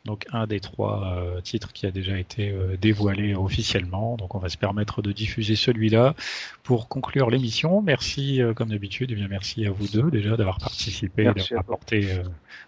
donc 0.06 0.26
un 0.32 0.48
des 0.48 0.60
trois 0.60 1.14
euh, 1.18 1.42
titres 1.42 1.74
qui 1.74 1.86
a 1.86 1.92
déjà 1.92 2.18
été 2.18 2.52
euh, 2.52 2.78
dévoilé 2.78 3.36
officiellement. 3.36 4.16
Donc 4.18 4.34
on 4.34 4.40
va 4.40 4.50
se 4.50 4.58
permettre 4.58 5.02
de 5.02 5.12
diffuser 5.12 5.56
celui-là 5.56 6.16
pour 6.64 6.88
conclure 6.88 7.30
l'émission. 7.30 7.82
Merci 7.82 8.42
euh, 8.42 8.54
comme 8.54 8.70
d'habitude. 8.70 9.12
Et 9.12 9.16
bien 9.16 9.28
merci 9.28 9.66
à 9.66 9.72
vous 9.72 9.88
deux 9.88 10.10
déjà 10.10 10.38
d'avoir 10.38 10.60
participé, 10.60 11.26
d'avoir 11.26 11.60
apporté 11.60 12.08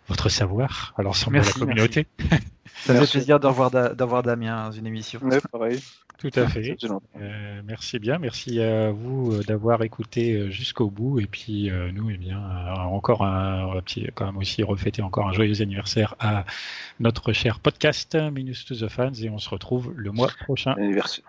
votre 0.08 0.30
savoir 0.30 0.94
à 0.98 1.04
l'ensemble 1.04 1.40
de 1.40 1.46
la 1.46 1.52
communauté. 1.52 2.08
Ça 2.82 2.96
fait 2.96 3.12
plaisir 3.12 3.40
d'avoir 3.40 4.24
Damien 4.24 4.66
dans 4.66 4.72
une 4.72 4.88
émission. 4.88 5.20
Ouais, 5.24 5.40
pareil. 5.52 5.80
Tout 6.22 6.30
à 6.40 6.48
fait. 6.48 6.78
Euh, 7.18 7.62
merci 7.66 7.98
bien, 7.98 8.20
merci 8.20 8.62
à 8.62 8.92
vous 8.92 9.34
euh, 9.34 9.44
d'avoir 9.44 9.82
écouté 9.82 10.34
euh, 10.34 10.52
jusqu'au 10.52 10.90
bout 10.90 11.20
et 11.20 11.26
puis 11.26 11.72
nous, 11.94 12.12
eh 12.12 12.18
bien, 12.18 12.40
encore 12.76 13.24
un, 13.24 13.82
petit, 13.82 14.08
quand 14.14 14.28
même 14.28 14.38
aussi 14.38 14.62
refêter 14.64 15.02
encore 15.02 15.28
un 15.28 15.34
joyeux 15.34 15.62
anniversaire 15.62 16.16
à 16.20 16.46
notre 17.00 17.34
cher 17.34 17.60
podcast 17.60 18.16
Minus 18.16 18.66
to 18.66 18.76
the 18.76 18.88
Fans 18.88 19.14
et 19.14 19.30
on 19.30 19.40
se 19.40 19.50
retrouve 19.50 19.94
le 19.96 20.12
mois 20.12 20.30
prochain. 20.46 20.74
Anniversaire. 20.74 21.26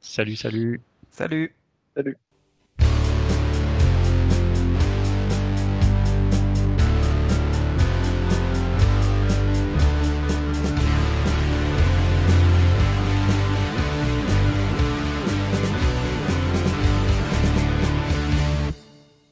Salut, 0.00 0.36
salut. 0.36 0.80
Salut. 1.10 1.54
Salut. 1.96 2.16